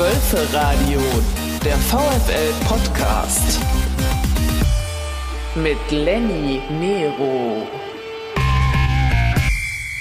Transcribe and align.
Wölferadio, 0.00 0.98
der 1.62 1.76
VfL-Podcast. 1.76 3.60
Mit 5.54 5.76
Lenny 5.90 6.62
Nero. 6.80 7.66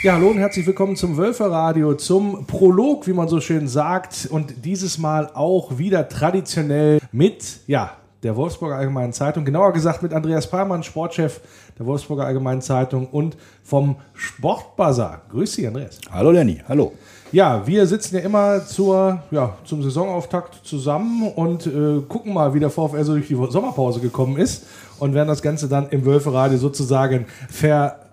Ja, 0.02 0.14
hallo 0.14 0.30
und 0.30 0.38
herzlich 0.38 0.66
willkommen 0.66 0.96
zum 0.96 1.18
Wölferadio, 1.18 1.96
zum 1.96 2.46
Prolog, 2.46 3.08
wie 3.08 3.12
man 3.12 3.28
so 3.28 3.42
schön 3.42 3.68
sagt. 3.68 4.30
Und 4.32 4.64
dieses 4.64 5.00
Mal 5.00 5.32
auch 5.34 5.78
wieder 5.78 6.08
traditionell 6.08 7.02
mit, 7.12 7.60
ja, 7.68 7.98
der 8.24 8.36
Wolfsburger 8.36 8.76
Allgemeinen 8.76 9.14
Zeitung, 9.14 9.46
genauer 9.46 9.74
gesagt 9.74 10.04
mit 10.04 10.14
Andreas 10.14 10.50
Palmann, 10.50 10.84
Sportchef 10.84 11.42
der 11.78 11.86
Wolfsburger 11.86 12.26
Allgemeinen 12.26 12.62
Zeitung 12.62 13.08
und 13.08 13.38
vom 13.64 13.96
Sportbazar. 14.14 15.22
Grüß 15.30 15.56
dich, 15.56 15.68
Andreas. 15.68 16.00
Hallo 16.12 16.32
Lenny, 16.32 16.62
hallo. 16.68 16.94
Ja, 17.32 17.66
wir 17.68 17.86
sitzen 17.86 18.16
ja 18.16 18.22
immer 18.22 18.66
zur, 18.66 19.22
ja, 19.30 19.56
zum 19.64 19.84
Saisonauftakt 19.84 20.66
zusammen 20.66 21.32
und 21.32 21.68
äh, 21.68 22.02
gucken 22.08 22.34
mal, 22.34 22.54
wie 22.56 22.60
der 22.60 22.72
VfL 22.72 23.04
so 23.04 23.14
durch 23.14 23.28
die 23.28 23.36
Sommerpause 23.36 24.00
gekommen 24.00 24.38
ist 24.38 24.66
und 24.98 25.14
werden 25.14 25.28
das 25.28 25.44
Ganze 25.44 25.70
dann 25.70 25.90
im 25.90 26.06
Wölferadio 26.06 26.58
sozusagen 26.58 27.28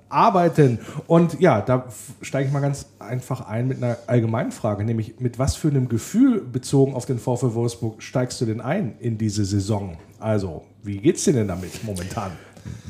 verarbeiten. 0.08 0.78
Und 1.06 1.40
ja, 1.40 1.60
da 1.60 1.86
steige 2.22 2.48
ich 2.48 2.52
mal 2.52 2.60
ganz 2.60 2.86
einfach 2.98 3.46
ein 3.46 3.68
mit 3.68 3.82
einer 3.82 3.98
allgemeinen 4.06 4.52
Frage, 4.52 4.84
nämlich 4.84 5.20
mit 5.20 5.38
was 5.38 5.56
für 5.56 5.68
einem 5.68 5.88
Gefühl 5.88 6.40
bezogen 6.40 6.94
auf 6.94 7.06
den 7.06 7.18
VfL 7.18 7.54
Wolfsburg 7.54 8.02
steigst 8.02 8.40
du 8.40 8.46
denn 8.46 8.60
ein 8.60 8.94
in 9.00 9.18
diese 9.18 9.44
Saison? 9.44 9.96
Also, 10.18 10.64
wie 10.82 10.98
geht's 10.98 11.24
dir 11.24 11.32
denn 11.32 11.48
damit 11.48 11.84
momentan? 11.84 12.32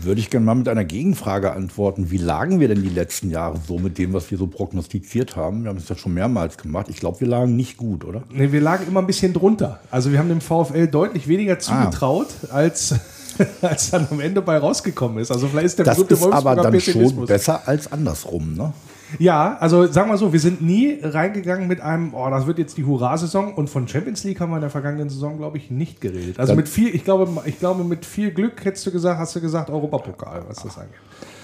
Würde 0.01 0.21
ich 0.21 0.31
gerne 0.31 0.47
mal 0.47 0.55
mit 0.55 0.69
einer 0.69 0.85
Gegenfrage 0.85 1.53
antworten. 1.53 2.11
Wie 2.11 2.17
lagen 2.17 2.61
wir 2.61 2.69
denn 2.69 2.83
die 2.83 2.89
letzten 2.89 3.31
Jahre 3.31 3.59
so 3.67 3.79
mit 3.79 3.99
dem, 3.99 4.15
was 4.15 4.31
wir 4.31 4.39
so 4.39 4.47
prognostiziert 4.47 5.37
haben? 5.37 5.65
Wir 5.65 5.71
haben 5.71 5.77
es 5.77 5.89
ja 5.89 5.97
schon 5.97 6.15
mehrmals 6.15 6.57
gemacht. 6.57 6.87
Ich 6.89 6.97
glaube, 6.97 7.21
wir 7.21 7.29
lagen 7.29 7.57
nicht 7.57 7.77
gut, 7.77 8.05
oder? 8.05 8.23
Nee, 8.31 8.53
wir 8.53 8.61
lagen 8.63 8.87
immer 8.87 9.01
ein 9.01 9.07
bisschen 9.07 9.35
drunter. 9.35 9.81
Also 9.91 10.13
wir 10.13 10.19
haben 10.19 10.29
dem 10.29 10.41
VfL 10.41 10.87
deutlich 10.87 11.29
weniger 11.29 11.55
ah. 11.55 11.59
zugetraut, 11.59 12.29
ah. 12.51 12.55
als, 12.55 12.95
als 13.63 13.91
dann 13.91 14.07
am 14.11 14.21
Ende 14.21 14.43
bei 14.43 14.59
rausgekommen 14.59 15.19
ist. 15.19 15.31
Also 15.31 15.49
vielleicht 15.49 15.67
ist 15.67 15.79
der 15.79 15.87
das 15.87 15.99
ist 15.99 16.23
aber 16.25 16.57
dann 16.57 16.81
schon 16.81 17.27
besser 17.27 17.67
als 17.67 17.91
andersrum, 17.91 18.55
ne? 18.55 18.73
Ja, 19.19 19.57
also 19.61 19.87
sagen 19.87 20.11
wir 20.11 20.19
so, 20.19 20.33
wir 20.33 20.41
sind 20.41 20.63
nie 20.63 20.99
reingegangen 21.01 21.69
mit 21.69 21.81
einem, 21.81 22.13
oh, 22.15 22.29
das 22.29 22.47
wird 22.47 22.59
jetzt 22.59 22.77
die 22.77 22.85
Hurra-Saison 22.85 23.55
und 23.55 23.71
von 23.71 23.87
Champions 23.87 24.25
League 24.25 24.41
haben 24.41 24.51
wir 24.51 24.57
in 24.57 24.63
der 24.63 24.71
vergangenen 24.71 25.09
Saison, 25.09 25.39
glaube 25.39 25.59
ich, 25.59 25.71
nicht 25.71 26.01
geredet. 26.01 26.39
Also 26.39 26.51
Dann 26.51 26.57
mit 26.57 26.69
viel, 26.69 26.95
ich 26.95 27.05
glaube, 27.05 27.29
ich 27.45 27.59
glaube, 27.59 27.85
mit 27.85 28.05
viel 28.05 28.33
Glück 28.33 28.65
hättest 28.65 28.85
du 28.87 28.91
gesagt, 28.91 29.19
hast 29.21 29.37
du 29.37 29.41
gesagt, 29.41 29.71
Europapokal, 29.71 30.43
was 30.49 30.63
das 30.63 30.77
angeht. 30.77 30.95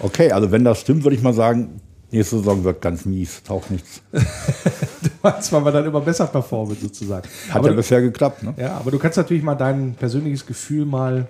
Okay, 0.00 0.32
also 0.32 0.50
wenn 0.50 0.64
das 0.64 0.80
stimmt, 0.80 1.04
würde 1.04 1.14
ich 1.14 1.22
mal 1.22 1.34
sagen, 1.34 1.80
nächste 2.10 2.38
Saison 2.38 2.64
wird 2.64 2.80
ganz 2.80 3.04
mies, 3.04 3.42
taucht 3.42 3.70
nichts. 3.70 4.02
du 4.12 4.18
meinst, 5.22 5.52
weil 5.52 5.64
wir 5.64 5.72
dann 5.72 5.86
immer 5.86 6.00
besser 6.00 6.26
performen 6.26 6.76
sozusagen. 6.80 7.28
Hat 7.48 7.56
aber 7.56 7.70
ja 7.70 7.74
bisher 7.74 8.00
geklappt, 8.00 8.42
ne? 8.42 8.54
Ja, 8.56 8.76
aber 8.76 8.90
du 8.90 8.98
kannst 8.98 9.16
natürlich 9.16 9.42
mal 9.42 9.54
dein 9.54 9.94
persönliches 9.94 10.44
Gefühl 10.46 10.84
mal, 10.84 11.28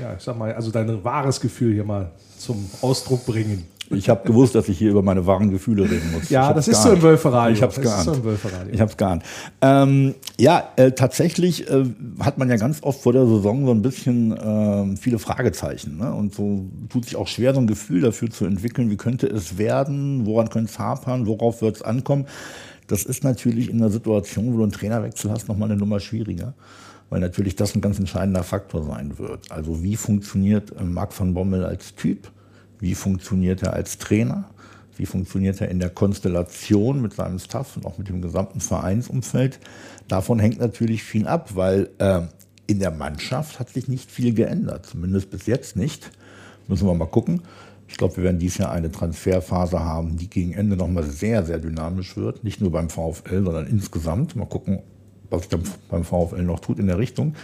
ja, 0.00 0.14
ich 0.16 0.22
sag 0.22 0.36
mal, 0.38 0.52
also 0.52 0.70
dein 0.70 1.02
wahres 1.04 1.40
Gefühl 1.40 1.72
hier 1.74 1.84
mal 1.84 2.10
zum 2.38 2.68
Ausdruck 2.82 3.24
bringen. 3.26 3.66
Ich 3.90 4.08
habe 4.08 4.26
gewusst, 4.26 4.54
dass 4.54 4.68
ich 4.68 4.78
hier 4.78 4.90
über 4.90 5.02
meine 5.02 5.26
wahren 5.26 5.50
Gefühle 5.50 5.84
reden 5.84 6.10
muss. 6.12 6.28
Ja, 6.28 6.52
das 6.52 6.66
ist 6.66 6.82
so 6.82 6.92
im 6.92 7.02
Wölferadio. 7.02 7.54
Ich 7.54 7.62
habe 7.62 7.72
es 7.72 7.80
geahnt. 7.80 8.04
So 8.04 8.12
ich 8.72 8.80
habe 8.80 8.90
es 8.90 8.96
geahnt. 8.96 9.22
Ähm, 9.60 10.14
ja, 10.38 10.70
äh, 10.74 10.90
tatsächlich 10.90 11.70
äh, 11.70 11.84
hat 12.18 12.36
man 12.36 12.50
ja 12.50 12.56
ganz 12.56 12.82
oft 12.82 13.00
vor 13.00 13.12
der 13.12 13.26
Saison 13.26 13.64
so 13.64 13.70
ein 13.70 13.82
bisschen 13.82 14.36
äh, 14.36 14.96
viele 14.96 15.20
Fragezeichen. 15.20 15.98
Ne? 15.98 16.12
Und 16.12 16.34
so 16.34 16.66
tut 16.88 17.04
sich 17.04 17.14
auch 17.14 17.28
schwer, 17.28 17.54
so 17.54 17.60
ein 17.60 17.68
Gefühl 17.68 18.00
dafür 18.00 18.28
zu 18.28 18.44
entwickeln, 18.44 18.90
wie 18.90 18.96
könnte 18.96 19.28
es 19.28 19.56
werden, 19.56 20.26
woran 20.26 20.48
könnte 20.48 20.72
es 20.72 20.78
hapern, 20.80 21.26
worauf 21.26 21.62
wird 21.62 21.76
es 21.76 21.82
ankommen. 21.82 22.26
Das 22.88 23.04
ist 23.04 23.22
natürlich 23.22 23.70
in 23.70 23.76
einer 23.76 23.90
Situation, 23.90 24.52
wo 24.52 24.58
du 24.58 24.62
einen 24.64 24.72
Trainerwechsel 24.72 25.30
hast, 25.30 25.48
nochmal 25.48 25.70
eine 25.70 25.78
Nummer 25.78 26.00
schwieriger 26.00 26.54
weil 27.10 27.20
natürlich 27.20 27.56
das 27.56 27.74
ein 27.74 27.80
ganz 27.80 27.98
entscheidender 27.98 28.42
Faktor 28.42 28.84
sein 28.84 29.18
wird. 29.18 29.50
Also 29.50 29.82
wie 29.82 29.96
funktioniert 29.96 30.72
äh, 30.78 30.84
Marc 30.84 31.18
van 31.18 31.34
Bommel 31.34 31.64
als 31.64 31.94
Typ? 31.94 32.30
Wie 32.78 32.94
funktioniert 32.94 33.62
er 33.62 33.72
als 33.72 33.98
Trainer? 33.98 34.44
Wie 34.96 35.06
funktioniert 35.06 35.60
er 35.60 35.68
in 35.68 35.78
der 35.78 35.90
Konstellation 35.90 37.02
mit 37.02 37.12
seinem 37.14 37.38
Staff 37.38 37.76
und 37.76 37.84
auch 37.84 37.98
mit 37.98 38.08
dem 38.08 38.22
gesamten 38.22 38.60
Vereinsumfeld? 38.60 39.60
Davon 40.08 40.38
hängt 40.38 40.58
natürlich 40.58 41.02
viel 41.02 41.26
ab, 41.26 41.54
weil 41.54 41.90
äh, 41.98 42.22
in 42.66 42.80
der 42.80 42.90
Mannschaft 42.90 43.60
hat 43.60 43.70
sich 43.70 43.88
nicht 43.88 44.10
viel 44.10 44.34
geändert, 44.34 44.86
zumindest 44.86 45.30
bis 45.30 45.46
jetzt 45.46 45.76
nicht. 45.76 46.10
Müssen 46.66 46.86
wir 46.86 46.94
mal 46.94 47.06
gucken. 47.06 47.42
Ich 47.88 47.96
glaube, 47.96 48.16
wir 48.16 48.24
werden 48.24 48.40
dieses 48.40 48.58
Jahr 48.58 48.72
eine 48.72 48.90
Transferphase 48.90 49.78
haben, 49.78 50.16
die 50.16 50.28
gegen 50.28 50.52
Ende 50.52 50.76
nochmal 50.76 51.04
sehr, 51.04 51.44
sehr 51.44 51.58
dynamisch 51.58 52.16
wird. 52.16 52.42
Nicht 52.42 52.60
nur 52.60 52.72
beim 52.72 52.90
VfL, 52.90 53.44
sondern 53.44 53.66
insgesamt. 53.66 54.34
Mal 54.34 54.46
gucken, 54.46 54.80
was 55.30 55.42
sich 55.42 55.58
beim 55.90 56.04
VfL 56.04 56.42
noch 56.42 56.60
tut 56.60 56.78
in 56.78 56.86
der 56.86 56.98
Richtung. 56.98 57.34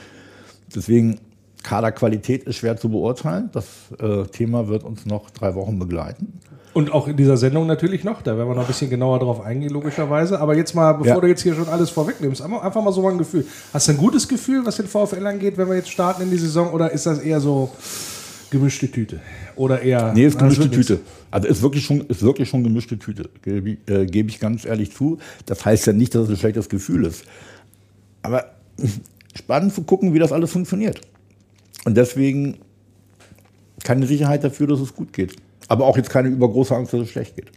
Deswegen 0.75 1.21
Kaderqualität 1.63 2.45
ist 2.45 2.57
schwer 2.57 2.77
zu 2.77 2.89
beurteilen. 2.89 3.51
Das 3.53 3.67
äh, 4.01 4.25
Thema 4.27 4.69
wird 4.69 4.85
uns 4.85 5.07
noch 5.07 5.31
drei 5.31 5.55
Wochen 5.55 5.79
begleiten. 5.79 6.41
Und 6.75 6.93
auch 6.93 7.07
in 7.07 7.17
dieser 7.17 7.37
Sendung 7.37 7.67
natürlich 7.67 8.03
noch, 8.03 8.23
da 8.23 8.37
werden 8.37 8.49
wir 8.49 8.55
noch 8.55 8.63
ein 8.63 8.67
bisschen 8.67 8.89
genauer 8.89 9.19
drauf 9.19 9.43
eingehen, 9.43 9.71
logischerweise. 9.71 10.41
Aber 10.41 10.57
jetzt 10.57 10.75
mal, 10.75 10.95
bevor 10.95 11.17
ja. 11.17 11.21
du 11.21 11.27
jetzt 11.27 11.43
hier 11.43 11.55
schon 11.55 11.69
alles 11.69 11.91
vorwegnimmst, 11.91 12.41
einfach 12.41 12.83
mal 12.83 12.93
so 12.93 13.07
ein 13.07 13.19
Gefühl. 13.19 13.45
Hast 13.75 13.89
du 13.89 13.93
ein 13.93 13.99
gutes 13.99 14.27
Gefühl, 14.27 14.65
was 14.65 14.77
den 14.77 14.87
VfL 14.87 15.27
angeht, 15.27 15.59
wenn 15.59 15.69
wir 15.69 15.77
jetzt 15.77 15.91
starten 15.91 16.23
in 16.23 16.31
die 16.31 16.39
Saison, 16.39 16.73
oder 16.73 16.91
ist 16.91 17.05
das 17.05 17.19
eher 17.19 17.41
so 17.41 17.71
gemischte 18.51 18.91
Tüte? 18.91 19.21
Oder 19.55 19.83
eher. 19.83 20.15
Nee, 20.15 20.25
ist 20.25 20.39
gemischte 20.39 20.71
Tüte. 20.71 21.01
Also 21.31 21.47
ist 21.47 21.61
wirklich 21.61 21.85
schon, 21.85 22.01
ist 22.03 22.23
wirklich 22.23 22.49
schon 22.49 22.65
gemischte 22.65 22.99
Tüte, 22.99 23.29
gebe 23.43 23.77
äh, 23.87 24.07
geb 24.07 24.31
ich 24.31 24.41
ganz 24.41 24.65
ehrlich 24.65 24.93
zu. 24.95 25.19
Das 25.45 25.65
heißt 25.65 25.87
ja 25.87 25.93
nicht, 25.93 26.15
dass 26.15 26.25
es 26.25 26.31
ein 26.31 26.37
schlechtes 26.39 26.71
Gefühl 26.71 27.05
ist. 27.05 27.25
Aber 28.23 28.45
spannend 29.35 29.75
zu 29.75 29.83
gucken, 29.83 30.15
wie 30.15 30.19
das 30.19 30.33
alles 30.33 30.53
funktioniert. 30.53 31.01
Und 31.85 31.97
deswegen 31.97 32.59
keine 33.85 34.07
Sicherheit 34.07 34.45
dafür, 34.45 34.67
dass 34.67 34.81
es 34.81 34.95
gut 34.95 35.13
geht. 35.13 35.37
Aber 35.69 35.87
auch 35.87 35.97
jetzt 35.97 36.11
keine 36.11 36.29
übergroße 36.29 36.75
Angst, 36.75 36.93
dass 36.93 37.01
es 37.01 37.11
schlecht 37.11 37.37
geht. 37.37 37.51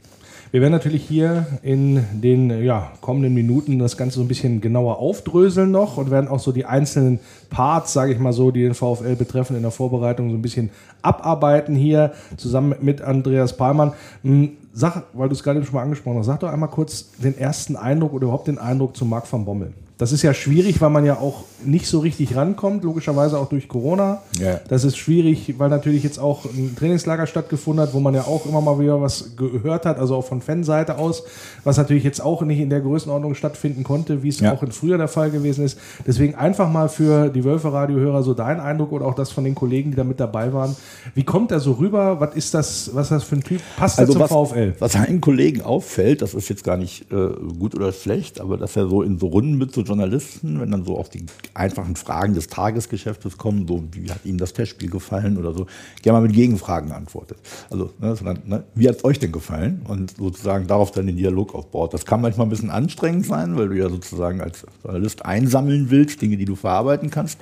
Wir 0.52 0.62
werden 0.62 0.72
natürlich 0.72 1.04
hier 1.04 1.48
in 1.64 2.06
den 2.14 2.64
ja, 2.64 2.94
kommenden 3.02 3.34
Minuten 3.34 3.78
das 3.78 3.98
Ganze 3.98 4.20
so 4.20 4.22
ein 4.22 4.28
bisschen 4.28 4.62
genauer 4.62 5.00
aufdröseln 5.00 5.70
noch 5.70 5.98
und 5.98 6.12
werden 6.12 6.30
auch 6.30 6.40
so 6.40 6.54
die 6.54 6.66
einzelnen 6.66 7.20
Parts, 7.50 7.92
sage 7.92 8.14
ich 8.14 8.20
mal 8.20 8.32
so, 8.32 8.52
die 8.52 8.62
den 8.62 8.74
VfL 8.74 9.16
betreffen, 9.16 9.58
in 9.58 9.64
der 9.64 9.72
Vorbereitung 9.72 10.30
so 10.30 10.38
ein 10.38 10.42
bisschen 10.42 10.70
abarbeiten 11.02 11.76
hier 11.76 12.14
zusammen 12.38 12.76
mit 12.80 13.02
Andreas 13.02 13.58
Palmann. 13.58 13.94
Hm, 14.24 14.52
sag, 14.72 15.04
weil 15.14 15.28
du 15.28 15.34
es 15.34 15.44
gerade 15.44 15.62
schon 15.66 15.76
mal 15.76 15.84
angesprochen 15.84 16.20
hast, 16.20 16.28
sag 16.28 16.40
doch 16.40 16.50
einmal 16.50 16.70
kurz 16.70 17.12
den 17.18 17.38
ersten 17.38 17.76
Eindruck 17.76 18.14
oder 18.14 18.26
überhaupt 18.26 18.48
den 18.48 18.58
Eindruck 18.58 18.96
zu 18.96 19.04
Marc 19.04 19.30
van 19.30 19.44
Bommel. 19.44 19.74
Das 19.98 20.12
ist 20.12 20.24
ja 20.24 20.34
schwierig, 20.34 20.82
weil 20.82 20.90
man 20.90 21.06
ja 21.06 21.20
auch 21.20 21.44
nicht 21.64 21.88
so 21.88 22.00
richtig 22.00 22.36
rankommt, 22.36 22.84
logischerweise 22.84 23.40
auch 23.40 23.48
durch 23.48 23.70
Corona. 23.70 24.22
Ja. 24.40 24.60
Das 24.68 24.84
ist 24.84 24.98
schwierig, 24.98 25.56
weil 25.58 25.70
natürlich 25.70 26.04
jetzt 26.04 26.20
auch 26.20 26.44
ein 26.46 26.76
Trainingslager 26.78 27.28
stattgefunden 27.28 27.82
hat, 27.82 27.94
wo 27.94 28.02
man 28.02 28.14
ja 28.14 28.24
auch 28.24 28.46
immer 28.46 28.60
mal 28.60 28.78
wieder 28.78 29.02
was 29.02 29.38
gehört 29.38 29.86
hat, 29.86 29.98
also 29.98 30.16
auch 30.16 30.26
von 30.26 30.42
Fanseite 30.42 30.98
aus, 30.98 31.24
was 31.64 31.78
natürlich 31.78 32.04
jetzt 32.04 32.22
auch 32.22 32.42
nicht 32.42 32.60
in 32.60 32.70
der 32.70 32.82
Größenordnung 32.82 33.36
stattfinden 33.36 33.84
konnte, 33.84 34.22
wie 34.22 34.28
es 34.28 34.42
ja. 34.42 34.54
auch 34.54 34.64
in 34.64 34.72
früher 34.74 34.98
der 34.98 35.08
Fall 35.08 35.32
gewesen 35.32 35.64
ist. 35.64 35.80
Deswegen 36.06 36.36
einfach 36.36 36.70
mal 36.70 36.90
für 36.90 37.30
die 37.30 37.46
Wölfe-Radiohörer 37.46 38.22
so 38.22 38.34
dein 38.34 38.60
Eindruck 38.60 38.92
oder 38.92 39.06
auch 39.06 39.16
das 39.16 39.32
von 39.32 39.46
den 39.46 39.56
Kollegen, 39.56 39.92
die 39.92 39.98
da 39.98 40.04
mit 40.04 40.20
dabei 40.20 40.52
waren. 40.52 40.76
Wie 41.14 41.24
kommt 41.24 41.52
er 41.52 41.62
so 41.62 41.74
rüber? 41.74 42.20
Was 42.20 42.36
ist 42.36 42.54
das, 42.54 42.92
was 42.94 43.06
ist 43.06 43.12
das 43.12 43.24
für 43.24 43.38
ein 43.38 43.44
Typ? 43.44 43.62
Passt 43.78 43.98
also 43.98 44.12
er 44.12 44.28
zum 44.28 44.38
was, 44.38 44.50
VfL? 44.50 44.76
Was 44.80 44.96
einen 44.98 45.22
Kollegen 45.22 45.62
auffällt, 45.62 46.22
das 46.22 46.34
ist 46.34 46.50
jetzt 46.50 46.66
gar 46.66 46.76
nicht 46.76 47.12
äh, 47.14 47.30
gut 47.58 47.76
oder 47.76 47.94
schlecht, 47.94 48.42
aber 48.42 48.58
dass 48.58 48.76
er 48.76 48.88
so 48.90 49.02
in 49.02 49.18
so 49.20 49.28
Runden 49.28 49.58
mit 49.58 49.74
so 49.74 49.85
Journalisten, 49.86 50.60
wenn 50.60 50.72
dann 50.72 50.84
so 50.84 50.98
auf 50.98 51.10
die 51.10 51.26
einfachen 51.54 51.96
Fragen 51.96 52.34
des 52.34 52.48
Tagesgeschäftes 52.48 53.38
kommen, 53.38 53.68
so 53.68 53.84
wie 53.92 54.12
hat 54.12 54.26
Ihnen 54.26 54.38
das 54.38 54.54
Testspiel 54.54 54.90
gefallen 54.90 55.38
oder 55.38 55.54
so, 55.54 55.68
gerne 56.02 56.20
mal 56.20 56.28
mit 56.28 56.36
Gegenfragen 56.36 56.92
antwortet. 56.92 57.38
Also, 57.70 57.92
ne, 58.00 58.16
sondern, 58.16 58.40
ne, 58.46 58.64
wie 58.76 58.88
hat 58.90 58.98
es 58.98 59.06
euch 59.06 59.20
denn 59.20 59.32
gefallen? 59.32 59.82
Und 59.88 60.18
sozusagen 60.18 60.68
darauf 60.68 60.92
dann 60.92 61.08
den 61.08 61.18
Dialog 61.18 61.56
aufbaut. 61.56 61.94
Das 61.94 62.06
kann 62.06 62.22
manchmal 62.22 62.48
ein 62.48 62.50
bisschen 62.50 62.70
anstrengend 62.70 63.26
sein, 63.26 63.56
weil 63.58 63.70
du 63.70 63.78
ja 63.78 63.90
sozusagen 63.90 64.42
als 64.42 64.66
Journalist 64.84 65.26
einsammeln 65.26 65.90
willst, 65.90 66.22
Dinge, 66.22 66.38
die 66.38 66.46
du 66.46 66.56
verarbeiten 66.56 67.10
kannst. 67.10 67.40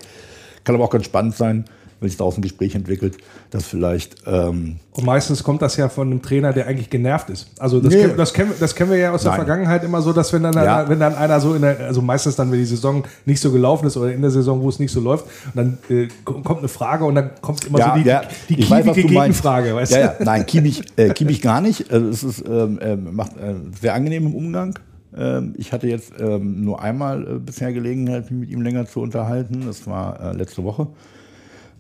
Kann 0.63 0.75
aber 0.75 0.85
auch 0.85 0.89
ganz 0.91 1.06
spannend 1.06 1.35
sein, 1.35 1.65
wenn 2.03 2.09
sich 2.09 2.17
daraus 2.17 2.38
ein 2.38 2.41
Gespräch 2.41 2.75
entwickelt, 2.75 3.17
das 3.50 3.65
vielleicht. 3.65 4.17
Ähm 4.27 4.77
und 4.91 5.05
meistens 5.05 5.44
kommt 5.44 5.61
das 5.61 5.77
ja 5.77 5.89
von 5.89 6.11
einem 6.11 6.21
Trainer, 6.21 6.53
der 6.53 6.67
eigentlich 6.67 6.89
genervt 6.89 7.29
ist. 7.29 7.50
Also 7.57 7.79
das, 7.79 7.94
nee. 7.94 8.01
kennen, 8.01 8.17
das, 8.17 8.33
kennen, 8.33 8.51
das 8.59 8.75
kennen 8.75 8.91
wir 8.91 8.97
ja 8.97 9.11
aus 9.11 9.23
Nein. 9.23 9.31
der 9.31 9.45
Vergangenheit 9.45 9.83
immer 9.83 10.01
so, 10.01 10.13
dass 10.13 10.31
wenn 10.33 10.44
dann, 10.44 10.53
ja. 10.53 10.88
wenn 10.88 11.00
dann 11.00 11.15
einer 11.15 11.39
so 11.39 11.55
in 11.55 11.61
der, 11.61 11.79
also 11.79 12.01
meistens 12.01 12.35
dann, 12.35 12.51
wenn 12.51 12.59
die 12.59 12.65
Saison 12.65 13.03
nicht 13.25 13.39
so 13.39 13.51
gelaufen 13.51 13.88
ist 13.88 13.97
oder 13.97 14.13
in 14.13 14.21
der 14.21 14.29
Saison, 14.29 14.61
wo 14.61 14.69
es 14.69 14.79
nicht 14.79 14.91
so 14.91 15.00
läuft, 15.00 15.25
dann 15.55 15.77
äh, 15.89 16.07
kommt 16.23 16.59
eine 16.59 16.67
Frage 16.67 17.05
und 17.05 17.15
dann 17.15 17.31
kommt 17.41 17.65
immer 17.65 17.79
ja, 17.79 17.95
so 17.95 18.01
die, 18.01 18.07
ja. 18.07 18.21
die 18.49 18.56
kiebige 18.57 19.03
Gegenfrage. 19.03 19.73
Weißt 19.73 19.94
ja, 19.94 19.99
ja, 19.99 20.15
nein, 20.19 20.45
kiebig, 20.45 20.83
äh, 20.97 21.09
kiebig 21.09 21.41
gar 21.41 21.61
nicht. 21.61 21.91
Also 21.91 22.09
es 22.09 22.23
ist, 22.23 22.44
ähm, 22.47 22.79
äh, 22.79 22.95
macht 22.95 23.38
äh, 23.38 23.56
sehr 23.81 23.94
angenehm 23.94 24.27
im 24.27 24.35
Umgang. 24.35 24.77
Ähm, 25.15 25.53
ich 25.57 25.71
hatte 25.71 25.88
jetzt 25.88 26.13
ähm, 26.19 26.63
nur 26.63 26.81
einmal 26.81 27.23
äh, 27.23 27.39
bisher 27.39 27.71
Gelegenheit, 27.73 28.29
mich 28.29 28.41
mit 28.41 28.49
ihm 28.49 28.61
länger 28.61 28.85
zu 28.85 29.01
unterhalten. 29.01 29.63
Das 29.65 29.88
war 29.88 30.19
äh, 30.19 30.35
letzte 30.35 30.63
Woche 30.63 30.88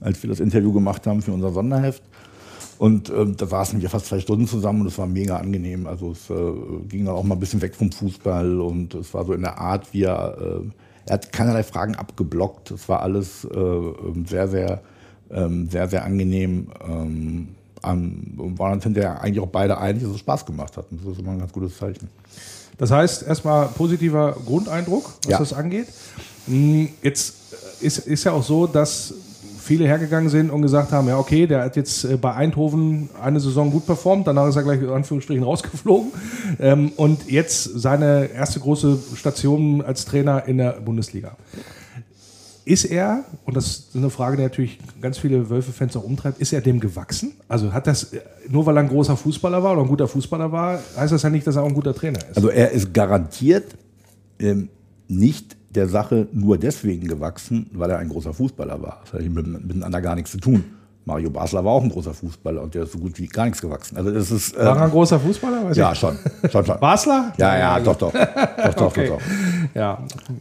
als 0.03 0.21
wir 0.21 0.29
das 0.29 0.39
Interview 0.39 0.71
gemacht 0.71 1.07
haben 1.07 1.21
für 1.21 1.31
unser 1.31 1.51
Sonderheft. 1.51 2.03
Und 2.77 3.09
äh, 3.09 3.25
da 3.37 3.45
saßen 3.45 3.81
wir 3.81 3.89
fast 3.89 4.07
zwei 4.07 4.19
Stunden 4.19 4.47
zusammen 4.47 4.81
und 4.81 4.87
es 4.87 4.97
war 4.97 5.07
mega 5.07 5.37
angenehm. 5.37 5.87
Also 5.87 6.11
es 6.11 6.29
äh, 6.29 6.33
ging 6.89 7.05
dann 7.05 7.15
auch 7.15 7.23
mal 7.23 7.35
ein 7.35 7.39
bisschen 7.39 7.61
weg 7.61 7.75
vom 7.75 7.91
Fußball 7.91 8.59
und 8.59 8.93
es 8.95 9.13
war 9.13 9.25
so 9.25 9.33
in 9.33 9.41
der 9.41 9.57
Art, 9.57 9.93
wie 9.93 10.03
er 10.03 10.37
äh, 10.39 10.69
er 11.05 11.15
hat 11.15 11.31
keinerlei 11.31 11.63
Fragen 11.63 11.95
abgeblockt. 11.95 12.71
Es 12.71 12.87
war 12.87 13.01
alles 13.01 13.45
äh, 13.45 13.81
sehr, 14.25 14.47
sehr, 14.47 14.81
ähm, 15.31 15.69
sehr, 15.69 15.89
sehr 15.89 16.05
angenehm. 16.05 16.67
Ähm, 16.87 17.49
und 17.85 18.57
waren 18.59 18.73
uns 18.73 18.83
hinterher 18.83 19.21
eigentlich 19.21 19.41
auch 19.41 19.49
beide 19.49 19.77
einig, 19.77 20.03
dass 20.03 20.13
es 20.13 20.19
Spaß 20.19 20.45
gemacht 20.45 20.77
hat. 20.77 20.85
Und 20.89 21.01
das 21.03 21.11
ist 21.11 21.19
immer 21.19 21.31
ein 21.31 21.39
ganz 21.39 21.51
gutes 21.51 21.77
Zeichen. 21.77 22.07
Das 22.77 22.91
heißt, 22.91 23.27
erstmal 23.27 23.67
positiver 23.67 24.37
Grundeindruck, 24.45 25.15
was 25.23 25.31
ja. 25.31 25.37
das 25.37 25.51
angeht. 25.51 25.87
Hm, 26.47 26.87
jetzt 27.01 27.35
ist, 27.81 27.99
ist 27.99 28.23
ja 28.23 28.31
auch 28.31 28.43
so, 28.43 28.67
dass 28.67 29.13
viele 29.63 29.85
hergegangen 29.85 30.29
sind 30.29 30.49
und 30.49 30.61
gesagt 30.61 30.91
haben, 30.91 31.07
ja 31.07 31.17
okay, 31.17 31.47
der 31.47 31.63
hat 31.63 31.75
jetzt 31.75 32.03
äh, 32.03 32.17
bei 32.17 32.33
Eindhoven 32.33 33.09
eine 33.21 33.39
Saison 33.39 33.71
gut 33.71 33.85
performt, 33.85 34.27
danach 34.27 34.47
ist 34.47 34.57
er 34.57 34.63
gleich 34.63 34.81
in 34.81 34.89
Anführungsstrichen 34.89 35.43
rausgeflogen 35.43 36.11
ähm, 36.59 36.91
und 36.97 37.31
jetzt 37.31 37.63
seine 37.63 38.29
erste 38.33 38.59
große 38.59 38.99
Station 39.15 39.81
als 39.81 40.05
Trainer 40.05 40.47
in 40.47 40.57
der 40.57 40.73
Bundesliga. 40.81 41.37
Ist 42.65 42.85
er, 42.85 43.25
und 43.45 43.57
das 43.57 43.67
ist 43.67 43.95
eine 43.95 44.09
Frage, 44.09 44.37
die 44.37 44.43
natürlich 44.43 44.79
ganz 45.01 45.17
viele 45.17 45.49
Wölfe-Fans 45.49 45.97
auch 45.97 46.03
umtreibt, 46.03 46.39
ist 46.39 46.53
er 46.53 46.61
dem 46.61 46.79
gewachsen? 46.79 47.33
Also 47.49 47.73
hat 47.73 47.87
das, 47.87 48.11
nur 48.49 48.65
weil 48.65 48.77
er 48.77 48.83
ein 48.83 48.89
großer 48.89 49.17
Fußballer 49.17 49.63
war 49.63 49.73
oder 49.73 49.81
ein 49.81 49.87
guter 49.87 50.07
Fußballer 50.07 50.51
war, 50.51 50.79
heißt 50.95 51.11
das 51.11 51.23
ja 51.23 51.29
nicht, 51.29 51.45
dass 51.45 51.57
er 51.57 51.63
auch 51.63 51.67
ein 51.67 51.73
gutter 51.73 51.93
Trainer 51.93 52.19
ist. 52.19 52.37
Also 52.37 52.49
er 52.49 52.71
ist 52.71 52.93
garantiert 52.93 53.75
ähm, 54.39 54.69
nicht 55.09 55.57
der 55.75 55.87
Sache 55.87 56.27
nur 56.31 56.57
deswegen 56.57 57.07
gewachsen, 57.07 57.69
weil 57.73 57.89
er 57.89 57.99
ein 57.99 58.09
großer 58.09 58.33
Fußballer 58.33 58.81
war. 58.81 59.01
Das 59.03 59.13
hat 59.13 59.21
miteinander 59.21 60.01
gar 60.01 60.15
nichts 60.15 60.31
zu 60.31 60.39
tun. 60.39 60.63
Mario 61.05 61.29
Basler 61.29 61.65
war 61.65 61.73
auch 61.73 61.83
ein 61.83 61.89
großer 61.89 62.13
Fußballer 62.13 62.61
und 62.61 62.73
der 62.73 62.83
ist 62.83 62.93
so 62.93 62.99
gut 62.99 63.19
wie 63.19 63.27
gar 63.27 63.45
nichts 63.45 63.61
gewachsen. 63.61 63.97
Also 63.97 64.11
das 64.11 64.31
ist, 64.31 64.55
ähm, 64.55 64.65
war 64.65 64.77
er 64.77 64.83
ein 64.83 64.91
großer 64.91 65.19
Fußballer? 65.19 65.65
Weiß 65.65 65.77
ja, 65.77 65.93
schon. 65.93 66.17
schon, 66.49 66.65
schon. 66.65 66.79
Basler? 66.79 67.33
Ja, 67.37 67.57
ja, 67.57 67.79
doch, 67.79 67.95
doch. 67.95 68.13
doch, 68.13 68.73
doch, 68.73 68.85
okay. 68.85 69.07
doch, 69.07 69.17
doch. 69.17 69.21
Ja. 69.73 69.99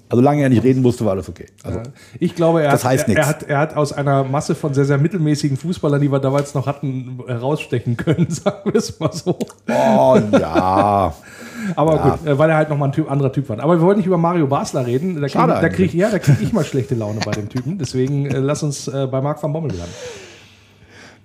Also 0.09 0.23
lange 0.23 0.43
er 0.43 0.49
nicht 0.49 0.63
reden 0.63 0.83
musste, 0.83 1.05
war 1.05 1.13
alles 1.13 1.29
okay. 1.29 1.47
Also, 1.65 1.81
ich 2.21 2.35
glaube, 2.37 2.63
er, 2.63 2.71
das 2.71 2.85
hat, 2.85 2.93
heißt 2.93 3.09
er, 3.09 3.17
er, 3.17 3.27
hat, 3.27 3.43
er 3.43 3.59
hat 3.59 3.77
aus 3.77 3.93
einer 3.93 4.25
Masse 4.25 4.55
von 4.55 4.73
sehr, 4.73 4.85
sehr 4.85 4.99
mittelmäßigen 4.99 5.57
Fußballern, 5.57 6.01
die 6.01 6.13
wir 6.13 6.21
damals 6.21 6.55
noch 6.55 6.67
hatten, 6.67 7.21
herausstechen 7.27 7.97
können, 7.97 8.27
sagen 8.31 8.71
wir 8.71 8.77
es 8.77 8.99
mal 9.01 9.13
so. 9.13 9.37
Oh 9.69 10.19
ja. 10.33 11.15
Aber 11.77 11.97
ja. 11.97 12.11
gut, 12.11 12.27
äh, 12.27 12.39
weil 12.39 12.51
er 12.51 12.57
halt 12.57 12.69
nochmal 12.69 12.89
ein 12.89 12.93
typ, 12.93 13.11
anderer 13.11 13.33
Typ 13.33 13.49
war. 13.49 13.59
Aber 13.61 13.79
wir 13.79 13.83
wollen 13.83 13.97
nicht 13.97 14.07
über 14.07 14.19
Mario 14.19 14.47
Basler 14.47 14.87
reden. 14.87 15.21
Da 15.21 15.29
kriege 15.29 15.71
krieg, 15.71 15.95
ja, 15.95 16.17
krieg 16.19 16.37
ich 16.41 16.53
mal 16.53 16.65
schlechte 16.65 16.95
Laune 16.95 17.21
bei 17.25 17.33
dem 17.33 17.49
Typen. 17.49 17.79
Deswegen 17.79 18.27
äh, 18.27 18.39
lass 18.39 18.63
uns 18.63 18.89
äh, 18.89 19.07
bei 19.11 19.21
Marc 19.21 19.43
van 19.43 19.53
Bommel 19.53 19.73
bleiben. 19.73 19.93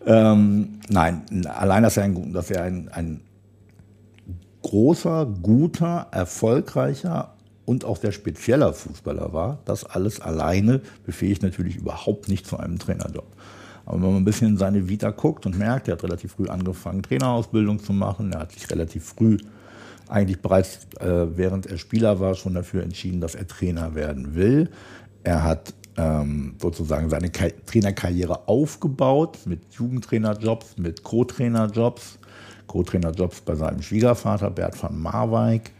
Ähm, 0.07 0.79
nein, 0.87 1.23
allein, 1.47 1.83
dass 1.83 1.97
er 1.97 2.03
ein, 2.03 2.33
dass 2.33 2.49
er 2.49 2.63
ein, 2.63 2.87
ein 2.89 3.19
großer, 4.61 5.25
guter, 5.25 6.07
erfolgreicher 6.11 7.33
und 7.65 7.83
auch 7.83 7.97
sehr 7.97 8.13
spezieller 8.13 8.73
Fußballer 8.73 9.33
war, 9.33 9.59
das 9.65 9.83
alles 9.83 10.21
alleine 10.21 10.79
befähigt 11.05 11.43
natürlich 11.43 11.75
überhaupt 11.75 12.29
nicht 12.29 12.47
zu 12.47 12.57
einem 12.57 12.79
Trainerjob. 12.79 13.27
Aber 13.85 14.01
wenn 14.01 14.13
man 14.13 14.15
ein 14.17 14.25
bisschen 14.25 14.49
in 14.49 14.57
seine 14.57 14.87
Vita 14.87 15.11
guckt 15.11 15.45
und 15.45 15.57
merkt, 15.57 15.89
er 15.89 15.93
hat 15.93 16.03
relativ 16.03 16.33
früh 16.33 16.47
angefangen, 16.47 17.03
Trainerausbildung 17.03 17.83
zu 17.83 17.91
machen, 17.91 18.31
er 18.31 18.39
hat 18.39 18.53
sich 18.53 18.69
relativ 18.71 19.03
früh, 19.03 19.37
eigentlich 20.07 20.41
bereits 20.41 20.87
äh, 21.01 21.37
während 21.37 21.65
er 21.65 21.77
Spieler 21.77 22.21
war, 22.21 22.35
schon 22.35 22.53
dafür 22.53 22.83
entschieden, 22.83 23.19
dass 23.19 23.35
er 23.35 23.45
Trainer 23.45 23.93
werden 23.93 24.35
will. 24.35 24.69
Er 25.23 25.43
hat 25.43 25.73
ähm, 25.97 26.55
sozusagen 26.61 27.09
seine 27.09 27.29
Ka 27.29 27.47
Trainerkarriere 27.65 28.47
aufgebaut 28.47 29.39
mit 29.45 29.61
Jugendtrainerjobs, 29.71 30.77
mit 30.77 31.03
Co-Trainerjobs, 31.03 32.19
Co-Trainerjobs 32.67 33.41
bei 33.41 33.55
seinem 33.55 33.81
Schwiegervater 33.81 34.51
Bert 34.51 34.81
van 34.81 34.99
Marwijk. 35.01 35.71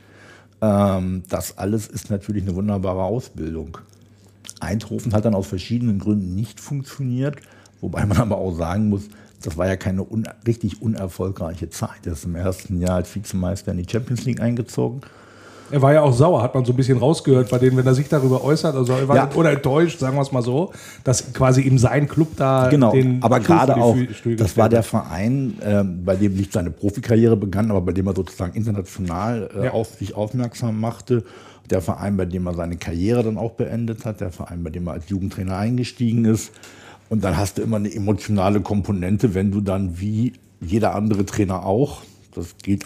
Ähm, 0.62 1.24
das 1.30 1.58
alles 1.58 1.88
ist 1.88 2.10
natürlich 2.10 2.44
eine 2.44 2.56
wunderbare 2.56 3.04
Ausbildung. 3.04 3.78
Eindhoven 4.60 5.14
hat 5.14 5.26
dann 5.26 5.36
aus 5.36 5.48
verschiedenen 5.48 6.00
Gründen 6.00 6.34
nicht 6.34 6.60
funktioniert, 6.60 7.38
wobei 7.80 8.06
man 8.06 8.18
aber 8.18 8.38
auch 8.38 8.56
sagen 8.56 8.90
muss, 8.90 9.10
das 9.44 9.56
war 9.56 9.68
ja 9.68 9.76
keine 9.76 10.04
un 10.04 10.28
richtig 10.48 10.82
unerfolgreiche 10.82 11.70
Zeit. 11.70 12.06
Er 12.08 12.14
ist 12.14 12.26
im 12.26 12.36
ersten 12.36 12.82
Jahr 12.82 12.96
als 12.96 13.14
Vizemeister 13.14 13.72
in 13.72 13.78
die 13.78 13.90
Champions 13.90 14.26
League 14.26 14.42
eingezogen 14.42 15.02
er 15.72 15.82
war 15.82 15.94
ja 15.94 16.02
auch 16.02 16.14
sauer, 16.14 16.42
hat 16.42 16.56
man 16.56 16.66
so 16.66 16.74
ein 16.74 16.76
bisschen 16.76 16.98
rausgehört 16.98 17.50
bei 17.50 17.58
denen, 17.58 17.78
wenn 17.78 17.86
er 17.86 17.94
sich 17.94 18.08
darüber 18.08 18.44
äußert, 18.44 18.76
also 18.76 18.94
er 18.94 19.08
war 19.08 19.16
ja. 19.16 19.30
oder 19.36 19.52
enttäuscht, 19.52 20.00
sagen 20.00 20.16
wir 20.16 20.22
es 20.22 20.32
mal 20.32 20.42
so, 20.42 20.72
dass 21.04 21.34
quasi 21.34 21.62
ihm 21.62 21.78
sein 21.78 22.08
Club 22.08 22.30
da 22.36 22.70
genau, 22.70 22.92
den 22.92 23.22
aber 23.22 23.40
gerade 23.40 23.78
auch, 23.78 23.96
das 24.38 24.58
war 24.58 24.70
der 24.70 24.84
Verein, 24.84 25.56
äh, 25.62 25.84
bei 25.84 26.16
dem 26.16 26.36
nicht 26.36 26.54
seine 26.54 26.72
Profikarriere 26.72 27.38
begann, 27.38 27.70
aber 27.72 27.82
bei 27.82 27.92
dem 27.92 28.08
er 28.08 28.16
sozusagen 28.16 28.54
international 28.54 29.50
äh, 29.56 29.66
ja. 29.66 29.72
auf 29.72 29.96
sich 29.96 30.16
aufmerksam 30.16 30.80
machte. 30.80 31.24
Der 31.70 31.82
Verein, 31.82 32.16
bei 32.16 32.26
dem 32.26 32.48
er 32.48 32.54
seine 32.54 32.78
Karriere 32.78 33.24
dann 33.24 33.38
auch 33.38 33.52
beendet 33.52 34.06
hat, 34.06 34.22
der 34.22 34.32
Verein, 34.32 34.64
bei 34.64 34.70
dem 34.70 34.88
er 34.88 34.94
als 34.94 35.10
Jugendtrainer 35.10 35.58
eingestiegen 35.58 36.24
ist. 36.24 36.52
Und 37.10 37.26
dann 37.26 37.36
hast 37.36 37.58
du 37.58 37.62
immer 37.62 37.76
eine 37.76 37.94
emotionale 37.94 38.62
Komponente, 38.62 39.34
wenn 39.34 39.52
du 39.52 39.60
dann 39.60 40.00
wie 40.00 40.34
jeder 40.62 40.96
andere 40.96 41.26
Trainer 41.26 41.66
auch, 41.66 42.04
das 42.34 42.56
geht 42.64 42.86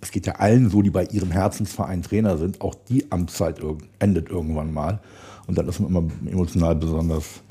es 0.00 0.10
geht 0.10 0.26
ja 0.26 0.34
allen 0.34 0.70
so, 0.70 0.82
die 0.82 0.90
bei 0.90 1.04
ihrem 1.04 1.30
Herzensverein 1.30 2.02
Trainer 2.02 2.38
sind, 2.38 2.60
auch 2.60 2.74
die 2.88 3.10
Amtszeit 3.10 3.60
endet 3.98 4.30
irgendwann 4.30 4.72
mal. 4.72 5.00
Und 5.46 5.56
dann 5.56 5.68
ist 5.68 5.80
man 5.80 5.90
immer 5.90 6.04
emotional 6.30 6.74
besonders 6.74 7.42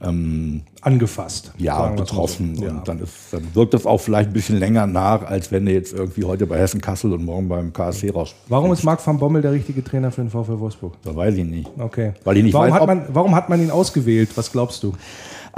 ähm, 0.00 0.62
angefasst. 0.80 1.52
Ja, 1.58 1.88
betroffen. 1.88 2.56
So. 2.56 2.64
Ja. 2.64 2.70
Und 2.70 2.88
dann, 2.88 3.00
ist, 3.00 3.12
dann 3.32 3.42
wirkt 3.54 3.74
das 3.74 3.86
auch 3.86 3.98
vielleicht 3.98 4.30
ein 4.30 4.32
bisschen 4.32 4.58
länger 4.58 4.86
nach, 4.86 5.22
als 5.24 5.50
wenn 5.50 5.66
du 5.66 5.72
jetzt 5.72 5.92
irgendwie 5.92 6.24
heute 6.24 6.46
bei 6.46 6.58
Hessen 6.58 6.80
Kassel 6.80 7.12
und 7.12 7.24
morgen 7.24 7.48
beim 7.48 7.72
KSC 7.72 8.10
raus. 8.10 8.34
Warum 8.48 8.72
ist 8.72 8.84
Marc 8.84 9.04
van 9.04 9.18
Bommel 9.18 9.42
der 9.42 9.52
richtige 9.52 9.82
Trainer 9.82 10.10
für 10.10 10.22
den 10.22 10.30
VfL 10.30 10.58
Wolfsburg? 10.58 10.94
Das 11.02 11.16
weiß 11.16 11.34
ich 11.36 11.44
nicht. 11.44 11.70
Okay. 11.78 12.12
Weil 12.24 12.36
ich 12.36 12.44
nicht 12.44 12.54
warum, 12.54 12.70
weiß, 12.70 12.80
hat 12.80 12.86
man, 12.86 13.02
warum 13.12 13.34
hat 13.34 13.48
man 13.48 13.60
ihn 13.60 13.70
ausgewählt? 13.70 14.30
Was 14.36 14.52
glaubst 14.52 14.82
du? 14.82 14.92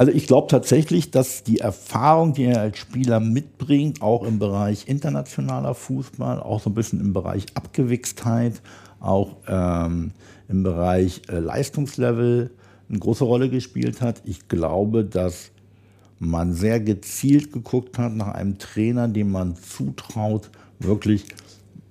Also 0.01 0.13
ich 0.13 0.27
glaube 0.27 0.49
tatsächlich, 0.49 1.11
dass 1.11 1.43
die 1.43 1.59
Erfahrung, 1.59 2.33
die 2.33 2.45
er 2.45 2.63
als 2.63 2.79
Spieler 2.79 3.21
mitbringt, 3.21 4.01
auch 4.01 4.25
im 4.25 4.39
Bereich 4.39 4.89
internationaler 4.89 5.75
Fußball, 5.75 6.41
auch 6.41 6.59
so 6.59 6.71
ein 6.71 6.75
bisschen 6.75 7.03
im 7.03 7.13
Bereich 7.13 7.45
Abgewichstheit, 7.53 8.63
auch 8.99 9.37
ähm, 9.47 10.13
im 10.49 10.63
Bereich 10.63 11.21
äh, 11.29 11.39
Leistungslevel 11.39 12.51
eine 12.89 12.99
große 12.99 13.25
Rolle 13.25 13.51
gespielt 13.51 14.01
hat. 14.01 14.23
Ich 14.25 14.49
glaube, 14.49 15.05
dass 15.05 15.51
man 16.19 16.55
sehr 16.55 16.81
gezielt 16.81 17.53
geguckt 17.53 17.99
hat 17.99 18.15
nach 18.15 18.29
einem 18.29 18.57
Trainer, 18.57 19.07
dem 19.07 19.31
man 19.31 19.55
zutraut, 19.55 20.51
wirklich 20.79 21.27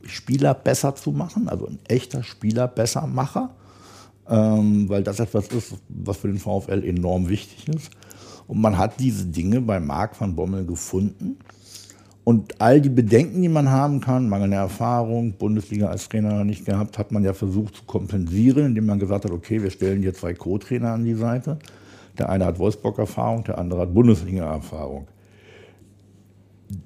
Spieler 0.01 0.55
besser 0.55 0.95
zu 0.95 1.11
machen, 1.11 1.47
also 1.47 1.67
ein 1.67 1.77
echter 1.87 2.23
Spieler-Bessermacher 2.23 3.51
ähm, 4.29 4.87
weil 4.87 5.03
das 5.03 5.19
etwas 5.19 5.47
ist, 5.47 5.75
was 5.89 6.17
für 6.17 6.27
den 6.27 6.37
VfL 6.37 6.83
enorm 6.83 7.29
wichtig 7.29 7.67
ist. 7.67 7.91
Und 8.47 8.61
man 8.61 8.77
hat 8.77 8.99
diese 8.99 9.25
Dinge 9.25 9.61
bei 9.61 9.79
Marc 9.79 10.19
van 10.19 10.35
Bommel 10.35 10.65
gefunden. 10.65 11.37
Und 12.23 12.61
all 12.61 12.79
die 12.81 12.89
Bedenken, 12.89 13.41
die 13.41 13.49
man 13.49 13.69
haben 13.69 14.01
kann, 14.01 14.29
mangelnde 14.29 14.57
Erfahrung, 14.57 15.33
Bundesliga 15.33 15.87
als 15.87 16.09
Trainer 16.09 16.43
nicht 16.43 16.65
gehabt, 16.65 16.97
hat 16.97 17.11
man 17.11 17.23
ja 17.23 17.33
versucht 17.33 17.75
zu 17.75 17.83
kompensieren, 17.83 18.67
indem 18.67 18.85
man 18.85 18.99
gesagt 18.99 19.25
hat, 19.25 19.31
okay, 19.31 19.63
wir 19.63 19.71
stellen 19.71 20.01
hier 20.01 20.13
zwei 20.13 20.33
Co-Trainer 20.33 20.91
an 20.91 21.05
die 21.05 21.15
Seite. 21.15 21.57
Der 22.17 22.29
eine 22.29 22.45
hat 22.45 22.59
Wolfsburg-Erfahrung, 22.59 23.45
der 23.45 23.57
andere 23.57 23.81
hat 23.81 23.93
Bundesliga-Erfahrung 23.93 25.07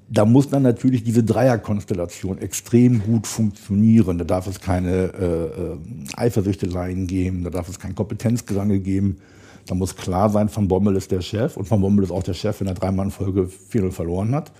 da 0.08 0.24
muss 0.24 0.48
dann 0.48 0.62
natürlich 0.62 1.04
diese 1.04 1.22
Dreierkonstellation 1.22 2.38
extrem 2.38 3.02
gut 3.02 3.26
funktionieren. 3.26 4.18
Da 4.18 4.24
darf 4.24 4.46
es 4.46 4.60
keine 4.60 5.12
äh, 5.12 5.26
äh, 5.26 5.76
Eifersüchteleien 6.16 7.06
geben, 7.06 7.44
da 7.44 7.50
darf 7.50 7.68
es 7.68 7.78
kein 7.78 7.94
Kompetenzgerangel 7.94 8.80
geben. 8.80 9.18
Da 9.66 9.74
muss 9.74 9.96
klar 9.96 10.30
sein, 10.30 10.48
Van 10.54 10.68
Bommel 10.68 10.96
ist 10.96 11.10
der 11.10 11.20
Chef 11.20 11.56
und 11.56 11.70
Van 11.70 11.80
Bommel 11.80 12.04
ist 12.04 12.10
auch 12.10 12.22
der 12.22 12.34
Chef, 12.34 12.60
wenn 12.60 12.66
er 12.66 12.74
dreimal 12.74 13.06
in 13.06 13.10
Folge 13.10 13.48
4-0 13.72 13.90
verloren 13.92 14.34
hat. 14.34 14.52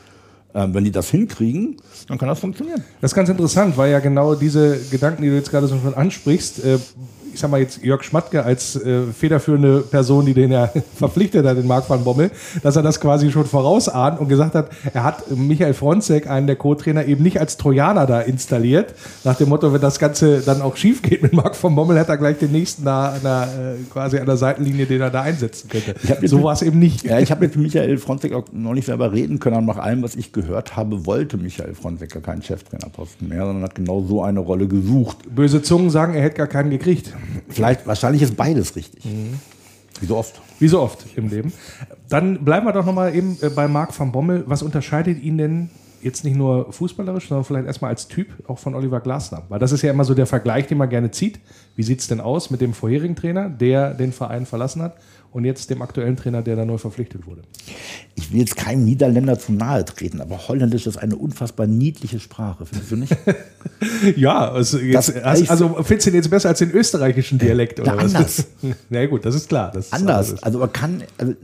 Ähm, 0.54 0.72
wenn 0.72 0.84
die 0.84 0.92
das 0.92 1.10
hinkriegen, 1.10 1.76
dann 2.08 2.16
kann 2.16 2.28
das 2.28 2.38
funktionieren. 2.38 2.82
Das 3.00 3.10
ist 3.10 3.14
ganz 3.14 3.28
interessant, 3.28 3.76
weil 3.76 3.90
ja 3.90 3.98
genau 3.98 4.34
diese 4.34 4.78
Gedanken, 4.90 5.22
die 5.22 5.28
du 5.28 5.34
jetzt 5.34 5.50
gerade 5.50 5.66
so 5.66 5.78
schon 5.78 5.94
ansprichst, 5.94 6.64
äh, 6.64 6.78
ich 7.34 7.40
sag 7.40 7.50
mal 7.50 7.60
jetzt 7.60 7.82
Jörg 7.82 8.02
Schmatke 8.02 8.44
als 8.44 8.76
äh, 8.76 9.02
federführende 9.06 9.80
Person, 9.80 10.24
die 10.24 10.34
den 10.34 10.52
ja 10.52 10.70
verpflichtet 10.96 11.44
hat, 11.46 11.56
den 11.56 11.66
Marc 11.66 11.88
van 11.90 12.04
Bommel, 12.04 12.30
dass 12.62 12.76
er 12.76 12.82
das 12.82 13.00
quasi 13.00 13.30
schon 13.30 13.44
vorausahnt 13.44 14.20
und 14.20 14.28
gesagt 14.28 14.54
hat, 14.54 14.70
er 14.92 15.04
hat 15.04 15.30
Michael 15.30 15.74
Fronzek, 15.74 16.30
einen 16.30 16.46
der 16.46 16.56
Co-Trainer, 16.56 17.04
eben 17.06 17.22
nicht 17.22 17.40
als 17.40 17.56
Trojaner 17.56 18.06
da 18.06 18.20
installiert. 18.20 18.94
Nach 19.24 19.36
dem 19.36 19.48
Motto, 19.48 19.72
wenn 19.72 19.80
das 19.80 19.98
Ganze 19.98 20.40
dann 20.40 20.62
auch 20.62 20.76
schief 20.76 21.02
geht 21.02 21.22
mit 21.22 21.32
Marc 21.32 21.62
van 21.62 21.74
Bommel, 21.74 21.98
hat 21.98 22.08
er 22.08 22.16
gleich 22.16 22.38
den 22.38 22.52
nächsten 22.52 22.84
da 22.84 23.16
äh, 23.16 23.76
quasi 23.90 24.18
an 24.18 24.26
der 24.26 24.36
Seitenlinie, 24.36 24.86
den 24.86 25.00
er 25.00 25.10
da 25.10 25.22
einsetzen 25.22 25.68
könnte. 25.68 25.94
So 26.26 26.42
war 26.42 26.52
es 26.52 26.62
eben 26.62 26.78
nicht. 26.78 27.04
Ja, 27.04 27.18
ich 27.18 27.30
habe 27.30 27.42
mit 27.42 27.56
Michael 27.56 27.98
Fronzek 27.98 28.32
auch 28.32 28.44
noch 28.52 28.74
nicht 28.74 28.86
selber 28.86 29.12
reden 29.12 29.40
können, 29.40 29.56
aber 29.56 29.66
nach 29.66 29.78
allem, 29.78 30.02
was 30.02 30.14
ich 30.14 30.32
gehört 30.32 30.76
habe, 30.76 31.06
wollte 31.06 31.36
Michael 31.36 31.74
Fronzek 31.74 32.22
keinen 32.22 32.42
Cheftrainerposten 32.42 33.28
mehr, 33.28 33.44
sondern 33.44 33.64
hat 33.64 33.74
genau 33.74 34.02
so 34.02 34.22
eine 34.22 34.40
Rolle 34.40 34.68
gesucht. 34.68 35.18
Böse 35.34 35.62
Zungen 35.62 35.90
sagen, 35.90 36.14
er 36.14 36.22
hätte 36.22 36.36
gar 36.36 36.46
keinen 36.46 36.70
gekriegt. 36.70 37.12
Vielleicht, 37.48 37.86
wahrscheinlich 37.86 38.22
ist 38.22 38.36
beides 38.36 38.76
richtig. 38.76 39.04
Mhm. 39.04 39.40
Wie 40.00 40.06
so 40.06 40.16
oft. 40.16 40.40
Wie 40.58 40.68
so 40.68 40.80
oft 40.80 41.06
im 41.16 41.28
Leben. 41.28 41.52
Dann 42.08 42.44
bleiben 42.44 42.66
wir 42.66 42.72
doch 42.72 42.84
nochmal 42.84 43.14
eben 43.14 43.38
äh, 43.40 43.48
bei 43.48 43.68
Marc 43.68 43.98
van 43.98 44.12
Bommel. 44.12 44.44
Was 44.46 44.62
unterscheidet 44.62 45.22
ihn 45.22 45.38
denn 45.38 45.70
jetzt 46.02 46.24
nicht 46.24 46.36
nur 46.36 46.72
fußballerisch, 46.72 47.28
sondern 47.28 47.44
vielleicht 47.44 47.66
erstmal 47.66 47.90
als 47.90 48.08
Typ 48.08 48.28
auch 48.46 48.58
von 48.58 48.74
Oliver 48.74 49.00
Glasner. 49.00 49.42
Weil 49.48 49.58
das 49.58 49.72
ist 49.72 49.82
ja 49.82 49.90
immer 49.90 50.04
so 50.04 50.14
der 50.14 50.26
Vergleich, 50.26 50.66
den 50.66 50.78
man 50.78 50.90
gerne 50.90 51.10
zieht. 51.10 51.40
Wie 51.76 51.82
sieht 51.82 52.00
es 52.00 52.08
denn 52.08 52.20
aus 52.20 52.50
mit 52.50 52.60
dem 52.60 52.74
vorherigen 52.74 53.16
Trainer, 53.16 53.48
der 53.48 53.94
den 53.94 54.12
Verein 54.12 54.46
verlassen 54.46 54.82
hat? 54.82 54.96
Und 55.34 55.44
jetzt 55.44 55.68
dem 55.68 55.82
aktuellen 55.82 56.16
Trainer, 56.16 56.42
der 56.42 56.54
da 56.54 56.64
neu 56.64 56.78
verpflichtet 56.78 57.26
wurde. 57.26 57.42
Ich 58.14 58.32
will 58.32 58.38
jetzt 58.38 58.56
keinem 58.56 58.84
Niederländer 58.84 59.36
zu 59.36 59.52
nahe 59.52 59.84
treten, 59.84 60.20
aber 60.20 60.46
Holländisch 60.46 60.86
ist 60.86 60.96
eine 60.96 61.16
unfassbar 61.16 61.66
niedliche 61.66 62.20
Sprache, 62.20 62.66
findest 62.66 62.92
du 62.92 62.96
nicht? 62.96 63.16
ja, 64.16 64.48
also, 64.52 64.78
jetzt, 64.78 65.12
hast, 65.24 65.50
also 65.50 65.82
findest 65.82 66.06
du 66.06 66.10
den 66.12 66.16
jetzt 66.18 66.30
besser 66.30 66.50
als 66.50 66.60
den 66.60 66.70
österreichischen 66.70 67.38
Dialekt? 67.38 67.80
Oder 67.80 67.96
was? 67.96 68.14
anders. 68.14 68.46
Na 68.90 69.04
gut, 69.06 69.24
das 69.24 69.34
ist 69.34 69.48
klar. 69.48 69.72
Das 69.74 69.92
anders. 69.92 70.34
Ist 70.34 70.44
also 70.44 70.60
man 70.60 70.72
kann, 70.72 71.02
also 71.18 71.34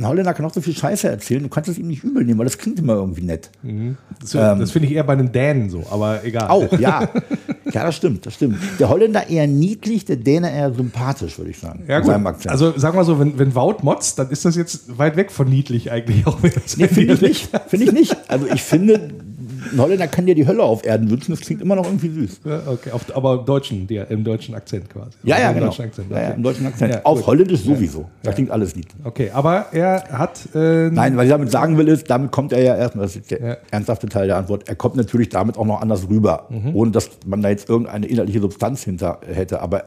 ein 0.00 0.06
Holländer 0.06 0.34
kann 0.34 0.46
auch 0.46 0.52
so 0.52 0.60
viel 0.60 0.74
Scheiße 0.74 1.08
erzählen, 1.08 1.42
du 1.42 1.48
kannst 1.48 1.68
es 1.68 1.78
ihm 1.78 1.86
nicht 1.86 2.02
übel 2.02 2.24
nehmen, 2.24 2.38
weil 2.38 2.46
das 2.46 2.58
klingt 2.58 2.78
immer 2.78 2.94
irgendwie 2.94 3.22
nett. 3.22 3.50
Mhm. 3.62 3.98
Das, 4.20 4.34
ähm, 4.34 4.58
das 4.58 4.70
finde 4.70 4.88
ich 4.88 4.94
eher 4.94 5.04
bei 5.04 5.14
den 5.14 5.30
Dänen 5.30 5.68
so, 5.68 5.84
aber 5.90 6.24
egal. 6.24 6.48
Auch, 6.48 6.72
ja. 6.78 7.08
Ja, 7.72 7.84
das 7.84 7.96
stimmt, 7.96 8.26
das 8.26 8.34
stimmt. 8.34 8.56
Der 8.78 8.88
Holländer 8.88 9.28
eher 9.28 9.46
niedlich, 9.46 10.04
der 10.04 10.16
Däne 10.16 10.52
eher 10.52 10.72
sympathisch, 10.72 11.38
würde 11.38 11.50
ich 11.50 11.58
sagen. 11.58 11.84
Ja, 11.86 12.00
gut. 12.00 12.46
Also 12.46 12.76
sagen 12.76 12.96
wir 12.96 13.04
so, 13.04 13.20
wenn, 13.20 13.38
wenn 13.38 13.54
Wout 13.54 13.76
motzt, 13.82 14.18
dann 14.18 14.30
ist 14.30 14.44
das 14.44 14.56
jetzt 14.56 14.98
weit 14.98 15.16
weg 15.16 15.30
von 15.30 15.48
niedlich 15.48 15.92
eigentlich 15.92 16.26
auch. 16.26 16.38
Nee, 16.42 16.88
finde 16.88 17.14
ich 17.14 17.20
nicht. 17.20 17.50
Finde 17.68 17.86
ich 17.86 17.92
nicht. 17.92 18.16
Also 18.28 18.46
ich 18.46 18.62
finde, 18.62 19.10
ein 19.72 19.80
Holländer 19.80 20.08
kann 20.08 20.26
dir 20.26 20.34
die 20.34 20.46
Hölle 20.46 20.62
auf 20.62 20.84
Erden 20.84 21.10
wünschen, 21.10 21.32
das 21.32 21.40
klingt 21.40 21.62
immer 21.62 21.76
noch 21.76 21.84
irgendwie 21.84 22.08
süß. 22.08 22.40
Ja, 22.44 22.62
okay, 22.66 22.90
auf, 22.90 23.14
aber 23.14 23.40
im 23.40 23.44
deutschen, 23.44 23.88
im 23.88 24.24
deutschen 24.24 24.54
Akzent 24.54 24.88
quasi. 24.90 25.10
Ja, 25.22 25.38
ja, 25.38 25.52
genau. 25.52 25.68
Akzent, 25.68 25.94
okay. 25.98 26.06
ja, 26.10 26.20
ja, 26.20 26.30
im 26.30 26.42
deutschen 26.42 26.66
Akzent. 26.66 27.04
Auf 27.04 27.18
gut. 27.18 27.26
Holländisch 27.26 27.60
sowieso. 27.60 28.08
Da 28.22 28.32
klingt 28.32 28.50
alles 28.50 28.74
lieb. 28.74 28.86
Okay, 29.04 29.30
aber 29.32 29.66
er 29.72 30.04
hat. 30.10 30.40
Äh, 30.54 30.90
Nein, 30.90 31.16
was 31.16 31.24
ich 31.24 31.30
damit 31.30 31.50
sagen 31.50 31.78
will, 31.78 31.88
ist, 31.88 32.10
damit 32.10 32.32
kommt 32.32 32.52
er 32.52 32.62
ja 32.62 32.76
erstmal, 32.76 33.06
das 33.06 33.16
ist 33.16 33.30
der 33.30 33.58
ernsthafte 33.70 34.08
Teil 34.08 34.26
der 34.26 34.36
Antwort, 34.36 34.68
er 34.68 34.74
kommt 34.74 34.96
natürlich 34.96 35.28
damit 35.28 35.56
auch 35.56 35.66
noch 35.66 35.80
anders 35.80 36.08
rüber, 36.08 36.46
mhm. 36.48 36.74
ohne 36.74 36.90
dass 36.90 37.10
man 37.26 37.42
da 37.42 37.48
jetzt 37.48 37.68
irgendeine 37.68 38.06
inhaltliche 38.06 38.40
Substanz 38.40 38.84
hinter 38.84 39.20
hätte. 39.26 39.60
Aber 39.60 39.84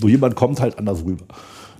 so 0.00 0.08
jemand 0.08 0.36
kommt 0.36 0.60
halt 0.60 0.78
anders 0.78 1.04
rüber 1.04 1.24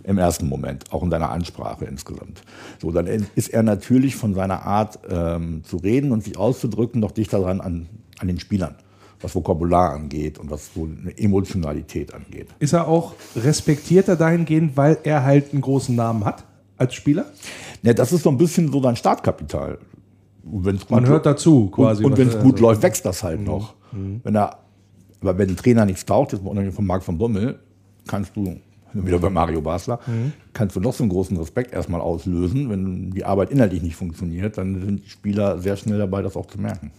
im 0.09 0.19
ersten 0.19 0.49
Moment, 0.49 0.91
auch 0.91 1.03
in 1.03 1.11
seiner 1.11 1.31
Ansprache 1.31 1.85
insgesamt. 1.85 2.43
So, 2.81 2.91
dann 2.91 3.07
ist 3.07 3.49
er 3.49 3.63
natürlich 3.63 4.17
von 4.17 4.35
seiner 4.35 4.63
Art 4.63 4.99
ähm, 5.11 5.63
zu 5.65 5.77
reden 5.77 6.13
und 6.13 6.25
sich 6.25 6.39
auszudrücken 6.39 7.01
noch 7.01 7.13
dichter 7.13 7.41
dran 7.41 7.61
an, 7.61 7.89
an 8.19 8.27
den 8.27 8.41
Spielern 8.41 8.77
was 9.21 9.35
Vokabular 9.35 9.95
angeht 9.95 10.39
und 10.39 10.49
was 10.49 10.71
so 10.75 10.85
eine 10.85 11.17
Emotionalität 11.19 12.15
angeht. 12.15 12.49
Ist 12.61 12.73
er 12.73 12.87
auch 12.87 13.15
respektierter 13.35 14.15
dahingehend, 14.15 14.77
weil 14.77 14.99
er 15.03 15.25
halt 15.25 15.53
einen 15.53 15.61
großen 15.61 15.95
Namen 15.95 16.25
hat 16.25 16.45
als 16.77 16.95
Spieler? 16.95 17.27
Ja, 17.83 17.93
das 17.95 18.13
ist 18.13 18.23
so 18.23 18.31
ein 18.31 18.39
bisschen 18.39 18.71
so 18.71 18.81
sein 18.81 18.95
Startkapital. 18.95 19.79
Man 20.89 21.07
hört 21.07 21.27
dazu 21.27 21.69
quasi. 21.69 22.05
Und, 22.05 22.13
und 22.13 22.19
wenn 22.19 22.29
es 22.29 22.39
gut 22.39 22.61
läuft, 22.61 22.83
wächst 22.83 23.05
das 23.05 23.23
halt 23.23 23.41
mhm. 23.41 23.47
noch. 23.47 23.75
Mhm. 23.93 24.21
Wenn 24.23 24.37
er, 24.37 24.59
aber 25.21 25.37
wenn 25.37 25.51
ein 25.51 25.57
Trainer 25.57 25.85
nichts 25.85 26.07
taucht, 26.07 26.33
jetzt 26.33 26.45
mal 26.45 26.71
von 26.71 26.87
Marc 26.87 27.03
von 27.03 27.19
Bommel, 27.19 27.59
kannst 28.07 28.37
du 28.37 28.61
wieder 28.93 29.19
bei 29.19 29.31
Mario 29.31 29.61
Basler, 29.61 30.01
mhm. 30.07 30.33
kannst 30.53 30.77
du 30.77 30.81
noch 30.81 30.95
so 30.95 31.03
einen 31.03 31.11
großen 31.11 31.37
Respekt 31.37 31.73
erstmal 31.73 32.01
auslösen. 32.01 32.71
Wenn 32.71 33.11
die 33.11 33.25
Arbeit 33.25 33.51
inhaltlich 33.51 33.83
nicht 33.83 33.97
funktioniert, 33.97 34.59
dann 34.59 34.81
sind 34.81 35.05
die 35.05 35.11
Spieler 35.11 35.59
sehr 35.59 35.77
schnell 35.77 35.99
dabei, 35.99 36.23
das 36.23 36.37
auch 36.37 36.47
zu 36.47 36.61
merken. 36.61 36.91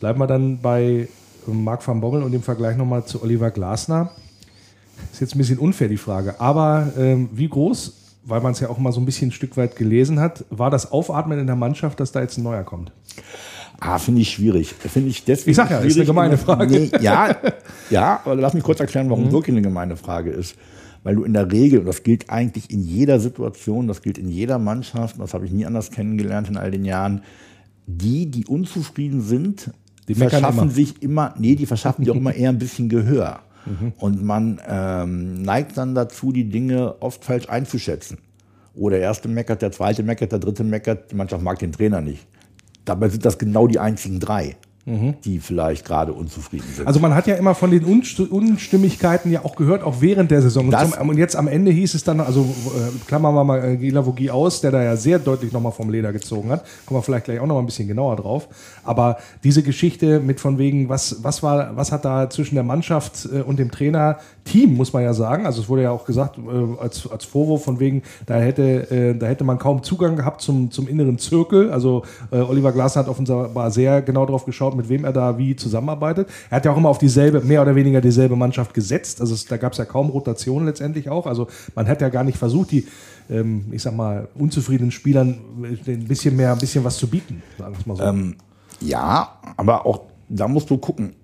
Bleiben 0.00 0.18
wir 0.18 0.26
dann 0.26 0.60
bei 0.60 1.08
Marc 1.46 1.86
van 1.86 2.00
Bommel 2.00 2.22
und 2.22 2.32
dem 2.32 2.42
Vergleich 2.42 2.76
nochmal 2.76 3.04
zu 3.04 3.22
Oliver 3.22 3.50
Glasner. 3.50 4.10
Ist 5.12 5.20
jetzt 5.20 5.34
ein 5.34 5.38
bisschen 5.38 5.58
unfair 5.58 5.88
die 5.88 5.96
Frage, 5.96 6.40
aber 6.40 6.92
ähm, 6.96 7.28
wie 7.32 7.48
groß, 7.48 7.92
weil 8.24 8.40
man 8.40 8.52
es 8.52 8.60
ja 8.60 8.68
auch 8.68 8.78
mal 8.78 8.92
so 8.92 9.00
ein 9.00 9.06
bisschen 9.06 9.28
ein 9.28 9.32
Stück 9.32 9.56
weit 9.56 9.76
gelesen 9.76 10.20
hat, 10.20 10.44
war 10.50 10.70
das 10.70 10.92
Aufatmen 10.92 11.38
in 11.38 11.46
der 11.46 11.56
Mannschaft, 11.56 12.00
dass 12.00 12.12
da 12.12 12.20
jetzt 12.20 12.38
ein 12.38 12.44
neuer 12.44 12.64
kommt? 12.64 12.92
Ah, 13.80 13.98
finde 13.98 14.22
ich 14.22 14.30
schwierig. 14.30 14.72
Finde 14.72 15.10
ich 15.10 15.24
deswegen. 15.24 15.50
Ich 15.50 15.56
sag 15.56 15.70
ja, 15.70 15.78
ist 15.78 15.96
eine 15.96 16.06
gemeine 16.06 16.38
Frage. 16.38 16.66
Nee, 16.66 16.90
ja, 17.00 17.36
ja, 17.90 18.20
aber 18.24 18.36
lass 18.36 18.54
mich 18.54 18.62
kurz 18.62 18.80
erklären, 18.80 19.10
warum 19.10 19.26
mhm. 19.26 19.32
wirklich 19.32 19.54
eine 19.54 19.62
gemeine 19.62 19.96
Frage 19.96 20.30
ist. 20.30 20.56
Weil 21.02 21.16
du 21.16 21.24
in 21.24 21.34
der 21.34 21.52
Regel, 21.52 21.80
und 21.80 21.86
das 21.86 22.02
gilt 22.02 22.30
eigentlich 22.30 22.70
in 22.70 22.82
jeder 22.82 23.20
Situation, 23.20 23.86
das 23.86 24.00
gilt 24.00 24.16
in 24.16 24.30
jeder 24.30 24.58
Mannschaft, 24.58 25.20
das 25.20 25.34
habe 25.34 25.44
ich 25.44 25.52
nie 25.52 25.66
anders 25.66 25.90
kennengelernt 25.90 26.48
in 26.48 26.56
all 26.56 26.70
den 26.70 26.86
Jahren, 26.86 27.22
die, 27.86 28.30
die 28.30 28.46
unzufrieden 28.46 29.20
sind, 29.20 29.70
die 30.08 30.14
verschaffen 30.14 30.62
immer. 30.62 30.70
sich 30.70 31.02
immer, 31.02 31.34
nee, 31.38 31.56
die 31.56 31.66
verschaffen 31.66 32.04
sich 32.04 32.10
auch 32.10 32.16
immer 32.16 32.34
eher 32.34 32.48
ein 32.48 32.58
bisschen 32.58 32.88
Gehör. 32.88 33.40
Mhm. 33.66 33.94
Und 33.96 34.22
man 34.22 34.60
ähm, 34.68 35.40
neigt 35.40 35.78
dann 35.78 35.94
dazu, 35.94 36.32
die 36.32 36.50
Dinge 36.50 36.96
oft 37.00 37.24
falsch 37.24 37.48
einzuschätzen. 37.48 38.18
Oder 38.74 38.96
der 38.96 39.06
erste 39.06 39.26
meckert, 39.26 39.62
der 39.62 39.72
zweite 39.72 40.02
meckert, 40.02 40.32
der 40.32 40.38
dritte 40.38 40.64
meckert, 40.64 41.10
die 41.10 41.14
Mannschaft 41.14 41.42
mag 41.42 41.58
den 41.60 41.72
Trainer 41.72 42.02
nicht. 42.02 42.26
Dabei 42.84 43.08
sind 43.08 43.24
das 43.24 43.38
genau 43.38 43.66
die 43.66 43.78
einzigen 43.78 44.20
drei 44.20 44.56
mhm. 44.86 45.14
die 45.24 45.38
vielleicht 45.38 45.84
gerade 45.84 46.12
unzufrieden 46.12 46.66
sind. 46.74 46.86
Also 46.86 47.00
man 47.00 47.14
hat 47.14 47.26
ja 47.26 47.34
immer 47.36 47.54
von 47.54 47.70
den 47.70 47.84
Unstimmigkeiten 47.84 49.30
ja 49.30 49.44
auch 49.44 49.56
gehört, 49.56 49.82
auch 49.82 50.00
während 50.00 50.30
der 50.30 50.42
Saison. 50.42 50.68
Und, 50.68 50.78
zum, 50.78 51.08
und 51.08 51.18
jetzt 51.18 51.36
am 51.36 51.48
Ende 51.48 51.70
hieß 51.70 51.94
es 51.94 52.04
dann, 52.04 52.20
also 52.20 52.42
äh, 52.42 53.06
klammern 53.06 53.34
wir 53.34 53.44
mal 53.44 53.64
äh, 53.64 53.76
Gila 53.76 54.04
Vogie 54.04 54.30
aus, 54.30 54.60
der 54.60 54.70
da 54.70 54.82
ja 54.82 54.96
sehr 54.96 55.18
deutlich 55.18 55.52
nochmal 55.52 55.72
vom 55.72 55.90
Leder 55.90 56.12
gezogen 56.12 56.50
hat. 56.50 56.64
Kommen 56.86 56.98
wir 56.98 57.02
vielleicht 57.02 57.24
gleich 57.24 57.40
auch 57.40 57.46
noch 57.46 57.54
mal 57.54 57.60
ein 57.60 57.66
bisschen 57.66 57.88
genauer 57.88 58.16
drauf. 58.16 58.48
Aber 58.84 59.18
diese 59.42 59.62
Geschichte 59.62 60.20
mit 60.20 60.40
von 60.40 60.58
wegen, 60.58 60.88
was, 60.88 61.22
was, 61.22 61.42
war, 61.42 61.76
was 61.76 61.92
hat 61.92 62.04
da 62.04 62.28
zwischen 62.28 62.54
der 62.54 62.64
Mannschaft 62.64 63.28
äh, 63.32 63.40
und 63.42 63.58
dem 63.58 63.70
Trainer, 63.70 64.18
Team, 64.44 64.74
muss 64.74 64.92
man 64.92 65.02
ja 65.02 65.14
sagen, 65.14 65.46
also 65.46 65.62
es 65.62 65.68
wurde 65.68 65.82
ja 65.82 65.90
auch 65.90 66.04
gesagt, 66.04 66.38
äh, 66.38 66.82
als, 66.82 67.10
als 67.10 67.24
Vorwurf 67.24 67.64
von 67.64 67.80
wegen, 67.80 68.02
da 68.26 68.34
hätte, 68.34 68.90
äh, 68.90 69.14
da 69.14 69.26
hätte 69.26 69.42
man 69.42 69.58
kaum 69.58 69.82
Zugang 69.82 70.16
gehabt 70.16 70.42
zum, 70.42 70.70
zum 70.70 70.86
inneren 70.86 71.18
Zirkel. 71.18 71.70
Also 71.70 72.02
äh, 72.30 72.36
Oliver 72.36 72.72
Glasner 72.72 73.02
hat 73.02 73.08
offenbar 73.08 73.70
sehr 73.70 74.02
genau 74.02 74.26
drauf 74.26 74.44
geschaut, 74.44 74.73
geschaut, 74.74 74.76
mit 74.76 74.88
wem 74.88 75.04
er 75.04 75.12
da 75.12 75.38
wie 75.38 75.56
zusammenarbeitet. 75.56 76.28
Er 76.50 76.56
hat 76.56 76.64
ja 76.64 76.72
auch 76.72 76.76
immer 76.76 76.88
auf 76.88 76.98
dieselbe, 76.98 77.40
mehr 77.40 77.62
oder 77.62 77.74
weniger 77.74 78.00
dieselbe 78.00 78.36
Mannschaft 78.36 78.74
gesetzt. 78.74 79.20
Also 79.20 79.34
es, 79.34 79.46
da 79.46 79.56
gab 79.56 79.72
es 79.72 79.78
ja 79.78 79.84
kaum 79.84 80.10
Rotation 80.10 80.66
letztendlich 80.66 81.08
auch. 81.08 81.26
Also 81.26 81.48
man 81.74 81.88
hat 81.88 82.00
ja 82.00 82.08
gar 82.08 82.24
nicht 82.24 82.38
versucht, 82.38 82.70
die, 82.70 82.86
ähm, 83.30 83.66
ich 83.72 83.82
sag 83.82 83.94
mal, 83.94 84.28
unzufriedenen 84.34 84.90
Spielern 84.90 85.38
ein 85.62 86.04
bisschen 86.06 86.36
mehr, 86.36 86.52
ein 86.52 86.58
bisschen 86.58 86.84
was 86.84 86.96
zu 86.96 87.08
bieten, 87.08 87.42
sagen 87.58 87.76
wir 87.84 87.94
mal 87.94 87.96
so. 87.96 88.02
Ähm, 88.04 88.36
ja, 88.80 89.38
aber 89.56 89.86
auch 89.86 90.00
da 90.28 90.48
musst 90.48 90.70
du 90.70 90.78
gucken 90.78 91.14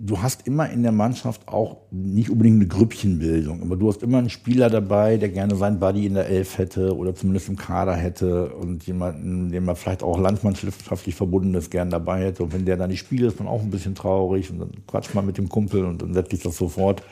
du 0.00 0.22
hast 0.22 0.46
immer 0.46 0.70
in 0.70 0.82
der 0.82 0.92
Mannschaft 0.92 1.46
auch 1.46 1.76
nicht 1.90 2.30
unbedingt 2.30 2.56
eine 2.56 2.66
Grüppchenbildung, 2.66 3.62
aber 3.62 3.76
du 3.76 3.88
hast 3.88 4.02
immer 4.02 4.18
einen 4.18 4.30
Spieler 4.30 4.70
dabei, 4.70 5.18
der 5.18 5.28
gerne 5.28 5.54
seinen 5.56 5.78
Buddy 5.78 6.06
in 6.06 6.14
der 6.14 6.26
Elf 6.26 6.56
hätte 6.56 6.96
oder 6.96 7.14
zumindest 7.14 7.48
im 7.48 7.56
Kader 7.56 7.94
hätte 7.94 8.54
und 8.54 8.86
jemanden, 8.86 9.50
dem 9.50 9.66
man 9.66 9.76
vielleicht 9.76 10.02
auch 10.02 10.18
landsmannschaftlich 10.18 11.14
verbunden 11.14 11.54
ist, 11.54 11.70
gern 11.70 11.90
dabei 11.90 12.24
hätte. 12.24 12.42
Und 12.42 12.54
wenn 12.54 12.64
der 12.64 12.78
dann 12.78 12.90
nicht 12.90 13.00
spielt, 13.00 13.24
ist 13.24 13.38
man 13.38 13.48
auch 13.48 13.60
ein 13.60 13.70
bisschen 13.70 13.94
traurig 13.94 14.50
und 14.50 14.60
dann 14.60 14.70
quatscht 14.86 15.14
man 15.14 15.26
mit 15.26 15.36
dem 15.36 15.50
Kumpel 15.50 15.84
und 15.84 16.00
dann 16.00 16.14
setzt 16.14 16.30
sich 16.30 16.42
das 16.42 16.56
sofort. 16.56 17.02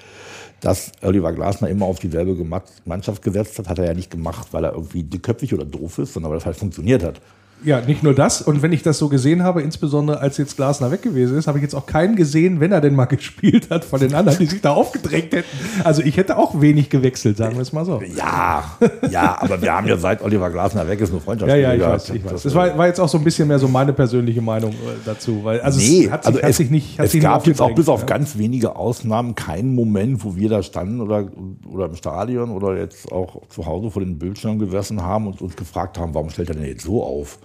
Dass 0.61 0.91
Oliver 1.03 1.33
Glasner 1.33 1.69
immer 1.69 1.87
auf 1.87 2.01
dieselbe 2.01 2.43
Mannschaft 2.85 3.23
gesetzt 3.23 3.59
hat, 3.59 3.69
hat 3.69 3.79
er 3.79 3.87
ja 3.87 3.95
nicht 3.95 4.11
gemacht, 4.11 4.49
weil 4.53 4.65
er 4.65 4.73
irgendwie 4.73 5.05
dickköpfig 5.05 5.55
oder 5.55 5.65
doof 5.65 5.99
ist, 5.99 6.15
sondern 6.15 6.31
weil 6.31 6.39
das 6.39 6.47
halt 6.47 6.57
funktioniert 6.57 7.05
hat. 7.05 7.21
Ja, 7.65 7.81
nicht 7.81 8.03
nur 8.03 8.15
das. 8.15 8.41
Und 8.41 8.63
wenn 8.63 8.73
ich 8.73 8.83
das 8.83 8.99
so 8.99 9.09
gesehen 9.09 9.43
habe, 9.43 9.63
insbesondere 9.63 10.21
als 10.21 10.37
jetzt 10.39 10.57
Glasner 10.57 10.91
weg 10.91 11.03
gewesen 11.03 11.37
ist, 11.37 11.49
habe 11.49 11.59
ich 11.59 11.63
jetzt 11.63 11.75
auch 11.75 11.87
keinen 11.87 12.15
gesehen, 12.15 12.61
wenn 12.61 12.73
er 12.73 12.81
denn 12.81 12.95
mal 12.95 13.05
gespielt 13.07 13.71
hat, 13.71 13.85
von 13.85 14.01
den 14.01 14.15
anderen, 14.15 14.39
die 14.39 14.47
sich 14.47 14.61
da 14.61 14.73
aufgedrängt 14.73 15.33
hätten. 15.33 15.49
Also 15.83 16.03
ich 16.03 16.17
hätte 16.17 16.39
auch 16.39 16.61
wenig 16.61 16.89
gewechselt, 16.91 17.37
sagen 17.37 17.57
wir 17.57 17.63
es 17.63 17.73
mal 17.73 17.85
so. 17.85 18.01
Ja, 18.15 18.65
ja, 19.11 19.37
aber 19.41 19.61
wir 19.61 19.73
haben 19.73 19.87
ja 19.87 19.97
seit 19.97 20.23
Oliver 20.23 20.51
Glasner 20.51 20.87
weg 20.89 21.01
ist, 21.01 21.11
eine 21.11 21.21
Freundschaft. 21.21 21.51
Ja, 21.51 21.57
ja, 21.57 21.75
ich 21.75 21.81
weiß, 21.81 22.11
ich 22.11 22.25
weiß. 22.25 22.43
Das 22.43 22.55
war, 22.55 22.79
war, 22.79 22.87
jetzt 22.87 23.01
auch 23.01 23.09
so 23.09 23.19
ein 23.19 23.25
bisschen 23.25 23.49
mehr 23.49 23.59
so 23.59 23.67
meine 23.67 23.93
persönliche 23.93 24.41
Meinung 24.41 24.73
äh, 24.73 24.97
dazu. 25.05 25.43
Weil, 25.43 25.61
also 25.61 25.79
nee, 25.79 26.05
es 26.05 26.11
hat 26.11 26.25
sich, 26.25 26.35
also 26.35 26.43
hat 26.43 26.51
es, 26.51 26.57
sich 26.57 26.71
nicht. 26.71 26.99
Hat 26.99 27.07
es 27.07 27.13
sich 27.13 27.23
gab 27.23 27.47
jetzt 27.47 27.61
auch 27.61 27.75
bis 27.75 27.89
auf 27.89 28.07
ganz 28.07 28.39
wenige 28.39 28.77
Ausnahmen 28.77 29.35
keinen 29.35 29.75
Moment, 29.75 30.25
wo 30.25 30.37
wir 30.37 30.49
da 30.49 30.63
standen 30.63 31.01
oder, 31.01 31.29
oder 31.71 31.87
im 31.87 31.97
Stadion 31.97 32.51
oder 32.51 32.77
jetzt 32.77 33.11
auch 33.11 33.43
zu 33.49 33.67
Hause 33.67 33.91
vor 33.91 34.03
den 34.03 34.19
Bildschirmen 34.19 34.59
gesessen 34.59 35.03
haben 35.03 35.27
und 35.27 35.41
uns 35.41 35.57
gefragt 35.57 35.99
haben, 35.99 36.15
warum 36.15 36.31
stellt 36.31 36.51
er 36.51 36.55
denn 36.55 36.65
jetzt 36.65 36.85
so 36.85 37.03
auf? 37.03 37.39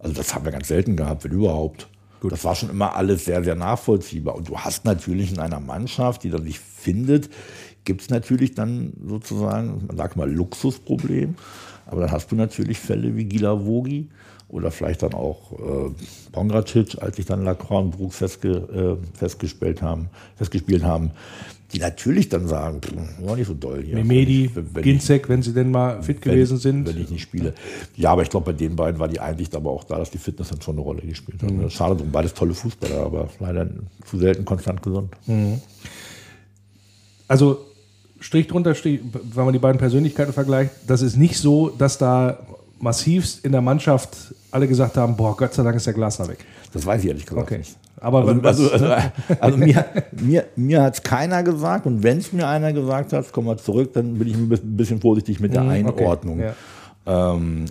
Also 0.00 0.14
das 0.14 0.34
haben 0.34 0.44
wir 0.44 0.52
ganz 0.52 0.68
selten 0.68 0.96
gehabt, 0.96 1.24
wenn 1.24 1.32
überhaupt. 1.32 1.88
Gut. 2.20 2.32
Das 2.32 2.44
war 2.44 2.54
schon 2.54 2.70
immer 2.70 2.96
alles 2.96 3.24
sehr, 3.24 3.42
sehr 3.44 3.54
nachvollziehbar. 3.54 4.34
Und 4.34 4.48
du 4.48 4.58
hast 4.58 4.84
natürlich 4.84 5.32
in 5.32 5.38
einer 5.38 5.60
Mannschaft, 5.60 6.24
die 6.24 6.30
dann 6.30 6.44
sich 6.44 6.58
findet, 6.58 7.30
gibt 7.84 8.02
es 8.02 8.10
natürlich 8.10 8.54
dann 8.54 8.92
sozusagen, 9.06 9.86
man 9.86 9.96
sagt 9.96 10.16
mal 10.16 10.30
Luxusproblem. 10.30 11.34
Aber 11.86 12.02
dann 12.02 12.12
hast 12.12 12.30
du 12.30 12.36
natürlich 12.36 12.78
Fälle 12.78 13.16
wie 13.16 13.24
Gila 13.24 13.64
Vogi 13.64 14.08
oder 14.48 14.70
vielleicht 14.70 15.02
dann 15.02 15.14
auch 15.14 15.52
äh, 15.52 15.90
Pongracic, 16.32 17.00
als 17.00 17.16
sich 17.16 17.26
dann 17.26 17.44
Lacroix 17.44 17.84
und 17.84 17.90
Brooks 17.92 18.16
festge, 18.16 18.98
äh, 19.02 19.16
festgespielt 19.16 19.80
haben, 19.80 20.08
festgespielt 20.36 20.84
haben, 20.84 21.12
die 21.72 21.78
natürlich 21.78 22.28
dann 22.28 22.48
sagen, 22.48 22.80
war 23.20 23.36
nicht 23.36 23.46
so 23.46 23.54
doll 23.54 23.82
hier. 23.82 23.94
Memedi, 23.94 24.50
Ginzek, 24.82 25.28
wenn 25.28 25.42
sie 25.42 25.52
denn 25.52 25.70
mal 25.70 26.02
fit 26.02 26.24
wenn, 26.24 26.32
gewesen 26.32 26.58
sind. 26.58 26.86
Wenn 26.86 27.00
ich 27.00 27.10
nicht 27.10 27.22
spiele. 27.22 27.54
Ja, 27.96 28.10
aber 28.10 28.22
ich 28.22 28.30
glaube, 28.30 28.46
bei 28.46 28.58
den 28.58 28.74
beiden 28.76 28.98
war 28.98 29.08
die 29.08 29.20
Einsicht 29.20 29.54
aber 29.54 29.70
auch 29.70 29.84
da, 29.84 29.98
dass 29.98 30.10
die 30.10 30.18
Fitness 30.18 30.48
dann 30.48 30.60
schon 30.60 30.74
eine 30.74 30.82
Rolle 30.82 31.02
gespielt 31.02 31.42
hat. 31.42 31.50
Mhm. 31.50 31.70
Schade 31.70 31.96
drum, 31.96 32.10
beides 32.10 32.34
tolle 32.34 32.54
Fußballer, 32.54 33.04
aber 33.04 33.28
leider 33.38 33.68
zu 34.04 34.18
selten 34.18 34.44
konstant 34.44 34.82
gesund. 34.82 35.14
Mhm. 35.26 35.60
Also 37.28 37.66
Strich 38.18 38.48
drunter, 38.48 38.74
Strich, 38.74 39.00
wenn 39.34 39.44
man 39.44 39.52
die 39.52 39.58
beiden 39.58 39.78
Persönlichkeiten 39.78 40.32
vergleicht, 40.32 40.72
das 40.86 41.00
ist 41.00 41.16
nicht 41.16 41.38
so, 41.38 41.70
dass 41.70 41.96
da 41.96 42.38
massivst 42.78 43.44
in 43.44 43.52
der 43.52 43.60
Mannschaft 43.60 44.34
alle 44.50 44.66
gesagt 44.66 44.96
haben, 44.96 45.16
boah, 45.16 45.36
Gott 45.36 45.54
sei 45.54 45.62
Dank 45.62 45.76
ist 45.76 45.86
der 45.86 45.94
Glasner 45.94 46.28
weg. 46.28 46.38
Das 46.72 46.84
weiß 46.84 47.02
ich 47.02 47.08
ehrlich 47.08 47.26
gesagt 47.26 47.46
Okay. 47.46 47.58
nicht. 47.58 47.76
Aber 48.00 48.26
Also, 48.26 48.70
also, 48.70 48.70
also, 48.70 48.86
also 49.40 49.56
mir, 49.58 49.84
mir, 50.12 50.44
mir 50.56 50.82
hat 50.82 50.94
es 50.94 51.02
keiner 51.02 51.42
gesagt 51.42 51.86
und 51.86 52.02
wenn 52.02 52.18
es 52.18 52.32
mir 52.32 52.48
einer 52.48 52.72
gesagt 52.72 53.12
hat, 53.12 53.30
kommen 53.32 53.46
wir 53.48 53.56
zurück, 53.58 53.92
dann 53.92 54.14
bin 54.18 54.28
ich 54.28 54.34
ein 54.34 54.48
bi- 54.48 54.56
bisschen 54.62 55.00
vorsichtig 55.00 55.38
mit 55.40 55.52
der 55.54 55.62
Mhm, 55.62 55.86
okay. 55.86 56.02
Einordnung. 56.04 56.40
Ja. 56.40 56.54
Ähm, 57.34 57.66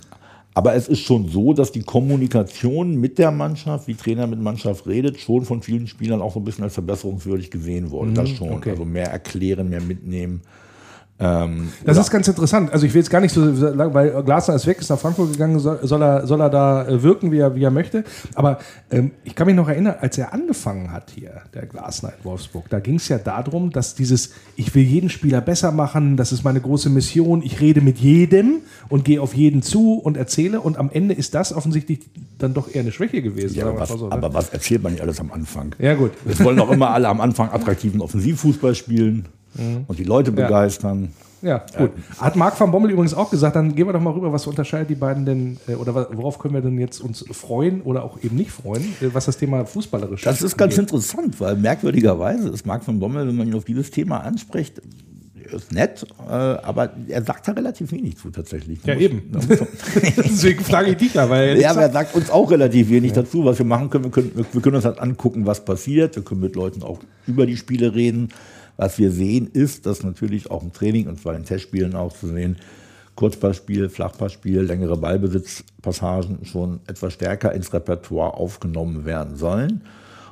aber 0.53 0.75
es 0.75 0.87
ist 0.87 0.99
schon 1.01 1.27
so, 1.29 1.53
dass 1.53 1.71
die 1.71 1.81
Kommunikation 1.83 2.95
mit 2.95 3.17
der 3.17 3.31
Mannschaft, 3.31 3.87
wie 3.87 3.95
Trainer 3.95 4.27
mit 4.27 4.39
Mannschaft 4.41 4.87
redet, 4.87 5.19
schon 5.19 5.45
von 5.45 5.61
vielen 5.61 5.87
Spielern 5.87 6.21
auch 6.21 6.33
so 6.33 6.39
ein 6.39 6.43
bisschen 6.43 6.63
als 6.63 6.73
verbesserungswürdig 6.73 7.49
gesehen 7.49 7.91
wurde. 7.91 8.11
das 8.13 8.29
schon. 8.29 8.49
Mhm, 8.49 8.55
okay. 8.55 8.71
Also 8.71 8.85
mehr 8.85 9.07
erklären, 9.11 9.69
mehr 9.69 9.81
mitnehmen. 9.81 10.41
Ähm, 11.19 11.69
Das 11.83 11.97
ist 11.97 12.11
ganz 12.11 12.27
interessant. 12.27 12.71
Also 12.71 12.85
ich 12.85 12.93
will 12.93 13.01
jetzt 13.01 13.09
gar 13.09 13.19
nicht 13.19 13.33
so 13.33 13.43
lang, 13.43 13.93
weil 13.93 14.23
Glasner 14.23 14.55
ist 14.55 14.65
weg, 14.67 14.79
ist 14.79 14.89
nach 14.89 14.99
Frankfurt 14.99 15.33
gegangen, 15.33 15.59
soll, 15.59 15.79
soll, 15.83 16.01
er, 16.01 16.25
soll 16.25 16.39
er 16.39 16.49
da 16.49 16.87
äh, 16.87 17.03
wirken, 17.03 17.31
wie 17.31 17.39
er, 17.39 17.55
wie 17.55 17.63
er 17.63 17.71
möchte. 17.71 18.05
Aber 18.35 18.59
ähm, 18.89 19.11
ich 19.25 19.35
kann 19.35 19.47
mich 19.47 19.55
noch 19.55 19.67
erinnern, 19.67 19.95
als 19.99 20.17
er 20.17 20.33
angefangen 20.33 20.93
hat 20.93 21.11
hier, 21.13 21.41
der 21.53 21.65
Glasner 21.65 22.13
in 22.17 22.23
Wolfsburg, 22.23 22.69
da 22.69 22.79
ging 22.79 22.95
es 22.95 23.09
ja 23.09 23.17
darum, 23.17 23.71
dass 23.71 23.95
dieses, 23.95 24.31
ich 24.55 24.73
will 24.75 24.83
jeden 24.83 25.09
Spieler 25.09 25.41
besser 25.41 25.73
machen, 25.73 26.15
das 26.15 26.31
ist 26.31 26.43
meine 26.43 26.61
große 26.61 26.89
Mission, 26.89 27.43
ich 27.43 27.59
rede 27.59 27.81
mit 27.81 27.97
jedem 27.97 28.61
und 28.87 29.03
gehe 29.03 29.21
auf 29.21 29.33
jeden 29.33 29.61
zu 29.61 29.95
und 29.95 30.15
erzähle 30.15 30.61
und 30.61 30.77
am 30.77 30.89
Ende 30.89 31.13
ist 31.13 31.35
das 31.35 31.51
offensichtlich 31.51 31.99
dann 32.37 32.53
doch 32.53 32.73
eher 32.73 32.81
eine 32.81 32.93
Schwäche 32.93 33.21
gewesen. 33.21 33.55
ja, 33.55 33.65
sagen 33.65 33.77
aber, 33.77 33.89
was, 33.89 33.99
so, 33.99 34.07
ne? 34.07 34.11
aber 34.13 34.33
was 34.33 34.49
erzählt 34.49 34.83
man 34.83 34.93
nicht 34.93 35.01
alles 35.01 35.19
am 35.19 35.31
Anfang? 35.33 35.75
ja 35.79 35.95
gut. 35.95 36.11
Es 36.25 36.41
wollen 36.41 36.55
doch 36.55 36.71
immer 36.71 36.91
alle 36.91 37.09
am 37.09 37.19
Anfang 37.19 37.49
attraktiven 37.51 37.99
Offensivfußball 37.99 38.73
spielen 38.73 39.25
und 39.87 39.97
die 39.99 40.03
Leute 40.03 40.31
begeistern. 40.31 41.09
Ja, 41.41 41.63
gut. 41.77 41.91
Hat 42.19 42.35
Marc 42.35 42.59
van 42.59 42.69
Bommel 42.69 42.91
übrigens 42.91 43.13
auch 43.13 43.29
gesagt, 43.31 43.55
dann 43.55 43.73
gehen 43.73 43.87
wir 43.87 43.93
doch 43.93 44.01
mal 44.01 44.11
rüber, 44.11 44.33
was 44.33 44.45
unterscheidet 44.45 44.89
die 44.89 44.95
beiden 44.95 45.25
denn, 45.25 45.57
äh, 45.69 45.75
oder 45.75 45.95
worauf 46.11 46.37
können 46.37 46.53
wir 46.53 46.59
denn 46.61 46.77
jetzt 46.77 46.99
uns 46.99 47.23
freuen 47.31 47.81
oder 47.83 48.03
auch 48.03 48.21
eben 48.21 48.35
nicht 48.35 48.51
freuen, 48.51 48.83
äh, 48.99 49.07
was 49.13 49.25
das 49.25 49.37
Thema 49.37 49.65
fußballerisch 49.65 50.23
Das 50.23 50.41
ist 50.41 50.57
ganz 50.57 50.73
angeht. 50.77 50.91
interessant, 50.91 51.39
weil 51.39 51.55
merkwürdigerweise 51.55 52.49
ist 52.49 52.65
Marc 52.65 52.83
von 52.83 52.99
Bommel, 52.99 53.25
wenn 53.25 53.37
man 53.37 53.47
ihn 53.47 53.55
auf 53.55 53.63
dieses 53.63 53.89
Thema 53.89 54.17
anspricht, 54.17 54.81
ist 55.55 55.71
nett, 55.71 56.05
äh, 56.27 56.31
aber 56.33 56.91
er 57.07 57.23
sagt 57.23 57.47
da 57.47 57.53
relativ 57.53 57.91
wenig 57.93 58.17
zu 58.17 58.29
tatsächlich. 58.31 58.79
Ja, 58.83 58.93
Muss- 58.95 59.03
eben. 59.03 59.21
da 59.31 59.39
Deswegen 60.17 60.63
frage 60.63 60.91
ich 60.91 60.97
dich 60.97 61.13
ja, 61.13 61.29
weil 61.29 61.57
Ja, 61.59 61.71
aber 61.71 61.83
er 61.83 61.91
sagt 61.91 62.15
uns 62.15 62.29
auch 62.29 62.51
relativ 62.51 62.89
wenig 62.89 63.13
dazu, 63.13 63.45
was 63.45 63.57
wir 63.57 63.65
machen 63.65 63.89
können. 63.89 64.03
Wir 64.03 64.11
können, 64.11 64.31
wir 64.51 64.61
können 64.61 64.75
uns 64.75 64.85
halt 64.85 64.99
angucken, 64.99 65.45
was 65.45 65.63
passiert. 65.63 66.17
Wir 66.17 66.23
können 66.23 66.41
mit 66.41 66.55
Leuten 66.55 66.83
auch 66.83 66.99
über 67.25 67.45
die 67.45 67.55
Spiele 67.57 67.95
reden. 67.95 68.29
Was 68.79 68.97
wir 68.97 69.11
sehen, 69.11 69.47
ist, 69.51 69.85
dass 69.85 70.03
natürlich 70.03 70.49
auch 70.49 70.63
im 70.63 70.71
Training 70.71 71.09
und 71.09 71.19
zwar 71.19 71.35
in 71.35 71.43
Testspielen 71.43 71.95
auch 71.95 72.13
zu 72.13 72.27
sehen, 72.27 72.55
Kurzpassspiel, 73.15 73.89
Flachpassspiel, 73.89 74.61
längere 74.61 74.95
Ballbesitzpassagen 74.95 76.45
schon 76.45 76.79
etwas 76.87 77.11
stärker 77.11 77.51
ins 77.51 77.73
Repertoire 77.73 78.35
aufgenommen 78.35 79.03
werden 79.03 79.35
sollen. 79.35 79.81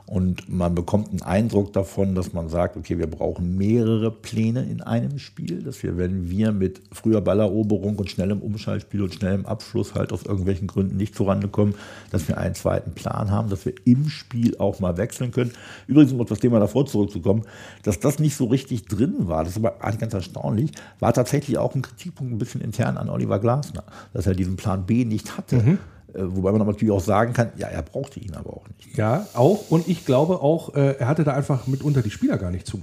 Und 0.07 0.47
man 0.47 0.73
bekommt 0.73 1.09
einen 1.09 1.21
Eindruck 1.21 1.73
davon, 1.73 2.15
dass 2.15 2.31
man 2.31 2.47
sagt, 2.47 2.77
okay, 2.77 2.97
wir 2.97 3.07
brauchen 3.07 3.57
mehrere 3.57 4.09
Pläne 4.09 4.63
in 4.63 4.81
einem 4.81 5.19
Spiel, 5.19 5.61
dass 5.61 5.83
wir, 5.83 5.97
wenn 5.97 6.29
wir 6.29 6.53
mit 6.53 6.81
früher 6.93 7.19
Balleroberung 7.19 7.97
und 7.97 8.09
schnellem 8.09 8.41
Umschaltspiel 8.41 9.01
und 9.01 9.13
schnellem 9.13 9.45
Abschluss 9.45 9.95
halt 9.95 10.13
aus 10.13 10.23
irgendwelchen 10.23 10.67
Gründen 10.67 10.95
nicht 10.95 11.13
zurande 11.13 11.49
kommen, 11.49 11.75
dass 12.09 12.25
wir 12.29 12.37
einen 12.37 12.55
zweiten 12.55 12.93
Plan 12.93 13.31
haben, 13.31 13.49
dass 13.49 13.65
wir 13.65 13.73
im 13.83 14.07
Spiel 14.07 14.57
auch 14.59 14.79
mal 14.79 14.95
wechseln 14.95 15.31
können. 15.31 15.51
Übrigens, 15.87 16.13
um 16.13 16.21
auf 16.21 16.29
das 16.29 16.39
Thema 16.39 16.61
davor 16.61 16.85
zurückzukommen, 16.85 17.43
dass 17.83 17.99
das 17.99 18.17
nicht 18.17 18.37
so 18.37 18.45
richtig 18.45 18.85
drin 18.85 19.27
war, 19.27 19.43
das 19.43 19.57
ist 19.57 19.65
aber 19.65 19.83
eigentlich 19.83 19.99
ganz 19.99 20.13
erstaunlich, 20.13 20.71
war 21.01 21.11
tatsächlich 21.11 21.57
auch 21.57 21.75
ein 21.75 21.81
Kritikpunkt 21.81 22.31
ein 22.31 22.37
bisschen 22.37 22.61
intern 22.61 22.95
an 22.95 23.09
Oliver 23.09 23.39
Glasner, 23.39 23.83
dass 24.13 24.25
er 24.25 24.35
diesen 24.35 24.55
Plan 24.55 24.85
B 24.85 25.03
nicht 25.03 25.37
hatte. 25.37 25.57
Äh, 25.57 25.77
Wobei 26.13 26.51
man 26.51 26.65
natürlich 26.65 26.93
auch 26.93 27.01
sagen 27.01 27.33
kann, 27.33 27.49
ja, 27.57 27.67
er 27.67 27.81
brauchte 27.81 28.19
ihn 28.19 28.33
aber 28.33 28.51
auch 28.51 28.67
nicht. 28.69 28.97
Ja, 28.97 29.27
auch. 29.33 29.69
Und 29.69 29.87
ich 29.87 30.05
glaube 30.05 30.41
auch, 30.41 30.73
äh, 30.73 30.95
er 30.99 31.07
hatte 31.07 31.23
da 31.23 31.33
einfach 31.33 31.67
mitunter 31.67 32.01
die 32.01 32.09
Spieler 32.09 32.37
gar 32.37 32.49
nicht 32.49 32.65
zu. 32.65 32.81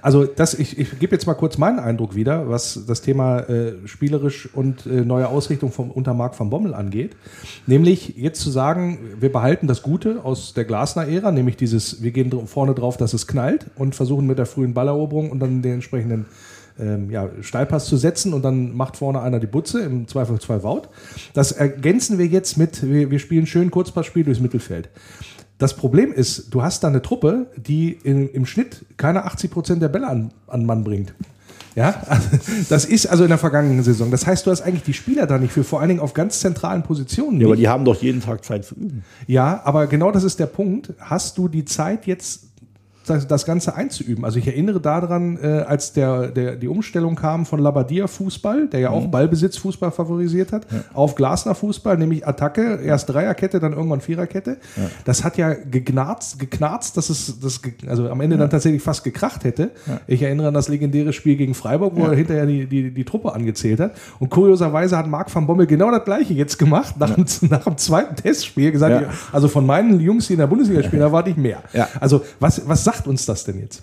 Also 0.00 0.24
das, 0.24 0.54
ich, 0.54 0.78
ich 0.78 0.98
gebe 0.98 1.14
jetzt 1.14 1.26
mal 1.26 1.34
kurz 1.34 1.58
meinen 1.58 1.78
Eindruck 1.78 2.14
wieder, 2.14 2.48
was 2.48 2.84
das 2.86 3.02
Thema 3.02 3.40
äh, 3.40 3.86
spielerisch 3.86 4.48
und 4.54 4.86
äh, 4.86 5.04
neue 5.04 5.28
Ausrichtung 5.28 5.70
vom 5.70 5.90
unter 5.90 6.14
Marc 6.14 6.38
van 6.38 6.50
Bommel 6.50 6.74
angeht. 6.74 7.14
Nämlich 7.66 8.16
jetzt 8.16 8.40
zu 8.40 8.50
sagen, 8.50 8.98
wir 9.20 9.30
behalten 9.30 9.66
das 9.66 9.82
Gute 9.82 10.24
aus 10.24 10.54
der 10.54 10.64
Glasner-Ära, 10.64 11.30
nämlich 11.30 11.56
dieses, 11.56 12.02
wir 12.02 12.10
gehen 12.10 12.46
vorne 12.46 12.74
drauf, 12.74 12.96
dass 12.96 13.12
es 13.12 13.26
knallt 13.26 13.66
und 13.76 13.94
versuchen 13.94 14.26
mit 14.26 14.38
der 14.38 14.46
frühen 14.46 14.74
Balleroberung 14.74 15.30
und 15.30 15.40
dann 15.40 15.62
den 15.62 15.74
entsprechenden 15.74 16.26
ähm, 16.78 17.10
ja, 17.10 17.28
Steilpass 17.40 17.86
zu 17.86 17.96
setzen 17.96 18.32
und 18.34 18.42
dann 18.42 18.74
macht 18.76 18.96
vorne 18.96 19.20
einer 19.20 19.40
die 19.40 19.46
Butze, 19.46 19.80
im 19.80 20.08
Zweifel 20.08 20.38
zwei 20.40 20.62
Wout. 20.62 20.82
Das 21.34 21.52
ergänzen 21.52 22.18
wir 22.18 22.26
jetzt 22.26 22.56
mit, 22.56 22.82
wir, 22.82 23.10
wir 23.10 23.18
spielen 23.18 23.46
schön 23.46 23.70
Kurzpassspiel 23.70 24.24
durchs 24.24 24.40
Mittelfeld. 24.40 24.88
Das 25.58 25.76
Problem 25.76 26.12
ist, 26.12 26.52
du 26.52 26.62
hast 26.62 26.82
da 26.82 26.88
eine 26.88 27.02
Truppe, 27.02 27.46
die 27.56 27.92
in, 27.92 28.28
im 28.30 28.46
Schnitt 28.46 28.84
keine 28.96 29.24
80 29.24 29.50
Prozent 29.50 29.82
der 29.82 29.88
Bälle 29.88 30.08
an, 30.08 30.32
an 30.48 30.66
Mann 30.66 30.82
bringt. 30.82 31.14
Ja, 31.74 32.02
das 32.68 32.84
ist 32.84 33.06
also 33.06 33.24
in 33.24 33.30
der 33.30 33.38
vergangenen 33.38 33.82
Saison. 33.82 34.10
Das 34.10 34.26
heißt, 34.26 34.46
du 34.46 34.50
hast 34.50 34.60
eigentlich 34.60 34.82
die 34.82 34.92
Spieler 34.92 35.26
da 35.26 35.38
nicht 35.38 35.52
für, 35.52 35.64
vor 35.64 35.80
allen 35.80 35.88
Dingen 35.88 36.00
auf 36.00 36.12
ganz 36.14 36.40
zentralen 36.40 36.82
Positionen. 36.82 37.40
Ja, 37.40 37.46
aber 37.46 37.56
die 37.56 37.68
haben 37.68 37.84
doch 37.84 38.02
jeden 38.02 38.20
Tag 38.20 38.44
Zeit 38.44 38.64
zu 38.64 38.74
üben. 38.74 39.04
Ja, 39.26 39.62
aber 39.64 39.86
genau 39.86 40.10
das 40.10 40.24
ist 40.24 40.38
der 40.38 40.46
Punkt. 40.46 40.92
Hast 40.98 41.38
du 41.38 41.48
die 41.48 41.64
Zeit 41.64 42.06
jetzt 42.06 42.51
das, 43.06 43.44
Ganze 43.44 43.74
einzuüben? 43.74 44.24
Also 44.24 44.38
ich 44.38 44.46
erinnere 44.46 44.80
daran, 44.80 45.38
äh, 45.42 45.64
als 45.66 45.92
der, 45.92 46.28
der, 46.28 46.56
die 46.56 46.68
Umstellung 46.68 47.16
kam 47.16 47.46
von 47.46 47.60
Labadia 47.60 48.06
Fußball, 48.06 48.68
der 48.68 48.80
ja 48.80 48.90
auch 48.90 49.06
Ballbesitz 49.06 49.56
Fußball 49.56 49.90
favorisiert 49.90 50.52
hat, 50.52 50.66
auf 50.94 51.14
Glasner 51.14 51.54
Fußball, 51.54 51.96
nämlich 51.98 52.26
Attacke, 52.26 52.80
erst 52.82 53.08
Dreierkette, 53.08 53.60
dann 53.60 53.72
irgendwann 53.72 54.00
Viererkette. 54.00 54.58
Das 55.04 55.24
hat 55.24 55.36
ja 55.36 55.54
geknarzt, 55.54 56.38
geknarzt, 56.38 56.96
dass 56.96 57.10
es 57.10 57.40
das, 57.40 57.60
also 57.86 58.08
am 58.08 58.20
Ende 58.20 58.36
dann 58.36 58.50
tatsächlich 58.50 58.82
fast 58.82 59.04
gekracht 59.04 59.44
hätte. 59.44 59.70
Ich 60.06 60.22
erinnere 60.22 60.48
an 60.48 60.54
das 60.54 60.68
legendäre 60.68 61.12
Spiel 61.12 61.36
gegen 61.36 61.54
Freiburg, 61.54 61.94
wo 61.96 62.04
er 62.04 62.14
hinterher 62.14 62.46
die, 62.46 62.66
die, 62.66 62.90
die 62.90 63.04
Truppe 63.04 63.32
angezählt 63.34 63.80
hat. 63.80 63.92
Und 64.18 64.30
kurioserweise 64.30 64.96
hat 64.96 65.06
Marc 65.06 65.34
van 65.34 65.46
Bommel 65.46 65.66
genau 65.66 65.90
das 65.90 66.04
gleiche 66.04 66.34
jetzt 66.34 66.58
gemacht, 66.58 66.96
nach, 66.98 67.14
dem, 67.14 67.24
nach 67.48 67.64
dem 67.64 67.76
zweiten 67.76 68.16
Testspiel 68.16 68.72
gesagt, 68.72 69.02
Ja. 69.02 69.08
also 69.32 69.48
von 69.48 69.64
meinen 69.66 69.98
Jungs, 70.00 70.26
die 70.26 70.34
in 70.34 70.38
der 70.38 70.46
Bundesliga 70.46 70.82
spielen, 70.82 71.00
da 71.00 71.12
warte 71.12 71.30
ich 71.30 71.36
mehr. 71.36 71.62
Ja. 71.72 71.88
Also 71.98 72.22
was, 72.40 72.68
was 72.68 72.84
sagt 72.84 72.91
uns 73.06 73.26
das 73.26 73.44
denn 73.44 73.60
jetzt? 73.60 73.82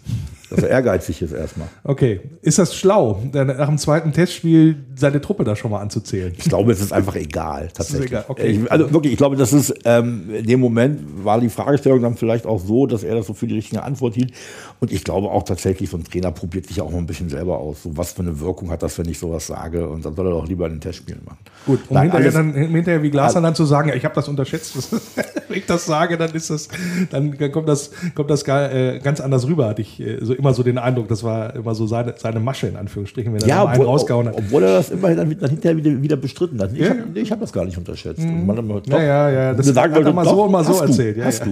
Dass 0.50 0.64
er 0.64 0.70
ehrgeizig 0.70 1.22
ist 1.22 1.32
erstmal. 1.32 1.68
Okay, 1.84 2.22
ist 2.42 2.58
das 2.58 2.76
schlau, 2.76 3.22
nach 3.34 3.68
dem 3.68 3.78
zweiten 3.78 4.12
Testspiel 4.12 4.84
seine 4.96 5.22
Truppe 5.22 5.44
da 5.44 5.56
schon 5.56 5.70
mal 5.70 5.80
anzuzählen? 5.80 6.34
Ich 6.38 6.46
glaube, 6.46 6.72
es 6.72 6.82
ist 6.82 6.92
einfach 6.92 7.16
egal, 7.16 7.70
tatsächlich. 7.74 8.08
egal, 8.08 8.26
okay. 8.28 8.48
ich, 8.48 8.72
also 8.72 8.92
wirklich, 8.92 9.14
ich 9.14 9.18
glaube, 9.18 9.36
das 9.36 9.54
ist, 9.54 9.74
ähm, 9.86 10.34
in 10.34 10.46
dem 10.46 10.60
Moment 10.60 11.24
war 11.24 11.40
die 11.40 11.50
Fragestellung 11.50 12.02
dann 12.02 12.16
vielleicht 12.18 12.46
auch 12.46 12.60
so, 12.60 12.88
dass 12.88 13.04
er 13.04 13.16
das 13.16 13.28
so 13.28 13.34
für 13.34 13.48
die 13.48 13.56
richtige 13.56 13.84
Antwort 13.84 14.16
hielt. 14.16 14.32
Und 14.80 14.92
ich 14.92 15.04
glaube 15.04 15.30
auch 15.30 15.44
tatsächlich, 15.44 15.90
so 15.90 15.98
ein 15.98 16.04
Trainer 16.04 16.32
probiert 16.32 16.66
sich 16.68 16.82
auch 16.82 16.90
mal 16.90 16.98
ein 16.98 17.06
bisschen 17.06 17.30
selber 17.30 17.60
aus. 17.60 17.84
So, 17.84 17.96
was 17.96 18.14
für 18.14 18.22
eine 18.22 18.40
Wirkung 18.40 18.72
hat 18.72 18.82
das, 18.82 18.98
wenn 18.98 19.08
ich 19.08 19.20
sowas 19.20 19.46
sage? 19.46 19.88
Und 19.88 20.04
dann 20.06 20.16
soll 20.16 20.28
er 20.28 20.32
doch 20.32 20.48
lieber 20.48 20.66
ein 20.66 20.82
Testspiel 20.82 21.18
machen. 21.24 21.38
Gut, 21.66 21.80
um 21.90 21.96
Nein, 21.96 22.12
hinterher, 22.12 22.26
alles- 22.26 22.34
dann, 22.34 22.54
hinterher 22.54 23.04
wie 23.04 23.12
Glasner 23.12 23.42
dann 23.42 23.56
zu 23.56 23.66
sagen, 23.66 23.90
ja, 23.90 23.96
ich 23.96 24.06
habe 24.06 24.16
das 24.16 24.28
unterschätzt. 24.28 24.76
Wenn 25.48 25.58
ich 25.58 25.66
das 25.66 25.86
sage, 25.86 26.18
dann 26.18 26.32
ist 26.32 26.50
das, 26.50 26.70
dann 27.12 27.38
kommt 27.52 27.68
das, 27.68 27.92
kommt 28.16 28.30
das 28.30 28.44
gar, 28.44 28.72
äh, 28.72 29.00
ganz 29.00 29.20
anders 29.20 29.48
rüber. 29.48 29.68
Hatte 29.68 29.82
ich 29.82 30.00
äh, 30.00 30.18
so 30.22 30.34
immer 30.40 30.54
so 30.54 30.64
den 30.64 30.78
Eindruck, 30.78 31.08
das 31.08 31.24
war 31.24 31.56
immer 31.56 31.76
so 31.76 31.86
seine, 31.86 32.16
seine 32.18 32.40
Masche 32.40 32.68
in 32.68 32.76
Anführungsstrichen, 32.76 33.32
wenn 33.34 33.42
er 33.42 33.48
Ja, 33.48 33.66
einen 33.66 33.82
rausgehauen 33.84 34.28
hat. 34.28 34.36
obwohl 34.36 34.64
er 34.64 34.74
das 34.74 34.90
immerhin 34.90 35.18
dann, 35.18 35.38
dann 35.40 35.50
hinterher 35.52 35.78
wieder, 35.78 36.02
wieder 36.02 36.16
bestritten 36.18 36.60
hat. 36.62 36.74
Ich 36.74 36.80
Ja, 36.80 36.90
habe 36.90 37.04
nee, 37.14 37.24
hab 37.26 37.40
das 37.40 37.54
gar 37.54 37.66
nicht 37.66 37.78
unterschätzt. 37.78 38.22
Und 38.24 38.48
man 38.48 38.58
immer, 38.58 38.82
Ja, 38.88 39.02
ja, 39.04 39.30
ja, 39.30 39.54
das 39.54 39.68
sagen 39.68 39.94
hat 39.94 40.04
er 40.04 40.14
mal 40.14 40.26
so 40.26 40.44
und 40.44 40.52
mal 40.52 40.64
so 40.64 40.72
hast 40.72 40.82
erzählt, 40.90 41.18
Du, 41.18 41.20
ja, 41.22 41.26
hast 41.28 41.46
ja. 41.46 41.46
du. 41.46 41.52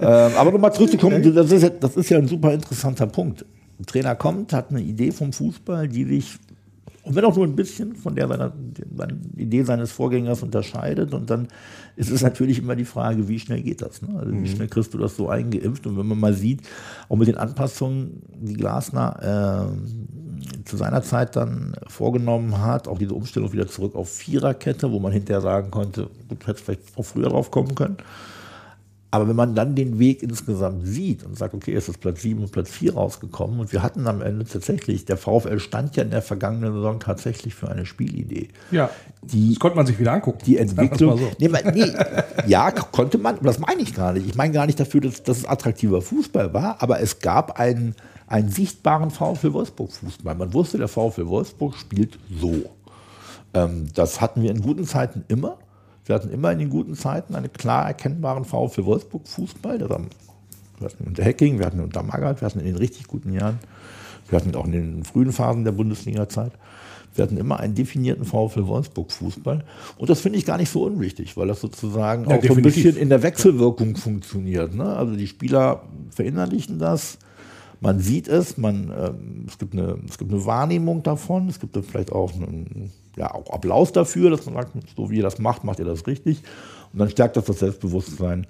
ähm, 0.00 0.32
aber 0.38 0.52
nochmal 0.52 0.72
zurückzukommen, 0.72 1.22
das, 1.34 1.50
ist 1.50 1.62
ja, 1.62 1.70
das 1.70 1.96
ist 1.96 2.08
ja 2.10 2.18
ein 2.18 2.28
super 2.28 2.52
interessanter 2.54 3.06
Punkt. 3.06 3.44
Ein 3.80 3.86
Trainer 3.86 4.14
kommt, 4.14 4.52
hat 4.52 4.70
eine 4.70 4.80
Idee 4.80 5.10
vom 5.10 5.32
Fußball, 5.32 5.88
die 5.88 6.04
sich, 6.04 6.36
und 7.02 7.16
wenn 7.16 7.24
auch 7.24 7.34
nur 7.34 7.44
ein 7.46 7.56
bisschen, 7.56 7.96
von 7.96 8.14
der 8.14 8.28
seiner 8.28 8.52
Idee 9.36 9.62
seines 9.64 9.90
Vorgängers 9.92 10.42
unterscheidet. 10.42 11.12
Und 11.12 11.28
dann 11.28 11.48
ist 11.96 12.10
es 12.10 12.22
natürlich 12.22 12.58
immer 12.58 12.76
die 12.76 12.84
Frage, 12.84 13.28
wie 13.28 13.38
schnell 13.38 13.62
geht 13.62 13.82
das? 13.82 14.02
Ne? 14.02 14.18
Also 14.18 14.32
wie 14.32 14.48
schnell 14.48 14.68
kriegst 14.68 14.92
du 14.94 14.98
das 14.98 15.16
so 15.16 15.28
eingeimpft? 15.28 15.86
Und 15.86 15.96
wenn 15.96 16.06
man 16.06 16.18
mal 16.18 16.34
sieht, 16.34 16.62
auch 17.08 17.16
mit 17.16 17.28
den 17.28 17.36
Anpassungen, 17.36 18.22
die 18.40 18.54
Glasner 18.54 19.70
äh, 19.72 20.64
zu 20.64 20.76
seiner 20.76 21.02
Zeit 21.02 21.36
dann 21.36 21.74
vorgenommen 21.86 22.60
hat, 22.60 22.88
auch 22.88 22.98
diese 22.98 23.14
Umstellung 23.14 23.52
wieder 23.52 23.68
zurück 23.68 23.94
auf 23.94 24.10
Viererkette, 24.10 24.90
wo 24.90 24.98
man 24.98 25.12
hinterher 25.12 25.40
sagen 25.40 25.70
konnte, 25.70 26.08
gut, 26.28 26.46
hätte 26.46 26.62
vielleicht 26.62 26.96
auch 26.96 27.04
früher 27.04 27.28
drauf 27.28 27.50
kommen 27.50 27.74
können. 27.74 27.96
Aber 29.14 29.28
wenn 29.28 29.36
man 29.36 29.54
dann 29.54 29.76
den 29.76 30.00
Weg 30.00 30.24
insgesamt 30.24 30.84
sieht 30.88 31.22
und 31.22 31.38
sagt, 31.38 31.54
okay, 31.54 31.72
es 31.72 31.88
ist 31.88 32.00
Platz 32.00 32.22
7 32.22 32.40
und 32.42 32.50
Platz 32.50 32.68
4 32.70 32.94
rausgekommen 32.94 33.60
und 33.60 33.72
wir 33.72 33.80
hatten 33.80 34.08
am 34.08 34.20
Ende 34.22 34.44
tatsächlich, 34.44 35.04
der 35.04 35.16
VfL 35.16 35.60
stand 35.60 35.94
ja 35.94 36.02
in 36.02 36.10
der 36.10 36.20
vergangenen 36.20 36.72
Saison 36.72 36.98
tatsächlich 36.98 37.54
für 37.54 37.68
eine 37.68 37.86
Spielidee. 37.86 38.48
Ja, 38.72 38.90
Die- 39.22 39.50
das 39.50 39.60
konnte 39.60 39.76
man 39.76 39.86
sich 39.86 40.00
wieder 40.00 40.10
angucken. 40.14 40.38
Die 40.44 40.58
Entwicklung. 40.58 41.16
so. 41.16 41.30
Nee, 41.38 41.48
nee, 41.72 41.92
ja, 42.48 42.72
konnte 42.72 43.18
man, 43.18 43.36
aber 43.36 43.44
das 43.44 43.60
meine 43.60 43.82
ich 43.82 43.94
gar 43.94 44.14
nicht. 44.14 44.26
Ich 44.26 44.34
meine 44.34 44.52
gar 44.52 44.66
nicht 44.66 44.80
dafür, 44.80 45.00
dass, 45.02 45.22
dass 45.22 45.38
es 45.38 45.44
attraktiver 45.44 46.02
Fußball 46.02 46.52
war, 46.52 46.82
aber 46.82 46.98
es 46.98 47.20
gab 47.20 47.60
einen, 47.60 47.94
einen 48.26 48.48
sichtbaren 48.48 49.10
VfL 49.12 49.52
Wolfsburg-Fußball. 49.52 50.34
Man 50.34 50.52
wusste, 50.52 50.78
der 50.78 50.88
VfL 50.88 51.28
Wolfsburg 51.28 51.76
spielt 51.76 52.18
so. 52.40 52.64
Ähm, 53.54 53.86
das 53.94 54.20
hatten 54.20 54.42
wir 54.42 54.50
in 54.50 54.60
guten 54.60 54.84
Zeiten 54.84 55.24
immer. 55.28 55.58
Wir 56.06 56.14
hatten 56.14 56.30
immer 56.30 56.52
in 56.52 56.58
den 56.58 56.70
guten 56.70 56.94
Zeiten 56.94 57.34
einen 57.34 57.52
klar 57.52 57.86
erkennbaren 57.86 58.44
VfL 58.44 58.84
Wolfsburg-Fußball. 58.84 59.80
Wir 59.80 59.88
hatten 59.88 61.04
unter 61.06 61.24
Hacking, 61.24 61.58
wir 61.58 61.66
hatten 61.66 61.80
unter 61.80 62.02
Magath, 62.02 62.40
wir 62.40 62.46
hatten 62.46 62.60
in 62.60 62.66
den 62.66 62.76
richtig 62.76 63.06
guten 63.06 63.32
Jahren, 63.32 63.58
wir 64.28 64.38
hatten 64.38 64.54
auch 64.54 64.66
in 64.66 64.72
den 64.72 65.04
frühen 65.04 65.32
Phasen 65.32 65.64
der 65.64 65.72
Bundesliga-Zeit. 65.72 66.52
Wir 67.14 67.22
hatten 67.22 67.36
immer 67.36 67.60
einen 67.60 67.74
definierten 67.74 68.24
VfL 68.24 68.66
Wolfsburg-Fußball. 68.66 69.64
Und 69.96 70.10
das 70.10 70.20
finde 70.20 70.38
ich 70.38 70.44
gar 70.44 70.58
nicht 70.58 70.70
so 70.70 70.84
unwichtig, 70.84 71.36
weil 71.36 71.46
das 71.46 71.60
sozusagen 71.60 72.28
ja, 72.28 72.36
auch 72.36 72.40
definitiv. 72.40 72.74
so 72.74 72.80
ein 72.80 72.84
bisschen 72.84 73.02
in 73.02 73.08
der 73.08 73.22
Wechselwirkung 73.22 73.96
funktioniert. 73.96 74.74
Ne? 74.74 74.84
Also 74.84 75.14
die 75.14 75.28
Spieler 75.28 75.82
verinnerlichen 76.10 76.80
das, 76.80 77.18
man 77.80 78.00
sieht 78.00 78.26
es, 78.26 78.58
man, 78.58 78.92
ähm, 78.98 79.44
es, 79.46 79.58
gibt 79.58 79.74
eine, 79.74 79.98
es 80.08 80.18
gibt 80.18 80.32
eine 80.32 80.44
Wahrnehmung 80.44 81.02
davon, 81.02 81.48
es 81.48 81.60
gibt 81.60 81.78
vielleicht 81.86 82.10
auch, 82.10 82.34
einen, 82.34 82.90
ja, 83.16 83.32
auch 83.32 83.50
Applaus 83.50 83.92
dafür, 83.92 84.30
dass 84.30 84.46
man 84.46 84.54
sagt, 84.54 84.72
so 84.96 85.10
wie 85.10 85.16
ihr 85.16 85.22
das 85.22 85.38
macht, 85.38 85.64
macht 85.64 85.78
ihr 85.78 85.84
das 85.84 86.06
richtig. 86.06 86.42
Und 86.92 86.98
dann 86.98 87.10
stärkt 87.10 87.36
das 87.36 87.44
das 87.44 87.58
Selbstbewusstsein 87.60 88.46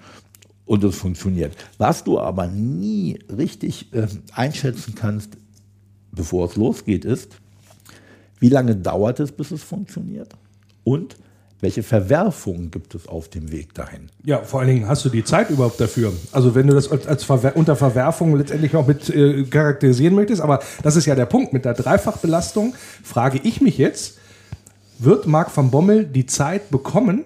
und 0.65 0.83
es 0.83 0.95
funktioniert. 0.95 1.55
Was 1.77 2.03
du 2.03 2.19
aber 2.19 2.47
nie 2.47 3.19
richtig 3.35 3.93
äh, 3.93 4.07
einschätzen 4.33 4.95
kannst, 4.95 5.37
bevor 6.11 6.45
es 6.45 6.55
losgeht, 6.55 7.05
ist, 7.05 7.37
wie 8.39 8.49
lange 8.49 8.75
dauert 8.75 9.19
es, 9.19 9.31
bis 9.31 9.51
es 9.51 9.63
funktioniert? 9.63 10.35
Und 10.83 11.17
welche 11.61 11.83
Verwerfungen 11.83 12.69
gibt 12.69 12.93
es 12.95 13.07
auf 13.07 13.29
dem 13.29 13.51
Weg 13.51 13.73
dahin? 13.73 14.09
Ja, 14.23 14.43
vor 14.43 14.59
allen 14.59 14.69
Dingen 14.69 14.87
hast 14.87 15.05
du 15.05 15.09
die 15.09 15.23
Zeit 15.23 15.49
überhaupt 15.49 15.79
dafür. 15.79 16.11
Also 16.31 16.53
wenn 16.53 16.67
du 16.67 16.73
das 16.73 16.91
als 16.91 17.23
Verwer 17.23 17.55
unter 17.55 17.75
Verwerfung 17.75 18.35
letztendlich 18.35 18.75
auch 18.75 18.85
mit 18.85 19.09
äh, 19.09 19.43
charakterisieren 19.45 20.15
möchtest, 20.15 20.41
aber 20.41 20.59
das 20.83 20.95
ist 20.95 21.05
ja 21.05 21.15
der 21.15 21.25
Punkt. 21.25 21.53
Mit 21.53 21.65
der 21.65 21.73
Dreifachbelastung 21.73 22.75
frage 23.03 23.39
ich 23.41 23.61
mich 23.61 23.77
jetzt, 23.77 24.19
wird 24.99 25.27
Marc 25.27 25.55
van 25.55 25.71
Bommel 25.71 26.05
die 26.05 26.25
Zeit 26.25 26.69
bekommen, 26.69 27.23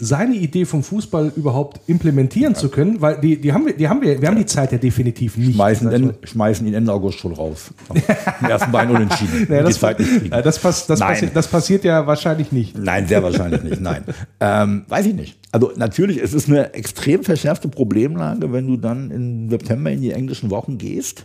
seine 0.00 0.34
Idee 0.34 0.64
vom 0.64 0.82
Fußball 0.82 1.32
überhaupt 1.36 1.80
implementieren 1.86 2.54
ja. 2.54 2.58
zu 2.58 2.70
können, 2.70 3.00
weil 3.00 3.20
die, 3.20 3.40
die 3.40 3.52
haben 3.52 3.66
wir, 3.66 3.76
die 3.76 3.86
haben 3.88 4.00
wir, 4.00 4.20
wir 4.20 4.28
haben 4.28 4.38
die 4.38 4.46
Zeit 4.46 4.72
ja 4.72 4.78
definitiv 4.78 5.36
nicht. 5.36 5.54
Schmeißen, 5.54 5.92
in, 5.92 6.14
schmeißen 6.24 6.66
ihn 6.66 6.74
Ende 6.74 6.92
August 6.92 7.18
schon 7.18 7.32
raus. 7.32 7.70
Im 8.40 8.48
ersten 8.48 8.72
Bein 8.72 8.90
unentschieden. 8.90 9.46
naja, 9.48 9.62
das, 9.62 9.80
ja, 9.80 10.42
das, 10.42 10.58
pass, 10.58 10.86
das, 10.86 11.00
passi 11.00 11.30
das, 11.32 11.48
passiert 11.48 11.84
ja 11.84 12.06
wahrscheinlich 12.06 12.50
nicht. 12.50 12.78
Nein, 12.78 13.06
sehr 13.06 13.22
wahrscheinlich 13.22 13.62
nicht. 13.62 13.80
Nein, 13.80 14.04
ähm, 14.40 14.84
weiß 14.88 15.06
ich 15.06 15.14
nicht. 15.14 15.38
Also 15.52 15.72
natürlich, 15.76 16.16
es 16.16 16.32
ist 16.32 16.48
eine 16.48 16.72
extrem 16.72 17.22
verschärfte 17.22 17.68
Problemlage, 17.68 18.52
wenn 18.52 18.66
du 18.66 18.76
dann 18.78 19.10
im 19.10 19.50
September 19.50 19.90
in 19.90 20.00
die 20.00 20.12
englischen 20.12 20.50
Wochen 20.50 20.78
gehst 20.78 21.24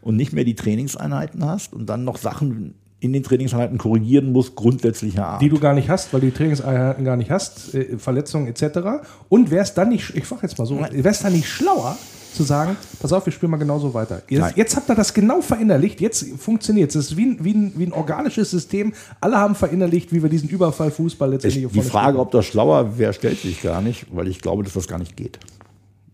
und 0.00 0.16
nicht 0.16 0.32
mehr 0.32 0.44
die 0.44 0.54
Trainingseinheiten 0.54 1.44
hast 1.44 1.72
und 1.72 1.86
dann 1.86 2.02
noch 2.04 2.16
Sachen 2.16 2.74
in 3.00 3.12
den 3.12 3.22
Trainingseinheiten 3.22 3.78
korrigieren 3.78 4.32
muss, 4.32 4.54
grundsätzlicher 4.54 5.26
Art. 5.26 5.42
Die 5.42 5.48
du 5.48 5.58
gar 5.58 5.74
nicht 5.74 5.88
hast, 5.88 6.12
weil 6.12 6.20
du 6.20 6.26
die 6.26 6.32
Trainingseinheiten 6.32 7.04
gar 7.04 7.16
nicht 7.16 7.30
hast, 7.30 7.74
äh, 7.74 7.98
Verletzungen 7.98 8.48
etc. 8.48 9.06
Und 9.28 9.50
wäre 9.50 9.62
es 9.62 9.74
dann 9.74 9.90
nicht, 9.90 10.14
ich 10.16 10.24
frage 10.24 10.42
jetzt 10.42 10.58
mal 10.58 10.66
so, 10.66 10.80
wäre 10.80 11.08
es 11.08 11.20
dann 11.20 11.32
nicht 11.32 11.48
schlauer, 11.48 11.96
zu 12.34 12.44
sagen, 12.44 12.76
pass 13.00 13.12
auf, 13.12 13.26
wir 13.26 13.32
spielen 13.32 13.50
mal 13.50 13.56
genauso 13.56 13.92
weiter. 13.94 14.22
Jetzt, 14.28 14.56
jetzt, 14.56 14.76
habt 14.76 14.88
ihr 14.88 14.94
das 14.94 15.12
genau 15.12 15.40
verinnerlicht, 15.40 16.00
jetzt 16.00 16.26
funktioniert 16.38 16.90
es. 16.90 16.96
Es 16.96 17.10
ist 17.10 17.16
wie 17.16 17.26
ein, 17.26 17.44
wie, 17.44 17.52
ein, 17.52 17.72
wie 17.76 17.86
ein 17.86 17.92
organisches 17.92 18.50
System. 18.50 18.92
Alle 19.20 19.36
haben 19.36 19.54
verinnerlicht, 19.54 20.12
wie 20.12 20.22
wir 20.22 20.30
diesen 20.30 20.48
Überfallfußball 20.48 21.30
letztendlich 21.30 21.64
ich, 21.64 21.72
Die 21.72 21.82
Frage, 21.82 22.18
ob 22.18 22.30
das 22.30 22.46
schlauer 22.46 22.98
wäre, 22.98 23.12
stellt 23.12 23.40
sich 23.40 23.62
gar 23.62 23.80
nicht, 23.80 24.06
weil 24.14 24.28
ich 24.28 24.40
glaube, 24.40 24.62
dass 24.62 24.74
das 24.74 24.86
gar 24.86 24.98
nicht 24.98 25.16
geht. 25.16 25.38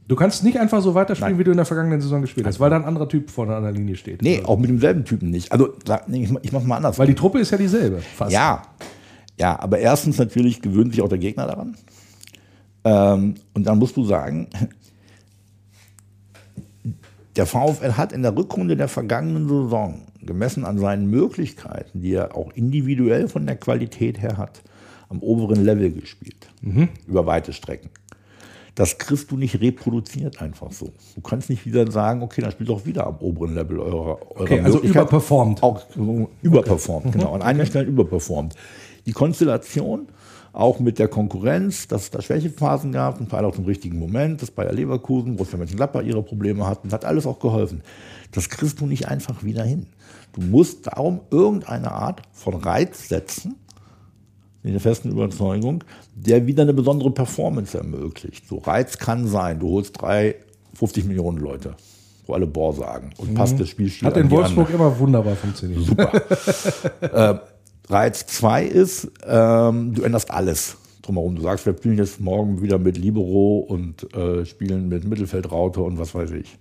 Du 0.07 0.17
kannst 0.17 0.45
nicht 0.45 0.59
einfach 0.59 0.83
so 0.83 0.95
weiterspielen, 0.95 1.33
Nein. 1.33 1.39
wie 1.39 1.45
du 1.45 1.51
in 1.51 1.57
der 1.57 1.65
vergangenen 1.65 2.01
Saison 2.01 2.21
gespielt 2.21 2.47
hast, 2.47 2.61
weil 2.61 2.69
da 2.69 2.77
ein 2.77 2.85
anderer 2.85 3.09
Typ 3.09 3.31
vorne 3.31 3.57
an 3.57 3.63
der 3.63 3.73
Linie 3.73 3.97
steht. 3.97 4.21
Nee, 4.21 4.43
auch 4.45 4.59
mit 4.59 4.69
demselben 4.69 5.05
Typen 5.05 5.31
nicht. 5.31 5.51
Also, 5.51 5.75
ich, 6.09 6.31
ich 6.43 6.53
mach's 6.53 6.67
mal 6.67 6.77
anders. 6.77 6.99
Weil 6.99 7.07
die 7.07 7.15
Truppe 7.15 7.39
ist 7.39 7.51
ja 7.51 7.59
dieselbe, 7.59 8.01
fast. 8.01 8.33
Ja. 8.33 8.63
Ja, 9.39 9.59
aber 9.59 9.79
erstens 9.79 10.19
natürlich 10.19 10.61
gewöhnt 10.63 10.93
sich 10.93 11.03
auch 11.03 11.09
der 11.09 11.19
Gegner 11.19 11.47
daran. 11.47 11.77
Ähm, 12.85 13.35
und 13.55 13.67
dann 13.67 13.79
musst 13.79 13.97
du 13.97 14.05
sagen, 14.05 14.49
der 17.37 17.47
VfL 17.47 17.93
hat 17.93 18.13
in 18.13 18.23
der 18.23 18.37
Rückrunde 18.37 18.77
der 18.77 18.89
vergangenen 18.89 19.49
Saison, 19.49 20.03
gemessen 20.23 20.65
an 20.65 20.79
seinen 20.79 21.11
Möglichkeiten, 21.11 22.01
die 22.01 22.13
er 22.13 22.37
auch 22.37 22.53
individuell 22.53 23.29
von 23.29 23.47
der 23.47 23.57
Qualität 23.57 24.21
her 24.21 24.37
hat, 24.37 24.63
am 25.09 25.21
oberen 25.21 25.65
Level 25.65 25.91
gespielt. 25.91 26.49
Mhm. 26.61 26.89
Über 27.07 27.27
weite 27.27 27.53
Strecken. 27.53 27.91
Das 28.75 28.99
kriegst 28.99 29.31
du 29.31 29.37
nicht 29.37 29.61
reproduziert 29.61 30.41
einfach 30.41 30.73
so. 30.73 30.93
Du 31.15 31.21
kannst 31.21 31.49
nicht 31.49 31.65
wieder 31.65 31.89
sagen, 31.91 32.23
okay, 32.23 32.41
dann 32.41 32.51
spielt 32.51 32.69
doch 32.69 32.85
wieder 32.87 33.07
am 33.07 33.19
oberen 33.19 33.55
Level 33.55 33.79
eurer, 33.79 34.19
eurer 34.35 34.43
okay, 34.43 34.61
Also 34.61 34.81
überperformt. 34.81 35.63
Auch 35.63 35.83
überperformt, 36.43 37.07
okay. 37.07 37.19
genau. 37.19 37.35
An 37.35 37.43
einer 37.43 37.61
okay. 37.61 37.71
Stelle 37.71 37.87
überperformt. 37.87 38.55
Die 39.07 39.13
Konstellation, 39.13 40.09
auch 40.53 40.81
mit 40.81 40.99
der 40.99 41.09
Konkurrenz, 41.09 41.89
dass 41.89 42.03
es 42.05 42.11
da 42.11 42.23
Schwächephasen 42.23 42.91
gab, 42.91 43.21
und 43.21 43.29
vor 43.29 43.39
allem 43.39 43.49
auch 43.49 43.55
zum 43.55 43.65
richtigen 43.65 43.99
Moment, 43.99 44.43
dass 44.43 44.51
Bayer 44.51 44.73
Leverkusen, 44.73 45.37
Borussia 45.37 45.59
Mönchengladbach 45.59 46.03
ihre 46.03 46.23
Probleme 46.23 46.67
hatten, 46.67 46.91
hat 46.93 47.05
alles 47.05 47.27
auch 47.27 47.39
geholfen. 47.39 47.83
Das 48.33 48.49
kriegst 48.49 48.81
du 48.81 48.87
nicht 48.87 49.09
einfach 49.09 49.45
wieder 49.45 49.63
hin. 49.63 49.87
Du 50.33 50.41
musst 50.41 50.89
darum 50.89 51.21
irgendeine 51.31 51.93
Art 51.93 52.23
von 52.33 52.55
Reiz 52.55 53.09
setzen, 53.09 53.57
in 54.65 54.73
der 54.73 54.81
festen 54.81 55.11
Überzeugung, 55.11 55.85
der 56.15 56.47
wieder 56.47 56.63
eine 56.63 56.73
besondere 56.73 57.11
Performance 57.11 57.77
ermöglicht. 57.77 58.49
So 58.49 58.59
Reiz 58.59 58.99
kann 58.99 59.27
sein, 59.29 59.61
du 59.61 59.71
holst 59.71 60.01
drei 60.01 60.37
50 60.75 61.05
Millionen 61.05 61.39
Leute, 61.39 61.75
wo 62.27 62.33
alle 62.33 62.47
Bohr 62.47 62.73
sagen 62.73 63.11
und 63.19 63.31
mhm. 63.31 63.35
passt 63.35 63.61
das 63.61 63.69
Spielstil 63.69 64.09
Hat 64.09 64.17
in 64.17 64.31
Wolfsburg 64.31 64.69
an. 64.69 64.75
immer 64.75 64.99
wunderbar 64.99 65.37
funktioniert. 65.37 65.85
Super. 65.85 66.11
äh, 67.01 67.39
Reiz 67.93 68.27
2 68.27 68.65
ist, 68.65 69.11
ähm, 69.27 69.95
du 69.95 70.03
änderst 70.03 70.31
alles 70.31 70.79
drumherum. 71.03 71.37
Du 71.37 71.43
sagst, 71.43 71.67
wir 71.67 71.77
spielen 71.77 71.99
jetzt 71.99 72.19
morgen 72.19 72.63
wieder 72.63 72.79
mit 72.79 72.97
Libero 72.97 73.59
und 73.59 74.15
äh, 74.15 74.47
spielen 74.47 74.89
mit 74.89 75.05
Mittelfeldraute 75.05 75.83
und 75.83 75.99
was 75.99 76.15
weiß 76.15 76.31
ich. 76.31 76.57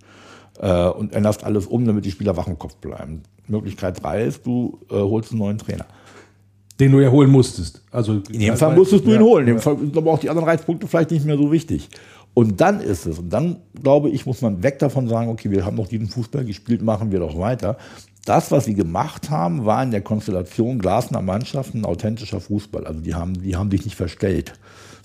Äh, 0.59 0.89
und 0.89 1.13
änderst 1.13 1.45
alles 1.45 1.65
um, 1.65 1.85
damit 1.85 2.03
die 2.03 2.11
Spieler 2.11 2.35
wach 2.35 2.47
im 2.47 2.59
Kopf 2.59 2.75
bleiben. 2.75 3.23
Möglichkeit 3.47 4.03
3 4.03 4.23
ist, 4.23 4.45
du 4.45 4.79
äh, 4.89 4.95
holst 4.95 5.31
einen 5.31 5.39
neuen 5.39 5.57
Trainer. 5.57 5.85
Den 6.79 6.91
du 6.91 6.99
ja 6.99 7.09
holen 7.09 7.29
musstest. 7.29 7.81
Also, 7.91 8.21
in 8.31 8.39
dem 8.39 8.57
Fall 8.57 8.75
musstest 8.75 9.05
du 9.05 9.13
ihn 9.13 9.21
holen. 9.21 9.47
In 9.47 9.55
dem 9.55 9.61
Fall 9.61 9.77
sind 9.77 9.95
aber 9.95 10.11
auch 10.11 10.19
die 10.19 10.29
anderen 10.29 10.47
Reizpunkte 10.47 10.87
vielleicht 10.87 11.11
nicht 11.11 11.25
mehr 11.25 11.37
so 11.37 11.51
wichtig. 11.51 11.89
Und 12.33 12.59
dann 12.61 12.79
ist 12.79 13.05
es, 13.05 13.19
und 13.19 13.29
dann 13.31 13.57
glaube 13.81 14.09
ich, 14.09 14.25
muss 14.25 14.41
man 14.41 14.63
weg 14.63 14.79
davon 14.79 15.07
sagen, 15.07 15.29
okay, 15.29 15.51
wir 15.51 15.65
haben 15.65 15.77
noch 15.77 15.87
diesen 15.87 16.07
Fußball 16.07 16.43
gespielt, 16.45 16.81
machen 16.81 17.11
wir 17.11 17.19
doch 17.19 17.37
weiter. 17.37 17.77
Das, 18.25 18.49
was 18.49 18.65
sie 18.65 18.73
gemacht 18.73 19.29
haben, 19.29 19.65
war 19.65 19.83
in 19.83 19.91
der 19.91 20.01
Konstellation 20.01 20.79
Glasner 20.79 21.21
Mannschaften 21.21 21.79
ein 21.79 21.85
authentischer 21.85 22.39
Fußball. 22.39 22.87
Also 22.87 23.01
die 23.01 23.13
haben, 23.13 23.39
die 23.39 23.55
haben 23.55 23.69
sich 23.69 23.85
nicht 23.85 23.95
verstellt, 23.95 24.53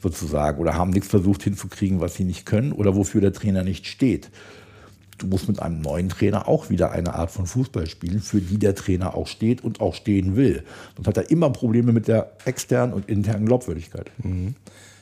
sozusagen, 0.03 0.59
oder 0.59 0.75
haben 0.75 0.91
nichts 0.91 1.09
versucht 1.09 1.43
hinzukriegen, 1.43 2.01
was 2.01 2.15
sie 2.15 2.25
nicht 2.25 2.47
können 2.47 2.73
oder 2.73 2.97
wofür 2.97 3.21
der 3.21 3.33
Trainer 3.35 3.63
nicht 3.63 3.87
steht 3.87 4.31
du 5.19 5.27
musst 5.27 5.49
mit 5.49 5.61
einem 5.61 5.81
neuen 5.81 6.09
Trainer 6.09 6.49
auch 6.49 6.71
wieder 6.71 6.93
eine 6.93 7.15
Art 7.15 7.31
von 7.31 7.47
Fußball 7.47 7.87
spielen, 7.87 8.21
für 8.21 8.41
die 8.41 8.59
der 8.59 8.75
Trainer 8.75 9.15
auch 9.15 9.27
steht 9.27 9.63
und 9.63 9.81
auch 9.81 9.95
stehen 9.95 10.37
will. 10.37 10.65
Sonst 10.97 11.09
hat 11.09 11.17
er 11.17 11.31
immer 11.31 11.51
Probleme 11.51 11.93
mit 11.93 12.09
der 12.09 12.33
externen 12.45 12.95
und 12.95 13.09
internen 13.09 13.47
Glaubwürdigkeit. 13.47 14.11
Mhm. 14.23 14.55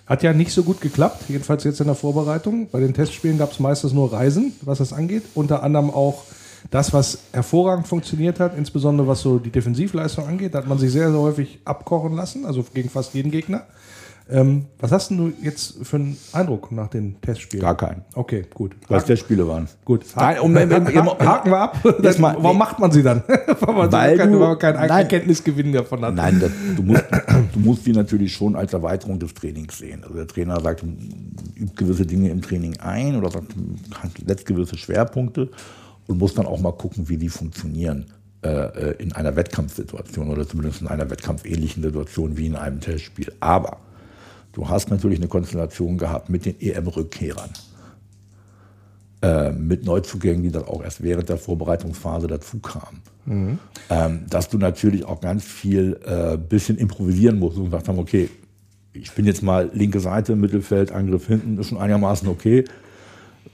Hat 0.06 0.22
ja 0.22 0.32
nicht 0.32 0.52
so 0.52 0.62
gut 0.62 0.80
geklappt, 0.80 1.24
jedenfalls 1.28 1.64
jetzt 1.64 1.80
in 1.80 1.86
der 1.86 1.96
Vorbereitung. 1.96 2.68
Bei 2.70 2.80
den 2.80 2.94
Testspielen 2.94 3.38
gab 3.38 3.52
es 3.52 3.58
meistens 3.58 3.92
nur 3.92 4.12
Reisen, 4.12 4.52
was 4.62 4.78
das 4.78 4.92
angeht. 4.92 5.24
Unter 5.34 5.62
anderem 5.62 5.90
auch 5.90 6.22
das, 6.70 6.92
was 6.92 7.18
hervorragend 7.32 7.88
funktioniert 7.88 8.38
hat, 8.40 8.56
insbesondere 8.56 9.06
was 9.08 9.20
so 9.20 9.38
die 9.38 9.50
Defensivleistung 9.50 10.26
angeht. 10.26 10.54
Da 10.54 10.58
hat 10.58 10.68
man 10.68 10.78
sich 10.78 10.92
sehr, 10.92 11.10
sehr 11.10 11.20
häufig 11.20 11.58
abkochen 11.64 12.14
lassen, 12.14 12.46
also 12.46 12.64
gegen 12.72 12.88
fast 12.88 13.14
jeden 13.14 13.30
Gegner. 13.30 13.66
Ähm, 14.28 14.66
was 14.80 14.90
hast 14.90 15.10
du 15.12 15.32
jetzt 15.40 15.86
für 15.86 15.96
einen 15.96 16.16
Eindruck 16.32 16.72
nach 16.72 16.88
den 16.88 17.20
Testspielen? 17.20 17.64
Gar 17.64 17.76
keinen. 17.76 18.04
Okay, 18.14 18.44
gut. 18.52 18.74
Weil 18.88 18.98
es 18.98 19.04
Testspiele 19.04 19.46
waren. 19.46 19.68
Gut. 19.84 20.04
Nein, 20.16 20.40
um, 20.40 20.56
um, 20.56 21.08
um, 21.08 21.18
haken 21.20 21.50
wir 21.50 21.58
ab. 21.58 21.78
Das, 22.02 22.18
mal, 22.18 22.36
warum 22.40 22.58
macht 22.58 22.78
man 22.80 22.90
sie 22.90 23.04
dann? 23.04 23.22
weil 23.60 23.74
man 23.74 23.92
weil 23.92 24.18
kein, 24.18 24.32
du, 24.32 24.56
keinen 24.56 24.76
Erkenntnisgewinn 24.76 25.72
davon 25.72 26.04
hat. 26.04 26.14
Nein, 26.14 26.40
das, 26.40 26.50
du, 26.76 26.82
musst, 26.82 27.04
du 27.54 27.60
musst 27.60 27.86
die 27.86 27.92
natürlich 27.92 28.34
schon 28.34 28.56
als 28.56 28.72
Erweiterung 28.72 29.20
des 29.20 29.32
Trainings 29.32 29.78
sehen. 29.78 30.02
Also 30.02 30.14
der 30.14 30.26
Trainer 30.26 30.60
sagt, 30.60 30.82
übt 30.82 31.76
gewisse 31.76 32.04
Dinge 32.04 32.30
im 32.30 32.42
Training 32.42 32.76
ein 32.78 33.16
oder 33.16 33.30
sagt, 33.30 33.54
setzt 34.26 34.46
gewisse 34.46 34.76
Schwerpunkte 34.76 35.50
und 36.08 36.18
muss 36.18 36.34
dann 36.34 36.46
auch 36.46 36.60
mal 36.60 36.72
gucken, 36.72 37.08
wie 37.08 37.16
die 37.16 37.28
funktionieren 37.28 38.06
äh, 38.42 38.48
äh, 38.48 39.02
in 39.02 39.12
einer 39.12 39.36
Wettkampfsituation 39.36 40.30
oder 40.30 40.46
zumindest 40.46 40.80
in 40.80 40.88
einer 40.88 41.08
wettkampfähnlichen 41.08 41.82
Situation 41.82 42.36
wie 42.36 42.46
in 42.46 42.56
einem 42.56 42.80
Testspiel. 42.80 43.32
Aber 43.40 43.78
Du 44.56 44.70
hast 44.70 44.88
natürlich 44.88 45.18
eine 45.18 45.28
Konstellation 45.28 45.98
gehabt 45.98 46.30
mit 46.30 46.46
den 46.46 46.58
EM-Rückkehrern, 46.58 47.50
äh, 49.20 49.52
mit 49.52 49.84
Neuzugängen, 49.84 50.44
die 50.44 50.50
dann 50.50 50.64
auch 50.64 50.82
erst 50.82 51.02
während 51.02 51.28
der 51.28 51.36
Vorbereitungsphase 51.36 52.26
dazu 52.26 52.60
kamen. 52.60 53.02
Mhm. 53.26 53.58
Ähm, 53.90 54.20
dass 54.30 54.48
du 54.48 54.56
natürlich 54.56 55.04
auch 55.04 55.20
ganz 55.20 55.44
viel 55.44 56.00
äh, 56.06 56.38
bisschen 56.38 56.78
improvisieren 56.78 57.38
musst 57.38 57.58
und 57.58 57.64
gesagt 57.64 57.88
haben, 57.88 57.98
okay, 57.98 58.30
ich 58.94 59.12
bin 59.12 59.26
jetzt 59.26 59.42
mal 59.42 59.70
linke 59.74 60.00
Seite, 60.00 60.36
Mittelfeld, 60.36 60.90
Angriff 60.90 61.26
hinten, 61.26 61.58
ist 61.58 61.68
schon 61.68 61.76
einigermaßen 61.76 62.26
okay. 62.26 62.64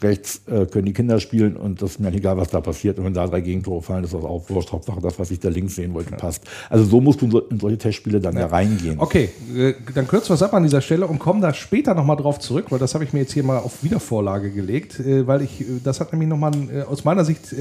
Rechts 0.01 0.43
äh, 0.47 0.67
können 0.67 0.87
die 0.87 0.93
Kinder 0.93 1.21
spielen 1.21 1.57
und 1.57 1.83
das 1.83 1.93
ist 1.93 2.01
mir 2.01 2.13
egal, 2.13 2.37
was 2.37 2.49
da 2.49 2.61
passiert. 2.61 2.99
Und 2.99 3.05
wenn 3.05 3.15
da 3.15 3.27
drei 3.27 3.41
Gegentore 3.41 3.83
fallen, 3.83 4.05
ist 4.05 4.15
das 4.15 4.25
auch 4.25 4.49
wurscht. 4.49 4.73
Hauptsache 4.73 5.01
das, 5.01 5.19
was 5.19 5.31
ich 5.31 5.41
da 5.41 5.49
links 5.49 5.75
sehen 5.75 5.95
wollte, 5.95 6.15
passt. 6.17 6.45
Also 6.71 6.85
so 6.85 7.01
musst 7.01 7.21
du 7.21 7.39
in 7.39 7.61
solche 7.61 7.79
Testspiele 7.79 8.21
dann 8.21 8.35
ja, 8.35 8.41
ja 8.41 8.47
reingehen. 8.47 8.99
Okay, 8.99 9.31
äh, 9.57 9.75
dann 9.95 10.09
kürzen 10.09 10.31
wir 10.31 10.35
es 10.35 10.43
ab 10.43 10.55
an 10.55 10.63
dieser 10.63 10.81
Stelle 10.81 11.07
und 11.07 11.19
kommen 11.19 11.41
da 11.41 11.53
später 11.53 11.95
nochmal 11.95 12.17
drauf 12.17 12.39
zurück, 12.39 12.67
weil 12.71 12.79
das 12.79 12.95
habe 12.95 13.05
ich 13.05 13.13
mir 13.13 13.21
jetzt 13.21 13.33
hier 13.33 13.45
mal 13.45 13.59
auf 13.59 13.83
Wiedervorlage 13.83 14.51
gelegt, 14.51 15.01
äh, 15.01 15.27
weil 15.27 15.43
ich, 15.43 15.61
äh, 15.61 15.65
das 15.83 16.01
hat 16.01 16.13
nämlich 16.13 16.29
nochmal, 16.29 16.53
äh, 16.73 16.83
aus 16.83 17.05
meiner 17.05 17.25
Sicht 17.25 17.55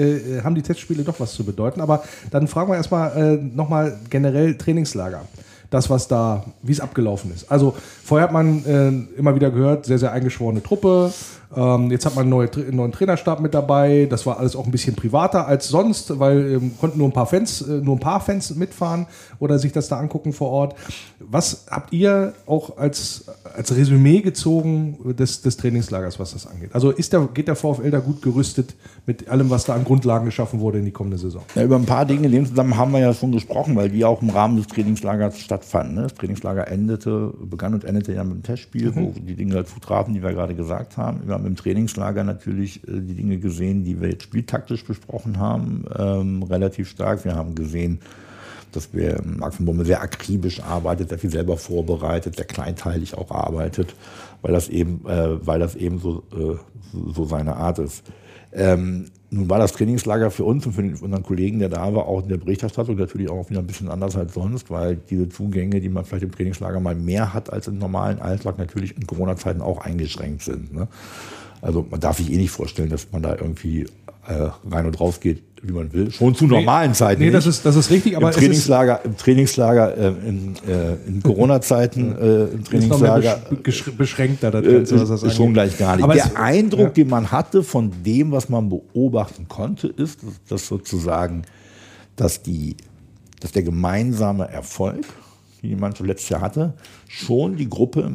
haben 0.44 0.56
die 0.56 0.62
Testspiele 0.62 1.04
doch 1.04 1.20
was 1.20 1.34
zu 1.34 1.44
bedeuten. 1.44 1.82
Aber 1.82 2.04
dann 2.30 2.48
fragen 2.48 2.72
wir 2.72 2.76
erstmal 2.76 3.17
äh, 3.17 3.38
nochmal 3.38 4.00
generell 4.10 4.56
Trainingslager 4.56 5.24
das, 5.72 5.89
was 5.89 6.08
da, 6.08 6.44
wie 6.62 6.74
es 6.74 6.80
abgelaufen 6.80 7.34
ist. 7.34 7.50
Also 7.50 7.74
vorher 8.04 8.28
hat 8.28 8.34
man 8.34 8.65
äh, 8.65 9.17
immer 9.17 9.34
wieder 9.36 9.50
gehört, 9.50 9.86
sehr, 9.86 9.98
sehr 9.98 10.12
eingeschworene 10.12 10.62
Truppe, 10.62 11.13
ähm, 11.56 11.92
jetzt 11.92 12.06
hat 12.06 12.16
man 12.16 12.24
einen 12.24 12.30
neuen, 12.30 12.50
einen 12.54 12.76
neuen 12.76 12.92
Trainerstab 12.92 13.42
mit 13.42 13.54
dabei. 13.54 14.08
Das 14.10 14.26
war 14.26 14.40
alles 14.40 14.56
auch 14.56 14.66
ein 14.66 14.72
bisschen 14.72 14.96
privater 14.96 15.48
als 15.48 15.68
sonst, 15.68 16.20
weil 16.20 16.54
ähm, 16.54 16.72
konnten 16.80 16.98
nur 16.98 17.10
ein 17.10 17.14
paar 17.14 17.26
Fans, 17.26 17.62
äh, 17.62 17.82
nur 17.82 17.96
ein 17.96 18.00
paar 18.00 18.22
Fans 18.22 18.56
mitfahren 18.56 19.08
oder 19.40 19.60
sich 19.60 19.72
das 19.72 19.90
da 19.90 19.98
angucken 19.98 20.34
vor 20.34 20.50
Ort. 20.50 20.76
Was 21.20 21.66
habt 21.70 21.92
ihr 21.94 22.34
auch 22.46 22.78
als, 22.78 23.26
als 23.56 23.76
Resümee 23.76 24.22
gezogen 24.22 25.16
des, 25.18 25.42
des 25.42 25.58
Trainingslagers, 25.58 26.20
was 26.20 26.34
das 26.34 26.48
angeht? 26.48 26.70
Also 26.74 26.92
ist 26.92 27.12
der, 27.12 27.28
geht 27.34 27.48
der 27.48 27.56
VfL 27.56 27.92
da 27.92 28.00
gut 28.00 28.22
gerüstet 28.22 28.76
mit 29.06 29.28
allem, 29.28 29.50
was 29.50 29.66
da 29.66 29.76
an 29.76 29.84
Grundlagen 29.84 30.26
geschaffen 30.26 30.62
wurde 30.62 30.80
in 30.80 30.86
die 30.86 30.92
kommende 30.92 31.18
Saison? 31.18 31.42
Ja, 31.56 31.64
über 31.64 31.76
ein 31.76 31.86
paar 31.86 32.06
Dinge 32.06 32.28
in 32.28 32.32
dem 32.32 32.46
Zusammenhang 32.46 32.80
haben 32.80 32.92
wir 32.94 33.00
ja 33.00 33.14
schon 33.14 33.32
gesprochen, 33.32 33.76
weil 33.76 33.90
die 33.90 34.06
auch 34.06 34.22
im 34.22 34.30
Rahmen 34.30 34.56
des 34.58 34.68
Trainingslagers 34.68 35.40
stattfanden. 35.40 35.96
Ne? 35.96 36.04
Das 36.04 36.14
Trainingslager 36.14 36.68
endete, 36.68 37.34
begann 37.44 37.74
und 37.74 37.84
endete 37.84 38.14
ja 38.14 38.24
mit 38.24 38.36
dem 38.36 38.44
Testspiel, 38.44 38.92
mhm. 38.92 38.96
wo 38.96 39.14
die 39.20 39.36
Dinge 39.36 39.56
dazu 39.56 39.80
trafen, 39.80 40.14
die 40.14 40.24
wir 40.24 40.32
gerade 40.32 40.56
gesagt 40.56 40.98
haben. 40.98 41.22
Wir 41.26 41.41
haben 41.42 41.48
im 41.48 41.56
Trainingslager 41.56 42.24
natürlich 42.24 42.88
äh, 42.88 43.02
die 43.02 43.16
Dinge 43.16 43.38
gesehen, 43.38 43.84
die 43.84 44.00
wir 44.00 44.10
jetzt 44.10 44.24
spieltaktisch 44.24 44.86
besprochen 44.86 45.40
haben, 45.40 45.86
ähm, 45.98 46.44
relativ 46.44 46.90
stark. 46.90 47.26
Wir 47.26 47.36
haben 47.36 47.56
gesehen, 47.56 48.00
dass 48.72 48.94
wir 48.94 49.22
Max 49.24 49.58
von 49.58 49.66
Bummel 49.66 49.86
sehr 49.86 50.02
akribisch 50.02 50.62
arbeitet, 50.62 51.10
sehr 51.10 51.20
viel 51.20 51.30
selber 51.30 51.58
vorbereitet, 51.58 52.38
sehr 52.38 52.46
kleinteilig 52.46 53.16
auch 53.18 53.32
arbeitet, 53.32 53.96
weil 54.42 54.54
das 54.54 54.70
eben, 54.70 55.06
äh, 55.08 55.46
weil 55.46 55.60
das 55.60 55.76
eben 55.76 56.00
so, 56.00 56.24
äh, 56.32 56.56
so 57.14 57.26
seine 57.26 57.56
Art 57.56 57.80
ist. 57.80 58.04
Ähm, 58.54 59.06
nun 59.30 59.50
war 59.50 59.60
das 59.60 59.72
Trainingslager 59.72 60.30
für 60.30 60.44
uns 60.44 60.66
und 60.66 60.74
für 60.74 60.82
unseren 60.82 61.24
Kollegen, 61.24 61.60
der 61.60 61.70
da 61.70 61.94
war, 61.94 62.06
auch 62.06 62.22
in 62.22 62.28
der 62.28 62.38
Berichterstattung 62.38 62.98
natürlich 62.98 63.30
auch 63.30 63.50
wieder 63.50 63.62
ein 63.62 63.68
bisschen 63.68 63.90
anders 63.90 64.18
als 64.18 64.34
sonst, 64.34 64.70
weil 64.70 64.98
diese 65.10 65.30
Zugänge, 65.30 65.80
die 65.80 65.88
man 65.88 66.04
vielleicht 66.04 66.24
im 66.24 66.32
Trainingslager 66.32 66.82
mal 66.82 66.96
mehr 66.96 67.34
hat 67.34 67.52
als 67.52 67.68
im 67.68 67.78
normalen 67.78 68.20
Alltag, 68.20 68.58
natürlich 68.58 68.98
in 68.98 69.08
Corona-Zeiten 69.08 69.62
auch 69.62 69.80
eingeschränkt 69.80 70.42
sind. 70.42 70.74
Ne? 70.74 70.90
Also 71.62 71.86
man 71.90 72.02
darf 72.02 72.18
sich 72.18 72.32
eh 72.32 72.36
nicht 72.36 72.52
vorstellen, 72.52 72.90
dass 72.90 73.12
man 73.14 73.22
da 73.22 73.36
irgendwie 73.36 73.86
äh, 74.28 74.50
rein 74.70 74.86
und 74.86 75.00
raus 75.00 75.22
geht, 75.22 75.44
wie 75.63 75.71
man 75.71 75.93
will. 75.93 76.12
Schon 76.12 76.34
zu 76.34 76.47
normalen 76.47 76.93
Zeiten. 76.93 77.21
Nee, 77.21 77.30
das 77.30 77.45
ist, 77.45 77.65
das 77.65 77.76
ist 77.76 77.91
richtig, 77.91 78.17
aber 78.17 78.30
Im 78.30 78.34
Trainingslager, 78.34 79.02
im 79.06 79.15
Trainingslager 79.15 79.97
äh, 79.97 80.08
in, 80.08 80.56
äh, 80.67 80.95
in 81.08 81.21
Corona-Zeiten 81.21 82.17
äh, 82.21 82.43
im 82.45 82.63
Trainingslager 82.63 83.41
ist 83.63 83.97
beschränkter, 83.97 84.52
das 84.52 84.65
äh, 84.65 84.74
Ganze, 84.74 85.02
was 85.02 85.10
das 85.10 85.24
ist 85.24 85.36
schon 85.36 85.54
gleich 85.54 85.78
gar 85.78 85.95
nicht. 85.95 86.04
Aber 86.04 86.13
Der 86.13 86.26
es, 86.26 86.36
Eindruck, 86.36 86.80
ja. 86.80 86.89
den 86.89 87.10
man 87.10 87.32
hatte 87.32 87.63
von 87.63 87.91
dem, 88.04 88.32
was 88.32 88.50
man 88.50 88.69
beobachten 88.69 89.47
konnte, 89.47 89.88
ist, 89.88 90.19
dass 90.50 90.67
sozusagen, 90.67 91.43
dass 92.15 92.41
die, 92.41 92.76
dass 93.39 93.52
der 93.52 93.63
gemeinsame 93.63 94.50
Erfolg 94.50 95.06
die 95.62 95.76
Mannschaft 95.76 96.08
letztes 96.08 96.30
Jahr 96.30 96.41
hatte, 96.41 96.74
schon 97.08 97.56
die 97.56 97.69
Gruppe 97.69 98.12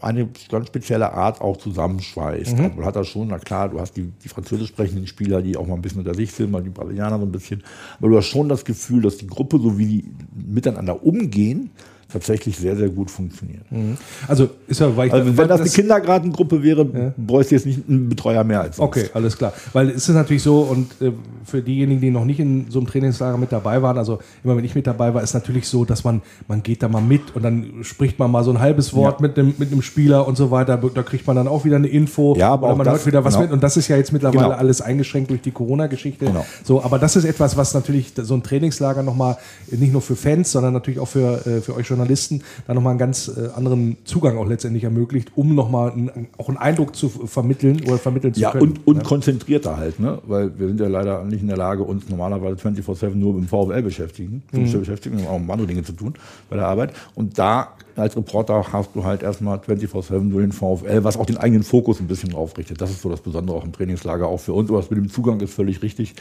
eine 0.00 0.28
ganz 0.50 0.66
spezielle 0.66 1.12
Art 1.12 1.40
auch 1.40 1.56
zusammenschweißt. 1.56 2.58
Mhm. 2.58 2.76
Man 2.76 2.84
hat 2.84 2.96
das 2.96 3.08
schon, 3.08 3.28
na 3.28 3.38
klar, 3.38 3.68
du 3.70 3.80
hast 3.80 3.96
die, 3.96 4.12
die 4.22 4.28
französisch 4.28 4.68
sprechenden 4.68 5.06
Spieler, 5.06 5.40
die 5.40 5.56
auch 5.56 5.66
mal 5.66 5.74
ein 5.74 5.82
bisschen 5.82 6.00
unter 6.00 6.14
sich 6.14 6.32
sind, 6.32 6.50
mal 6.50 6.62
die 6.62 6.70
Brasilianer 6.70 7.18
so 7.18 7.24
ein 7.24 7.32
bisschen, 7.32 7.62
aber 7.98 8.08
du 8.08 8.16
hast 8.16 8.26
schon 8.26 8.48
das 8.48 8.64
Gefühl, 8.64 9.02
dass 9.02 9.16
die 9.16 9.26
Gruppe, 9.26 9.58
so 9.58 9.78
wie 9.78 9.86
die 9.86 10.10
miteinander 10.34 11.02
umgehen, 11.02 11.70
tatsächlich 12.10 12.56
sehr, 12.56 12.74
sehr 12.74 12.88
gut 12.88 13.10
funktioniert. 13.10 13.70
Mhm. 13.70 13.98
Also 14.26 14.48
ist 14.66 14.80
ja, 14.80 14.96
weil 14.96 15.08
ich, 15.08 15.12
also, 15.12 15.26
wenn 15.26 15.48
das, 15.48 15.60
das 15.60 15.60
eine 15.60 15.70
Kindergartengruppe 15.70 16.62
wäre, 16.62 16.86
ja. 16.92 17.12
bräuchte 17.16 17.54
jetzt 17.54 17.66
nicht 17.66 17.88
einen 17.88 18.08
Betreuer 18.08 18.44
mehr 18.44 18.62
als 18.62 18.76
sonst. 18.76 18.88
Okay, 18.88 19.10
alles 19.12 19.36
klar. 19.36 19.52
Weil 19.74 19.90
es 19.90 20.08
ist 20.08 20.14
natürlich 20.14 20.42
so, 20.42 20.60
und 20.60 20.90
äh, 21.02 21.12
für 21.44 21.60
diejenigen, 21.60 22.00
die 22.00 22.10
noch 22.10 22.24
nicht 22.24 22.40
in 22.40 22.70
so 22.70 22.78
einem 22.78 22.88
Trainingslager 22.88 23.36
mit 23.36 23.52
dabei 23.52 23.82
waren, 23.82 23.98
also 23.98 24.20
immer 24.42 24.56
wenn 24.56 24.64
ich 24.64 24.74
mit 24.74 24.86
dabei 24.86 25.12
war, 25.12 25.22
ist 25.22 25.34
natürlich 25.34 25.68
so, 25.68 25.84
dass 25.84 26.02
man, 26.04 26.22
man 26.46 26.62
geht 26.62 26.82
da 26.82 26.88
mal 26.88 27.02
mit 27.02 27.36
und 27.36 27.42
dann 27.42 27.74
spricht 27.82 28.18
man 28.18 28.30
mal 28.30 28.42
so 28.42 28.50
ein 28.50 28.58
halbes 28.58 28.94
Wort 28.94 29.20
ja. 29.20 29.26
mit, 29.26 29.36
dem, 29.36 29.54
mit 29.58 29.70
einem 29.70 29.82
Spieler 29.82 30.26
und 30.26 30.36
so 30.36 30.50
weiter. 30.50 30.78
Da 30.78 31.02
kriegt 31.02 31.26
man 31.26 31.36
dann 31.36 31.46
auch 31.46 31.66
wieder 31.66 31.76
eine 31.76 31.88
Info 31.88 32.34
ja, 32.36 32.50
aber 32.50 32.68
oder 32.68 32.76
man 32.76 32.84
das, 32.86 32.94
hört 32.94 33.06
wieder 33.06 33.24
was 33.24 33.34
genau. 33.34 33.44
mit. 33.44 33.52
Und 33.52 33.62
das 33.62 33.76
ist 33.76 33.88
ja 33.88 33.96
jetzt 33.98 34.12
mittlerweile 34.12 34.44
genau. 34.44 34.56
alles 34.56 34.80
eingeschränkt 34.80 35.30
durch 35.30 35.42
die 35.42 35.50
Corona-Geschichte. 35.50 36.24
Genau. 36.24 36.46
So, 36.64 36.82
aber 36.82 36.98
das 36.98 37.16
ist 37.16 37.24
etwas, 37.24 37.56
was 37.58 37.74
natürlich 37.74 38.12
so 38.16 38.34
ein 38.34 38.42
Trainingslager 38.42 39.02
nochmal 39.02 39.36
nicht 39.70 39.92
nur 39.92 40.00
für 40.00 40.16
Fans, 40.16 40.52
sondern 40.52 40.72
natürlich 40.72 41.00
auch 41.00 41.08
für, 41.08 41.46
äh, 41.46 41.60
für 41.60 41.74
euch 41.74 41.86
Journalisten 41.98 42.42
dann 42.66 42.76
nochmal 42.76 42.92
einen 42.92 42.98
ganz 42.98 43.28
äh, 43.28 43.48
anderen 43.54 43.98
Zugang 44.04 44.38
auch 44.38 44.46
letztendlich 44.46 44.84
ermöglicht, 44.84 45.32
um 45.34 45.54
nochmal 45.54 45.90
ein, 45.90 46.28
auch 46.38 46.48
einen 46.48 46.56
Eindruck 46.56 46.96
zu 46.96 47.08
vermitteln 47.08 47.82
oder 47.86 47.98
vermitteln 47.98 48.34
zu 48.34 48.40
ja, 48.40 48.52
können. 48.52 48.62
Und, 48.62 48.86
und 48.86 48.96
ja. 48.98 49.02
konzentrierter 49.02 49.76
halt, 49.76 50.00
ne? 50.00 50.18
weil 50.26 50.58
wir 50.58 50.68
sind 50.68 50.80
ja 50.80 50.88
leider 50.88 51.24
nicht 51.24 51.42
in 51.42 51.48
der 51.48 51.56
Lage, 51.56 51.82
uns 51.82 52.08
normalerweise 52.08 52.56
24-7 52.56 53.14
nur 53.14 53.34
mit 53.34 53.44
dem 53.44 53.48
VfL 53.48 53.82
beschäftigen, 53.82 54.42
mhm. 54.52 54.72
beschäftigen, 54.72 55.18
um 55.26 55.48
auch 55.48 55.52
andere 55.52 55.66
Dinge 55.66 55.82
zu 55.82 55.92
tun 55.92 56.14
bei 56.48 56.56
der 56.56 56.66
Arbeit. 56.66 56.92
Und 57.14 57.38
da 57.38 57.74
als 57.96 58.16
Reporter 58.16 58.72
hast 58.72 58.94
du 58.94 59.04
halt 59.04 59.22
erstmal 59.22 59.58
24-7 59.58 60.20
nur 60.20 60.40
den 60.40 60.52
VfL, 60.52 61.02
was 61.02 61.16
auch 61.16 61.26
den 61.26 61.36
eigenen 61.36 61.64
Fokus 61.64 62.00
ein 62.00 62.06
bisschen 62.06 62.34
aufrichtet. 62.34 62.80
Das 62.80 62.90
ist 62.90 63.02
so 63.02 63.08
das 63.08 63.20
Besondere 63.20 63.56
auch 63.56 63.64
im 63.64 63.72
Trainingslager, 63.72 64.26
auch 64.26 64.38
für 64.38 64.52
uns. 64.52 64.70
Aber 64.70 64.78
das 64.78 64.90
mit 64.90 64.98
dem 64.98 65.10
Zugang 65.10 65.40
ist 65.40 65.52
völlig 65.52 65.82
richtig, 65.82 66.14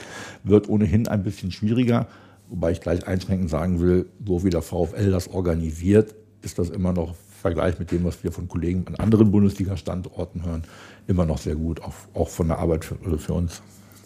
wird 0.44 0.70
ohnehin 0.70 1.08
ein 1.08 1.24
bisschen 1.24 1.52
schwieriger. 1.52 2.08
Wobei 2.49 2.71
ich 2.71 2.81
gleich 2.81 3.07
einschränkend 3.07 3.49
sagen 3.49 3.81
will, 3.81 4.07
so 4.25 4.43
wie 4.43 4.49
der 4.49 4.62
VfL 4.62 5.12
das 5.12 5.27
organisiert, 5.29 6.15
ist 6.41 6.60
das 6.60 6.69
immer 6.69 6.93
noch 6.93 7.10
im 7.10 7.15
Vergleich 7.41 7.77
mit 7.77 7.91
dem, 7.91 8.05
was 8.05 8.23
wir 8.23 8.31
von 8.31 8.47
Kollegen 8.47 8.86
an 8.88 8.95
anderen 8.95 9.31
Bundesliga-Standorten 9.31 10.45
hören, 10.45 10.63
immer 11.07 11.25
noch 11.25 11.38
sehr 11.38 11.55
gut, 11.55 11.81
auch, 11.81 11.93
auch 12.13 12.29
von 12.29 12.47
der 12.47 12.60
Arbeit 12.60 12.86
für, 12.86 12.97
also 13.03 13.17
für 13.17 13.33
uns. 13.33 13.62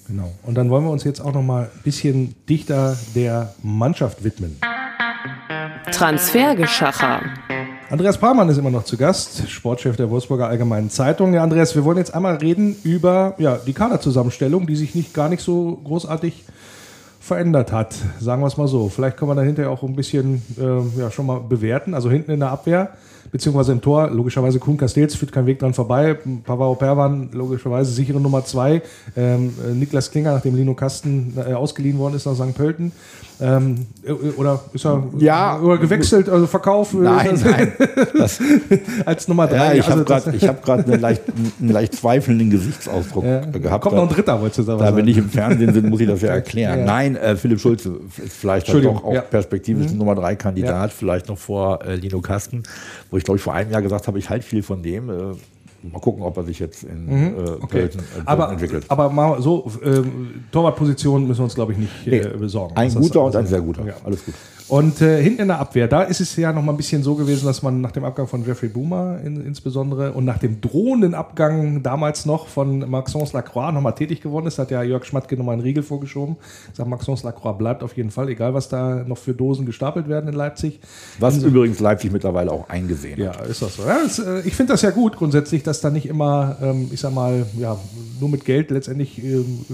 Genau. 0.08 0.32
Und 0.44 0.56
dann 0.56 0.70
wollen 0.70 0.84
wir 0.84 0.92
uns 0.92 1.04
jetzt 1.04 1.22
auch 1.22 1.34
noch 1.34 1.44
mal 1.44 1.64
ein 1.74 1.84
bisschen 1.84 2.36
dichter 2.50 2.98
der 3.16 3.54
Mannschaft 3.62 4.24
widmen. 4.24 4.58
Transfergeschacher. 5.92 7.22
Andreas 7.90 8.18
Parmann 8.18 8.48
ist 8.50 8.58
immer 8.58 8.72
noch 8.72 8.86
zu 8.86 8.98
Gast, 8.98 9.50
Sportchef 9.50 9.98
der 9.98 10.10
Wolfsburger 10.10 10.48
Allgemeinen 10.48 10.90
Zeitung. 10.90 11.34
Ja, 11.34 11.44
Andreas, 11.44 11.76
wir 11.76 11.84
wollen 11.84 11.98
jetzt 11.98 12.14
einmal 12.14 12.38
reden 12.38 12.76
über 12.84 13.36
ja, 13.38 13.58
die 13.58 13.74
Kaderzusammenstellung, 13.74 14.66
die 14.66 14.78
sich 14.78 14.96
nicht 14.96 15.14
gar 15.14 15.30
nicht 15.30 15.44
so 15.44 15.80
großartig 15.84 16.46
verändert 17.22 17.72
hat. 17.72 17.96
Sagen 18.20 18.42
wir 18.42 18.48
es 18.48 18.58
mal 18.58 18.68
so. 18.68 18.90
Vielleicht 18.90 19.16
kann 19.16 19.28
man 19.28 19.38
da 19.38 19.44
hinterher 19.44 19.72
auch 19.72 19.84
ein 19.84 19.96
bisschen 19.96 20.42
äh, 20.60 21.00
ja, 21.00 21.12
schon 21.12 21.28
mal 21.28 21.40
bewerten. 21.40 21.94
Also 21.94 22.10
hinten 22.10 22.32
in 22.32 22.40
der 22.40 22.50
Abwehr, 22.50 22.90
beziehungsweise 23.32 23.72
im 23.74 23.80
Tor, 23.80 24.10
logischerweise 24.10 24.58
Kuhn 24.58 24.76
Castells 24.76 25.16
führt 25.16 25.32
kein 25.32 25.46
Weg 25.46 25.60
dran 25.60 25.76
vorbei. 25.76 26.18
Pavaro 26.44 26.74
Perwan, 26.74 27.30
logischerweise 27.32 27.92
sichere 27.92 28.20
Nummer 28.20 28.44
zwei. 28.44 28.82
Ähm, 29.16 29.54
äh, 29.64 29.74
Niklas 29.74 30.10
Klinger, 30.10 30.34
nachdem 30.34 30.56
Lino 30.56 30.74
Kasten 30.74 31.36
äh, 31.38 31.54
ausgeliehen 31.54 32.00
worden 32.00 32.16
ist 32.16 32.26
nach 32.26 32.36
St. 32.36 32.56
Pölten. 32.56 32.92
Ähm, 33.42 33.88
äh, 34.06 34.12
oder 34.12 34.60
ist 34.72 34.86
er 34.86 35.04
ja, 35.18 35.60
oder 35.60 35.80
gewechselt, 35.80 36.30
also 36.30 36.46
Verkauf? 36.46 36.94
Nein, 36.94 37.40
nein. 37.44 37.74
Das, 38.16 38.40
als 39.06 39.28
Nummer 39.28 39.48
drei. 39.48 39.56
Ja, 39.56 39.74
ich 39.74 39.88
also 39.88 40.06
habe 40.06 40.06
gerade 40.06 40.48
hab 40.48 40.88
einen, 40.88 41.02
leicht, 41.02 41.24
einen 41.60 41.70
leicht 41.70 41.96
zweifelnden 41.96 42.52
Gesichtsausdruck 42.52 43.24
ja. 43.26 43.40
gehabt. 43.40 43.84
Kommt 43.84 43.96
noch 43.96 44.04
ein 44.04 44.10
dritter, 44.10 44.40
wolltest 44.40 44.60
du 44.60 44.64
sagen. 44.64 44.80
Da, 44.80 44.96
wenn 44.96 45.08
ich 45.08 45.18
im 45.18 45.30
Fernsehen 45.30 45.74
bin, 45.74 45.90
muss 45.90 46.02
ich 46.02 46.08
das 46.08 46.22
ja 46.22 46.30
erklären. 46.30 46.86
Nein, 46.86 47.16
äh, 47.16 47.36
Philipp 47.36 47.60
Schulze 47.60 48.00
ist 48.24 48.34
vielleicht 48.34 48.72
doch 48.72 49.04
auch 49.04 49.30
perspektivisch 49.30 49.92
mhm. 49.92 49.98
Nummer 49.98 50.14
drei 50.14 50.36
Kandidat, 50.36 50.94
vielleicht 50.94 51.28
noch 51.28 51.38
vor 51.38 51.84
äh, 51.84 51.96
Lino 51.96 52.22
Kasten, 52.22 52.62
wo 53.10 53.18
ich 53.18 53.24
glaube 53.24 53.38
ich 53.38 53.44
vor 53.44 53.56
einem 53.56 53.72
Jahr 53.72 53.82
gesagt 53.82 54.08
habe, 54.08 54.20
ich 54.20 54.30
halte 54.30 54.46
viel 54.46 54.62
von 54.62 54.84
dem. 54.84 55.10
Äh, 55.10 55.14
Mal 55.84 56.00
gucken, 56.00 56.22
ob 56.24 56.38
er 56.38 56.44
sich 56.44 56.60
jetzt 56.60 56.84
in 56.84 57.06
mhm. 57.06 57.36
äh, 57.38 57.50
okay. 57.62 57.90
Aber, 58.26 58.52
entwickelt. 58.52 58.86
Aber 58.88 59.10
mal 59.10 59.42
so, 59.42 59.72
äh, 59.84 60.02
Torwartposition 60.52 61.28
müssen 61.28 61.40
wir 61.40 61.46
uns, 61.46 61.56
glaube 61.56 61.74
ich, 61.74 61.80
nicht 61.80 62.08
äh, 62.08 62.38
besorgen. 62.38 62.76
Ein 62.76 62.94
guter 62.94 63.24
und 63.24 63.36
ein 63.36 63.48
sehr 63.48 63.62
guter. 63.62 63.86
Ja. 63.86 63.94
Alles 64.04 64.24
gut. 64.24 64.36
Und 64.72 65.02
äh, 65.02 65.22
hinten 65.22 65.42
in 65.42 65.48
der 65.50 65.60
Abwehr, 65.60 65.90
da 65.90 66.04
ist 66.04 66.22
es 66.22 66.34
ja 66.38 66.54
noch 66.54 66.64
mal 66.64 66.72
ein 66.72 66.78
bisschen 66.78 67.04
so 67.04 67.16
gewesen, 67.16 67.46
dass 67.46 67.62
man 67.62 67.82
nach 67.82 67.92
dem 67.92 68.06
Abgang 68.06 68.26
von 68.26 68.46
Jeffrey 68.46 68.70
Boomer 68.70 69.20
in, 69.22 69.46
insbesondere 69.46 70.14
und 70.14 70.24
nach 70.24 70.38
dem 70.38 70.62
drohenden 70.62 71.14
Abgang 71.14 71.84
damals 71.84 72.26
noch 72.26 72.48
von 72.48 72.90
Maxence 72.90 73.34
Lacroix 73.34 73.74
nochmal 73.74 73.96
tätig 73.96 74.22
geworden 74.22 74.48
ist, 74.48 74.60
hat 74.60 74.72
ja 74.72 74.82
Jörg 74.82 75.04
Schmatke 75.04 75.36
nochmal 75.36 75.56
einen 75.56 75.64
Riegel 75.64 75.84
vorgeschoben. 75.84 76.38
Sagt, 76.72 76.88
Maxence 76.88 77.24
Lacroix 77.24 77.58
bleibt 77.58 77.84
auf 77.84 77.98
jeden 77.98 78.12
Fall, 78.12 78.30
egal 78.30 78.54
was 78.54 78.70
da 78.70 79.04
noch 79.06 79.18
für 79.18 79.34
Dosen 79.34 79.66
gestapelt 79.66 80.08
werden 80.08 80.30
in 80.30 80.36
Leipzig. 80.36 80.80
Was 81.20 81.36
in 81.36 81.44
übrigens 81.44 81.82
Leipzig 81.82 82.14
mittlerweile 82.14 82.54
auch 82.54 82.70
eingesehen 82.70 83.20
ja, 83.20 83.34
hat. 83.34 83.42
Ja, 83.42 83.46
ist 83.48 83.62
das 83.62 83.76
so. 83.76 83.84
Ja, 83.84 84.00
das, 84.02 84.20
äh, 84.20 84.40
ich 84.46 84.56
finde 84.56 84.72
das 84.72 84.84
ja 84.84 84.92
gut 84.92 85.18
grundsätzlich, 85.18 85.64
dass 85.64 85.82
da 85.82 85.90
nicht 85.90 86.06
immer, 86.06 86.56
ähm, 86.62 86.88
ich 86.94 87.02
sag 87.02 87.14
mal, 87.14 87.46
ja, 87.60 87.76
nur 88.22 88.30
mit 88.30 88.46
Geld 88.46 88.72
letztendlich 88.72 89.22
ähm, 89.22 89.66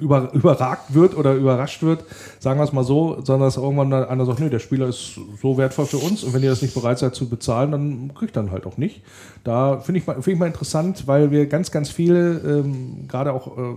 über, 0.00 0.32
überragt 0.32 0.94
wird 0.94 1.16
oder 1.16 1.34
überrascht 1.34 1.84
wird, 1.84 2.02
sagen 2.40 2.58
wir 2.58 2.64
es 2.64 2.72
mal 2.72 2.82
so, 2.82 3.20
sondern 3.22 3.46
dass 3.46 3.56
irgendwann 3.56 3.92
einer 3.92 4.31
sagt, 4.32 4.40
nee, 4.40 4.50
der 4.50 4.58
Spieler 4.58 4.88
ist 4.88 5.18
so 5.40 5.56
wertvoll 5.56 5.86
für 5.86 5.98
uns 5.98 6.24
und 6.24 6.34
wenn 6.34 6.42
ihr 6.42 6.50
das 6.50 6.62
nicht 6.62 6.74
bereit 6.74 6.98
seid 6.98 7.14
zu 7.14 7.28
bezahlen, 7.28 7.72
dann 7.72 8.14
kriegt 8.14 8.36
dann 8.36 8.50
halt 8.50 8.66
auch 8.66 8.76
nicht. 8.76 9.02
Da 9.44 9.78
finde 9.78 10.00
ich, 10.00 10.04
find 10.04 10.26
ich 10.28 10.38
mal 10.38 10.46
interessant, 10.46 11.06
weil 11.06 11.30
wir 11.30 11.46
ganz, 11.46 11.70
ganz 11.70 11.90
viele, 11.90 12.38
ähm, 12.38 13.08
gerade 13.08 13.32
auch 13.32 13.58
äh, 13.58 13.74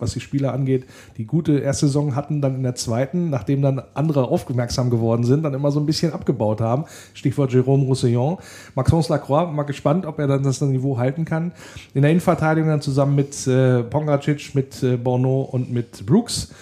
was 0.00 0.12
die 0.12 0.20
Spieler 0.20 0.52
angeht, 0.52 0.86
die 1.16 1.26
gute 1.26 1.58
erste 1.58 1.86
Saison 1.86 2.14
hatten, 2.16 2.40
dann 2.40 2.56
in 2.56 2.62
der 2.62 2.74
zweiten, 2.74 3.30
nachdem 3.30 3.62
dann 3.62 3.82
andere 3.94 4.28
aufmerksam 4.28 4.90
geworden 4.90 5.24
sind, 5.24 5.42
dann 5.42 5.54
immer 5.54 5.70
so 5.70 5.80
ein 5.80 5.86
bisschen 5.86 6.12
abgebaut 6.12 6.60
haben. 6.60 6.84
Stichwort 7.14 7.52
Jérôme 7.52 7.86
Roussillon. 7.86 8.38
Maxence 8.74 9.08
Lacroix, 9.08 9.52
mal 9.52 9.64
gespannt, 9.64 10.06
ob 10.06 10.18
er 10.18 10.26
dann 10.26 10.42
das 10.42 10.60
Niveau 10.60 10.98
halten 10.98 11.24
kann. 11.24 11.52
In 11.94 12.02
der 12.02 12.10
Innenverteidigung 12.10 12.70
dann 12.70 12.80
zusammen 12.80 13.14
mit 13.14 13.46
äh, 13.46 13.82
Pongracic, 13.82 14.54
mit 14.54 14.82
äh, 14.82 14.96
Borneau 14.96 15.42
und 15.42 15.70
mit 15.70 16.04
Brooks. 16.06 16.52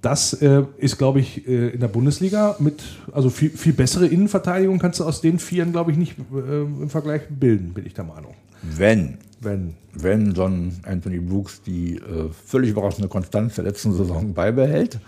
Das 0.00 0.32
äh, 0.34 0.62
ist, 0.76 0.96
glaube 0.96 1.20
ich, 1.20 1.48
äh, 1.48 1.70
in 1.70 1.80
der 1.80 1.88
Bundesliga 1.88 2.56
mit, 2.60 2.82
also 3.12 3.30
viel, 3.30 3.50
viel 3.50 3.72
bessere 3.72 4.06
Innenverteidigung 4.06 4.78
kannst 4.78 5.00
du 5.00 5.04
aus 5.04 5.20
den 5.20 5.38
Vieren, 5.38 5.72
glaube 5.72 5.90
ich, 5.90 5.96
nicht 5.96 6.16
äh, 6.18 6.62
im 6.62 6.88
Vergleich 6.88 7.22
bilden, 7.28 7.72
bin 7.74 7.84
ich 7.84 7.94
der 7.94 8.04
Meinung. 8.04 8.34
Wenn 8.62 9.18
wenn, 9.40 9.74
wenn 9.92 10.32
John 10.32 10.72
Anthony 10.84 11.18
Brooks 11.18 11.62
die 11.62 11.96
äh, 11.96 12.28
völlig 12.46 12.70
überraschende 12.70 13.08
Konstanz 13.08 13.56
der 13.56 13.64
letzten 13.64 13.92
Saison 13.92 14.34
beibehält, 14.34 14.98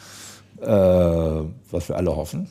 äh, 0.60 0.66
was 0.66 1.88
wir 1.88 1.96
alle 1.96 2.14
hoffen, 2.14 2.46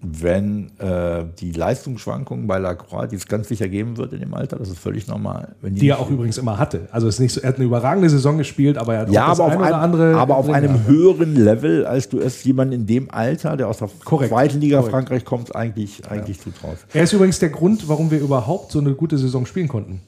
wenn 0.00 0.70
äh, 0.78 1.24
die 1.38 1.52
Leistungsschwankungen 1.52 2.46
bei 2.46 2.58
Lacroix, 2.58 3.08
die 3.08 3.16
es 3.16 3.26
ganz 3.26 3.48
sicher 3.48 3.68
geben 3.68 3.96
wird 3.96 4.12
in 4.12 4.20
dem 4.20 4.32
Alter, 4.32 4.56
das 4.56 4.68
ist 4.68 4.78
völlig 4.78 5.08
normal. 5.08 5.54
die, 5.62 5.74
die 5.74 5.88
er 5.88 5.98
auch 5.98 6.10
übrigens 6.10 6.38
immer 6.38 6.58
hatte. 6.58 6.88
Also 6.92 7.08
es 7.08 7.16
ist 7.16 7.20
nicht 7.20 7.32
so, 7.32 7.40
er 7.40 7.48
hat 7.48 7.56
eine 7.56 7.64
überragende 7.64 8.08
Saison 8.08 8.38
gespielt, 8.38 8.78
aber 8.78 8.94
er 8.94 9.00
hat 9.00 9.10
ja, 9.10 9.24
auch 9.24 9.28
das 9.30 9.40
aber 9.40 9.52
eine 9.52 9.60
oder 9.60 9.80
andere. 9.80 10.16
Aber 10.16 10.36
auf 10.36 10.48
einem 10.48 10.74
hatte. 10.74 10.86
höheren 10.86 11.34
Level, 11.34 11.84
als 11.84 12.08
du 12.08 12.20
es 12.20 12.44
jemand 12.44 12.72
in 12.72 12.86
dem 12.86 13.10
Alter, 13.10 13.56
der 13.56 13.68
aus 13.68 13.78
der 13.78 13.90
Korrekt. 14.04 14.30
zweiten 14.30 14.60
Liga 14.60 14.78
Korrekt. 14.78 14.92
Frankreich 14.92 15.24
kommt, 15.24 15.56
eigentlich, 15.56 16.08
eigentlich 16.08 16.38
ja. 16.38 16.44
zutraut. 16.44 16.78
Er 16.92 17.02
ist 17.02 17.12
übrigens 17.12 17.38
der 17.40 17.50
Grund, 17.50 17.88
warum 17.88 18.10
wir 18.10 18.20
überhaupt 18.20 18.72
so 18.72 18.78
eine 18.78 18.94
gute 18.94 19.18
Saison 19.18 19.46
spielen 19.46 19.68
konnten 19.68 20.00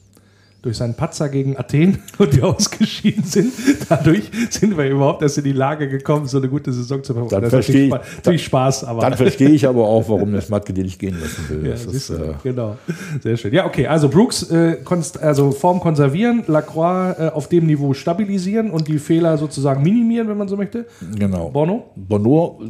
durch 0.61 0.77
seinen 0.77 0.93
Patzer 0.93 1.29
gegen 1.29 1.57
Athen 1.57 1.99
und 2.19 2.33
die 2.33 2.41
ausgeschieden 2.41 3.23
sind. 3.23 3.51
Dadurch 3.89 4.29
sind 4.49 4.77
wir 4.77 4.87
überhaupt 4.87 5.21
erst 5.23 5.39
in 5.39 5.43
die 5.43 5.53
Lage 5.53 5.89
gekommen, 5.89 6.27
so 6.27 6.37
eine 6.37 6.49
gute 6.49 6.71
Saison 6.71 7.03
zu 7.03 7.13
verfolgen. 7.13 7.41
Dann 7.41 7.49
verstehe 7.49 7.85
ich, 7.87 7.91
natürlich 7.91 8.45
Spaß, 8.45 8.83
aber 8.83 9.01
dann 9.01 9.15
verstehe 9.15 9.49
ich 9.49 9.67
aber 9.67 9.85
auch, 9.87 10.07
warum 10.07 10.33
das 10.33 10.49
Matke 10.49 10.73
den 10.73 10.85
nicht 10.85 10.99
gehen 10.99 11.19
lassen 11.19 11.49
will. 11.49 11.61
Ja, 11.71 11.73
ist, 11.73 12.09
äh 12.09 12.33
genau, 12.43 12.77
sehr 13.21 13.37
schön. 13.37 13.53
Ja, 13.53 13.65
okay, 13.65 13.87
also 13.87 14.09
Brooks, 14.09 14.49
äh, 14.51 14.77
also 15.21 15.51
Form 15.51 15.79
konservieren, 15.79 16.43
Lacroix 16.47 17.17
äh, 17.17 17.29
auf 17.33 17.47
dem 17.47 17.65
Niveau 17.65 17.93
stabilisieren 17.93 18.71
und 18.71 18.87
die 18.87 18.99
Fehler 18.99 19.37
sozusagen 19.37 19.83
minimieren, 19.83 20.27
wenn 20.27 20.37
man 20.37 20.47
so 20.47 20.57
möchte. 20.57 20.85
Genau. 21.17 21.49
Bono? 21.49 21.91
Bono, 21.95 22.61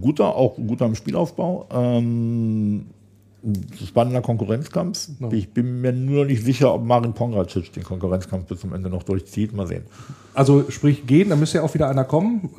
guter, 0.00 0.34
auch 0.34 0.56
guter 0.56 0.86
im 0.86 0.94
Spielaufbau. 0.94 1.68
Ähm, 1.72 2.86
spannender 3.86 4.20
Konkurrenzkampf. 4.20 5.08
No. 5.20 5.30
Ich 5.32 5.50
bin 5.50 5.80
mir 5.80 5.92
nur 5.92 6.24
nicht 6.24 6.44
sicher, 6.44 6.74
ob 6.74 6.84
Marin 6.84 7.12
Pongracic 7.12 7.72
den 7.72 7.84
Konkurrenzkampf 7.84 8.46
bis 8.46 8.60
zum 8.60 8.74
Ende 8.74 8.90
noch 8.90 9.04
durchzieht. 9.04 9.52
Mal 9.52 9.66
sehen. 9.66 9.84
Also 10.34 10.64
sprich 10.70 11.06
gehen, 11.06 11.30
da 11.30 11.36
müsste 11.36 11.58
ja 11.58 11.64
auch 11.64 11.72
wieder 11.72 11.88
einer 11.88 12.04
kommen. 12.04 12.50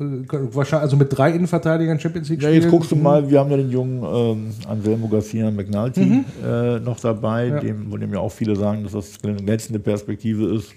Wahrscheinlich 0.52 0.84
also 0.84 0.96
mit 0.96 1.16
drei 1.16 1.32
Innenverteidigern 1.32 2.00
Champions 2.00 2.28
League. 2.30 2.42
Ja, 2.42 2.50
jetzt 2.50 2.68
guckst 2.68 2.90
du 2.90 2.96
mal, 2.96 3.30
wir 3.30 3.40
haben 3.40 3.50
ja 3.50 3.58
den 3.58 3.70
jungen 3.70 4.02
ähm, 4.02 4.50
Anselmo 4.68 5.08
Garcia 5.08 5.50
McNulty 5.50 6.00
mhm. 6.00 6.24
äh, 6.44 6.80
noch 6.80 6.98
dabei, 6.98 7.48
ja. 7.48 7.60
dem, 7.60 7.90
von 7.90 8.00
dem 8.00 8.12
ja 8.12 8.20
auch 8.20 8.32
viele 8.32 8.56
sagen, 8.56 8.82
dass 8.82 8.92
das 8.92 9.12
eine 9.22 9.36
glänzende 9.36 9.80
Perspektive 9.80 10.54
ist. 10.54 10.72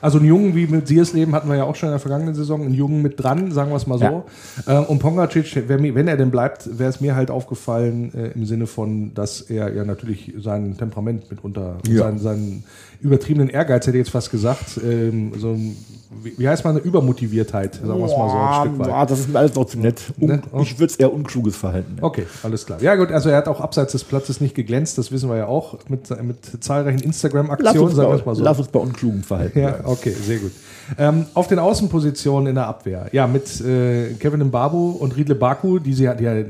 Also 0.00 0.18
einen 0.18 0.28
Jungen 0.28 0.54
wie 0.54 0.66
mit 0.66 0.88
Siersleben 0.88 1.34
hatten 1.34 1.48
wir 1.48 1.56
ja 1.56 1.64
auch 1.64 1.76
schon 1.76 1.88
in 1.88 1.92
der 1.92 2.00
vergangenen 2.00 2.34
Saison, 2.34 2.62
einen 2.62 2.74
Jungen 2.74 3.02
mit 3.02 3.22
dran, 3.22 3.52
sagen 3.52 3.70
wir 3.70 3.76
es 3.76 3.86
mal 3.86 3.98
so. 3.98 4.24
Ja. 4.66 4.82
Äh, 4.82 4.84
und 4.84 4.98
Pongacic, 4.98 5.68
wenn 5.68 6.08
er 6.08 6.16
denn 6.16 6.30
bleibt, 6.30 6.78
wäre 6.78 6.90
es 6.90 7.00
mir 7.00 7.16
halt 7.16 7.30
aufgefallen 7.30 8.12
äh, 8.14 8.28
im 8.28 8.44
Sinne 8.46 8.66
von, 8.66 9.12
dass 9.14 9.42
er 9.42 9.72
ja 9.74 9.84
natürlich 9.84 10.34
sein 10.38 10.76
Temperament 10.76 11.30
mitunter, 11.30 11.78
ja. 11.86 12.04
seinen, 12.04 12.18
seinen 12.18 12.64
übertriebenen 13.00 13.48
Ehrgeiz, 13.48 13.86
hätte 13.86 13.96
ich 13.96 14.04
jetzt 14.04 14.12
fast 14.12 14.30
gesagt, 14.30 14.80
ähm, 14.82 15.32
so 15.36 15.50
ein 15.50 15.76
wie, 16.22 16.38
wie 16.38 16.48
heißt 16.48 16.64
man, 16.64 16.76
eine 16.76 16.84
Übermotiviertheit, 16.84 17.76
sagen 17.76 17.98
wir 17.98 18.06
es 18.06 18.16
mal 18.16 18.30
so 18.30 18.36
ein 18.36 18.68
Stück 18.68 18.78
weit. 18.80 18.88
Ja, 18.88 19.06
das 19.06 19.20
ist 19.20 19.28
mir 19.28 19.38
alles 19.38 19.54
noch 19.54 19.64
zu 19.64 19.78
nett. 19.78 20.02
Un 20.20 20.26
ne? 20.26 20.42
Ich 20.60 20.78
würde 20.78 20.92
es 20.92 20.96
eher 20.96 21.12
unkluges 21.12 21.56
Verhalten 21.56 21.94
nennen. 21.94 22.04
Okay, 22.04 22.26
alles 22.42 22.66
klar. 22.66 22.82
Ja 22.82 22.96
gut, 22.96 23.12
also 23.12 23.28
er 23.28 23.36
hat 23.36 23.48
auch 23.48 23.60
abseits 23.60 23.92
des 23.92 24.04
Platzes 24.04 24.40
nicht 24.40 24.54
geglänzt, 24.54 24.98
das 24.98 25.12
wissen 25.12 25.28
wir 25.28 25.36
ja 25.36 25.46
auch, 25.46 25.78
mit, 25.88 26.10
mit 26.22 26.64
zahlreichen 26.64 27.00
Instagram-Aktionen, 27.00 27.94
sagen 27.94 28.10
wir 28.10 28.16
es 28.16 28.26
mal 28.26 28.34
so. 28.34 28.42
Lass 28.42 28.58
uns 28.58 28.68
bei 28.68 28.80
unklugem 28.80 29.22
Verhalten 29.22 29.58
Ja, 29.60 29.80
okay, 29.84 30.10
sehr 30.10 30.38
gut. 30.38 30.52
Ähm, 30.98 31.26
auf 31.34 31.46
den 31.46 31.60
Außenpositionen 31.60 32.48
in 32.48 32.54
der 32.56 32.66
Abwehr, 32.66 33.08
ja, 33.12 33.28
mit 33.28 33.60
äh, 33.60 34.14
Kevin 34.14 34.42
Mbabu 34.46 34.90
und 34.90 35.16
Riedle 35.16 35.36
Baku, 35.36 35.78
die 35.78 35.92
sie 35.92 36.10
die, 36.18 36.46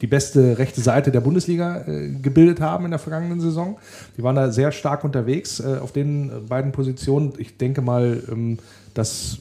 die 0.00 0.06
beste 0.08 0.58
rechte 0.58 0.80
Seite 0.80 1.12
der 1.12 1.20
Bundesliga 1.20 1.84
äh, 1.86 2.10
gebildet 2.20 2.60
haben 2.60 2.86
in 2.86 2.90
der 2.90 2.98
vergangenen 2.98 3.40
Saison. 3.40 3.76
Die 4.16 4.22
waren 4.24 4.34
da 4.34 4.50
sehr 4.50 4.72
stark 4.72 5.04
unterwegs 5.04 5.60
äh, 5.60 5.78
auf 5.80 5.92
den 5.94 6.30
beiden 6.48 6.72
Positionen. 6.72 7.32
Ich 7.38 7.56
denke 7.56 7.82
mal, 7.82 8.22
ähm, 8.30 8.58
das 8.94 9.40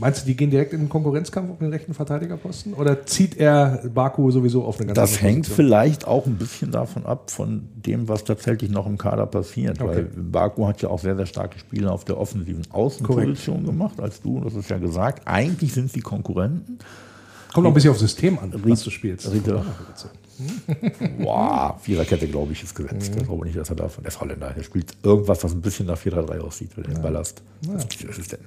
Meinst 0.00 0.22
du, 0.22 0.26
die 0.26 0.34
gehen 0.34 0.50
direkt 0.50 0.72
in 0.72 0.80
den 0.80 0.88
Konkurrenzkampf 0.88 1.50
auf 1.50 1.58
den 1.58 1.68
rechten 1.68 1.92
Verteidigerposten? 1.92 2.72
Oder 2.72 3.04
zieht 3.04 3.36
er 3.36 3.82
Baku 3.94 4.30
sowieso 4.30 4.64
auf 4.64 4.78
eine 4.78 4.86
ganz 4.86 4.96
Das 4.96 5.20
hängt 5.20 5.46
vielleicht 5.46 6.06
auch 6.06 6.24
ein 6.24 6.36
bisschen 6.36 6.70
davon 6.70 7.04
ab, 7.04 7.30
von 7.30 7.68
dem, 7.76 8.08
was 8.08 8.24
tatsächlich 8.24 8.70
noch 8.70 8.86
im 8.86 8.96
Kader 8.96 9.26
passiert. 9.26 9.82
Okay. 9.82 9.96
Weil 9.96 10.04
Baku 10.04 10.66
hat 10.66 10.80
ja 10.80 10.88
auch 10.88 11.00
sehr, 11.00 11.16
sehr 11.16 11.26
starke 11.26 11.58
Spiele 11.58 11.92
auf 11.92 12.06
der 12.06 12.18
offensiven 12.18 12.62
Außenposition 12.70 13.56
Korrekt. 13.56 13.66
gemacht, 13.66 14.00
als 14.00 14.22
du, 14.22 14.40
das 14.40 14.54
ist 14.54 14.70
ja 14.70 14.78
gesagt. 14.78 15.28
Eigentlich 15.28 15.74
sind 15.74 15.92
sie 15.92 16.00
Konkurrenten. 16.00 16.78
Kommt 17.52 17.64
noch 17.64 17.70
ein 17.70 17.74
bisschen 17.74 17.90
aufs 17.90 18.00
System 18.00 18.38
an, 18.38 18.52
was 18.54 18.84
du 18.84 18.90
spielst. 18.90 19.30
Ritter. 19.30 19.64
Wow, 21.18 21.74
Viererkette, 21.82 22.26
glaube 22.26 22.52
ich, 22.52 22.62
ist 22.62 22.74
gesetzt. 22.74 23.12
Mhm. 23.14 23.20
Ich 23.20 23.26
glaube 23.26 23.44
nicht, 23.44 23.58
dass 23.58 23.68
er 23.68 23.76
davon. 23.76 24.02
Der 24.02 24.10
ist 24.10 24.20
Holländer. 24.20 24.54
Er 24.56 24.62
spielt 24.62 24.92
irgendwas, 25.02 25.44
was 25.44 25.52
ein 25.52 25.60
bisschen 25.60 25.86
nach 25.86 25.98
4-3-3 25.98 26.38
aussieht, 26.38 26.70
weil 26.76 26.84
er 26.86 26.92
ja. 26.94 26.98
Ballast. 26.98 27.42
Ja. 27.66 27.74
Was 27.74 28.18
ist 28.18 28.32
denn? 28.32 28.40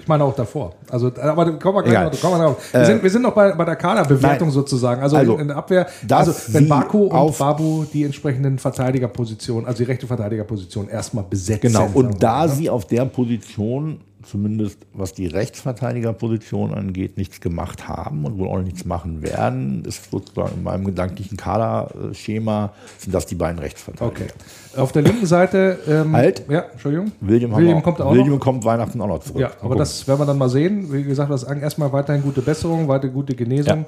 Ich 0.00 0.06
meine 0.06 0.24
auch 0.24 0.34
davor. 0.34 0.74
Also, 0.90 1.12
aber 1.20 1.58
kommen 1.58 1.76
wir 1.76 1.82
gleich 1.82 2.12
noch, 2.12 2.20
kommen 2.20 2.38
wir 2.38 2.44
drauf. 2.44 2.72
Wir, 2.72 2.80
äh, 2.80 2.86
sind, 2.86 3.02
wir 3.02 3.10
sind 3.10 3.22
noch 3.22 3.34
bei, 3.34 3.52
bei 3.52 3.64
der 3.64 3.76
Kaderbewertung 3.76 4.50
sozusagen. 4.50 5.02
Also, 5.02 5.16
also, 5.16 5.36
in 5.36 5.48
der 5.48 5.56
Abwehr, 5.56 5.86
also 6.10 6.34
wenn 6.48 6.68
Baku 6.68 7.08
und 7.08 7.38
Babu 7.38 7.84
die 7.92 8.04
entsprechenden 8.04 8.58
Verteidigerpositionen, 8.58 9.66
also 9.66 9.78
die 9.78 9.84
rechte 9.84 10.06
Verteidigerposition 10.06 10.88
erstmal 10.88 11.24
besetzen. 11.24 11.72
Genau, 11.72 11.90
und 11.92 12.22
da 12.22 12.46
ne? 12.46 12.52
sie 12.52 12.70
auf 12.70 12.86
der 12.86 13.04
Position 13.04 14.00
zumindest 14.24 14.78
was 14.92 15.14
die 15.14 15.26
Rechtsverteidigerposition 15.26 16.74
angeht, 16.74 17.16
nichts 17.16 17.40
gemacht 17.40 17.88
haben 17.88 18.24
und 18.24 18.38
wohl 18.38 18.48
auch 18.48 18.60
nichts 18.60 18.84
machen 18.84 19.22
werden, 19.22 19.84
ist 19.84 20.10
sozusagen 20.10 20.56
in 20.56 20.62
meinem 20.64 20.84
gedanklichen 20.84 21.36
Kaderschema 21.36 22.72
sind 22.98 23.14
das 23.14 23.26
die 23.26 23.34
beiden 23.34 23.58
Rechtsverteidiger. 23.58 24.26
Okay. 24.26 24.80
Auf 24.80 24.92
der 24.92 25.02
linken 25.02 25.26
Seite 25.26 25.78
ähm, 25.88 26.14
halt. 26.14 26.44
Ja, 26.48 26.60
Entschuldigung. 26.72 27.12
William, 27.20 27.56
William 27.56 27.82
kommt 27.82 28.00
auch 28.00 28.12
William 28.12 28.30
noch. 28.30 28.40
kommt 28.40 28.64
Weihnachten 28.64 29.00
auch 29.00 29.06
noch 29.06 29.20
zurück. 29.20 29.40
Ja, 29.40 29.50
aber 29.62 29.76
das 29.76 30.06
werden 30.06 30.20
wir 30.20 30.26
dann 30.26 30.38
mal 30.38 30.48
sehen. 30.48 30.92
Wie 30.92 31.04
gesagt, 31.04 31.30
das 31.30 31.44
erstmal 31.44 31.92
weiterhin 31.92 32.22
gute 32.22 32.42
Besserung, 32.42 32.88
weiter 32.88 33.08
gute 33.08 33.34
Genesung. 33.34 33.86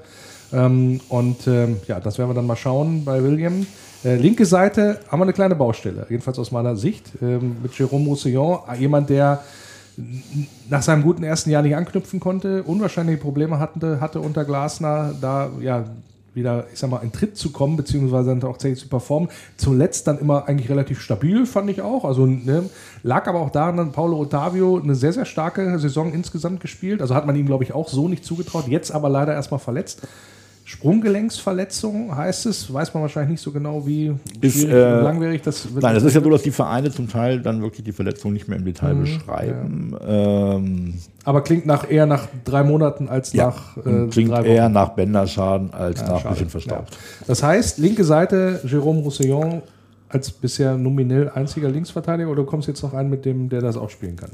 Ja. 0.52 0.66
Ähm, 0.66 1.00
und 1.08 1.46
ähm, 1.46 1.76
ja, 1.86 2.00
das 2.00 2.18
werden 2.18 2.30
wir 2.30 2.34
dann 2.34 2.46
mal 2.46 2.56
schauen 2.56 3.04
bei 3.04 3.22
William. 3.22 3.66
Äh, 4.04 4.16
linke 4.16 4.46
Seite 4.46 5.00
haben 5.08 5.20
wir 5.20 5.24
eine 5.24 5.32
kleine 5.32 5.54
Baustelle, 5.54 6.06
jedenfalls 6.08 6.38
aus 6.38 6.50
meiner 6.50 6.74
Sicht, 6.76 7.12
ähm, 7.20 7.56
mit 7.62 7.72
Jérôme 7.72 8.06
Roussillon, 8.06 8.60
jemand, 8.78 9.10
der 9.10 9.42
nach 10.68 10.82
seinem 10.82 11.02
guten 11.02 11.22
ersten 11.22 11.50
Jahr 11.50 11.62
nicht 11.62 11.76
anknüpfen 11.76 12.20
konnte, 12.20 12.62
unwahrscheinliche 12.62 13.18
Probleme 13.18 13.58
hatte, 13.58 14.00
hatte 14.00 14.20
unter 14.20 14.44
Glasner, 14.44 15.14
da 15.20 15.50
ja 15.60 15.84
wieder, 16.34 16.66
ich 16.72 16.78
sag 16.78 16.90
mal, 16.90 17.02
in 17.02 17.12
Tritt 17.12 17.36
zu 17.36 17.50
kommen, 17.50 17.76
beziehungsweise 17.76 18.30
dann 18.30 18.40
tatsächlich 18.40 18.80
zu 18.80 18.88
performen. 18.88 19.28
Zuletzt 19.56 20.06
dann 20.06 20.18
immer 20.18 20.48
eigentlich 20.48 20.70
relativ 20.70 21.00
stabil, 21.00 21.46
fand 21.46 21.70
ich 21.70 21.82
auch. 21.82 22.04
Also 22.04 22.26
ne, 22.26 22.68
lag 23.02 23.26
aber 23.26 23.40
auch 23.40 23.50
daran, 23.50 23.76
dass 23.76 23.90
Paulo 23.90 24.18
Ottavio 24.18 24.78
eine 24.78 24.94
sehr, 24.94 25.12
sehr 25.12 25.24
starke 25.24 25.78
Saison 25.78 26.12
insgesamt 26.12 26.60
gespielt. 26.60 27.00
Also 27.00 27.14
hat 27.14 27.26
man 27.26 27.36
ihm, 27.36 27.46
glaube 27.46 27.64
ich, 27.64 27.72
auch 27.72 27.88
so 27.88 28.08
nicht 28.08 28.24
zugetraut. 28.24 28.68
Jetzt 28.68 28.92
aber 28.92 29.08
leider 29.08 29.34
erstmal 29.34 29.60
verletzt. 29.60 30.02
Sprunggelenksverletzung 30.70 32.16
heißt 32.16 32.46
es, 32.46 32.72
weiß 32.72 32.94
man 32.94 33.02
wahrscheinlich 33.02 33.32
nicht 33.32 33.40
so 33.40 33.50
genau, 33.50 33.84
wie 33.88 34.14
ist, 34.40 34.64
äh, 34.64 35.00
langwierig 35.00 35.42
das 35.42 35.74
wird. 35.74 35.82
Nein, 35.82 35.96
es 35.96 36.04
ist 36.04 36.14
ja 36.14 36.22
so, 36.22 36.30
dass 36.30 36.42
die 36.42 36.52
Vereine 36.52 36.92
zum 36.92 37.08
Teil 37.08 37.40
dann 37.40 37.60
wirklich 37.60 37.82
die 37.82 37.90
Verletzung 37.90 38.32
nicht 38.32 38.46
mehr 38.46 38.56
im 38.56 38.64
Detail 38.64 38.94
mhm, 38.94 39.00
beschreiben. 39.00 39.96
Ja. 40.00 40.54
Ähm, 40.54 40.94
Aber 41.24 41.42
klingt 41.42 41.66
nach 41.66 41.90
eher 41.90 42.06
nach 42.06 42.28
drei 42.44 42.62
Monaten 42.62 43.08
als 43.08 43.32
ja, 43.32 43.46
nach 43.46 43.78
äh, 43.78 44.06
klingt 44.10 44.30
eher 44.30 44.68
nach 44.68 44.90
Bänderschaden 44.90 45.74
als 45.74 46.02
ja, 46.02 46.06
nach 46.06 46.24
ein 46.24 46.30
bisschen 46.30 46.50
verstaubt. 46.50 46.96
Das 47.26 47.42
heißt, 47.42 47.78
linke 47.78 48.04
Seite 48.04 48.60
Jérôme 48.64 49.02
Roussillon 49.02 49.62
als 50.08 50.30
bisher 50.30 50.76
nominell 50.76 51.30
einziger 51.30 51.68
Linksverteidiger 51.68 52.30
oder 52.30 52.42
du 52.42 52.48
kommst 52.48 52.68
jetzt 52.68 52.84
noch 52.84 52.94
ein 52.94 53.10
mit 53.10 53.24
dem, 53.24 53.48
der 53.48 53.60
das 53.60 53.76
auch 53.76 53.90
spielen 53.90 54.14
kann? 54.14 54.30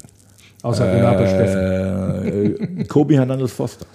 Außer 0.62 0.84
äh, 0.84 0.96
Renato 0.96 1.26
Steffen. 1.26 2.80
Äh, 2.80 2.84
Kobi 2.84 3.14
Hernandez 3.14 3.52
Foster. 3.52 3.86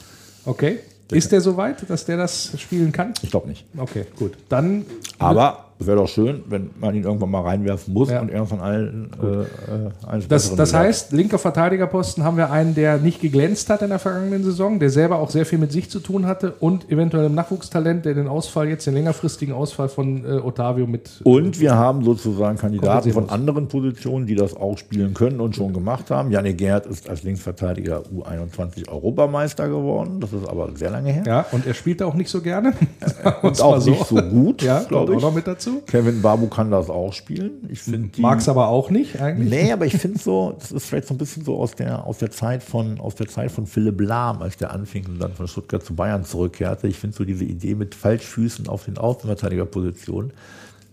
Okay. 0.43 0.79
Ist 1.11 1.31
der 1.31 1.41
so 1.41 1.57
weit, 1.57 1.89
dass 1.89 2.05
der 2.05 2.17
das 2.17 2.51
spielen 2.57 2.91
kann? 2.91 3.13
Ich 3.21 3.31
glaube 3.31 3.47
nicht. 3.47 3.65
Okay, 3.77 4.05
gut. 4.17 4.33
Dann. 4.49 4.85
Aber 5.19 5.70
wäre 5.87 5.97
doch 5.97 6.07
schön, 6.07 6.43
wenn 6.47 6.69
man 6.79 6.95
ihn 6.95 7.03
irgendwann 7.03 7.31
mal 7.31 7.41
reinwerfen 7.41 7.93
muss 7.93 8.09
Ja. 8.09 8.21
und 8.21 8.29
er 8.29 8.45
von 8.45 8.59
allen 8.59 9.09
äh, 9.21 10.15
äh, 10.15 10.21
Das, 10.27 10.55
das 10.55 10.73
heißt, 10.73 11.11
linker 11.11 11.37
Verteidigerposten 11.39 12.23
haben 12.23 12.37
wir 12.37 12.51
einen, 12.51 12.75
der 12.75 12.97
nicht 12.97 13.21
geglänzt 13.21 13.69
hat 13.69 13.81
in 13.81 13.89
der 13.89 13.99
vergangenen 13.99 14.43
Saison, 14.43 14.79
der 14.79 14.89
selber 14.89 15.17
auch 15.19 15.29
sehr 15.29 15.45
viel 15.45 15.57
mit 15.59 15.71
sich 15.71 15.89
zu 15.89 15.99
tun 15.99 16.25
hatte 16.25 16.53
und 16.59 16.89
eventuell 16.91 17.25
im 17.25 17.35
Nachwuchstalent, 17.35 18.05
der 18.05 18.13
den 18.13 18.27
Ausfall, 18.27 18.67
jetzt 18.69 18.85
den 18.87 18.93
längerfristigen 18.93 19.53
Ausfall 19.53 19.89
von 19.89 20.25
äh, 20.25 20.39
Otavio 20.39 20.87
mit. 20.87 21.21
Und 21.23 21.59
wir 21.59 21.75
haben 21.75 22.03
sozusagen 22.03 22.57
Kandidaten 22.57 23.11
von 23.11 23.29
anderen 23.29 23.67
Positionen, 23.67 24.25
die 24.27 24.35
das 24.35 24.55
auch 24.55 24.77
spielen 24.77 25.13
können 25.13 25.39
und 25.41 25.55
schon 25.55 25.73
gemacht 25.73 26.11
haben. 26.11 26.31
Janik 26.31 26.57
Gerd 26.57 26.85
ist 26.85 27.09
als 27.09 27.23
Linksverteidiger 27.23 28.03
U21 28.15 28.89
Europameister 28.89 29.67
geworden. 29.67 30.19
Das 30.19 30.33
ist 30.33 30.47
aber 30.47 30.69
sehr 30.75 30.89
lange 30.91 31.11
her. 31.11 31.23
Ja, 31.25 31.45
und 31.51 31.65
er 31.65 31.73
spielte 31.73 32.05
auch 32.05 32.13
nicht 32.13 32.29
so 32.29 32.41
gerne. 32.41 32.73
und 33.41 33.61
auch 33.61 33.83
nicht 33.85 34.05
so 34.05 34.15
gut, 34.15 34.61
Ja, 34.61 34.83
glaube 34.83 35.11
auch 35.13 35.17
ich. 35.17 35.21
noch 35.21 35.33
mit 35.33 35.47
dazu. 35.47 35.70
Kevin 35.87 36.21
Babu 36.21 36.47
kann 36.47 36.71
das 36.71 36.89
auch 36.89 37.13
spielen. 37.13 37.67
Ich 37.69 37.81
Mag 38.17 38.39
es 38.39 38.49
aber 38.49 38.67
auch 38.67 38.89
nicht 38.89 39.21
eigentlich. 39.21 39.49
Nee, 39.49 39.71
aber 39.71 39.85
ich 39.85 39.97
finde 39.97 40.19
so, 40.19 40.55
das 40.59 40.71
ist 40.71 40.85
vielleicht 40.85 41.07
so 41.07 41.13
ein 41.13 41.17
bisschen 41.17 41.43
so 41.43 41.57
aus 41.57 41.75
der, 41.75 42.05
aus 42.05 42.17
der 42.17 42.31
Zeit 42.31 42.63
von, 42.63 42.99
aus 42.99 43.15
der 43.15 43.27
Zeit 43.27 43.51
von 43.51 43.67
Philipp 43.67 43.99
Lahm, 44.01 44.41
als 44.41 44.57
der 44.57 44.71
anfing 44.71 45.05
und 45.05 45.19
dann 45.19 45.33
von 45.33 45.47
Stuttgart 45.47 45.83
zu 45.83 45.95
Bayern 45.95 46.25
zurückkehrte. 46.25 46.87
Ich 46.87 46.97
finde 46.97 47.15
so 47.15 47.23
diese 47.23 47.43
Idee 47.43 47.75
mit 47.75 47.95
Falschfüßen 47.95 48.67
auf 48.67 48.85
den 48.85 48.97
Außenverteidigerpositionen. 48.97 50.31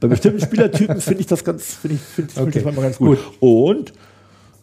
Bei 0.01 0.09
bestimmten 0.09 0.41
Spielertypen 0.41 1.01
finde 1.01 1.21
ich 1.21 1.27
das 1.27 1.45
ganz, 1.45 1.75
finde 1.75 1.97
ich, 1.97 2.01
finde 2.03 2.33
find 2.33 2.47
Okay. 2.49 2.65
ich 2.69 2.77
ganz 2.77 2.99
gut. 2.99 3.19
Und 3.41 3.93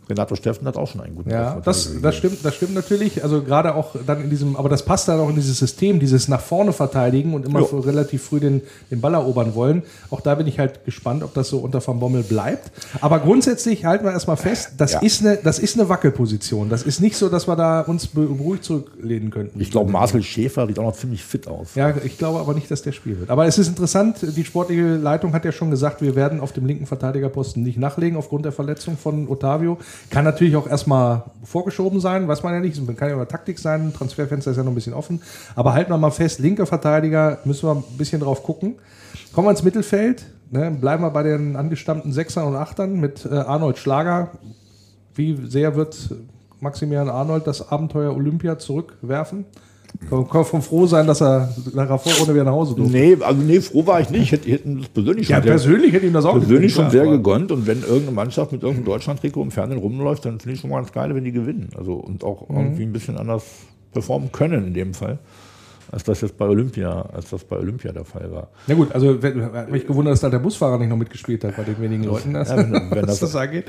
Renato 0.10 0.36
Steffen 0.36 0.68
hat 0.68 0.78
auch 0.78 0.88
schon 0.88 1.01
einen 1.01 1.16
guten 1.16 1.30
Ja, 1.32 1.60
das, 1.64 1.89
das 2.01 2.16
stimmt, 2.16 2.43
das 2.43 2.56
stimmt 2.56 2.76
natürlich. 2.76 3.24
Also 3.24 3.41
gerade 3.41 3.76
auch 3.76 3.95
dann 4.06 4.22
in 4.24 4.30
diesem, 4.30 4.56
aber 4.56 4.70
das 4.70 4.84
passt 4.84 5.08
dann 5.08 5.20
auch 5.20 5.30
in 5.30 5.36
dieses 5.36 5.58
System, 5.58 5.99
dieses 5.99 6.28
nach 6.28 6.41
vorne 6.41 6.74
verteidigen 6.74 7.34
und 7.34 7.45
immer 7.45 7.64
so 7.66 7.80
relativ 7.80 8.24
früh 8.24 8.39
den, 8.39 8.62
den 8.91 9.01
Ball 9.01 9.14
erobern 9.14 9.56
wollen. 9.56 9.84
Auch 10.12 10.22
da 10.22 10.36
bin 10.36 10.47
ich 10.47 10.60
halt 10.60 10.86
gespannt, 10.86 11.24
ob 11.24 11.34
das 11.34 11.49
so 11.49 11.58
unter 11.60 11.86
Van 11.86 11.99
Bommel 11.99 12.24
bleibt. 12.24 12.72
Aber 13.01 13.20
grundsätzlich 13.20 13.86
halten 13.86 14.06
wir 14.06 14.12
erstmal 14.12 14.38
fest, 14.38 14.74
das 14.78 14.93
Ja. 14.93 14.99
ist 15.01 15.22
eine, 15.26 15.38
das 15.38 15.60
ist 15.60 15.78
eine 15.80 15.89
Wackelposition. 15.89 16.70
Das 16.70 16.84
ist 16.84 17.01
nicht 17.01 17.16
so, 17.18 17.30
dass 17.30 17.47
wir 17.47 17.56
da 17.56 17.82
uns 17.82 18.08
be- 18.08 18.26
beruhigt 18.28 18.64
zurücklehnen 18.64 19.32
könnten. 19.32 19.60
Ich 19.60 19.72
glaube, 19.72 19.91
Marcel 19.91 20.22
Schäfer 20.24 20.68
sieht 20.68 20.78
auch 20.80 20.84
noch 20.84 20.95
ziemlich 20.95 21.24
fit 21.24 21.47
aus. 21.47 21.76
Ja, 21.76 21.93
ich 22.03 22.18
glaube 22.18 22.39
aber 22.39 22.53
nicht, 22.53 22.70
dass 22.70 22.82
der 22.82 22.91
spielen 22.91 23.20
wird. 23.20 23.30
Aber 23.30 23.45
es 23.47 23.58
ist 23.58 23.68
interessant, 23.68 24.18
die 24.22 24.43
sportliche 24.45 24.95
Leitung 24.95 25.34
hat 25.34 25.45
ja 25.45 25.51
schon 25.51 25.72
gesagt, 25.72 26.01
wir 26.01 26.16
werden 26.16 26.39
auf 26.39 26.51
dem 26.53 26.66
linken 26.66 26.86
Verteidigerposten 26.86 27.64
nicht 27.64 27.78
nachlegen 27.78 28.18
aufgrund 28.18 28.45
der 28.45 28.51
Verletzung 28.51 28.97
von 28.97 29.28
Otavio. 29.28 29.78
Kann 30.10 30.26
natürlich 30.26 30.56
auch 30.56 30.68
erstmal 30.68 31.24
vorgeschoben 31.43 32.00
sein, 32.00 32.28
weiß 32.28 32.43
man 32.43 32.54
ja 32.54 32.60
nicht. 32.60 32.76
Kann 32.98 33.10
ja 33.10 33.16
immer 33.16 33.28
Taktik 33.28 33.60
sein, 33.60 33.93
Transferfenster 33.93 34.52
ist 34.52 34.58
ja 34.58 34.64
noch 34.64 34.72
ein 34.72 34.76
bisschen 34.76 34.93
offen. 34.93 35.22
Aber 35.56 35.74
halten 35.74 35.91
wir 35.91 35.98
mal 35.98 36.12
fest, 36.12 36.39
linker 36.39 36.66
Verteidiger 36.66 37.39
müssen 37.46 37.68
wir 37.68 37.76
ein 37.76 37.98
bisschen 37.98 38.22
drauf 38.22 38.43
gucken. 38.43 38.76
Kommen 39.34 39.48
wir 39.48 39.52
ins 39.52 39.64
Mittelfeld, 39.64 40.26
ne, 40.52 40.72
bleiben 40.72 41.04
wir 41.04 41.10
bei 41.12 41.24
den 41.24 41.56
angestammten 41.56 42.12
Sechsern 42.12 42.48
und 42.48 42.56
Achtern 42.56 43.00
mit 43.00 43.26
äh, 43.26 43.36
Arnold 43.36 43.78
Schlager. 43.78 44.32
Wie 45.14 45.38
sehr 45.48 45.76
wird 45.76 46.16
Maximilian 46.60 47.10
Arnold 47.10 47.48
das 47.48 47.72
Abenteuer 47.72 48.16
Olympia 48.16 48.58
zurückwerfen? 48.58 49.46
Kann 50.10 50.28
kann 50.30 50.46
von 50.46 50.62
froh 50.62 50.86
sein, 50.88 51.08
dass 51.08 51.22
er 51.22 51.54
nach 51.74 51.88
der 51.88 51.98
Vorrunde 51.98 52.34
wieder 52.34 52.43
nach 52.43 52.52
Hause 52.52 52.76
durfte. 52.76 52.96
Nee, 52.96 53.18
also 53.22 53.41
nee, 53.41 53.60
froh 53.62 53.86
war 53.88 54.02
ich 54.02 54.10
nicht. 54.10 54.22
Ich 54.24 54.32
hätte, 54.32 54.50
hätte 54.52 54.70
das 54.76 54.88
persönlich 54.89 55.30
Ja, 55.30 55.38
schon 55.38 55.43
sehr- 55.43 55.52
persönlich 55.54 55.93
hätte 55.93 56.06
ihm 56.06 56.14
das 56.14 56.26
auch 56.26 56.34
persönlich 56.38 56.74
schon 56.74 56.89
sehr 56.89 57.06
gegönnt. 57.08 57.52
Und 57.52 57.68
wenn 57.68 57.82
irgendeine 57.82 58.12
Mannschaft 58.12 58.52
mit 58.52 58.62
irgendeinem 58.64 58.86
Deutschland-Trikot 58.86 59.41
im 59.43 59.52
Fernsehen 59.52 59.80
rumläuft, 59.80 60.26
dann 60.26 60.39
finde 60.39 60.56
ich 60.56 60.60
schon 60.62 60.70
mal 60.70 60.78
ganz 60.78 60.91
geil, 60.91 61.14
wenn 61.16 61.24
die 61.24 61.32
gewinnen. 61.32 61.70
Also 61.78 61.93
und 61.93 62.24
auch 62.24 62.50
Mhm. 62.50 62.56
irgendwie 62.58 62.84
ein 62.84 62.93
bisschen 62.93 63.18
anders 63.18 63.43
performen 63.91 64.32
können 64.32 64.68
in 64.68 64.74
dem 64.74 64.93
Fall, 64.93 65.20
als 65.96 66.04
das 66.04 66.20
jetzt 66.20 66.38
bei 66.38 66.46
Olympia, 66.46 67.04
als 67.14 67.30
das 67.30 67.46
bei 67.46 67.56
Olympia 67.58 67.93
der 67.93 68.04
Fall 68.04 68.30
war. 68.30 68.50
Na 68.68 68.76
gut, 68.76 68.91
also 68.91 69.24
wenn- 69.24 69.50
mich 69.72 69.88
gewundert, 69.88 70.12
dass 70.12 70.20
da 70.20 70.30
der 70.30 70.39
Busfahrer 70.39 70.78
nicht 70.78 70.89
noch 70.89 70.98
mitgespielt 70.98 71.41
hat 71.46 71.56
bei 71.56 71.64
den 71.64 71.80
wenigen 71.80 72.04
Leuten, 72.04 72.34
dass, 72.34 72.50
Ja, 72.50 72.58
wenn- 72.58 72.91
wenn 72.91 73.06
das- 73.06 73.20
das 73.20 73.34
angeht. 73.34 73.64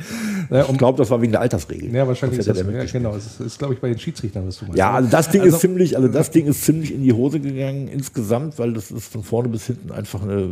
Ja, 0.51 0.69
Ich 0.69 0.77
glaube, 0.77 0.99
das 0.99 1.09
war 1.09 1.23
wegen 1.23 1.31
der 1.31 1.41
Altersregel. 1.41 1.95
ja 1.95 2.07
wahrscheinlich 2.09 2.41
ist 2.41 2.49
Das 2.49 2.59
das, 2.59 2.67
ja, 2.67 2.85
genau. 2.99 3.15
Es 3.15 3.27
ist, 3.27 3.41
ist 3.41 3.59
glaube 3.61 3.75
ich, 3.75 3.81
bei 3.81 3.89
den 3.91 3.99
Schiedsrichtern, 4.01 4.45
was 4.45 4.59
du 4.59 4.65
meinst. 4.65 4.77
Ja, 4.77 4.91
also 4.91 5.09
das 5.09 5.31
Ding 5.31 5.43
Also- 5.43 5.55
ist 5.55 5.61
ziemlich, 5.61 5.97
also 5.97 6.09
das 6.09 6.31
Ding 6.33 6.47
ist 6.47 6.65
ziemlich 6.65 6.93
in 6.93 7.05
die 7.05 7.13
Hose 7.13 7.39
gegangen 7.39 7.87
insgesamt, 7.87 8.59
weil 8.59 8.73
das 8.73 8.91
ist 8.91 9.13
von 9.13 9.23
vorne 9.23 9.49
bis 9.49 9.67
hinten 9.69 9.93
einfach 9.93 10.21
eine 10.23 10.35
äh, 10.43 10.49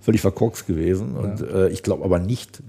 völlig 0.00 0.22
verkorkst 0.22 0.66
gewesen. 0.66 1.16
Und 1.16 1.42
äh, 1.42 1.68
ich 1.68 1.82
glaube 1.82 2.02
aber 2.02 2.18
nicht, 2.18 2.62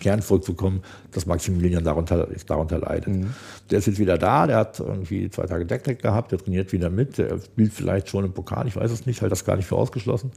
Kern 0.00 0.22
zurückzukommen, 0.22 0.82
dass 1.12 1.26
Maximilian 1.26 1.84
darunter, 1.84 2.28
darunter 2.46 2.78
leidet. 2.78 3.26
Der 3.70 3.78
ist 3.78 3.86
jetzt 3.86 3.98
wieder 3.98 4.18
da, 4.18 4.46
der 4.46 4.56
hat 4.56 4.80
irgendwie 4.80 5.30
zwei 5.30 5.46
Tage 5.46 5.66
Deckdeck 5.66 6.02
gehabt, 6.02 6.32
der 6.32 6.38
trainiert 6.38 6.72
wieder 6.72 6.90
mit, 6.90 7.18
der 7.18 7.38
spielt 7.40 7.72
vielleicht 7.72 8.08
schon 8.08 8.24
im 8.24 8.32
Pokal, 8.32 8.66
ich 8.66 8.76
weiß 8.76 8.90
es 8.90 9.06
nicht, 9.06 9.20
halte 9.22 9.30
das 9.30 9.44
gar 9.44 9.56
nicht 9.56 9.66
für 9.66 9.76
ausgeschlossen. 9.76 10.32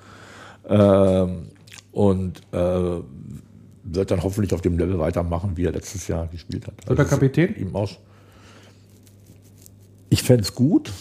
Ähm, 0.68 1.50
und 1.92 2.42
äh, 2.52 3.00
wird 3.84 4.12
dann 4.12 4.24
hoffentlich 4.24 4.54
auf 4.54 4.62
dem 4.62 4.78
Level 4.78 4.98
weitermachen, 5.00 5.58
wie 5.58 5.66
er 5.66 5.72
letztes 5.72 6.08
Jahr 6.08 6.28
gespielt 6.28 6.68
hat. 6.68 6.88
Wird 6.88 7.00
Also 7.00 7.10
Kapitän? 7.10 7.56
Ihm 7.56 7.76
auch, 7.76 7.92
ich 10.10 10.24
fände 10.24 10.44
es 10.44 10.56
gut, 10.56 10.92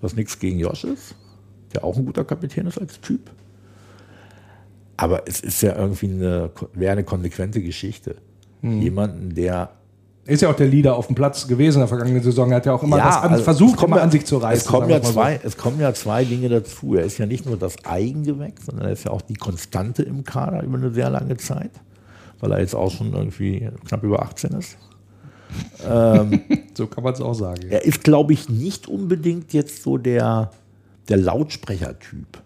was 0.00 0.16
nichts 0.16 0.38
gegen 0.38 0.58
Josh 0.58 0.84
ist, 0.84 1.14
der 1.74 1.84
auch 1.84 1.96
ein 1.96 2.06
guter 2.06 2.24
Kapitän 2.24 2.66
ist 2.66 2.78
als 2.78 3.00
Typ. 3.00 3.30
Aber 4.96 5.22
es 5.26 5.40
ist 5.40 5.62
ja 5.62 5.76
irgendwie 5.76 6.06
eine, 6.06 6.50
wäre 6.74 6.92
eine 6.92 7.04
konsequente 7.04 7.60
Geschichte. 7.62 8.16
Hm. 8.62 8.80
Jemanden, 8.80 9.34
der 9.34 9.70
Ist 10.24 10.42
ja 10.42 10.50
auch 10.50 10.56
der 10.56 10.66
Leader 10.68 10.96
auf 10.96 11.06
dem 11.06 11.14
Platz 11.14 11.46
gewesen 11.46 11.76
in 11.76 11.80
der 11.80 11.88
vergangenen 11.88 12.22
Saison. 12.22 12.50
Er 12.50 12.56
hat 12.56 12.66
ja 12.66 12.72
auch 12.72 12.82
immer 12.82 12.96
Ja, 12.98 13.06
was 13.08 13.16
an, 13.18 13.30
also 13.32 13.44
versucht, 13.44 13.82
immer 13.82 13.96
ja- 13.98 14.02
an 14.02 14.10
sich 14.10 14.24
zu 14.24 14.38
reißen. 14.38 14.62
Es 14.62 14.66
kommen, 14.66 14.88
ja 14.90 14.98
mal 14.98 15.04
so. 15.04 15.12
zwei, 15.12 15.40
es 15.42 15.56
kommen 15.56 15.78
ja 15.80 15.92
zwei 15.94 16.24
Dinge 16.24 16.48
dazu. 16.48 16.94
Er 16.94 17.04
ist 17.04 17.18
ja 17.18 17.26
nicht 17.26 17.46
nur 17.46 17.56
das 17.56 17.76
Eigengewächs, 17.84 18.66
sondern 18.66 18.86
er 18.86 18.92
ist 18.92 19.04
ja 19.04 19.10
auch 19.10 19.22
die 19.22 19.34
Konstante 19.34 20.02
im 20.02 20.24
Kader 20.24 20.62
über 20.62 20.78
eine 20.78 20.90
sehr 20.90 21.10
lange 21.10 21.36
Zeit, 21.36 21.70
weil 22.40 22.50
er 22.52 22.60
jetzt 22.60 22.74
auch 22.74 22.90
schon 22.90 23.12
irgendwie 23.12 23.68
knapp 23.86 24.02
über 24.02 24.22
18 24.22 24.50
ist. 24.52 24.76
So 26.74 26.86
kann 26.88 27.04
man 27.04 27.14
es 27.14 27.20
auch 27.20 27.34
sagen. 27.34 27.62
Er 27.70 27.84
ist, 27.84 28.02
glaube 28.04 28.32
ich, 28.32 28.48
nicht 28.48 28.88
unbedingt 28.88 29.52
jetzt 29.52 29.82
so 29.82 29.96
der, 29.96 30.50
der 31.08 31.16
Lautsprechertyp. 31.16 32.42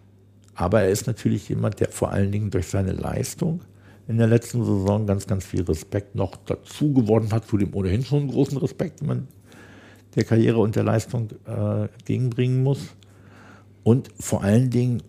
Aber 0.55 0.83
er 0.83 0.91
ist 0.91 1.07
natürlich 1.07 1.49
jemand, 1.49 1.81
der 1.81 1.89
vor 1.89 2.11
allen 2.11 2.33
Dingen 2.33 2.51
durch 2.51 2.67
seine 2.67 2.93
Leistung 2.93 3.63
in 4.09 4.19
der 4.19 4.27
letzten 4.27 4.65
Saison 4.65 5.07
ganz, 5.07 5.27
ganz 5.27 5.47
viel 5.47 5.63
Respekt 5.63 6.15
noch 6.15 6.37
dazu 6.45 6.93
gewonnen 6.93 7.33
hat, 7.33 7.47
zu 7.47 7.57
dem 7.57 7.75
ohnehin 7.75 8.05
schon 8.05 8.29
großen 8.29 8.59
Respekt, 8.59 9.01
den 9.01 9.09
man 9.09 9.29
der 10.17 10.25
Karriere 10.25 10.59
und 10.59 10.75
der 10.75 10.83
Leistung 10.83 11.29
äh, 11.47 11.83
entgegenbringen 11.83 12.63
muss. 12.63 12.81
Und 13.85 14.11
vor 14.19 14.43
allen 14.43 14.71
Dingen 14.71 15.03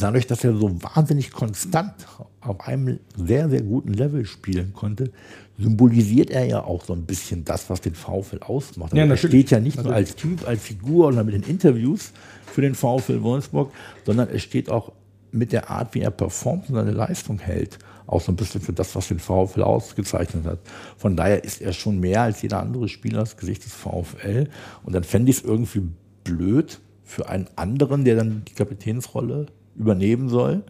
dadurch, 0.00 0.26
dass 0.26 0.42
er 0.44 0.54
so 0.56 0.70
wahnsinnig 0.82 1.30
konstant 1.32 1.92
auf 2.40 2.60
einem 2.60 2.98
sehr, 3.16 3.48
sehr 3.48 3.62
guten 3.62 3.92
Level 3.92 4.24
spielen 4.24 4.72
konnte, 4.72 5.12
symbolisiert 5.58 6.30
er 6.30 6.44
ja 6.46 6.64
auch 6.64 6.84
so 6.84 6.92
ein 6.94 7.04
bisschen 7.04 7.44
das, 7.44 7.68
was 7.68 7.80
den 7.80 7.94
VfL 7.94 8.38
ausmacht. 8.40 8.92
Also 8.92 8.96
Ja, 8.96 9.02
er 9.02 9.08
natürlich. 9.08 9.30
steht 9.30 9.50
ja 9.50 9.60
nicht 9.60 9.82
nur 9.82 9.92
als 9.94 10.16
Typ, 10.16 10.46
als 10.48 10.62
Figur 10.62 11.08
oder 11.08 11.22
mit 11.24 11.34
den 11.34 11.42
Interviews 11.42 12.12
für 12.46 12.62
den 12.62 12.74
VfL 12.74 13.22
Wolfsburg, 13.22 13.72
sondern 14.06 14.28
er 14.30 14.38
steht 14.38 14.70
auch 14.70 14.92
mit 15.30 15.52
der 15.52 15.70
Art, 15.70 15.94
wie 15.94 16.00
er 16.00 16.10
performt 16.10 16.68
und 16.68 16.74
seine 16.74 16.90
Leistung 16.90 17.38
hält, 17.38 17.78
auch 18.06 18.20
so 18.20 18.32
ein 18.32 18.36
bisschen 18.36 18.60
für 18.60 18.72
das, 18.72 18.94
was 18.94 19.08
den 19.08 19.18
VfL 19.18 19.62
ausgezeichnet 19.62 20.44
hat. 20.44 20.58
Von 20.96 21.16
daher 21.16 21.44
ist 21.44 21.62
er 21.62 21.72
schon 21.72 22.00
mehr 22.00 22.22
als 22.22 22.42
jeder 22.42 22.60
andere 22.60 22.88
Spieler 22.88 23.20
das 23.20 23.36
Gesicht 23.36 23.64
des 23.64 23.72
VfL. 23.72 24.48
Und 24.84 24.94
dann 24.94 25.04
fände 25.04 25.30
ich 25.30 25.38
es 25.38 25.44
irgendwie 25.44 25.82
blöd 26.24 26.80
für 27.04 27.28
einen 27.28 27.46
anderen, 27.56 28.04
der 28.04 28.16
dann 28.16 28.42
die 28.46 28.52
Kapitänsrolle 28.54 29.46
übernehmen 29.76 30.28
soll, 30.28 30.62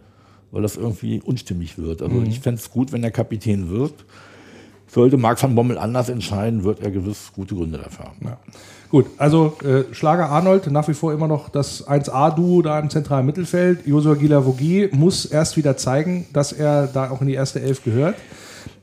weil 0.51 0.61
das 0.61 0.75
irgendwie 0.75 1.21
unstimmig 1.21 1.77
wird. 1.77 2.01
Also 2.01 2.21
ich 2.21 2.39
fände 2.39 2.59
es 2.59 2.69
gut, 2.69 2.91
wenn 2.91 3.03
er 3.03 3.11
Kapitän 3.11 3.69
wird. 3.69 3.93
Sollte 4.87 5.17
Marc 5.17 5.41
van 5.41 5.55
Bommel 5.55 5.79
anders 5.79 6.09
entscheiden, 6.09 6.63
wird 6.63 6.79
er 6.81 6.91
gewiss 6.91 7.31
gute 7.33 7.55
Gründe 7.55 7.79
dafür 7.79 8.05
haben. 8.05 8.19
Ja. 8.21 8.37
Gut, 8.89 9.07
also 9.17 9.57
äh, 9.63 9.91
Schlager 9.91 10.29
Arnold, 10.29 10.69
nach 10.69 10.87
wie 10.87 10.93
vor 10.93 11.13
immer 11.13 11.27
noch 11.27 11.49
das 11.49 11.87
1A-Duo 11.87 12.61
da 12.61 12.79
im 12.79 12.91
zentralen 12.91 13.25
Mittelfeld. 13.25 13.87
Josua 13.87 14.13
Gila-Vogie 14.13 14.89
muss 14.91 15.25
erst 15.25 15.57
wieder 15.57 15.75
zeigen, 15.77 16.27
dass 16.31 16.51
er 16.51 16.85
da 16.85 17.09
auch 17.09 17.21
in 17.21 17.27
die 17.27 17.33
erste 17.33 17.59
Elf 17.59 17.83
gehört. 17.83 18.15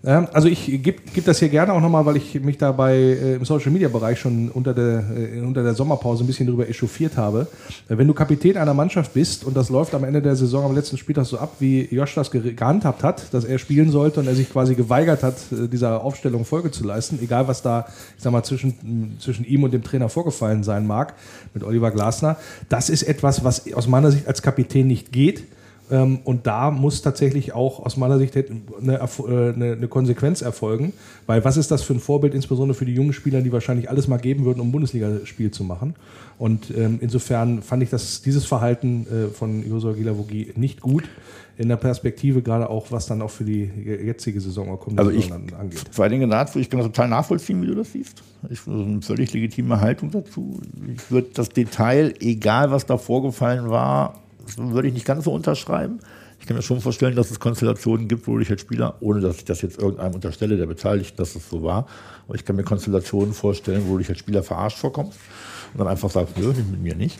Ähm, 0.04 0.28
also 0.32 0.48
ich 0.48 0.66
gebe 0.66 1.02
geb 1.14 1.24
das 1.24 1.38
hier 1.38 1.48
gerne 1.48 1.72
auch 1.72 1.80
nochmal, 1.80 2.06
weil 2.06 2.16
ich 2.16 2.40
mich 2.40 2.56
da 2.58 2.72
bei, 2.72 2.94
äh, 2.94 3.34
im 3.34 3.44
Social-Media-Bereich 3.44 4.18
schon 4.18 4.48
unter 4.50 4.72
der, 4.72 5.04
äh, 5.14 5.40
unter 5.40 5.62
der 5.62 5.74
Sommerpause 5.74 6.24
ein 6.24 6.26
bisschen 6.26 6.46
drüber 6.46 6.68
echauffiert 6.68 7.16
habe. 7.16 7.46
Äh, 7.88 7.98
wenn 7.98 8.06
du 8.06 8.14
Kapitän 8.14 8.56
einer 8.56 8.74
Mannschaft 8.74 9.12
bist 9.12 9.44
und 9.44 9.56
das 9.56 9.68
läuft 9.68 9.94
am 9.94 10.04
Ende 10.04 10.22
der 10.22 10.36
Saison 10.36 10.64
am 10.64 10.74
letzten 10.74 10.96
Spieltag 10.96 11.26
so 11.26 11.38
ab, 11.38 11.56
wie 11.58 11.86
Josh 11.94 12.14
das 12.14 12.30
ge- 12.30 12.54
gehandhabt 12.54 13.02
hat, 13.02 13.32
dass 13.32 13.44
er 13.44 13.58
spielen 13.58 13.90
sollte 13.90 14.20
und 14.20 14.26
er 14.26 14.34
sich 14.34 14.50
quasi 14.50 14.74
geweigert 14.74 15.22
hat, 15.22 15.36
äh, 15.52 15.68
dieser 15.68 16.02
Aufstellung 16.02 16.44
Folge 16.44 16.70
zu 16.70 16.84
leisten, 16.84 17.18
egal 17.22 17.46
was 17.48 17.62
da, 17.62 17.86
ich 18.16 18.22
sag 18.22 18.32
mal, 18.32 18.42
zwischen, 18.42 19.16
zwischen 19.20 19.44
ihm 19.44 19.64
und 19.64 19.72
dem 19.72 19.82
Trainer 19.82 20.08
vorgefallen 20.08 20.62
sein 20.64 20.86
mag, 20.86 21.14
mit 21.52 21.62
Oliver 21.62 21.90
Glasner, 21.90 22.36
das 22.68 22.88
ist 22.88 23.02
etwas, 23.02 23.44
was 23.44 23.72
aus 23.74 23.86
meiner 23.86 24.10
Sicht 24.10 24.26
als 24.26 24.40
Kapitän 24.40 24.86
nicht 24.86 25.12
geht. 25.12 25.44
Ähm, 25.90 26.20
und 26.24 26.46
da 26.46 26.70
muss 26.70 27.02
tatsächlich 27.02 27.52
auch 27.52 27.84
aus 27.84 27.96
meiner 27.96 28.18
Sicht 28.18 28.36
eine, 28.36 28.94
äh, 28.94 28.98
eine, 28.98 29.72
eine, 29.72 29.88
Konsequenz 29.88 30.42
erfolgen, 30.42 30.92
weil 31.26 31.44
was 31.44 31.56
ist 31.56 31.70
das 31.70 31.82
für 31.82 31.94
ein 31.94 32.00
Vorbild, 32.00 32.34
insbesondere 32.34 32.76
für 32.76 32.84
die 32.84 32.94
jungen 32.94 33.12
Spieler, 33.12 33.40
die 33.40 33.52
wahrscheinlich 33.52 33.90
alles 33.90 34.08
mal 34.08 34.18
geben 34.18 34.44
würden, 34.44 34.60
um 34.60 34.68
ein 34.68 34.72
Bundesligaspiel 34.72 35.50
zu 35.50 35.64
machen. 35.64 35.94
Und 36.38 36.72
ähm, 36.76 36.98
insofern 37.00 37.62
fand 37.62 37.82
ich 37.82 37.90
das, 37.90 38.22
dieses 38.22 38.44
Verhalten 38.46 39.06
äh, 39.06 39.28
von 39.28 39.68
Josua 39.68 39.92
Gilavogi 39.92 40.52
nicht 40.56 40.80
gut 40.80 41.04
in 41.60 41.68
der 41.68 41.76
Perspektive, 41.76 42.40
gerade 42.40 42.70
auch, 42.70 42.90
was 42.90 43.06
dann 43.06 43.20
auch 43.20 43.30
für 43.30 43.44
die 43.44 43.64
jetzige 43.64 44.40
Saison 44.40 44.78
kommt, 44.78 44.98
also 44.98 45.10
ich, 45.10 45.30
angeht. 45.30 45.84
Zwei 45.90 46.08
Dinge 46.08 46.26
dazu, 46.26 46.58
ich 46.58 46.70
kann 46.70 46.78
das 46.80 46.86
total 46.86 47.08
nachvollziehen, 47.08 47.60
wie 47.60 47.66
du 47.66 47.74
das 47.74 47.92
siehst. 47.92 48.22
Ich 48.48 48.66
eine 48.66 49.02
völlig 49.02 49.34
legitime 49.34 49.78
Haltung 49.78 50.10
dazu. 50.10 50.58
Ich 50.94 51.10
würde 51.10 51.28
das 51.34 51.50
Detail, 51.50 52.14
egal 52.20 52.70
was 52.70 52.86
da 52.86 52.96
vorgefallen 52.96 53.68
war, 53.68 54.14
würde 54.58 54.88
ich 54.88 54.94
nicht 54.94 55.06
ganz 55.06 55.24
so 55.24 55.32
unterschreiben. 55.32 56.00
Ich 56.40 56.46
kann 56.46 56.56
mir 56.56 56.62
schon 56.62 56.80
vorstellen, 56.80 57.16
dass 57.16 57.30
es 57.30 57.38
Konstellationen 57.38 58.08
gibt, 58.08 58.26
wo 58.26 58.38
ich 58.38 58.50
als 58.50 58.62
Spieler, 58.62 58.94
ohne 59.00 59.20
dass 59.20 59.36
ich 59.36 59.44
das 59.44 59.60
jetzt 59.60 59.78
irgendeinem 59.78 60.14
unterstelle, 60.14 60.56
der 60.56 60.66
Beteiligten, 60.66 61.16
dass 61.18 61.36
es 61.36 61.48
so 61.50 61.62
war, 61.62 61.86
aber 62.26 62.34
ich 62.34 62.44
kann 62.44 62.56
mir 62.56 62.62
Konstellationen 62.62 63.34
vorstellen, 63.34 63.82
wo 63.86 63.92
du 63.92 63.98
dich 63.98 64.08
als 64.08 64.18
Spieler 64.18 64.42
verarscht 64.42 64.78
vorkommst 64.78 65.18
und 65.72 65.78
dann 65.78 65.88
einfach 65.88 66.10
sagst, 66.10 66.38
nö, 66.38 66.46
mit 66.48 66.82
mir 66.82 66.96
nicht. 66.96 67.18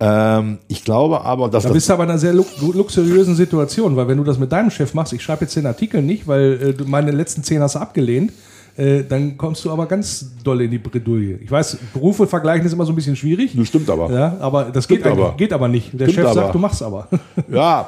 Ähm, 0.00 0.58
ich 0.68 0.84
glaube 0.84 1.22
aber, 1.22 1.48
dass. 1.48 1.62
Da 1.62 1.70
bist 1.70 1.88
du 1.88 1.92
aber 1.94 2.04
in 2.04 2.10
einer 2.10 2.18
sehr 2.18 2.34
luxuriösen 2.34 3.34
Situation, 3.34 3.96
weil 3.96 4.08
wenn 4.08 4.18
du 4.18 4.24
das 4.24 4.38
mit 4.38 4.50
deinem 4.52 4.70
Chef 4.70 4.92
machst, 4.92 5.12
ich 5.12 5.22
schreibe 5.22 5.44
jetzt 5.44 5.56
den 5.56 5.66
Artikel 5.66 6.02
nicht, 6.02 6.26
weil 6.26 6.60
äh, 6.60 6.74
du 6.74 6.84
meine 6.84 7.12
letzten 7.12 7.44
zehn 7.44 7.62
hast 7.62 7.76
du 7.76 7.78
abgelehnt, 7.78 8.32
äh, 8.76 9.04
dann 9.04 9.36
kommst 9.36 9.64
du 9.64 9.70
aber 9.70 9.86
ganz 9.86 10.32
doll 10.42 10.62
in 10.62 10.70
die 10.70 10.78
Bredouille. 10.78 11.38
Ich 11.42 11.50
weiß, 11.50 11.78
Berufe 11.92 12.26
vergleichen 12.26 12.66
ist 12.66 12.72
immer 12.72 12.84
so 12.84 12.92
ein 12.92 12.96
bisschen 12.96 13.16
schwierig. 13.16 13.52
Das 13.56 13.68
stimmt 13.68 13.88
aber. 13.88 14.12
Ja, 14.12 14.36
aber 14.40 14.64
das 14.64 14.88
geht, 14.88 15.06
aber. 15.06 15.34
geht 15.36 15.52
aber 15.52 15.68
nicht. 15.68 15.92
Der 15.92 16.08
stimmt 16.08 16.26
Chef 16.26 16.34
sagt, 16.34 16.54
du 16.54 16.58
machst 16.58 16.82
aber. 16.82 17.08
Ja, 17.50 17.86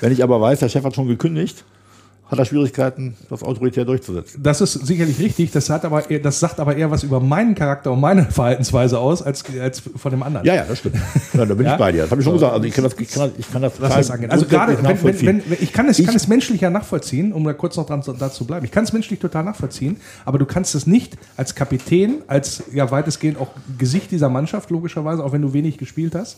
wenn 0.00 0.12
ich 0.12 0.22
aber 0.22 0.40
weiß, 0.40 0.60
der 0.60 0.68
Chef 0.68 0.84
hat 0.84 0.94
schon 0.94 1.08
gekündigt, 1.08 1.64
hat 2.30 2.38
er 2.38 2.44
Schwierigkeiten, 2.44 3.16
das 3.30 3.42
autoritär 3.42 3.86
durchzusetzen. 3.86 4.42
Das 4.42 4.60
ist 4.60 4.74
sicherlich 4.74 5.18
richtig. 5.18 5.50
Das, 5.50 5.70
hat 5.70 5.84
aber, 5.84 6.02
das 6.02 6.40
sagt 6.40 6.60
aber 6.60 6.76
eher 6.76 6.90
was 6.90 7.02
über 7.02 7.20
meinen 7.20 7.54
Charakter 7.54 7.90
und 7.92 8.00
meine 8.00 8.24
Verhaltensweise 8.30 8.98
aus, 8.98 9.22
als, 9.22 9.44
als 9.60 9.80
von 9.80 10.10
dem 10.10 10.22
anderen. 10.22 10.46
Ja, 10.46 10.54
ja, 10.54 10.64
das 10.68 10.78
stimmt. 10.78 10.96
Ja, 11.32 11.46
da 11.46 11.54
bin 11.54 11.64
ja? 11.64 11.72
ich 11.72 11.78
bei 11.78 11.92
dir. 11.92 12.02
Das 12.02 12.10
habe 12.10 12.20
ich 12.20 12.24
schon 12.24 12.34
gesagt. 12.34 12.52
Also 12.52 12.66
ich 12.66 12.74
kann 12.74 12.84
das, 12.84 12.94
ich 12.98 13.10
kann, 13.10 13.30
ich 13.38 13.50
kann 13.50 13.62
das, 13.62 13.78
das 13.78 14.10
angehen. 14.10 14.30
Also 14.30 14.44
gerade, 14.46 14.76
wenn, 14.82 15.02
wenn, 15.02 15.50
wenn, 15.50 15.58
ich 15.58 15.72
kann 15.72 15.88
es, 15.88 15.98
ich 15.98 16.06
kann 16.06 16.16
es 16.16 16.28
menschlich 16.28 16.60
ja 16.60 16.68
nachvollziehen, 16.68 17.32
um 17.32 17.44
da 17.44 17.54
kurz 17.54 17.76
noch 17.76 17.86
dran 17.86 18.02
dazu 18.18 18.44
bleiben. 18.44 18.64
Ich 18.66 18.72
kann 18.72 18.84
es 18.84 18.92
menschlich 18.92 19.20
total 19.20 19.44
nachvollziehen, 19.44 19.96
aber 20.26 20.38
du 20.38 20.44
kannst 20.44 20.74
es 20.74 20.86
nicht 20.86 21.16
als 21.36 21.54
Kapitän, 21.54 22.22
als 22.26 22.64
ja 22.72 22.90
weitestgehend 22.90 23.40
auch 23.40 23.48
Gesicht 23.78 24.10
dieser 24.10 24.28
Mannschaft, 24.28 24.70
logischerweise, 24.70 25.24
auch 25.24 25.32
wenn 25.32 25.42
du 25.42 25.54
wenig 25.54 25.78
gespielt 25.78 26.14
hast, 26.14 26.36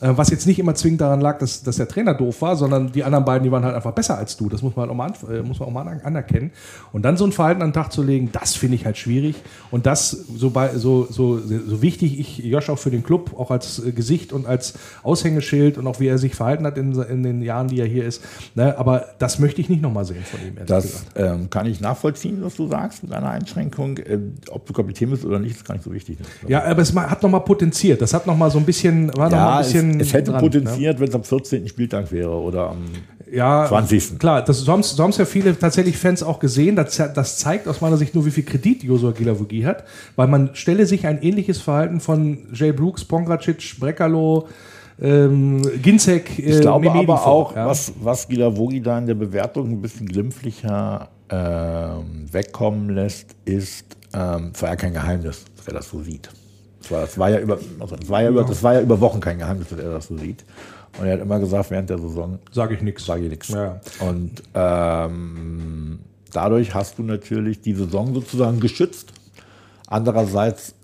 äh, 0.00 0.10
was 0.16 0.30
jetzt 0.30 0.46
nicht 0.46 0.58
immer 0.58 0.74
zwingend 0.74 1.00
daran 1.00 1.20
lag, 1.20 1.38
dass, 1.38 1.62
dass 1.62 1.76
der 1.76 1.88
Trainer 1.88 2.14
doof 2.14 2.42
war, 2.42 2.56
sondern 2.56 2.92
die 2.92 3.04
anderen 3.04 3.24
beiden, 3.24 3.44
die 3.44 3.52
waren 3.52 3.64
halt 3.64 3.74
einfach 3.74 3.92
besser 3.92 4.18
als 4.18 4.36
du. 4.36 4.48
Das 4.48 4.62
muss 4.62 4.76
man 4.76 4.88
halt 4.88 4.90
auch 4.90 4.96
mal, 4.96 5.12
äh, 5.32 5.42
muss 5.42 5.60
man 5.60 5.68
auch 5.68 5.72
mal 5.72 6.00
anerkennen. 6.02 6.52
Und 6.92 7.02
dann 7.02 7.16
so 7.16 7.24
ein 7.24 7.32
Verhalten 7.32 7.62
an 7.62 7.68
den 7.68 7.74
Tag 7.74 7.92
zu 7.92 8.02
legen, 8.02 8.30
das 8.32 8.54
finde 8.54 8.76
ich 8.76 8.84
halt 8.84 8.96
schwierig. 8.96 9.36
Und 9.70 9.86
das, 9.86 10.10
so, 10.10 10.50
bei, 10.50 10.76
so, 10.76 11.06
so, 11.10 11.38
so 11.38 11.82
wichtig 11.82 12.18
ich 12.18 12.38
Josh 12.38 12.68
auch 12.70 12.78
für 12.78 12.90
den 12.90 13.02
Club, 13.02 13.34
auch 13.38 13.50
als 13.50 13.84
äh, 13.84 13.92
Gesicht 13.92 14.32
und 14.32 14.46
als 14.46 14.74
Aushängeschild 15.02 15.78
und 15.78 15.86
auch 15.86 16.00
wie 16.00 16.06
er 16.06 16.18
sich 16.18 16.34
verhalten 16.34 16.66
hat 16.66 16.78
in, 16.78 16.92
in 16.94 17.22
den 17.22 17.42
Jahren, 17.42 17.68
die 17.68 17.80
er 17.80 17.86
hier 17.86 18.04
ist. 18.04 18.22
Ne? 18.54 18.76
Aber 18.78 19.06
das 19.18 19.38
möchte 19.38 19.60
ich 19.60 19.68
nicht 19.68 19.82
nochmal 19.82 20.04
sehen 20.04 20.24
von 20.24 20.40
ihm. 20.40 20.56
Das 20.66 21.04
ähm, 21.16 21.50
kann 21.50 21.66
ich 21.66 21.80
nachvollziehen, 21.80 22.38
was 22.42 22.56
du 22.56 22.68
sagst 22.68 23.02
mit 23.02 23.12
deiner 23.12 23.30
Einschränkung. 23.30 23.98
Ähm, 24.06 24.34
ob 24.50 24.66
du 24.66 24.72
Kapitän 24.72 25.10
bist 25.10 25.24
oder 25.24 25.38
nicht, 25.38 25.56
ist 25.56 25.64
gar 25.64 25.74
nicht 25.74 25.84
so 25.84 25.92
wichtig. 25.92 26.18
Ja, 26.46 26.64
aber 26.64 26.82
es 26.82 26.94
hat 26.94 27.22
nochmal 27.22 27.42
potenziert. 27.42 28.00
Das 28.00 28.14
hat 28.14 28.26
nochmal 28.26 28.50
so 28.50 28.58
ein 28.58 28.64
bisschen, 28.64 29.16
war 29.16 29.30
ja, 29.30 29.44
noch 29.44 29.56
ein 29.56 29.62
bisschen 29.62 30.00
es 30.00 30.12
hätte 30.12 30.30
dran, 30.30 30.40
potenziert, 30.40 30.94
ne? 30.94 31.00
wenn 31.00 31.08
es 31.08 31.14
am 31.14 31.24
14. 31.24 31.68
Spieltag 31.68 32.10
wäre 32.12 32.30
oder 32.30 32.70
am 32.70 32.84
ja, 33.32 33.66
20. 33.66 34.18
Klar, 34.18 34.42
das, 34.42 34.58
so 34.58 34.72
haben 34.72 34.80
es 34.80 35.16
ja 35.16 35.24
viele 35.24 35.58
tatsächlich 35.58 35.96
Fans 35.96 36.22
auch 36.22 36.38
gesehen. 36.38 36.76
Das, 36.76 36.96
das, 36.96 37.38
zeigt 37.38 37.66
aus 37.66 37.80
meiner 37.80 37.96
Sicht 37.96 38.14
nur, 38.14 38.26
wie 38.26 38.30
viel 38.30 38.44
Kredit 38.44 38.82
Josua 38.82 39.12
Gilavogi 39.12 39.62
hat, 39.62 39.84
weil 40.16 40.28
man 40.28 40.50
stelle 40.54 40.84
sich 40.84 41.06
ein 41.06 41.22
ähnliches 41.22 41.58
Verhalten 41.58 42.00
von 42.00 42.38
Jay 42.52 42.72
Brooks, 42.72 43.04
Pongracic, 43.04 43.80
Brekalo, 43.80 44.48
ähm, 45.00 45.62
Ginzek, 45.80 46.38
äh, 46.38 46.42
Ich 46.42 46.60
glaube 46.60 46.84
Memedi 46.84 47.04
aber 47.04 47.16
vor, 47.16 47.32
auch, 47.32 47.56
ja. 47.56 47.66
was, 47.66 47.94
was 48.02 48.28
Gilavogi 48.28 48.82
da 48.82 48.98
in 48.98 49.06
der 49.06 49.14
Bewertung 49.14 49.70
ein 49.70 49.80
bisschen 49.80 50.06
glimpflicher 50.06 51.08
ähm, 51.30 52.26
wegkommen 52.30 52.90
lässt, 52.90 53.34
ist, 53.46 53.96
ähm, 54.12 54.52
war 54.60 54.68
ja 54.68 54.76
kein 54.76 54.92
Geheimnis, 54.92 55.46
dass 55.56 55.68
er 55.68 55.74
das 55.74 55.88
so 55.88 56.02
sieht. 56.02 56.28
Das 56.82 56.90
war, 56.90 57.00
das 57.02 57.18
war, 57.18 57.30
ja, 57.30 57.38
über, 57.38 57.58
also 57.78 57.96
das 57.96 58.08
war, 58.08 58.22
ja, 58.22 58.28
über, 58.28 58.44
das 58.44 58.62
war 58.62 58.74
ja 58.74 58.80
über 58.80 59.00
Wochen 59.00 59.20
kein 59.20 59.38
Geheimnis, 59.38 59.68
dass 59.68 59.78
er 59.78 59.92
das 59.92 60.08
so 60.08 60.16
sieht. 60.18 60.44
Und 60.98 61.06
er 61.06 61.14
hat 61.14 61.20
immer 61.20 61.38
gesagt, 61.38 61.70
während 61.70 61.88
der 61.88 61.98
Saison 61.98 62.38
sage 62.50 62.74
ich 62.74 62.82
nichts. 62.82 63.06
Sage 63.06 63.24
ich 63.24 63.30
nichts. 63.30 63.48
Ja. 63.48 63.80
Und 64.00 64.42
ähm, 64.54 66.00
dadurch 66.32 66.74
hast 66.74 66.98
du 66.98 67.02
natürlich 67.02 67.60
die 67.60 67.74
Saison 67.74 68.12
sozusagen 68.14 68.60
geschützt. 68.60 69.12
Andererseits 69.86 70.74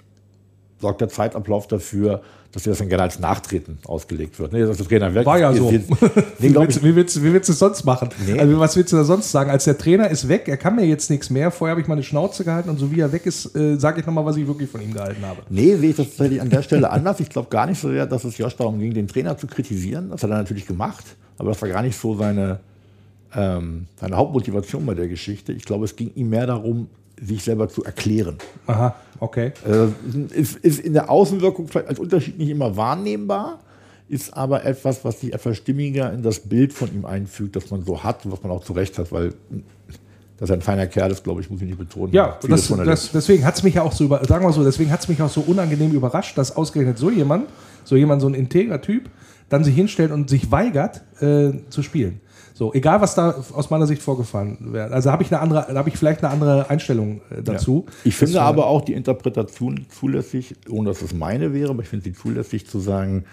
sorgt 0.81 1.01
der 1.01 1.09
Zeitablauf 1.09 1.67
dafür, 1.67 2.23
dass 2.53 2.63
das 2.63 2.79
dann 2.79 2.89
gerne 2.89 3.03
als 3.03 3.19
Nachtreten 3.19 3.79
ausgelegt 3.85 4.39
wird. 4.39 4.53
Nee, 4.53 4.61
das 4.61 4.81
ist 4.81 4.89
Trainer 4.89 5.15
weg. 5.15 5.27
War 5.27 5.39
ja 5.39 5.53
so. 5.53 5.71
Jetzt, 5.71 5.91
nee, 6.39 6.49
wie, 6.49 6.55
willst, 6.55 6.83
wie, 6.83 6.97
willst, 6.97 7.23
wie, 7.23 7.33
willst, 7.33 7.49
du 7.49 7.53
es 7.53 7.59
sonst 7.59 7.85
machen? 7.85 8.09
Nee. 8.27 8.39
Also, 8.39 8.59
was 8.59 8.75
willst 8.75 8.93
du 8.93 8.97
da 8.97 9.05
sonst 9.05 9.31
sagen? 9.31 9.51
Als 9.51 9.65
der 9.65 9.77
Trainer 9.77 10.09
ist 10.09 10.29
weg, 10.29 10.49
er 10.49 10.57
kann 10.57 10.75
mir 10.75 10.87
jetzt 10.87 11.11
nichts 11.11 11.29
mehr. 11.29 11.51
Vorher 11.51 11.73
habe 11.73 11.83
ich 11.83 11.89
meine 11.89 12.03
Schnauze 12.03 12.45
gehalten 12.45 12.71
und 12.71 12.79
so 12.79 12.91
wie 12.91 13.01
er 13.01 13.13
weg 13.13 13.27
ist, 13.27 13.55
äh, 13.55 13.77
sage 13.77 14.01
ich 14.01 14.07
nochmal, 14.07 14.25
was 14.25 14.37
ich 14.37 14.47
wirklich 14.47 14.71
von 14.71 14.81
ihm 14.81 14.95
gehalten 14.95 15.25
habe. 15.27 15.43
Nee, 15.51 15.77
sehe 15.77 15.91
ich 15.91 15.97
das 15.97 16.07
tatsächlich 16.07 16.41
an 16.41 16.49
der 16.49 16.63
Stelle 16.63 16.91
anders. 16.91 17.21
Ich 17.21 17.29
glaube 17.29 17.51
gar 17.51 17.67
nicht 17.67 17.81
so 17.81 17.91
sehr, 17.91 18.07
dass 18.07 18.25
es 18.25 18.39
Josh 18.39 18.57
darum 18.57 18.79
ging, 18.79 18.95
den 18.95 19.09
Trainer 19.09 19.37
zu 19.37 19.47
kritisieren. 19.47 20.11
Das 20.11 20.23
hat 20.23 20.31
er 20.31 20.39
natürlich 20.39 20.67
gemacht. 20.67 21.05
Aber 21.37 21.51
das 21.51 21.61
war 21.61 21.69
gar 21.69 21.83
nicht 21.83 21.99
so 21.99 22.17
seine, 22.17 22.61
ähm, 23.35 23.87
seine 24.01 24.17
Hauptmotivation 24.17 24.87
bei 24.87 24.95
der 24.95 25.09
Geschichte. 25.09 25.53
Ich 25.53 25.65
glaube, 25.65 25.85
es 25.85 25.97
ging 25.97 26.13
ihm 26.15 26.31
mehr 26.31 26.47
darum, 26.47 26.89
sich 27.23 27.43
selber 27.43 27.69
zu 27.69 27.85
erklären. 27.85 28.39
Aha, 28.67 28.95
okay. 29.21 29.53
Äh, 29.67 30.39
ist, 30.39 30.57
ist 30.57 30.81
in 30.81 30.93
der 30.93 31.11
Außenwirkung 31.11 31.69
vielleicht 31.69 31.89
als 31.89 31.99
Unterschied 31.99 32.39
nicht 32.39 32.51
immer 32.51 32.77
wahrnehmbar, 32.77 33.61
ist 34.09 34.35
aber 34.35 34.65
etwas, 34.65 35.05
was 35.05 35.21
sich 35.21 35.33
etwas 35.33 35.57
stimmiger 35.57 36.13
in 36.13 36.23
das 36.23 36.41
Bild 36.41 36.73
von 36.73 36.93
ihm 36.95 37.05
einfügt, 37.05 37.57
das 37.57 37.71
man 37.71 37.85
so 37.85 38.03
hat 38.03 38.25
und 38.25 38.33
was 38.33 38.43
man 38.43 38.53
auch 38.53 38.65
zu 38.65 38.73
Recht 38.73 38.99
hat, 38.99 39.13
weil 39.13 39.35
dass 40.39 40.51
er 40.51 40.57
ein 40.57 40.63
feiner 40.63 40.87
Kerl 40.87 41.11
ist, 41.11 41.25
glaube 41.25 41.41
ich, 41.41 41.51
muss 41.51 41.61
ich 41.61 41.67
nicht 41.67 41.79
betonen. 41.79 42.13
Ja, 42.13 42.39
das, 42.49 42.69
das, 42.69 43.11
deswegen 43.11 43.45
hat 43.45 43.57
es 43.57 43.65
mich 43.65 43.75
ja 43.75 43.83
auch 43.83 43.93
so, 43.93 44.05
über, 44.05 44.25
sagen 44.25 44.45
wir 44.45 44.53
so, 44.53 44.63
deswegen 44.63 44.91
hat 44.91 45.01
es 45.01 45.09
mich 45.09 45.21
auch 45.21 45.29
so 45.29 45.41
unangenehm 45.41 45.91
überrascht, 45.91 46.39
dass 46.39 46.57
ausgerechnet 46.57 46.97
so 46.97 47.11
jemand, 47.11 47.49
so 47.85 47.97
jemand, 47.97 48.23
so 48.23 48.29
ein 48.29 48.35
integrer 48.35 48.81
Typ, 48.81 49.11
dann 49.49 49.65
sich 49.65 49.75
hinstellt 49.75 50.13
und 50.13 50.31
sich 50.31 50.51
weigert 50.53 51.03
äh, 51.21 51.55
zu 51.71 51.83
spielen. 51.83 52.21
So, 52.59 52.75
egal 52.75 53.01
was 53.01 53.15
da 53.15 53.37
aus 53.53 53.71
meiner 53.71 53.87
Sicht 53.87 54.03
vorgefallen 54.03 54.59
wäre. 54.73 54.91
Also 54.91 55.13
habe 55.13 55.23
ich 55.23 55.33
eine 55.33 55.41
andere, 55.41 55.73
habe 55.73 55.91
ich 55.91 55.97
vielleicht 55.97 56.25
eine 56.25 56.33
andere 56.33 56.69
Einstellung 56.69 57.21
äh, 57.31 57.41
dazu. 57.41 57.85
Ja. 57.87 57.93
Ich 58.03 58.17
finde 58.17 58.43
aber 58.43 58.67
auch 58.67 58.81
die 58.81 58.95
Interpretation 58.95 59.87
zulässig, 59.89 60.57
ohne 60.69 60.89
dass 60.89 61.01
es 61.01 61.15
meine 61.15 61.55
wäre, 61.55 61.71
aber 61.71 61.85
ich 61.85 61.89
finde 61.89 62.07
sie 62.07 62.15
zulässig 62.15 62.67
zu 62.67 62.81
sagen, 62.81 63.27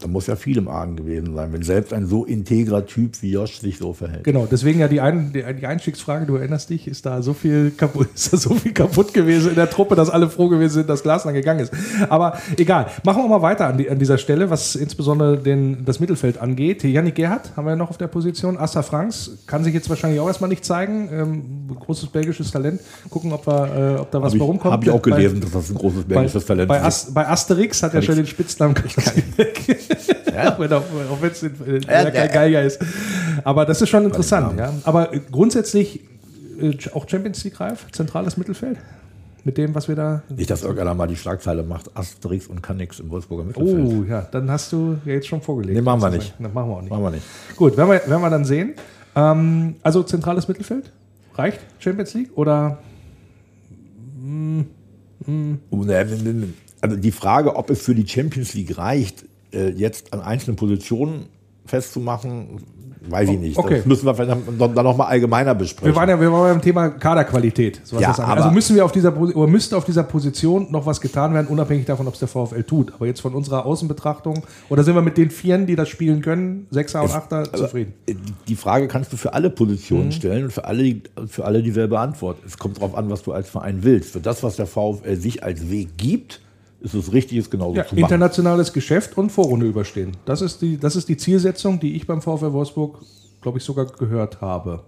da 0.00 0.08
muss 0.08 0.26
ja 0.26 0.36
viel 0.36 0.56
im 0.56 0.68
Argen 0.68 0.96
gewesen 0.96 1.34
sein, 1.34 1.52
wenn 1.52 1.62
selbst 1.62 1.92
ein 1.92 2.06
so 2.06 2.24
integrer 2.24 2.86
Typ 2.86 3.20
wie 3.22 3.32
Josh 3.32 3.60
sich 3.60 3.78
so 3.78 3.92
verhält. 3.92 4.24
Genau, 4.24 4.46
deswegen 4.50 4.80
ja 4.80 4.88
die, 4.88 5.00
Ein 5.00 5.32
die 5.32 5.66
Einstiegsfrage, 5.66 6.26
du 6.26 6.36
erinnerst 6.36 6.70
dich, 6.70 6.88
ist 6.88 7.06
da 7.06 7.22
so 7.22 7.34
viel 7.34 7.70
kaputt, 7.70 8.08
ist 8.14 8.32
da 8.32 8.36
so 8.36 8.54
viel 8.54 8.72
kaputt 8.72 9.12
gewesen 9.12 9.50
in 9.50 9.56
der 9.56 9.68
Truppe, 9.68 9.94
dass 9.94 10.10
alle 10.10 10.28
froh 10.28 10.48
gewesen 10.48 10.74
sind, 10.74 10.88
dass 10.88 11.02
Glasner 11.02 11.32
gegangen 11.32 11.60
ist. 11.60 11.72
Aber 12.08 12.38
egal, 12.56 12.86
machen 13.04 13.22
wir 13.22 13.28
mal 13.28 13.42
weiter 13.42 13.66
an, 13.66 13.78
die, 13.78 13.90
an 13.90 13.98
dieser 13.98 14.18
Stelle, 14.18 14.50
was 14.50 14.74
insbesondere 14.74 15.38
den, 15.38 15.84
das 15.84 16.00
Mittelfeld 16.00 16.38
angeht. 16.38 16.82
Yannick 16.82 17.14
Gerhardt 17.14 17.56
haben 17.56 17.66
wir 17.66 17.70
ja 17.70 17.76
noch 17.76 17.90
auf 17.90 17.98
der 17.98 18.08
Position. 18.08 18.56
Asta 18.56 18.82
Franks 18.82 19.38
kann 19.46 19.64
sich 19.64 19.74
jetzt 19.74 19.88
wahrscheinlich 19.90 20.20
auch 20.20 20.28
erstmal 20.28 20.48
nicht 20.48 20.64
zeigen. 20.64 21.08
Ähm, 21.12 21.76
großes 21.78 22.08
belgisches 22.08 22.50
Talent. 22.50 22.80
Gucken, 23.10 23.32
ob, 23.32 23.46
wir, 23.46 23.96
äh, 23.96 24.00
ob 24.00 24.10
da 24.10 24.22
was 24.22 24.36
bei 24.36 24.44
rumkommt. 24.44 24.72
Habe 24.72 24.84
ich 24.84 24.90
auch 24.90 25.02
gelesen, 25.02 25.40
bei, 25.40 25.46
dass 25.46 25.52
das 25.52 25.70
ein 25.70 25.74
großes 25.76 26.04
belgisches 26.04 26.44
bei, 26.44 26.54
Talent 26.54 26.68
bei 26.68 26.88
ist. 26.88 27.14
bei 27.14 27.28
Asterix 27.28 27.82
hat 27.82 27.94
er 27.94 28.02
schon 28.02 28.16
den 28.16 28.26
Spitznamen. 28.26 28.74
Ich 28.86 28.94
kann 28.94 29.14
ja. 30.34 30.56
auch, 30.56 30.60
auch 30.60 31.22
wenn 31.22 31.30
es 31.30 31.42
ja, 31.86 32.10
kein 32.10 32.32
Geiger 32.32 32.62
ist. 32.62 32.80
Aber 33.44 33.64
das 33.64 33.80
ist 33.82 33.88
schon 33.88 34.04
interessant. 34.04 34.58
Ja. 34.58 34.72
Aber 34.84 35.10
grundsätzlich 35.30 36.00
äh, 36.60 36.76
auch 36.92 37.08
Champions 37.08 37.44
League 37.44 37.60
reif, 37.60 37.86
zentrales 37.92 38.36
Mittelfeld. 38.36 38.78
Mit 39.42 39.56
dem, 39.56 39.74
was 39.74 39.88
wir 39.88 39.96
da. 39.96 40.22
Nicht, 40.28 40.50
dass 40.50 40.62
irgendeiner 40.62 40.94
mal 40.94 41.06
die 41.06 41.16
Schlagzeile 41.16 41.62
macht: 41.62 41.96
Asterix 41.96 42.46
und 42.46 42.62
kann 42.62 42.76
nix 42.76 43.00
im 43.00 43.08
Wolfsburger 43.08 43.44
Mittelfeld. 43.44 43.86
Oh, 43.86 44.04
ja, 44.06 44.22
dann 44.30 44.50
hast 44.50 44.70
du 44.72 44.98
ja 45.06 45.14
jetzt 45.14 45.28
schon 45.28 45.40
vorgelegt. 45.40 45.76
Nee, 45.76 45.82
machen 45.82 46.02
wir 46.02 46.10
nicht. 46.10 46.34
Das 46.38 46.52
machen 46.52 46.68
wir 46.68 46.76
auch 46.76 46.80
nicht. 46.82 46.90
Machen 46.90 47.04
wir 47.04 47.10
nicht. 47.10 47.24
Gut, 47.56 47.76
werden 47.76 47.88
wir, 47.88 48.06
werden 48.06 48.20
wir 48.20 48.30
dann 48.30 48.44
sehen. 48.44 48.74
Ähm, 49.16 49.76
also 49.82 50.02
zentrales 50.02 50.46
Mittelfeld? 50.46 50.92
Reicht 51.34 51.60
Champions 51.78 52.12
League? 52.12 52.30
Oder. 52.34 52.78
Mm, 54.20 54.60
mm. 55.26 55.54
Also 56.82 56.96
die 56.96 57.12
Frage, 57.12 57.56
ob 57.56 57.70
es 57.70 57.80
für 57.80 57.94
die 57.94 58.06
Champions 58.06 58.52
League 58.54 58.76
reicht, 58.76 59.22
äh, 59.22 59.26
jetzt 59.52 60.12
an 60.12 60.20
einzelnen 60.20 60.56
Positionen 60.56 61.26
festzumachen, 61.66 62.60
weiß 63.08 63.30
ich 63.30 63.38
nicht. 63.38 63.56
Okay. 63.56 63.78
Das 63.78 63.86
müssen 63.86 64.06
wir 64.06 64.14
vielleicht 64.14 64.30
dann 64.30 64.74
dann 64.74 64.84
noch 64.84 64.96
mal 64.96 65.06
allgemeiner 65.06 65.54
besprechen. 65.54 65.86
Wir 65.92 65.96
waren 65.96 66.08
ja, 66.08 66.20
wir 66.20 66.30
waren 66.32 66.54
beim 66.54 66.62
Thema 66.62 66.90
Kaderqualität. 66.90 67.80
So 67.84 67.96
was 67.96 68.02
Ja, 68.02 68.12
also 68.12 68.50
müssen 68.50 68.76
wir 68.76 68.84
auf 68.84 68.92
dieser 68.92 69.16
oder 69.16 69.46
müsste 69.46 69.76
auf 69.76 69.84
dieser 69.84 70.02
Position 70.02 70.70
noch 70.70 70.84
was 70.84 71.00
getan 71.00 71.32
werden, 71.32 71.46
unabhängig 71.46 71.86
davon, 71.86 72.06
ob 72.08 72.14
es 72.14 72.18
der 72.20 72.28
VfL 72.28 72.62
tut. 72.64 72.92
Aber 72.92 73.06
jetzt 73.06 73.20
von 73.20 73.34
unserer 73.34 73.64
Außenbetrachtung, 73.66 74.42
oder 74.68 74.82
sind 74.84 74.94
wir 74.94 75.02
mit 75.02 75.16
den 75.16 75.30
Vieren, 75.30 75.66
die 75.66 75.76
das 75.76 75.88
spielen 75.88 76.20
können, 76.22 76.66
Sechser 76.70 77.02
und 77.02 77.10
Achter, 77.12 77.50
zufrieden? 77.52 77.94
Die 78.48 78.56
Frage 78.56 78.88
kannst 78.88 79.12
du 79.12 79.16
für 79.16 79.32
alle 79.32 79.48
Positionen 79.50 80.06
Mhm. 80.06 80.12
stellen 80.12 80.44
und 80.44 80.52
für 80.52 80.64
alle, 80.64 80.96
für 81.26 81.44
alle 81.44 81.62
dieselbe 81.62 81.98
Antwort. 81.98 82.38
Es 82.46 82.58
kommt 82.58 82.78
darauf 82.78 82.94
an, 82.96 83.08
was 83.10 83.22
du 83.22 83.32
als 83.32 83.48
Verein 83.48 83.78
willst. 83.82 84.10
Für 84.12 84.20
das, 84.20 84.42
was 84.42 84.56
der 84.56 84.66
VfL 84.66 85.16
sich 85.16 85.42
als 85.42 85.70
Weg 85.70 85.96
gibt, 85.96 86.40
ist 86.82 86.94
es 86.94 87.12
richtig, 87.12 87.38
es 87.38 87.50
genauso 87.50 87.76
Ja, 87.76 87.86
zu 87.86 87.94
machen. 87.94 88.04
internationales 88.04 88.72
Geschäft 88.72 89.16
und 89.18 89.30
Vorrunde 89.30 89.66
überstehen. 89.66 90.12
Das 90.24 90.40
ist 90.42 90.62
die, 90.62 90.78
das 90.78 90.96
ist 90.96 91.08
die 91.08 91.16
Zielsetzung, 91.16 91.78
die 91.80 91.94
ich 91.96 92.06
beim 92.06 92.22
VfL 92.22 92.52
Wolfsburg, 92.52 92.98
glaube 93.42 93.58
ich, 93.58 93.64
sogar 93.64 93.86
gehört 93.86 94.40
habe. 94.40 94.82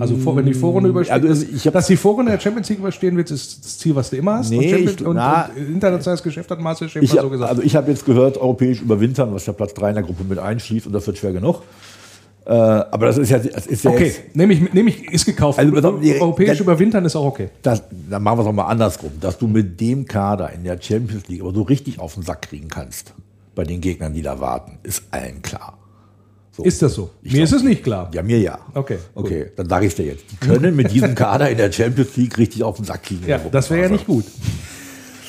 Also 0.00 0.16
vor, 0.16 0.34
wenn 0.34 0.46
die 0.46 0.54
Vorrunde 0.54 0.88
überstehen, 0.88 1.12
also 1.12 1.28
dass, 1.28 1.42
ich 1.42 1.66
hab- 1.66 1.74
dass 1.74 1.86
die 1.88 1.96
Vorrunde 1.98 2.32
der 2.32 2.40
Champions 2.40 2.70
League 2.70 2.78
überstehen 2.78 3.18
wird, 3.18 3.30
ist 3.30 3.62
das 3.62 3.76
Ziel, 3.78 3.94
was 3.94 4.08
du 4.08 4.16
immer 4.16 4.38
hast. 4.38 4.48
Nee, 4.48 4.74
und, 4.74 4.80
ich- 5.00 5.06
und, 5.06 5.16
na, 5.16 5.50
und 5.54 5.68
internationales 5.74 6.22
Geschäft 6.22 6.50
hat 6.50 6.58
Marcel 6.58 6.88
Schäfer 6.88 7.04
Ich 7.04 7.10
so 7.10 7.18
hab, 7.18 7.30
gesagt. 7.30 7.50
also 7.50 7.60
ich 7.62 7.76
habe 7.76 7.90
jetzt 7.90 8.06
gehört, 8.06 8.38
europäisch 8.38 8.80
überwintern, 8.80 9.34
was 9.34 9.44
ja 9.44 9.52
Platz 9.52 9.74
3 9.74 9.90
in 9.90 9.94
der 9.96 10.04
Gruppe 10.04 10.24
mit 10.24 10.38
einschließt 10.38 10.86
und 10.86 10.94
das 10.94 11.06
wird 11.06 11.18
schwer 11.18 11.32
genug. 11.32 11.60
Äh, 12.46 12.50
aber 12.52 13.06
das 13.06 13.16
ist 13.18 13.30
ja, 13.30 13.38
das 13.38 13.66
ist 13.66 13.84
ja 13.84 13.90
okay, 13.90 14.12
nehme 14.34 14.52
ich, 14.52 14.72
nehm 14.74 14.86
ich, 14.88 15.10
ist 15.10 15.24
gekauft. 15.24 15.58
Also, 15.58 15.92
die- 15.98 16.20
Europäisch 16.20 16.50
das- 16.50 16.60
überwintern 16.60 17.04
ist 17.06 17.16
auch 17.16 17.24
okay. 17.24 17.48
das, 17.62 17.82
dann 18.10 18.22
machen 18.22 18.38
wir 18.38 18.42
es 18.42 18.48
auch 18.48 18.52
mal 18.52 18.66
andersrum, 18.66 19.12
dass 19.20 19.38
du 19.38 19.46
mit 19.46 19.80
dem 19.80 20.04
Kader 20.06 20.52
in 20.52 20.62
der 20.62 20.78
Champions 20.80 21.26
League 21.28 21.40
aber 21.40 21.54
so 21.54 21.62
richtig 21.62 21.98
auf 22.00 22.14
den 22.14 22.22
Sack 22.22 22.42
kriegen 22.42 22.68
kannst 22.68 23.14
bei 23.54 23.64
den 23.64 23.80
Gegnern, 23.80 24.12
die 24.12 24.20
da 24.22 24.40
warten, 24.40 24.78
ist 24.82 25.04
allen 25.10 25.40
klar. 25.40 25.78
So. 26.52 26.62
Ist 26.64 26.82
das 26.82 26.94
so? 26.94 27.10
Mir 27.22 27.42
ist 27.44 27.52
es 27.52 27.62
nicht 27.62 27.82
klar. 27.82 28.10
Ja, 28.12 28.22
mir 28.22 28.38
ja. 28.38 28.58
Okay, 28.74 28.98
gut. 29.14 29.24
Okay, 29.24 29.46
dann 29.56 29.68
sage 29.68 29.86
ich 29.86 29.94
dir 29.94 30.04
jetzt. 30.04 30.24
Die 30.30 30.36
können 30.36 30.76
mit 30.76 30.90
diesem 30.92 31.14
Kader 31.16 31.48
in 31.50 31.56
der 31.56 31.72
Champions 31.72 32.14
League 32.16 32.36
richtig 32.38 32.62
auf 32.62 32.76
den 32.76 32.84
Sack 32.84 33.04
kriegen. 33.04 33.26
Ja, 33.26 33.38
das 33.38 33.70
wäre 33.70 33.82
ja 33.84 33.88
nicht 33.88 34.06
gut. 34.06 34.24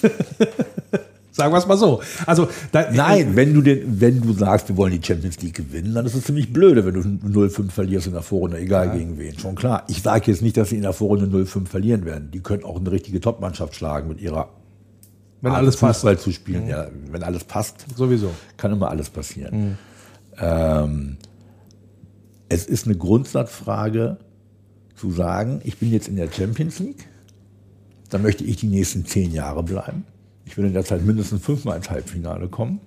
Sagen 1.35 1.53
wir 1.53 1.57
es 1.57 1.67
mal 1.67 1.75
so. 1.75 2.01
Also, 2.25 2.47
da, 2.71 2.89
Nein, 2.93 3.35
wenn 3.35 3.53
du, 3.53 3.61
den, 3.61 3.99
wenn 3.99 4.21
du 4.21 4.31
sagst, 4.31 4.69
wir 4.69 4.77
wollen 4.77 4.97
die 4.97 5.05
Champions 5.05 5.41
League 5.41 5.55
gewinnen, 5.55 5.93
dann 5.93 6.05
ist 6.05 6.13
es 6.13 6.23
ziemlich 6.23 6.53
blöde, 6.53 6.85
wenn 6.85 6.93
du 6.93 7.01
0-5 7.01 7.71
verlierst 7.71 8.07
in 8.07 8.13
der 8.13 8.21
Vorrunde, 8.21 8.57
egal 8.57 8.97
gegen 8.97 9.17
wen. 9.17 9.37
Schon 9.37 9.55
klar. 9.55 9.83
Ich 9.89 10.01
sage 10.01 10.31
jetzt 10.31 10.41
nicht, 10.41 10.55
dass 10.55 10.69
sie 10.69 10.77
in 10.77 10.83
der 10.83 10.93
Vorrunde 10.93 11.25
0-5 11.25 11.67
verlieren 11.67 12.05
werden. 12.05 12.31
Die 12.31 12.39
können 12.39 12.63
auch 12.63 12.79
eine 12.79 12.89
richtige 12.89 13.19
Top-Mannschaft 13.19 13.75
schlagen 13.75 14.07
mit 14.07 14.21
ihrer 14.21 14.47
wenn 15.41 15.51
Art, 15.51 15.59
alles 15.59 15.75
passt. 15.75 15.99
Fußball 15.99 16.17
zu 16.17 16.31
spielen. 16.31 16.69
Ja, 16.69 16.87
wenn 17.11 17.21
alles 17.21 17.43
passt, 17.43 17.85
Sowieso. 17.97 18.31
kann 18.55 18.71
immer 18.71 18.89
alles 18.89 19.09
passieren. 19.09 19.77
Ähm, 20.37 21.17
es 22.47 22.65
ist 22.65 22.85
eine 22.85 22.95
Grundsatzfrage 22.95 24.17
zu 24.95 25.11
sagen, 25.11 25.59
ich 25.65 25.77
bin 25.79 25.91
jetzt 25.91 26.07
in 26.07 26.15
der 26.15 26.31
Champions 26.31 26.79
League, 26.79 27.09
dann 28.09 28.21
möchte 28.21 28.45
ich 28.45 28.55
die 28.55 28.67
nächsten 28.67 29.05
zehn 29.05 29.33
Jahre 29.33 29.63
bleiben. 29.63 30.05
Ich 30.45 30.57
will 30.57 30.65
in 30.65 30.73
der 30.73 30.85
Zeit 30.85 31.03
mindestens 31.03 31.43
fünfmal 31.43 31.77
ins 31.77 31.89
Halbfinale 31.89 32.47
kommen. 32.47 32.79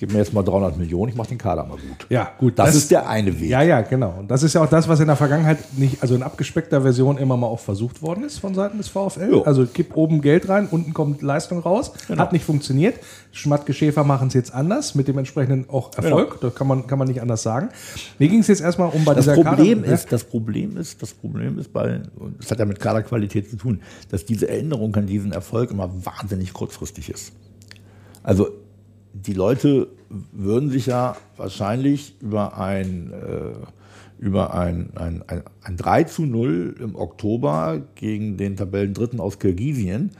Gib 0.00 0.12
mir 0.12 0.18
jetzt 0.20 0.32
mal 0.32 0.42
300 0.42 0.78
Millionen, 0.78 1.10
ich 1.10 1.14
mache 1.14 1.28
den 1.28 1.36
Kader 1.36 1.62
mal 1.62 1.74
gut. 1.76 2.06
Ja, 2.08 2.32
gut. 2.38 2.58
Das, 2.58 2.74
ist 2.74 2.90
der 2.90 3.06
eine 3.06 3.38
Weg. 3.38 3.50
Ja, 3.50 3.60
ja, 3.60 3.82
genau. 3.82 4.14
Und 4.20 4.30
das 4.30 4.42
ist 4.42 4.54
ja 4.54 4.64
auch 4.64 4.68
das, 4.70 4.88
was 4.88 4.98
in 4.98 5.08
der 5.08 5.14
Vergangenheit 5.16 5.58
nicht, 5.76 6.00
also 6.00 6.14
in 6.14 6.22
abgespeckter 6.22 6.80
Version 6.80 7.18
immer 7.18 7.36
mal 7.36 7.48
auch 7.48 7.60
versucht 7.60 8.00
worden 8.00 8.24
ist 8.24 8.38
von 8.38 8.54
Seiten 8.54 8.78
des 8.78 8.88
VfL. 8.88 9.28
Jo. 9.30 9.42
Also 9.42 9.66
gib 9.70 9.94
oben 9.98 10.22
Geld 10.22 10.48
rein, 10.48 10.68
unten 10.70 10.94
kommt 10.94 11.20
Leistung 11.20 11.58
raus. 11.58 11.92
Genau. 12.08 12.18
Hat 12.22 12.32
nicht 12.32 12.46
funktioniert. 12.46 12.94
Schmatke 13.30 13.74
Schäfer 13.74 14.02
machen 14.02 14.28
es 14.28 14.32
jetzt 14.34 14.54
anders, 14.54 14.94
mit 14.94 15.06
dem 15.06 15.18
entsprechenden 15.18 15.68
auch 15.68 15.94
Erfolg. 15.94 16.40
Das 16.40 16.54
kann 16.54 16.66
man, 16.66 16.86
kann 16.86 16.98
man 16.98 17.06
nicht 17.06 17.20
anders 17.20 17.42
sagen. 17.42 17.68
Mir 18.18 18.28
ging 18.30 18.40
es 18.40 18.46
jetzt 18.46 18.62
erstmal 18.62 18.88
um 18.88 19.04
bei 19.04 19.12
Das 19.12 19.26
dieser 19.26 19.34
Problem 19.34 19.82
Kader- 19.82 19.92
ist, 19.94 20.10
das 20.10 20.24
Problem 20.24 20.78
ist, 20.78 21.02
das 21.02 21.12
Problem 21.12 21.58
ist 21.58 21.74
bei, 21.74 22.00
das 22.38 22.50
hat 22.50 22.58
ja 22.58 22.64
mit 22.64 22.80
Kaderqualität 22.80 23.50
zu 23.50 23.56
tun, 23.56 23.82
dass 24.10 24.24
diese 24.24 24.48
Erinnerung 24.48 24.96
an 24.96 25.06
diesen 25.06 25.32
Erfolg 25.32 25.70
immer 25.70 25.90
wahnsinnig 26.06 26.54
kurzfristig 26.54 27.10
ist. 27.10 27.32
Also 28.22 28.48
die 29.12 29.32
Leute 29.32 29.88
würden 30.32 30.70
sich 30.70 30.86
ja 30.86 31.16
wahrscheinlich 31.36 32.16
über 32.20 32.58
ein, 32.58 33.12
äh, 33.12 34.24
über 34.24 34.54
ein, 34.54 34.90
ein, 34.96 35.22
ein, 35.26 35.42
ein 35.62 35.76
3 35.76 36.04
zu 36.04 36.22
0 36.22 36.76
im 36.80 36.94
Oktober 36.96 37.80
gegen 37.94 38.36
den 38.36 38.56
Tabellendritten 38.56 39.20
aus 39.20 39.38
Kirgisien 39.38 40.10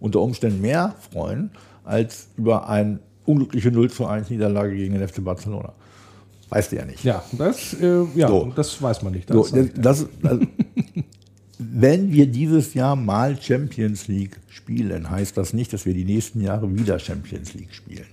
unter 0.00 0.20
Umständen 0.20 0.60
mehr 0.60 0.94
freuen, 1.10 1.50
als 1.84 2.28
über 2.36 2.68
eine 2.68 2.98
unglückliche 3.24 3.70
0 3.70 3.90
zu 3.90 4.06
1 4.06 4.30
Niederlage 4.30 4.74
gegen 4.74 4.94
den 4.94 5.06
FC 5.06 5.22
Barcelona. 5.22 5.72
Weißt 6.50 6.72
du 6.72 6.76
ja 6.76 6.84
nicht. 6.84 7.04
Ja, 7.04 7.22
das, 7.32 7.74
äh, 7.74 8.04
ja 8.14 8.28
So. 8.28 8.52
das 8.54 8.80
weiß 8.80 9.02
man 9.02 9.14
nicht. 9.14 9.28
So, 9.28 9.42
Das, 9.42 9.50
das, 9.50 9.68
das, 9.74 10.06
also, 10.22 10.46
wenn 11.58 12.12
wir 12.12 12.26
dieses 12.26 12.74
Jahr 12.74 12.96
mal 12.96 13.40
Champions 13.40 14.08
League 14.08 14.38
spielen, 14.48 15.10
heißt 15.10 15.36
das 15.36 15.52
nicht, 15.52 15.72
dass 15.72 15.86
wir 15.86 15.94
die 15.94 16.04
nächsten 16.04 16.40
Jahre 16.40 16.72
wieder 16.74 16.98
Champions 16.98 17.54
League 17.54 17.72
spielen. 17.72 18.06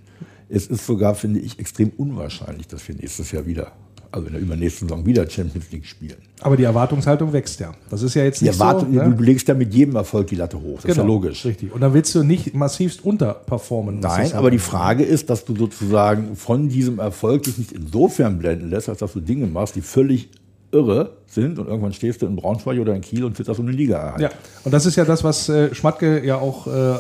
Es 0.54 0.68
ist 0.68 0.86
sogar, 0.86 1.16
finde 1.16 1.40
ich, 1.40 1.60
extrem 1.60 1.92
unwahrscheinlich, 1.98 2.68
dass 2.68 2.86
wir 2.88 2.96
nächstes 2.96 3.32
Jahr 3.32 3.46
wieder, 3.46 3.72
also 4.12 4.28
in 4.28 4.34
der 4.34 4.42
übernächsten 4.42 4.90
Saison 4.90 5.06
wieder 5.06 5.30
Champions 5.30 5.72
League 5.72 5.86
spielen. 5.86 6.18
aber 6.42 6.58
die 6.58 6.64
Erwartungshaltung 6.66 7.32
wächst 7.32 7.60
ja. 7.62 7.74
Das 7.90 8.02
ist 8.02 8.14
ja 8.16 8.24
jetzt 8.26 8.42
Die 8.42 8.46
nicht 8.46 8.56
Erwartung, 8.60 8.94
so. 8.94 9.00
ne? 9.02 9.16
Du 9.16 9.24
legst 9.24 9.48
ja 9.48 9.54
mit 9.54 9.74
jedem 9.74 9.96
Erfolg 9.96 10.28
die 10.28 10.36
Latte 10.36 10.62
hoch. 10.62 10.82
Das 10.82 10.92
ist 10.92 10.98
ja 10.98 11.04
logisch. 11.04 11.46
Richtig. 11.46 11.72
Und 11.74 11.80
dann 11.82 11.94
willst 11.94 12.14
du 12.16 12.24
nicht 12.24 12.54
massivst 12.54 13.06
unterperformen. 13.06 14.00
Nein, 14.02 14.34
aber 14.34 14.52
die 14.52 14.58
angeht. 14.58 14.62
Frage 14.70 15.04
ist, 15.06 15.30
dass 15.30 15.46
du 15.46 15.56
sozusagen 15.56 16.36
von 16.36 16.68
diesem 16.68 17.00
Erfolg 17.00 17.44
dich 17.44 17.58
nicht 17.58 17.72
insofern 17.72 18.38
blenden 18.40 18.70
lässt, 18.70 18.90
als 18.90 19.00
dass 19.00 19.14
du 19.14 19.22
Dinge 19.22 19.48
machst, 19.48 19.76
die 19.78 19.82
völlig 19.82 20.30
irre 20.72 21.12
sind 21.28 21.60
und 21.60 21.68
irgendwann 21.68 21.94
stehst 21.94 22.22
du 22.22 22.26
in 22.26 22.36
Braunschweig 22.36 22.80
oder 22.80 22.94
in 22.94 23.02
Kiel 23.02 23.24
und 23.24 23.36
zitterst 23.36 23.60
um 23.60 23.68
eine 23.68 23.76
Liga. 23.76 24.14
ein. 24.16 24.22
Ja, 24.22 24.30
und 24.64 24.74
das 24.74 24.86
ist 24.86 24.96
ja 24.96 25.06
das, 25.06 25.24
was 25.24 25.50
äh, 25.50 25.74
Schmatke 25.74 26.26
ja 26.26 26.38
auch 26.38 26.68
äh, 26.68 26.70
äh, 26.72 26.94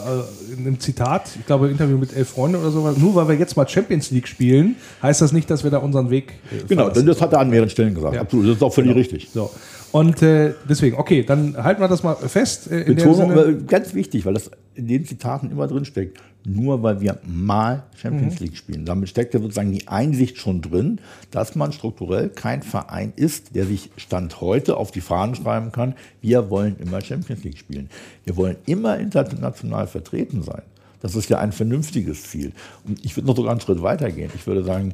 in 0.57 0.67
einem 0.67 0.79
Zitat, 0.79 1.29
ich 1.39 1.45
glaube, 1.45 1.67
im 1.67 1.73
Interview 1.73 1.97
mit 1.97 2.15
elf 2.15 2.29
Freunde 2.29 2.59
oder 2.59 2.71
so, 2.71 2.89
nur 2.91 3.15
weil 3.15 3.27
wir 3.27 3.35
jetzt 3.35 3.55
mal 3.57 3.67
Champions 3.67 4.11
League 4.11 4.27
spielen, 4.27 4.75
heißt 5.01 5.21
das 5.21 5.31
nicht, 5.31 5.49
dass 5.49 5.63
wir 5.63 5.71
da 5.71 5.77
unseren 5.79 6.09
Weg. 6.09 6.33
Äh, 6.51 6.65
Genau, 6.67 6.89
denn 6.89 7.05
das 7.05 7.21
hat 7.21 7.33
er 7.33 7.39
an 7.39 7.49
mehreren 7.49 7.69
Stellen 7.69 7.93
gesagt. 7.95 8.15
Ja. 8.15 8.21
Absolut, 8.21 8.47
das 8.47 8.55
ist 8.55 8.63
auch 8.63 8.73
völlig 8.73 8.95
richtig. 8.95 9.29
So. 9.33 9.51
Und 9.91 10.21
äh, 10.21 10.53
deswegen, 10.69 10.97
okay, 10.97 11.23
dann 11.23 11.61
halten 11.61 11.81
wir 11.81 11.87
das 11.89 12.01
mal 12.03 12.15
fest. 12.15 12.71
Äh, 12.71 12.85
Betonung, 12.85 13.31
Sinne. 13.31 13.41
äh, 13.41 13.63
ganz 13.67 13.93
wichtig, 13.93 14.25
weil 14.25 14.33
das 14.33 14.49
in 14.73 14.87
den 14.87 15.05
Zitaten 15.05 15.51
immer 15.51 15.67
drin 15.67 15.83
steckt. 15.83 16.17
Nur 16.43 16.81
weil 16.81 17.01
wir 17.01 17.19
mal 17.25 17.83
Champions 17.95 18.39
Mhm. 18.39 18.45
League 18.45 18.57
spielen. 18.57 18.85
Damit 18.85 19.09
steckt 19.09 19.33
ja 19.33 19.39
sozusagen 19.39 19.71
die 19.71 19.87
Einsicht 19.87 20.37
schon 20.37 20.61
drin, 20.61 20.99
dass 21.29 21.55
man 21.55 21.71
strukturell 21.71 22.29
kein 22.29 22.63
Verein 22.63 23.13
ist, 23.15 23.55
der 23.55 23.65
sich 23.65 23.91
Stand 23.97 24.41
heute 24.41 24.77
auf 24.77 24.91
die 24.91 25.01
Fahnen 25.01 25.35
schreiben 25.35 25.71
kann, 25.71 25.93
wir 26.21 26.49
wollen 26.49 26.77
immer 26.79 27.01
Champions 27.01 27.43
League 27.43 27.57
spielen. 27.59 27.89
Wir 28.25 28.35
wollen 28.37 28.57
immer 28.65 28.97
international 28.97 29.85
vertreten 29.87 30.41
sein. 30.41 30.63
Das 31.01 31.15
ist 31.15 31.29
ja 31.29 31.39
ein 31.39 31.51
vernünftiges 31.51 32.23
Ziel. 32.23 32.53
Und 32.87 33.03
ich 33.03 33.15
würde 33.15 33.27
noch 33.27 33.35
sogar 33.35 33.51
einen 33.51 33.61
Schritt 33.61 33.81
weiter 33.81 34.11
gehen. 34.11 34.31
Ich 34.35 34.45
würde 34.45 34.63
sagen, 34.63 34.93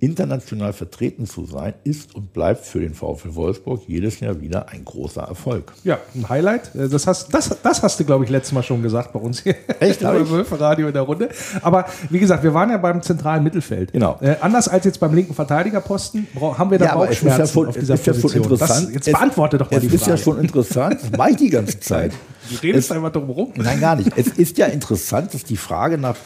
international 0.00 0.72
vertreten 0.72 1.26
zu 1.26 1.46
sein, 1.46 1.74
ist 1.84 2.14
und 2.14 2.32
bleibt 2.32 2.64
für 2.66 2.80
den 2.80 2.94
VfL 2.94 3.34
Wolfsburg 3.34 3.82
jedes 3.86 4.20
Jahr 4.20 4.40
wieder 4.40 4.68
ein 4.68 4.84
großer 4.84 5.22
Erfolg. 5.22 5.72
Ja, 5.84 5.98
ein 6.14 6.28
Highlight. 6.28 6.74
Äh, 6.74 6.88
Das 6.88 7.06
hast, 7.06 7.32
das, 7.34 7.56
das 7.62 7.82
hast 7.82 7.98
du, 8.00 8.04
glaube 8.04 8.24
ich, 8.24 8.30
letztes 8.30 8.52
Mal 8.52 8.62
schon 8.62 8.82
gesagt 8.82 9.12
bei 9.12 9.18
uns 9.20 9.42
hier. 9.42 9.54
Echt? 9.80 10.00
Beim? 10.00 10.28
Wölfe-Radio 10.30 10.86
in 10.88 10.92
der 10.92 11.02
Runde. 11.02 11.28
Aber 11.62 11.86
wie 12.10 12.18
gesagt, 12.18 12.42
wir 12.42 12.52
waren 12.54 12.70
ja 12.70 12.76
beim 12.78 13.02
zentralen 13.02 13.42
Mittelfeld. 13.42 13.92
Genau. 13.92 14.18
Äh, 14.20 14.36
anders 14.40 14.68
als 14.68 14.84
jetzt 14.84 15.00
beim 15.00 15.14
linken 15.14 15.34
Verteidigerposten 15.34 16.26
haben 16.40 16.70
wir 16.70 16.78
da 16.78 16.84
ist 16.86 16.90
ja 16.90 16.96
Bauchschmerzen 16.96 17.52
schon, 17.52 17.68
auf 17.68 17.74
es 17.76 17.80
dieser 17.80 17.94
ist 17.94 18.06
ja 18.06 18.12
schon 18.14 18.22
Position. 18.22 18.44
interessant. 18.52 18.86
Das, 18.88 18.94
jetzt 18.94 19.12
beantworte 19.12 19.58
doch 19.58 19.70
mal 19.70 19.80
die 19.80 19.86
ist 19.86 19.98
Frage. 19.98 20.10
ja 20.12 20.16
schon 20.16 20.40
interessant, 20.40 20.98
das 21.02 21.10
mache 21.18 21.30
ich 21.30 21.36
die 21.36 21.50
ganze 21.50 21.80
Zeit. 21.80 22.12
du 22.50 22.56
redest 22.62 22.90
es- 22.90 22.96
einfach 22.96 23.12
drum 23.12 23.30
rum. 23.30 23.52
Nein, 23.56 23.80
gar 23.80 23.96
nicht. 23.96 24.10
Es 24.16 24.28
ist 24.28 24.58
ja 24.58 24.66
interessant, 24.66 25.32
dass 25.34 25.44
die 25.44 25.56
Frage 25.56 25.98
nach 25.98 26.16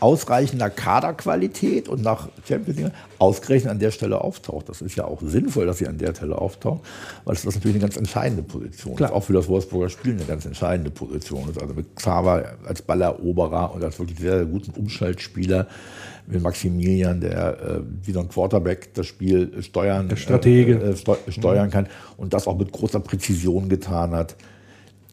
ausreichender 0.00 0.70
Kaderqualität 0.70 1.88
und 1.88 2.02
nach 2.02 2.28
Champions 2.48 2.80
League 2.80 2.92
ausgerechnet 3.18 3.70
an 3.70 3.78
der 3.78 3.90
Stelle 3.90 4.20
auftaucht. 4.20 4.68
Das 4.68 4.80
ist 4.80 4.96
ja 4.96 5.04
auch 5.04 5.20
sinnvoll, 5.22 5.66
dass 5.66 5.78
sie 5.78 5.86
an 5.86 5.98
der 5.98 6.14
Stelle 6.14 6.36
auftaucht, 6.36 6.80
weil 7.24 7.34
es 7.34 7.42
das 7.42 7.54
natürlich 7.54 7.76
eine 7.76 7.82
ganz 7.82 7.96
entscheidende 7.96 8.42
Position 8.42 8.96
Klar. 8.96 9.10
ist. 9.10 9.14
Auch 9.14 9.24
für 9.24 9.32
das 9.32 9.48
Wolfsburger 9.48 9.88
Spiel 9.88 10.14
eine 10.14 10.24
ganz 10.24 10.44
entscheidende 10.46 10.90
Position 10.90 11.48
ist. 11.50 11.60
Also 11.60 11.74
mit 11.74 11.94
Xaver 11.96 12.54
als 12.66 12.82
Balleroberer 12.82 13.74
und 13.74 13.84
als 13.84 13.98
wirklich 13.98 14.18
sehr, 14.18 14.36
sehr 14.38 14.46
guten 14.46 14.72
Umschaltspieler, 14.72 15.66
mit 16.26 16.42
Maximilian, 16.42 17.20
der 17.20 17.60
äh, 17.60 17.80
wie 18.02 18.12
so 18.12 18.20
ein 18.20 18.28
Quarterback 18.28 18.94
das 18.94 19.06
Spiel 19.06 19.62
steuern, 19.62 20.08
Der 20.08 20.16
Stratege. 20.16 20.74
Äh, 20.74 20.90
äh, 20.90 20.96
steu 20.96 21.16
steuern 21.28 21.70
kann 21.70 21.88
und 22.16 22.32
das 22.32 22.46
auch 22.46 22.56
mit 22.56 22.72
großer 22.72 23.00
Präzision 23.00 23.68
getan 23.68 24.12
hat. 24.12 24.36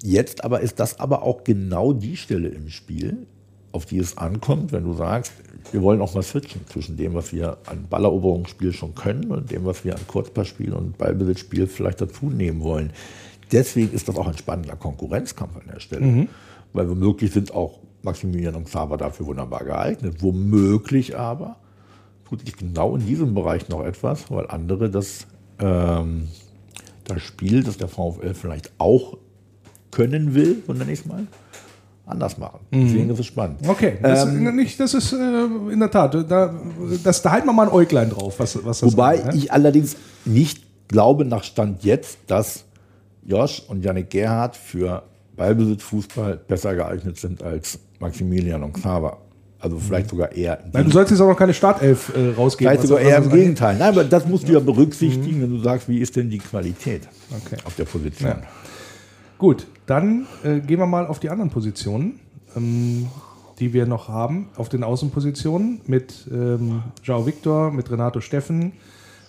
Jetzt 0.04 0.44
aber 0.44 0.62
ist 0.62 0.80
das 0.80 1.00
aber 1.00 1.24
auch 1.24 1.44
genau 1.44 1.94
die 1.94 2.18
Stelle 2.18 2.50
im 2.50 2.70
Spiel, 2.70 3.26
auf 3.72 3.86
die 3.86 4.00
es 4.00 4.18
ankommt, 4.18 4.72
wenn 4.72 4.84
du 4.84 4.94
sagst, 4.94 5.34
wir 5.72 5.82
wollen 5.82 6.02
auch 6.02 6.14
mal 6.14 6.24
switchen 6.24 6.62
zwischen 6.68 6.96
dem, 6.98 7.14
was 7.14 7.34
wir 7.34 7.58
an 7.66 7.88
Balleroberungsspiel 7.90 8.74
schon 8.74 8.96
können 8.96 9.32
und 9.32 9.52
dem, 9.52 9.66
was 9.66 9.84
wir 9.84 9.96
an 9.96 10.02
Kurzpassspiel 10.08 10.74
und 10.74 10.98
Ballbesitzspiel 10.98 11.68
vielleicht 11.68 12.02
dazu 12.02 12.30
nehmen 12.30 12.62
wollen. 12.62 12.92
Deswegen 13.52 13.94
ist 13.94 14.08
das 14.08 14.16
auch 14.18 14.28
ein 14.28 14.38
spannender 14.38 14.76
Konkurrenzkampf 14.76 15.58
an 15.58 15.70
der 15.74 15.80
Stelle, 15.80 16.06
weil 16.74 16.90
womöglich 16.90 17.32
sind 17.32 17.54
auch 17.54 17.80
Maximilian 18.04 18.56
und 18.56 18.66
Xaver 18.66 18.98
dafür 18.98 19.26
wunderbar 19.26 19.64
geeignet. 19.64 20.18
Womöglich 20.22 21.18
aber 21.18 21.58
tut 22.28 22.42
sich 22.46 22.56
genau 22.56 22.96
in 22.96 23.06
diesem 23.06 23.34
Bereich 23.34 23.70
noch 23.70 23.84
etwas, 23.84 24.30
weil 24.32 24.48
andere 24.48 24.90
das, 24.90 25.28
ähm, 25.60 26.28
das 27.06 27.22
Spiel, 27.22 27.64
das 27.64 27.78
der 27.78 27.88
VfL 27.88 28.34
vielleicht 28.34 28.72
auch 28.78 29.18
können 29.92 30.36
will, 30.36 30.64
so 30.66 30.74
nenne 30.74 30.92
ich 30.92 31.00
es 31.00 31.06
mal, 31.06 31.26
anders 32.08 32.38
machen. 32.38 32.60
Deswegen 32.72 33.10
ist 33.10 33.20
es 33.20 33.26
spannend. 33.26 33.60
Okay, 33.68 33.98
das, 34.02 34.26
Ähm, 34.26 34.56
nicht, 34.56 34.80
das 34.80 34.94
ist 34.94 35.12
äh, 35.14 35.18
in 35.72 35.80
der 35.80 35.92
Tat, 35.92 36.16
da, 36.30 36.54
das, 37.04 37.22
da 37.22 37.32
halten 37.32 37.48
wir 37.48 37.54
mal 37.54 37.68
ein 37.68 37.74
Äuglein 37.74 38.10
drauf, 38.10 38.36
was, 38.40 38.56
was 38.66 38.80
das 38.80 38.92
Wobei 38.94 39.20
angeht, 39.20 39.34
ne? 39.34 39.38
ich 39.38 39.52
allerdings 39.52 39.96
nicht 40.26 40.64
glaube, 40.88 41.26
nach 41.26 41.44
Stand 41.44 41.84
jetzt, 41.84 42.18
dass 42.28 42.64
Josh 43.26 43.62
und 43.68 43.84
Yannick 43.84 44.10
Gerhardt 44.10 44.56
für 44.56 45.04
Ballbesitzfußball 45.36 46.38
besser 46.48 46.76
geeignet 46.76 47.18
sind 47.18 47.44
als 47.44 47.80
Maximilian 48.00 48.64
und 48.64 48.74
Xaver. 48.74 49.18
Also 49.60 49.80
vielleicht 49.80 50.10
sogar 50.10 50.32
eher. 50.32 50.60
Weil 50.72 50.84
du 50.84 50.92
sollst 50.92 51.12
jetzt 51.12 51.20
auch 51.20 51.28
noch 51.28 51.38
keine 51.38 51.54
Startelf 51.54 52.14
äh, 52.16 52.30
rausgeben. 52.36 52.72
Vielleicht 52.72 52.88
sogar 52.88 53.04
eher 53.04 53.18
im. 53.18 53.30
Gegenteil. 53.30 53.76
Nein, 53.78 53.90
aber 53.90 54.04
das 54.04 54.28
musst 54.28 54.48
du 54.48 54.54
ja 54.54 54.60
berücksichtigen, 54.60 55.42
wenn 55.42 55.50
du 55.50 55.60
sagst, 55.60 55.90
wie 55.90 55.98
ist 56.00 56.16
denn 56.16 56.30
die 56.30 56.38
Qualität 56.38 57.08
Okay. 57.44 57.58
auf 57.66 57.76
der 57.76 57.86
Position. 57.86 58.30
Ja. 58.30 58.42
Gut, 59.38 59.68
dann 59.86 60.26
äh, 60.44 60.60
gehen 60.60 60.80
wir 60.80 60.88
mal 60.88 61.06
auf 61.06 61.20
die 61.20 61.30
anderen 61.30 61.52
Positionen, 61.52 62.20
ähm, 62.56 63.08
die 63.60 63.72
wir 63.72 63.86
noch 63.86 64.08
haben, 64.08 64.50
auf 64.56 64.70
den 64.70 64.84
Außenpositionen 64.84 65.82
mit 65.86 66.28
ähm, 66.32 66.84
Joao 67.04 67.26
Victor, 67.26 67.72
mit 67.72 67.92
Renato 67.92 68.20
Steffen, 68.20 68.74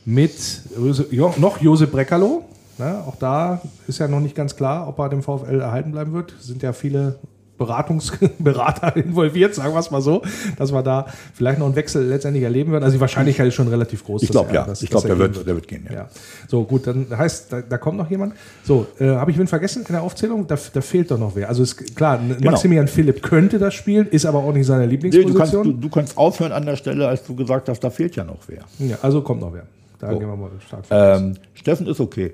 mit 0.07 0.63
Jose, 0.77 1.07
jo, 1.11 1.35
noch 1.37 1.61
Josep 1.61 1.93
Breckerlo. 1.93 2.45
Ne? 2.79 3.03
Auch 3.07 3.17
da 3.17 3.61
ist 3.87 3.99
ja 3.99 4.09
noch 4.09 4.21
nicht 4.21 4.35
ganz 4.35 4.57
klar, 4.57 4.89
ob 4.89 4.99
er 4.99 5.11
dem 5.11 5.23
VfL 5.23 5.61
erhalten 5.61 5.93
bleiben 5.93 6.13
wird. 6.13 6.35
Es 6.39 6.47
sind 6.47 6.63
ja 6.63 6.73
viele 6.73 7.19
Beratungsberater 7.59 8.97
involviert, 9.05 9.55
sagen 9.55 9.75
wir 9.75 9.81
es 9.81 9.91
mal 9.91 10.01
so, 10.01 10.23
dass 10.57 10.73
wir 10.73 10.83
da 10.83 11.07
vielleicht 11.35 11.59
noch 11.59 11.67
einen 11.67 11.77
Wechsel 11.77 12.07
letztendlich 12.07 12.45
erleben 12.45 12.73
werden. 12.73 12.85
Also 12.85 12.97
die 12.97 13.01
Wahrscheinlichkeit 13.01 13.49
ist 13.49 13.55
schon 13.55 13.69
relativ 13.69 14.05
groß. 14.05 14.23
Ich 14.23 14.31
glaube 14.31 14.55
ja. 14.55 14.65
dass- 14.65 14.83
Ich 14.83 14.91
glaube, 14.91 15.09
er 15.09 15.17
der 15.17 15.27
gehen 15.27 15.35
wird, 15.37 15.47
der 15.47 15.55
wird 15.55 15.69
gehen. 15.69 15.87
Ja. 15.91 15.95
ja. 15.95 16.09
So, 16.49 16.65
gut, 16.65 16.87
dann 16.87 17.07
heißt, 17.17 17.53
da, 17.53 17.61
da 17.63 17.79
kommt 17.79 17.99
noch 17.99 18.11
jemand. 18.11 18.35
So, 18.65 18.87
äh, 18.99 19.09
habe 19.09 19.31
ich 19.31 19.39
wen 19.39 19.47
vergessen 19.47 19.85
in 19.87 19.93
der 19.93 20.03
Aufzählung? 20.03 20.47
Da, 20.47 20.57
da 20.73 20.81
fehlt 20.81 21.11
doch 21.11 21.19
noch 21.19 21.35
wer. 21.35 21.49
Also 21.49 21.63
ist 21.63 21.95
klar, 21.97 22.19
n- 22.21 22.37
Maximilian 22.43 22.89
Philipp 22.89 23.23
könnte 23.23 23.59
das 23.59 23.75
spielen, 23.75 24.07
ist 24.09 24.25
aber 24.27 24.39
auch 24.39 24.53
nicht 24.53 24.67
seine 24.67 24.87
Nee, 24.87 24.97
du, 24.97 25.01
kannst, 25.11 25.13
du, 25.13 25.63
Lieblingsposition. 25.63 25.81
du 25.81 25.89
kannst 25.89 26.17
aufhören 26.17 26.53
an 26.53 26.65
der 26.65 26.77
Stelle, 26.77 27.07
als 27.09 27.25
du 27.25 27.35
gesagt 27.35 27.69
hast, 27.69 27.81
da 27.81 27.91
fehlt 27.91 28.17
ja 28.17 28.25
noch 28.25 28.39
wer. 28.47 28.61
ja, 28.79 28.97
also 29.03 29.21
kommt 29.23 29.41
noch 29.41 29.53
wer. 29.53 29.65
Da 29.99 30.13
So. 30.13 30.19
gehen 30.19 30.29
wir 30.29 30.37
mal 30.37 30.51
stark 30.67 30.85
Ähm, 30.91 31.35
Steffen 31.55 31.87
ist 31.89 32.01
okay. 32.01 32.33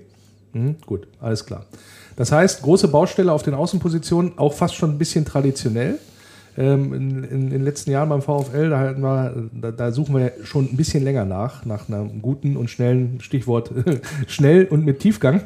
Mhm, 0.52 0.76
gut, 0.86 1.06
alles 1.20 1.44
klar. 1.44 1.64
Das 2.16 2.32
heißt, 2.32 2.62
große 2.62 2.88
Baustelle 2.88 3.32
auf 3.32 3.42
den 3.42 3.54
Außenpositionen, 3.54 4.38
auch 4.38 4.54
fast 4.54 4.74
schon 4.74 4.90
ein 4.90 4.98
bisschen 4.98 5.24
traditionell. 5.24 5.98
Ähm, 6.56 6.94
in, 6.94 7.24
in, 7.24 7.24
in 7.24 7.50
den 7.50 7.64
letzten 7.64 7.90
Jahren 7.90 8.08
beim 8.08 8.22
VfL, 8.22 8.70
da, 8.70 8.78
halten 8.78 9.00
wir, 9.00 9.48
da, 9.60 9.72
da 9.72 9.90
suchen 9.90 10.16
wir 10.16 10.32
schon 10.44 10.66
ein 10.66 10.76
bisschen 10.76 11.02
länger 11.02 11.24
nach, 11.24 11.64
nach 11.64 11.88
einem 11.88 12.22
guten 12.22 12.56
und 12.56 12.70
schnellen 12.70 13.20
Stichwort 13.20 13.70
schnell 14.28 14.66
und 14.66 14.84
mit 14.84 15.00
Tiefgang. 15.00 15.42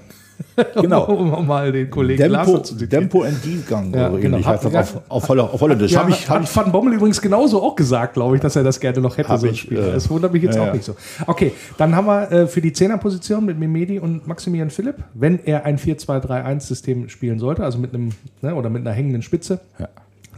Genau. 0.80 1.05
um 1.05 1.47
mal 1.47 1.72
den 1.72 1.91
Kollegen 1.91 2.22
Glasner 2.28 2.62
zu 2.62 2.76
zitieren. 2.76 3.03
Tempo 3.09 3.22
entgegen 3.22 3.93
Ja, 3.95 4.11
oder 4.11 4.20
genau. 4.20 4.39
Ja. 4.39 4.55
auf, 4.55 5.01
auf, 5.09 5.28
Holl 5.28 5.41
auf 5.41 5.61
Holländisch. 5.61 5.93
Ja, 5.93 6.01
Hab 6.03 6.09
ich, 6.09 6.28
hab 6.28 6.41
hat 6.43 6.57
Van 6.57 6.72
Bommel 6.72 6.95
übrigens 6.95 7.20
genauso 7.20 7.62
auch 7.62 7.74
gesagt, 7.76 8.14
glaube 8.14 8.36
ich, 8.36 8.43
dass 8.43 8.57
er 8.57 8.64
das 8.64 8.78
gerne 8.80 9.01
noch 9.01 9.16
hätte, 9.16 9.36
so 9.39 9.47
ein 9.47 9.53
ich, 9.53 9.61
Spiel. 9.61 9.78
äh, 9.78 9.93
das 9.93 10.09
wundert 10.11 10.32
mich 10.32 10.43
jetzt 10.43 10.57
ja, 10.57 10.68
auch 10.68 10.72
nicht 10.72 10.84
so. 10.84 10.97
Okay, 11.26 11.53
dann 11.76 11.95
haben 11.95 12.07
wir 12.07 12.30
äh, 12.32 12.47
für 12.47 12.61
die 12.61 12.72
Zehnerposition 12.72 13.45
mit 13.45 13.59
Mimedi 13.59 13.99
und 13.99 14.26
Maximilian 14.26 14.70
Philipp, 14.70 14.97
wenn 15.14 15.39
er 15.45 15.64
ein 15.64 15.78
4-2-3-1-System 15.78 17.09
spielen 17.09 17.39
sollte, 17.39 17.62
also 17.64 17.78
mit 17.78 17.95
einem, 17.95 18.11
ne, 18.43 18.55
oder 18.55 18.70
mit 18.70 18.82
einer 18.82 18.93
hängenden 18.95 19.22
Spitze, 19.22 19.61
Ja. 19.78 19.89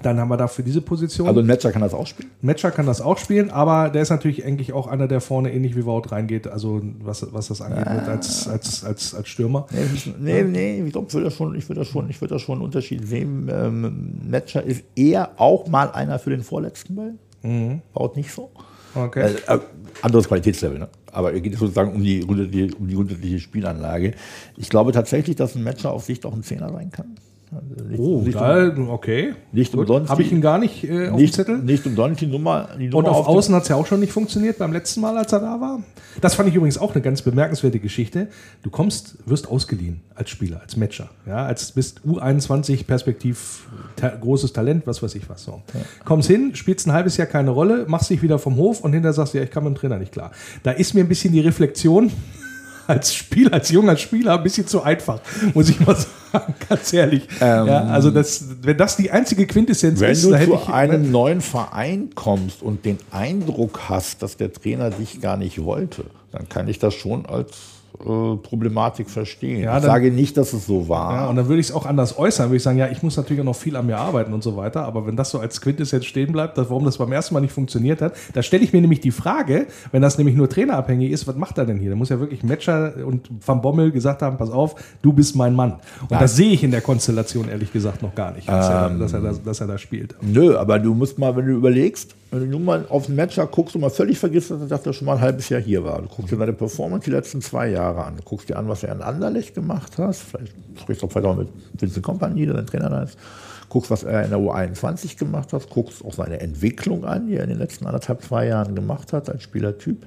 Dann 0.02 0.18
haben 0.18 0.28
wir 0.28 0.36
da 0.36 0.48
für 0.48 0.62
diese 0.62 0.80
Position. 0.80 1.28
also 1.28 1.40
ein 1.40 1.46
Matcher 1.46 1.72
kann 1.72 1.82
das 1.82 1.92
auch 1.94 2.06
spielen. 2.06 2.30
Matcher 2.42 2.70
kann 2.70 2.86
das 2.86 3.00
auch 3.00 3.18
spielen, 3.18 3.50
aber 3.50 3.90
der 3.90 4.02
ist 4.02 4.10
natürlich 4.10 4.44
eigentlich 4.44 4.72
auch 4.72 4.86
einer, 4.86 5.08
der 5.08 5.20
vorne 5.20 5.52
ähnlich 5.52 5.76
wie 5.76 5.84
Wout 5.84 6.02
reingeht, 6.10 6.46
also 6.46 6.80
was, 7.02 7.26
was 7.32 7.48
das 7.48 7.60
angeht, 7.60 7.86
Ah. 7.86 8.06
als, 8.06 8.48
als, 8.48 8.84
als, 8.84 9.14
als 9.14 9.28
Stürmer. 9.28 9.66
Nee, 10.18 10.42
nee, 10.44 10.82
ich 10.84 10.92
glaube, 10.92 11.08
ich 11.08 11.14
würde 11.14 11.24
das 11.26 11.34
schon, 11.34 11.54
ich 11.54 11.68
würde 11.68 11.80
das 11.80 11.88
schon, 11.88 12.08
ich 12.10 12.20
würde 12.20 12.34
das 12.34 12.42
schon 12.42 12.56
einen 12.56 12.64
Unterschied 12.64 13.06
sehen. 13.06 13.48
Ähm, 13.52 14.12
Matcher 14.30 14.62
ist 14.62 14.82
eher 14.96 15.30
auch 15.36 15.66
mal 15.68 15.90
einer 15.90 16.18
für 16.18 16.30
den 16.30 16.42
vorletzten 16.42 16.94
Ball. 16.96 17.14
Baut 17.94 18.16
nicht 18.16 18.32
so. 18.32 18.50
Okay. 18.94 19.34
Äh, 19.46 19.54
äh, 19.54 19.60
anderes 20.02 20.28
Qualitätslevel, 20.28 20.78
ne? 20.78 20.88
Aber 21.12 21.32
es 21.34 21.42
geht 21.42 21.56
sozusagen 21.56 21.92
um 21.94 22.02
die, 22.02 22.22
um 22.24 22.86
die 22.88 22.94
grundsätzliche 22.94 23.38
Spielanlage. 23.40 24.14
Ich 24.56 24.68
glaube 24.68 24.92
tatsächlich, 24.92 25.36
dass 25.36 25.54
ein 25.56 25.62
Matcher 25.62 25.92
auf 25.92 26.04
Sicht 26.04 26.24
auch 26.26 26.32
ein 26.34 26.42
Zehner 26.42 26.70
sein 26.72 26.90
kann. 26.90 27.16
Nicht, 27.88 27.98
Oh, 27.98 28.20
nicht, 28.20 28.38
geil, 28.38 28.76
okay. 28.88 29.34
nicht 29.50 29.74
umsonst 29.74 30.08
Habe 30.08 30.22
ich 30.22 30.30
ihn 30.30 30.40
gar 30.40 30.58
nicht 30.58 30.84
äh, 30.84 31.08
auf 31.08 31.16
dem 31.16 31.22
nicht, 31.22 31.34
Zettel? 31.34 31.58
nicht 31.58 31.84
umsonst 31.84 32.20
die 32.20 32.28
Nummer. 32.28 32.68
Die 32.78 32.84
Und 32.84 32.92
Nummer 32.92 33.10
auf 33.10 33.26
dem- 33.26 33.34
Außen 33.34 33.54
hat 33.56 33.62
es 33.64 33.68
ja 33.70 33.74
auch 33.74 33.86
schon 33.86 33.98
nicht 33.98 34.12
funktioniert 34.12 34.58
beim 34.58 34.72
letzten 34.72 35.00
Mal, 35.00 35.18
als 35.18 35.32
er 35.32 35.40
da 35.40 35.60
war. 35.60 35.82
Das 36.20 36.36
fand 36.36 36.48
ich 36.48 36.54
übrigens 36.54 36.78
auch 36.78 36.92
eine 36.94 37.02
ganz 37.02 37.22
bemerkenswerte 37.22 37.80
Geschichte. 37.80 38.28
Du 38.62 38.70
kommst, 38.70 39.16
wirst 39.26 39.48
ausgeliehen 39.48 40.00
als 40.14 40.30
Spieler, 40.30 40.60
als 40.60 40.76
Matcher. 40.76 41.10
Ja, 41.26 41.44
als 41.46 41.72
bist 41.72 42.02
U21 42.06 42.86
Perspektiv, 42.86 43.66
ta 43.96 44.10
großes 44.10 44.52
Talent, 44.52 44.86
was 44.86 45.02
weiß 45.02 45.16
ich 45.16 45.28
was. 45.28 45.42
So. 45.42 45.60
Kommst 46.04 46.28
hin, 46.28 46.54
spielst 46.54 46.86
ein 46.86 46.92
halbes 46.92 47.16
Jahr 47.16 47.26
keine 47.26 47.50
Rolle, 47.50 47.84
machst 47.88 48.10
dich 48.10 48.22
wieder 48.22 48.38
vom 48.38 48.56
Hof 48.56 48.80
und 48.82 48.92
hinterher 48.92 49.12
sagst 49.12 49.34
du, 49.34 49.38
ja, 49.38 49.44
ich 49.44 49.50
kann 49.50 49.64
mit 49.64 49.74
dem 49.74 49.76
Trainer 49.76 49.98
nicht 49.98 50.12
klar. 50.12 50.30
Da 50.62 50.70
ist 50.70 50.94
mir 50.94 51.00
ein 51.00 51.08
bisschen 51.08 51.32
die 51.32 51.40
Reflexion 51.40 52.12
als 52.90 53.14
Spieler, 53.14 53.54
als 53.54 53.70
junger 53.70 53.96
Spieler 53.96 54.34
ein 54.34 54.42
bisschen 54.42 54.66
zu 54.66 54.82
einfach, 54.82 55.20
muss 55.54 55.68
ich 55.68 55.80
mal 55.80 55.96
sagen, 56.32 56.54
ganz 56.68 56.92
ehrlich. 56.92 57.26
ja, 57.40 57.64
also 57.86 58.10
das, 58.10 58.44
wenn 58.62 58.76
das 58.76 58.96
die 58.96 59.10
einzige 59.10 59.46
Quintessenz 59.46 60.00
Wenn 60.00 60.12
ist, 60.12 60.24
du 60.24 60.30
da 60.30 60.36
hätte 60.36 60.50
zu 60.50 60.56
ich 60.56 60.68
ne? 60.68 60.74
einem 60.74 61.10
neuen 61.10 61.40
Verein 61.40 62.10
kommst 62.14 62.62
und 62.62 62.84
den 62.84 62.98
Eindruck 63.10 63.88
hast, 63.88 64.22
dass 64.22 64.36
der 64.36 64.52
Trainer 64.52 64.90
dich 64.90 65.20
gar 65.20 65.36
nicht 65.36 65.62
wollte, 65.62 66.04
dann 66.32 66.48
kann 66.48 66.68
ich 66.68 66.78
das 66.78 66.94
schon 66.94 67.26
als 67.26 67.79
Problematik 68.04 69.10
verstehen. 69.10 69.60
Ja, 69.62 69.76
ich 69.76 69.82
dann- 69.82 69.90
sage 69.90 70.10
nicht, 70.10 70.36
dass 70.36 70.52
es 70.52 70.66
so 70.66 70.88
war. 70.88 71.12
Ja, 71.14 71.28
und 71.28 71.36
dann 71.36 71.48
würde 71.48 71.60
ich 71.60 71.68
es 71.68 71.72
auch 71.74 71.86
anders 71.86 72.18
äußern. 72.18 72.48
Würde 72.48 72.56
ich 72.56 72.62
sagen, 72.62 72.78
ja, 72.78 72.88
ich 72.88 73.02
muss 73.02 73.16
natürlich 73.16 73.40
auch 73.40 73.44
noch 73.46 73.56
viel 73.56 73.76
an 73.76 73.86
mir 73.86 73.98
arbeiten 73.98 74.32
und 74.32 74.42
so 74.42 74.56
weiter. 74.56 74.84
Aber 74.84 75.06
wenn 75.06 75.16
das 75.16 75.30
so 75.30 75.38
als 75.38 75.60
Quintessenz 75.60 76.04
stehen 76.06 76.32
bleibt, 76.32 76.56
dass, 76.58 76.70
warum 76.70 76.84
das 76.84 76.98
beim 76.98 77.12
ersten 77.12 77.34
Mal 77.34 77.40
nicht 77.40 77.52
funktioniert 77.52 78.00
hat, 78.02 78.14
da 78.34 78.42
stelle 78.42 78.64
ich 78.64 78.72
mir 78.72 78.80
nämlich 78.80 79.00
die 79.00 79.10
Frage, 79.10 79.66
wenn 79.92 80.02
das 80.02 80.18
nämlich 80.18 80.36
nur 80.36 80.48
trainerabhängig 80.48 81.10
ist, 81.10 81.26
was 81.26 81.36
macht 81.36 81.58
er 81.58 81.66
denn 81.66 81.78
hier? 81.78 81.90
Da 81.90 81.96
muss 81.96 82.08
ja 82.08 82.18
wirklich 82.20 82.42
Matcher 82.42 82.94
und 83.06 83.28
Van 83.44 83.60
Bommel 83.60 83.90
gesagt 83.90 84.22
haben, 84.22 84.36
pass 84.36 84.50
auf, 84.50 84.74
du 85.02 85.12
bist 85.12 85.36
mein 85.36 85.54
Mann. 85.54 85.74
Und 86.08 86.12
das 86.12 86.36
sehe 86.36 86.50
ich 86.50 86.64
in 86.64 86.70
der 86.70 86.80
Konstellation 86.80 87.48
ehrlich 87.48 87.72
gesagt 87.72 88.02
noch 88.02 88.14
gar 88.14 88.32
nicht, 88.32 88.48
dass, 88.48 88.68
er, 88.68 88.90
dass, 88.90 89.12
er, 89.12 89.20
da, 89.20 89.32
dass 89.44 89.60
er 89.60 89.66
da 89.66 89.78
spielt. 89.78 90.14
Nö, 90.22 90.56
aber 90.56 90.78
du 90.78 90.94
musst 90.94 91.18
mal, 91.18 91.36
wenn 91.36 91.46
du 91.46 91.52
überlegst, 91.52 92.14
wenn 92.30 92.40
du 92.40 92.46
nur 92.46 92.60
mal 92.60 92.86
auf 92.88 93.06
den 93.06 93.16
Matcher 93.16 93.46
guckst 93.46 93.74
und 93.74 93.80
mal 93.80 93.90
völlig 93.90 94.18
vergisst, 94.18 94.50
dass 94.50 94.86
er 94.86 94.92
schon 94.92 95.06
mal 95.06 95.16
ein 95.16 95.20
halbes 95.20 95.48
Jahr 95.48 95.60
hier 95.60 95.82
war. 95.82 96.00
Du 96.00 96.08
guckst 96.08 96.30
dir 96.30 96.36
seine 96.36 96.52
Performance 96.52 97.04
die 97.04 97.10
letzten 97.10 97.40
zwei 97.40 97.68
Jahre 97.68 98.04
an. 98.04 98.16
Du 98.18 98.22
guckst 98.22 98.48
dir 98.48 98.56
an, 98.56 98.68
was 98.68 98.84
er 98.84 98.94
in 98.94 99.02
Anderlecht 99.02 99.54
gemacht 99.54 99.98
hat. 99.98 100.14
Vielleicht 100.14 100.54
sprichst 100.80 101.02
du 101.02 101.06
auch 101.06 101.10
vielleicht 101.12 101.26
auch 101.26 101.36
mit 101.36 101.48
Vincent 101.76 102.04
Kompany, 102.04 102.46
der 102.46 102.54
sein 102.54 102.66
Trainer 102.66 102.88
da 102.88 103.02
ist. 103.02 103.18
Guckst, 103.68 103.90
was 103.90 104.04
er 104.04 104.24
in 104.24 104.30
der 104.30 104.38
U21 104.38 105.18
gemacht 105.18 105.52
hat. 105.52 105.68
Guckst 105.70 106.04
auch 106.04 106.12
seine 106.12 106.40
Entwicklung 106.40 107.04
an, 107.04 107.26
die 107.26 107.34
er 107.34 107.42
in 107.42 107.50
den 107.50 107.58
letzten 107.58 107.86
anderthalb, 107.86 108.22
zwei 108.22 108.46
Jahren 108.46 108.76
gemacht 108.76 109.12
hat 109.12 109.28
als 109.28 109.42
Spielertyp. 109.42 110.06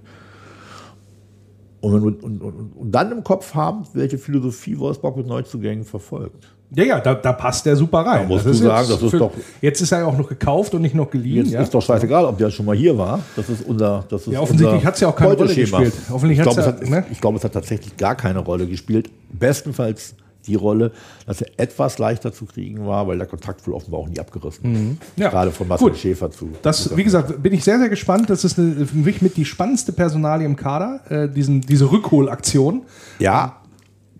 Und, 1.82 2.02
und, 2.02 2.24
und, 2.24 2.72
und 2.74 2.92
dann 2.92 3.12
im 3.12 3.26
Kopf 3.26 3.54
haben, 3.54 3.86
welche 3.94 4.18
Philosophie 4.18 4.80
Wolfsburg 4.80 5.18
mit 5.18 5.28
Neuzugängen 5.28 5.84
verfolgt. 5.84 6.48
Ja, 6.76 6.84
ja, 6.84 7.00
da, 7.00 7.14
da 7.16 7.34
passt 7.34 7.66
der 7.66 7.76
super 7.76 8.00
rein. 8.00 8.24
Da 8.24 8.28
musst 8.28 8.46
Das 8.46 8.58
du 8.58 8.64
sagen, 8.64 8.88
jetzt 8.90 9.02
das 9.04 9.14
ist 9.14 9.20
doch- 9.20 9.32
Jetzt 9.62 9.82
ist 9.82 9.92
er 9.92 10.00
ja 10.00 10.06
auch 10.08 10.18
noch 10.18 10.28
gekauft 10.28 10.74
und 10.74 10.82
nicht 10.82 10.96
noch 10.96 11.10
geliehen. 11.12 11.38
Jetzt 11.46 11.52
ja? 11.52 11.62
ist 11.62 11.74
doch 11.74 11.82
scheißegal, 11.82 12.26
ob 12.26 12.38
der 12.38 12.50
schon 12.50 12.66
mal 12.66 12.76
hier 12.76 12.98
war. 12.98 13.20
Das 13.36 13.48
ist 13.50 13.66
unser. 13.66 14.06
Das 14.10 14.22
ist 14.28 14.34
Ja, 14.34 14.40
offensichtlich 14.40 14.76
unser 14.78 14.88
hat's 14.88 15.00
ja 15.00 15.08
auch 15.10 15.16
keine 15.16 15.34
Rolle 15.34 15.54
gespielt. 15.56 15.94
Offensichtlich 16.12 16.40
ich 16.40 16.44
glaube, 16.44 16.62
ja- 16.62 16.68
es, 16.68 16.82
hat- 16.82 16.90
ne? 16.90 17.06
ich 17.12 17.22
glaube, 17.22 17.38
es 17.38 17.44
hat 17.44 17.54
tatsächlich 17.54 17.96
gar 17.98 18.16
keine 18.16 18.40
Rolle 18.40 18.66
gespielt. 18.68 19.10
Bestenfalls 19.32 20.16
die 20.48 20.56
Rolle, 20.56 20.92
dass 21.26 21.42
er 21.42 21.48
etwas 21.58 22.00
leichter 22.00 22.34
zu 22.34 22.46
kriegen 22.46 22.86
war, 22.86 23.08
weil 23.08 23.18
der 23.18 23.28
Kontakt 23.28 23.66
wohl 23.66 23.76
offenbar 23.76 24.02
auch 24.02 24.10
nie 24.10 24.20
abgerissen 24.20 24.98
ist. 25.00 25.20
Ja. 25.22 25.30
Gerade 25.30 25.52
von 25.52 25.70
Marcel 25.70 25.88
Gut. 25.90 25.98
Schäfer 25.98 26.32
zu. 26.32 26.50
Das, 26.62 26.98
wie 26.98 27.04
gesagt, 27.06 27.42
bin 27.42 27.54
ich 27.54 27.64
sehr, 27.64 27.80
sehr 27.80 27.88
gespannt. 27.88 28.30
Das 28.30 28.44
ist 28.44 28.60
eine, 28.60 28.86
für 28.86 28.98
mich 28.98 29.22
mit 29.22 29.38
die 29.38 29.46
spannendste 29.46 29.94
Personalie 29.94 30.46
im 30.46 30.58
Kader, 30.58 31.00
äh, 31.10 31.30
diesen, 31.30 31.62
diese 31.62 31.90
Rückholaktion. 31.90 32.82
Ja, 33.20 33.58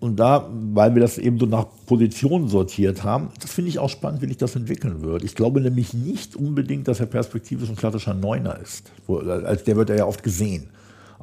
und 0.04 0.16
da, 0.16 0.50
weil 0.74 0.94
wir 0.94 1.00
das 1.00 1.16
eben 1.16 1.38
so 1.38 1.46
nach 1.46 1.64
Positionen 1.86 2.48
sortiert 2.48 3.04
haben, 3.04 3.30
das 3.40 3.50
finde 3.52 3.70
ich 3.70 3.78
auch 3.78 3.88
spannend, 3.88 4.20
wie 4.20 4.26
sich 4.26 4.36
das 4.36 4.54
entwickeln 4.54 5.00
wird. 5.00 5.24
Ich 5.24 5.34
glaube 5.34 5.62
nämlich 5.62 5.94
nicht 5.94 6.36
unbedingt, 6.36 6.88
dass 6.88 7.00
er 7.00 7.06
perspektivisch 7.06 7.70
ein 7.70 7.76
klassischer 7.76 8.12
Neuner 8.12 8.58
ist. 8.60 8.92
Als 9.08 9.64
der 9.64 9.76
wird 9.76 9.88
er 9.88 9.96
ja 9.96 10.04
oft 10.04 10.22
gesehen. 10.22 10.68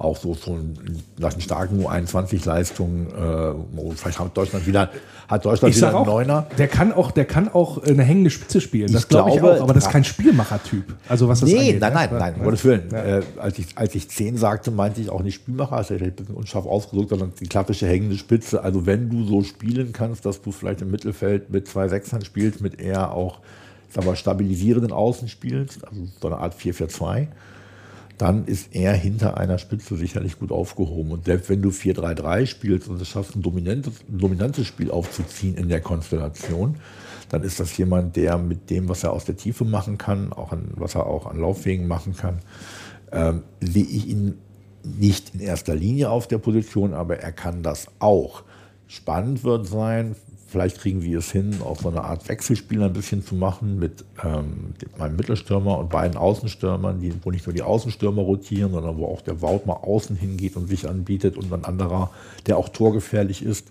Auch 0.04 0.18
so 0.18 0.36
schon 0.36 0.78
nach 1.18 1.34
den 1.34 1.42
starken 1.42 1.86
U21-Leistungen. 1.86 3.08
Äh, 3.08 3.94
vielleicht 3.96 4.20
hat 4.20 4.36
Deutschland 4.36 4.66
wieder, 4.68 4.90
hat 5.28 5.46
Deutschland 5.46 5.72
Ich 5.74 5.78
wieder 5.78 5.90
einen 5.90 5.98
auch, 5.98 6.06
Neuner. 6.06 6.48
der 6.58 6.68
kann 6.68 6.92
auch, 6.92 7.12
der 7.12 7.26
kann 7.26 7.50
auch 7.50 7.84
eine 7.84 8.04
hängende 8.04 8.30
Spitze 8.30 8.62
spielen. 8.62 8.92
Das 8.92 9.04
Ich 9.04 9.10
glaube 9.10 9.30
ich 9.32 9.38
glaube, 9.38 9.58
auch. 9.58 9.62
Aber 9.62 9.74
das 9.74 9.86
ist 9.86 9.92
kein 9.92 10.04
Spielmacher-Typ. 10.04 10.96
Also 11.08 11.28
was 11.28 11.42
das 11.42 11.50
Nee, 11.50 11.58
angeht, 11.60 11.82
nein, 11.82 11.92
ne? 11.94 11.96
nein, 11.96 12.10
Ja, 12.12 12.20
nein, 12.20 12.36
um. 12.36 12.44
Gottes 12.44 12.64
Willen. 12.66 12.84
Ja. 12.92 13.04
Äh, 13.20 13.24
als, 13.38 13.60
ich, 13.60 13.78
als 13.78 13.96
ich 13.96 14.10
10 14.10 14.38
sagte, 14.38 14.72
meinte 14.72 15.02
ich 15.02 15.10
auch 15.10 15.22
nicht 15.24 15.36
Spielmacher, 15.36 15.74
also 15.78 15.94
ich 15.94 16.02
ein 16.02 16.14
bisschen 16.14 16.36
unscharf 16.36 16.66
ausgedrückt, 16.66 17.10
sondern 17.10 17.34
die 17.40 17.48
klassische 17.48 17.88
hängende 17.88 18.18
Spitze. 18.18 18.64
Also 18.64 18.86
wenn 18.86 19.10
du 19.10 19.24
so 19.26 19.44
spielen 19.44 19.94
kannst, 19.94 20.26
dass 20.26 20.42
du 20.42 20.52
vielleicht 20.52 20.82
im 20.82 20.92
Mittelfeld 20.92 21.50
mit 21.50 21.68
zwei 21.68 21.88
Sechsern 21.88 22.24
spielst, 22.26 22.62
mit 22.62 22.80
eher 22.82 23.12
auch, 23.14 23.40
ich 23.88 23.96
sag 23.96 24.06
mal, 24.06 24.16
stabilisierenden 24.16 24.92
Außen 24.92 25.28
spielst, 25.28 25.86
also 25.88 26.02
so 26.22 26.28
eine 26.28 26.38
Art 26.38 26.56
4-4-2, 26.56 27.28
dann 28.22 28.46
ist 28.46 28.76
er 28.76 28.94
hinter 28.94 29.38
einer 29.38 29.58
Spitze 29.58 29.98
sicherlich 29.98 30.38
gut 30.38 30.52
aufgehoben. 30.52 31.12
Und 31.12 31.26
selbst 31.26 31.50
wenn 31.50 31.64
du 31.64 31.70
4-3-3 31.70 32.46
spielst 32.46 32.88
und 32.88 33.02
es 33.02 33.08
schaffst, 33.08 33.36
ein 33.36 33.42
dominantes, 33.42 33.96
ein 34.08 34.20
dominantes 34.20 34.68
Spiel 34.68 34.92
aufzuziehen 34.92 35.56
in 35.56 35.70
der 35.70 35.82
Konstellation, 35.82 36.76
dann 37.30 37.42
ist 37.42 37.60
das 37.60 37.76
jemand, 37.78 38.16
der 38.16 38.38
mit 38.38 38.70
dem, 38.70 38.90
was 38.90 39.04
er 39.04 39.14
aus 39.14 39.26
der 39.26 39.38
Tiefe 39.38 39.66
machen 39.66 39.98
kann, 39.98 40.34
auch 40.34 40.52
an, 40.52 40.70
was 40.76 40.94
er 40.94 41.08
auch 41.08 41.26
an 41.26 41.40
Laufwegen 41.40 41.88
machen 41.88 42.16
kann, 42.16 42.42
ähm, 43.12 43.42
sehe 43.60 43.86
ich 43.86 44.08
ihn 44.08 44.36
nicht 44.84 45.34
in 45.34 45.40
erster 45.40 45.74
Linie 45.74 46.12
auf 46.12 46.28
der 46.28 46.38
Position, 46.38 46.94
aber 46.94 47.18
er 47.18 47.32
kann 47.32 47.64
das 47.64 47.88
auch. 47.98 48.44
Spannend 48.86 49.44
wird 49.44 49.66
sein, 49.66 50.16
vielleicht 50.52 50.80
kriegen 50.80 51.02
wir 51.02 51.20
es 51.20 51.32
hin, 51.32 51.56
auch 51.64 51.80
so 51.80 51.88
eine 51.88 52.04
Art 52.04 52.28
Wechselspiel 52.28 52.84
ein 52.84 52.92
bisschen 52.94 53.24
zu 53.24 53.36
machen 53.36 53.80
mit 53.80 54.04
ähm, 54.24 54.74
meinem 54.98 55.16
Mittelstürmer 55.16 55.78
und 55.78 55.90
beiden 55.90 56.18
Außenstürmern, 56.18 57.00
die, 57.00 57.14
wo 57.24 57.32
nicht 57.32 57.48
nur 57.48 57.54
die 57.54 57.62
Außenstürmer 57.62 58.22
rotieren, 58.22 58.74
sondern 58.74 58.98
wo 58.98 59.06
auch 59.06 59.22
der 59.22 59.42
Wout 59.42 59.62
mal 59.66 59.76
außen 59.76 60.16
hingeht 60.18 60.58
und 60.58 60.68
sich 60.68 60.90
anbietet 60.90 61.38
und 61.38 61.52
ein 61.54 61.64
anderer, 61.64 62.12
der 62.48 62.58
auch 62.58 62.70
torgefährlich 62.70 63.44
ist, 63.44 63.68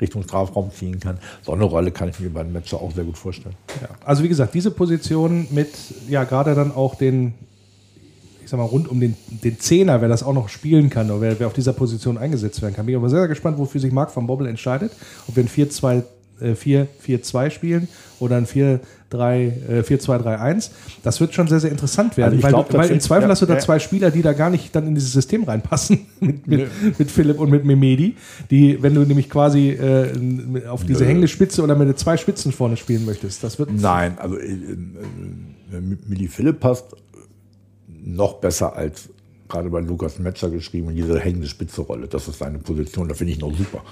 Richtung 0.00 0.24
Strafraum 0.24 0.70
ziehen 0.72 1.00
kann. 1.00 1.18
So 1.42 1.52
eine 1.52 1.64
Rolle 1.64 1.90
kann 1.90 2.08
ich 2.08 2.18
mir 2.18 2.30
bei 2.30 2.42
den 2.42 2.52
Matcher 2.52 2.80
auch 2.80 2.92
sehr 2.92 3.04
gut 3.04 3.16
vorstellen. 3.16 3.54
Ja. 3.80 3.88
Also 4.04 4.22
wie 4.24 4.28
gesagt, 4.28 4.52
diese 4.54 4.70
Position 4.70 5.46
mit 5.50 5.70
ja 6.08 6.24
gerade 6.24 6.54
dann 6.54 6.72
auch 6.72 6.96
den, 6.96 7.34
ich 8.42 8.50
sag 8.50 8.58
mal, 8.58 8.64
rund 8.64 8.88
um 8.88 9.00
den, 9.00 9.16
den 9.28 9.58
Zehner, 9.58 10.00
wer 10.00 10.08
das 10.08 10.22
auch 10.22 10.34
noch 10.34 10.48
spielen 10.48 10.90
kann 10.90 11.10
oder 11.10 11.20
wer, 11.20 11.40
wer 11.40 11.46
auf 11.46 11.52
dieser 11.52 11.72
Position 11.72 12.18
eingesetzt 12.18 12.60
werden 12.62 12.74
kann. 12.74 12.84
Bin 12.84 12.94
ich 12.94 12.98
aber 12.98 13.08
sehr, 13.08 13.20
sehr 13.20 13.28
gespannt, 13.28 13.58
wofür 13.58 13.80
sich 13.80 13.92
Marc 13.92 14.14
van 14.14 14.26
Bobbel 14.26 14.46
entscheidet. 14.48 14.92
Ob 15.28 15.36
wir 15.36 15.44
ein 15.44 15.48
4-2 16.40 16.86
4-4-2 17.06 17.50
spielen 17.50 17.88
oder 18.20 18.36
ein 18.36 18.46
4-3, 18.46 18.80
äh, 19.10 19.82
4-2-3-1. 19.82 20.70
Das 21.02 21.20
wird 21.20 21.34
schon 21.34 21.48
sehr, 21.48 21.60
sehr 21.60 21.70
interessant 21.70 22.16
werden, 22.16 22.28
Also 22.34 22.38
ich 22.38 22.42
weil, 22.44 22.50
glaub 22.52 22.68
du- 22.70 22.78
weil 22.78 22.90
im 22.90 23.00
Zweifel 23.00 23.24
ja, 23.24 23.28
hast 23.30 23.42
du 23.42 23.46
da 23.46 23.54
ja. 23.54 23.60
zwei 23.60 23.78
Spieler, 23.78 24.10
die 24.10 24.22
da 24.22 24.32
gar 24.32 24.50
nicht 24.50 24.74
dann 24.74 24.86
in 24.86 24.94
dieses 24.94 25.12
System 25.12 25.44
reinpassen, 25.44 26.06
mit, 26.20 26.46
mit, 26.46 26.98
mit 26.98 27.10
Philipp 27.10 27.38
und 27.38 27.50
mit 27.50 27.64
Memedi, 27.64 28.16
die, 28.50 28.82
wenn 28.82 28.94
du 28.94 29.00
nämlich 29.02 29.30
quasi 29.30 29.70
äh, 29.70 30.66
auf 30.68 30.84
diese 30.84 31.02
Nö. 31.04 31.08
hängende 31.08 31.28
Spitze 31.28 31.62
oder 31.62 31.74
mit 31.74 31.98
zwei 31.98 32.16
Spitzen 32.16 32.52
vorne 32.52 32.76
spielen 32.76 33.04
möchtest, 33.04 33.42
das 33.44 33.58
wird 33.58 33.70
Nein, 33.72 34.18
also 34.18 34.36
äh, 34.36 34.46
äh, 34.46 35.76
äh, 35.76 35.80
Milli 36.06 36.28
Philipp 36.28 36.60
passt 36.60 36.86
noch 38.04 38.34
besser 38.34 38.76
als 38.76 39.08
gerade 39.48 39.70
bei 39.70 39.80
Lukas 39.80 40.18
Metzger 40.18 40.50
geschrieben, 40.50 40.94
diese 40.94 41.18
hängende 41.20 41.46
Spitze-Rolle. 41.46 42.08
Das 42.08 42.26
ist 42.28 42.38
seine 42.38 42.58
Position, 42.58 43.08
da 43.08 43.14
finde 43.14 43.32
ich 43.32 43.38
noch 43.38 43.56
super. 43.56 43.82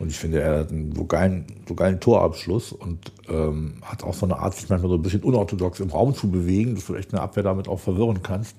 Und 0.00 0.08
ich 0.10 0.18
finde, 0.18 0.40
er 0.40 0.58
hat 0.60 0.70
einen 0.70 0.94
so 0.94 1.04
geilen, 1.04 1.44
so 1.68 1.74
geilen 1.74 2.00
Torabschluss 2.00 2.72
und 2.72 3.12
ähm, 3.28 3.74
hat 3.82 4.02
auch 4.02 4.12
so 4.14 4.26
eine 4.26 4.38
Art, 4.38 4.54
sich 4.54 4.68
manchmal 4.68 4.90
so 4.90 4.96
ein 4.96 5.02
bisschen 5.02 5.22
unorthodox 5.22 5.80
im 5.80 5.90
Raum 5.90 6.14
zu 6.14 6.30
bewegen, 6.30 6.74
dass 6.74 6.86
du 6.86 6.94
echt 6.94 7.12
eine 7.12 7.22
Abwehr 7.22 7.42
damit 7.44 7.68
auch 7.68 7.78
verwirren 7.80 8.22
kannst. 8.22 8.56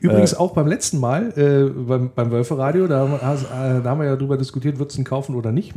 Übrigens 0.00 0.34
auch 0.34 0.52
beim 0.52 0.66
letzten 0.66 0.98
Mal, 0.98 1.32
äh, 1.38 1.70
beim, 1.70 2.10
beim 2.14 2.30
Wölfe-Radio, 2.30 2.86
da, 2.86 3.00
haben 3.00 3.12
wir- 3.12 3.18
äh, 3.18 3.82
da 3.82 3.90
haben 3.90 4.00
wir 4.00 4.06
ja 4.06 4.16
drüber 4.16 4.36
diskutiert, 4.36 4.78
würdest 4.78 4.96
du 4.96 5.02
ihn 5.02 5.04
kaufen 5.04 5.34
oder 5.34 5.52
nicht. 5.52 5.74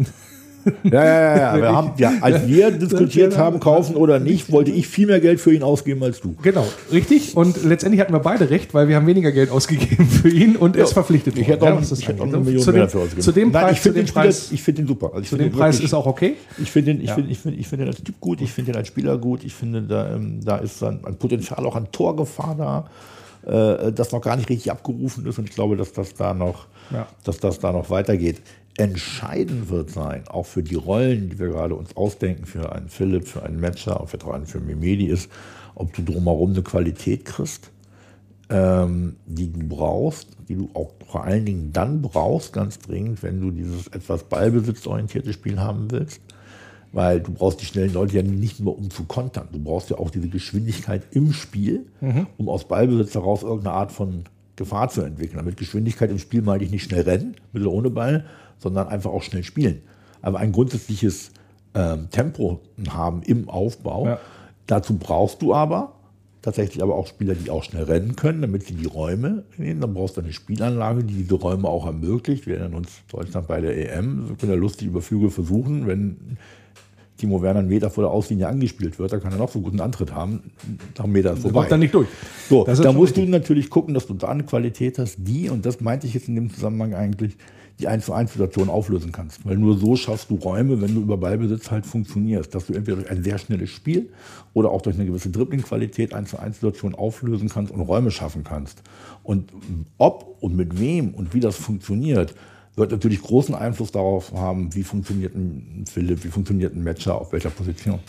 Ja, 0.83 1.03
ja, 1.03 1.35
ja. 1.35 1.37
ja. 1.37 1.55
Wir 1.61 1.71
haben, 1.75 1.91
ja 1.97 2.13
als 2.21 2.47
wir 2.47 2.71
diskutiert 2.71 3.37
haben, 3.37 3.59
kaufen 3.59 3.95
oder 3.95 4.19
nicht, 4.19 4.51
wollte 4.51 4.71
ich 4.71 4.87
viel 4.87 5.07
mehr 5.07 5.19
Geld 5.19 5.39
für 5.39 5.53
ihn 5.53 5.63
ausgeben 5.63 6.03
als 6.03 6.21
du. 6.21 6.35
Genau, 6.41 6.65
richtig. 6.91 7.35
Und 7.35 7.63
letztendlich 7.63 7.99
hatten 8.01 8.13
wir 8.13 8.19
beide 8.19 8.49
recht, 8.49 8.73
weil 8.73 8.87
wir 8.87 8.95
haben 8.95 9.07
weniger 9.07 9.31
Geld 9.31 9.49
ausgegeben 9.51 10.05
für 10.07 10.29
ihn 10.29 10.55
und 10.55 10.75
er 10.75 10.83
ist 10.85 10.93
verpflichtet 10.93 11.37
Ich 11.37 11.47
hätte 11.47 11.65
ja, 11.65 11.73
auch, 11.73 11.79
das 11.79 11.91
ich 11.91 12.07
hätte 12.07 12.21
auch 12.21 12.27
eine 12.27 12.37
Million 12.37 12.63
zu 12.63 12.71
mehr 12.71 12.83
dafür 12.83 13.01
ausgegeben. 13.01 13.21
zu 13.21 13.31
dem 13.31 13.51
Nein, 13.51 13.63
Preis, 13.63 13.71
ich 13.73 13.79
finde 13.81 13.99
den, 13.99 14.07
Spieler, 14.07 14.23
Preis, 14.23 14.51
ich 14.51 14.63
finde 14.63 14.81
den 14.83 14.87
super. 14.87 15.07
Also 15.07 15.21
ich 15.21 15.29
zu 15.29 15.37
dem 15.37 15.49
den 15.49 15.57
Preis 15.57 15.75
wirklich- 15.75 15.85
ist 15.85 15.93
auch 15.93 16.05
okay. 16.05 16.35
Ich 16.61 16.71
finde 16.71 16.91
ihn, 16.91 17.01
ich 17.01 17.07
Ja. 17.07 17.15
finde, 17.15 17.31
ich 17.31 17.39
finde, 17.39 17.59
ich 17.59 17.67
finde 17.67 17.85
ihn 17.85 17.89
als 17.89 18.03
Typ 18.03 18.19
gut, 18.19 18.41
ich 18.41 18.51
finde 18.51 18.71
ihn 18.71 18.77
als 18.77 18.87
Spieler 18.87 19.17
gut, 19.17 19.43
ich 19.43 19.53
finde, 19.53 19.81
da, 19.81 20.15
ähm, 20.15 20.39
da 20.43 20.57
ist 20.57 20.81
ein, 20.83 20.99
ein 21.05 21.15
Potenzial 21.15 21.65
auch 21.65 21.75
an 21.75 21.87
Torgefahr 21.91 22.55
da, 22.57 22.85
äh, 23.87 23.91
das 23.91 24.11
noch 24.11 24.21
gar 24.21 24.37
nicht 24.37 24.49
richtig 24.49 24.71
abgerufen 24.71 25.25
ist 25.25 25.37
und 25.37 25.49
ich 25.49 25.55
glaube, 25.55 25.75
dass 25.75 25.91
das 25.93 26.13
da 26.13 26.33
noch, 26.33 26.67
Ja. 26.91 27.07
dass 27.25 27.37
das 27.39 27.59
da 27.59 27.71
noch 27.73 27.89
weitergeht. 27.89 28.37
Entscheidend 28.77 29.69
wird 29.69 29.91
sein, 29.91 30.23
auch 30.27 30.47
für 30.47 30.63
die 30.63 30.75
Rollen, 30.75 31.29
die 31.29 31.37
wir 31.37 31.49
gerade 31.49 31.75
uns 31.75 31.95
ausdenken, 31.95 32.45
für 32.45 32.71
einen 32.71 32.89
Philipp, 32.89 33.27
für 33.27 33.43
einen 33.43 33.59
Matcher, 33.59 34.01
auch 34.01 34.09
für 34.09 34.33
einen 34.33 34.47
für 34.47 34.59
Mimedi 34.59 35.05
ist, 35.05 35.29
ob 35.75 35.93
du 35.93 36.01
drumherum 36.01 36.51
eine 36.51 36.63
Qualität 36.63 37.25
kriegst, 37.25 37.69
ähm, 38.49 39.15
die 39.27 39.51
du 39.51 39.59
brauchst, 39.67 40.29
die 40.47 40.55
du 40.55 40.69
auch 40.73 40.91
vor 41.07 41.23
allen 41.23 41.45
Dingen 41.45 41.71
dann 41.71 42.01
brauchst, 42.01 42.51
ganz 42.51 42.79
dringend, 42.79 43.21
wenn 43.21 43.41
du 43.41 43.51
dieses 43.51 43.87
etwas 43.89 44.23
ballbesitzorientierte 44.23 45.33
Spiel 45.33 45.59
haben 45.59 45.91
willst. 45.91 46.21
Weil 46.91 47.21
du 47.21 47.31
brauchst 47.31 47.59
die 47.59 47.65
schnellen 47.65 47.93
Leute 47.93 48.15
ja 48.17 48.21
nicht 48.21 48.59
nur 48.59 48.77
um 48.77 48.91
zu 48.91 49.05
kontern. 49.05 49.47
Du 49.51 49.57
brauchst 49.57 49.89
ja 49.89 49.97
auch 49.97 50.11
diese 50.11 50.29
Geschwindigkeit 50.29 51.01
im 51.09 51.33
Spiel, 51.33 51.87
um 52.37 52.49
aus 52.49 52.67
Ballbesitz 52.67 53.15
heraus 53.15 53.41
irgendeine 53.41 53.75
Art 53.75 53.91
von 53.91 54.25
Gefahr 54.55 54.89
zu 54.89 55.01
entwickeln. 55.01 55.37
Damit 55.37 55.57
Geschwindigkeit 55.57 56.11
im 56.11 56.19
Spiel 56.19 56.43
meine 56.43 56.63
ich 56.63 56.69
nicht 56.69 56.83
schnell 56.83 57.01
rennen, 57.01 57.35
mit 57.51 57.63
oder 57.63 57.71
ohne 57.71 57.89
Ball, 57.89 58.25
sondern 58.63 58.87
einfach 58.87 59.11
auch 59.11 59.21
schnell 59.21 59.43
spielen. 59.43 59.83
Aber 60.21 60.39
ein 60.39 60.51
grundsätzliches 60.51 61.31
ähm, 61.75 62.09
Tempo 62.09 62.61
haben 62.89 63.21
im 63.23 63.49
Aufbau. 63.49 64.07
Ja. 64.07 64.19
Dazu 64.65 64.97
brauchst 64.97 65.41
du 65.41 65.53
aber 65.53 65.93
tatsächlich 66.41 66.83
aber 66.83 66.95
auch 66.95 67.07
Spieler, 67.07 67.35
die 67.35 67.49
auch 67.49 67.63
schnell 67.63 67.83
rennen 67.83 68.15
können, 68.15 68.41
damit 68.41 68.63
sie 68.63 68.73
die 68.73 68.85
Räume 68.85 69.43
nehmen. 69.57 69.81
Dann 69.81 69.93
brauchst 69.93 70.17
du 70.17 70.21
eine 70.21 70.33
Spielanlage, 70.33 71.03
die 71.03 71.13
diese 71.13 71.35
Räume 71.35 71.67
auch 71.67 71.85
ermöglicht. 71.85 72.47
Wir 72.47 72.57
erinnern 72.57 72.75
uns 72.75 72.89
Deutschland 73.09 73.47
bei 73.47 73.61
der 73.61 73.97
EM. 73.97 74.29
Wir 74.29 74.35
können 74.35 74.51
ja 74.51 74.57
lustig 74.57 74.87
über 74.87 75.01
Flügel 75.01 75.29
versuchen, 75.29 75.87
wenn 75.87 76.37
Timo 77.17 77.41
Werner 77.41 77.59
einen 77.59 77.69
Meter 77.69 77.89
vor 77.89 78.03
der 78.03 78.11
Auslinie 78.11 78.47
angespielt 78.47 78.99
wird, 78.99 79.13
dann 79.13 79.21
kann 79.21 79.31
er 79.31 79.37
noch 79.37 79.49
so 79.49 79.61
guten 79.61 79.79
Antritt 79.79 80.13
haben. 80.13 80.51
Nach 80.97 81.05
einem 81.05 81.13
Meter 81.13 81.33
ist 81.33 81.43
vorbei. 81.43 81.67
dann 81.69 81.79
nicht 81.79 81.93
durch. 81.93 82.07
So, 82.49 82.65
da 82.65 82.91
musst 82.91 83.15
du 83.15 83.21
richtig. 83.21 83.29
natürlich 83.29 83.69
gucken, 83.69 83.93
dass 83.93 84.07
du 84.07 84.13
da 84.13 84.27
eine 84.27 84.43
Qualität 84.43 84.99
hast, 84.99 85.17
die, 85.19 85.49
und 85.49 85.65
das 85.65 85.79
meinte 85.79 86.07
ich 86.07 86.13
jetzt 86.13 86.27
in 86.27 86.35
dem 86.35 86.53
Zusammenhang 86.53 86.93
eigentlich, 86.93 87.37
die 87.79 87.87
1 87.87 88.05
zu 88.05 88.13
1 88.13 88.31
Situation 88.31 88.69
auflösen 88.69 89.11
kannst. 89.11 89.45
Weil 89.45 89.57
nur 89.57 89.77
so 89.77 89.95
schaffst 89.95 90.29
du 90.29 90.35
Räume, 90.35 90.81
wenn 90.81 90.93
du 90.93 91.01
über 91.01 91.17
Ballbesitz 91.17 91.71
halt 91.71 91.85
funktionierst, 91.85 92.53
dass 92.53 92.67
du 92.67 92.73
entweder 92.73 92.97
durch 92.97 93.09
ein 93.09 93.23
sehr 93.23 93.37
schnelles 93.37 93.71
Spiel 93.71 94.09
oder 94.53 94.69
auch 94.69 94.81
durch 94.81 94.95
eine 94.95 95.05
gewisse 95.05 95.29
Dribbling-Qualität 95.29 96.13
1 96.13 96.29
zu 96.29 96.39
1 96.39 96.55
Situation 96.55 96.95
auflösen 96.95 97.49
kannst 97.49 97.71
und 97.71 97.81
Räume 97.81 98.11
schaffen 98.11 98.43
kannst. 98.43 98.83
Und 99.23 99.51
ob 99.97 100.37
und 100.39 100.55
mit 100.55 100.79
wem 100.79 101.13
und 101.13 101.33
wie 101.33 101.39
das 101.39 101.55
funktioniert, 101.55 102.35
wird 102.75 102.91
natürlich 102.91 103.21
großen 103.21 103.53
Einfluss 103.53 103.91
darauf 103.91 104.31
haben, 104.33 104.73
wie 104.73 104.83
funktioniert 104.83 105.35
ein 105.35 105.85
Philipp, 105.91 106.23
wie 106.23 106.29
funktioniert 106.29 106.75
ein 106.75 106.83
Matcher, 106.83 107.15
auf 107.19 107.31
welcher 107.31 107.51
Position. 107.51 107.99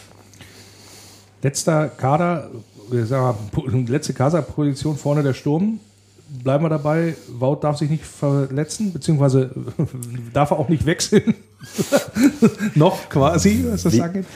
Letzter 1.42 1.88
Kader, 1.88 2.50
wir 2.90 3.04
sagen 3.06 3.86
letzte 3.86 4.14
Kaderposition 4.14 4.96
vorne 4.96 5.22
der 5.22 5.34
Sturm. 5.34 5.80
Bleiben 6.28 6.64
wir 6.64 6.70
dabei. 6.70 7.16
Wout 7.28 7.56
darf 7.56 7.78
sich 7.78 7.90
nicht 7.90 8.04
verletzen, 8.04 8.92
beziehungsweise 8.92 9.50
darf 10.32 10.50
er 10.50 10.58
auch 10.58 10.68
nicht 10.68 10.86
wechseln. 10.86 11.34
Noch 12.74 13.08
quasi, 13.08 13.64
was 13.68 13.84
das 13.84 13.98
angeht. 13.98 14.26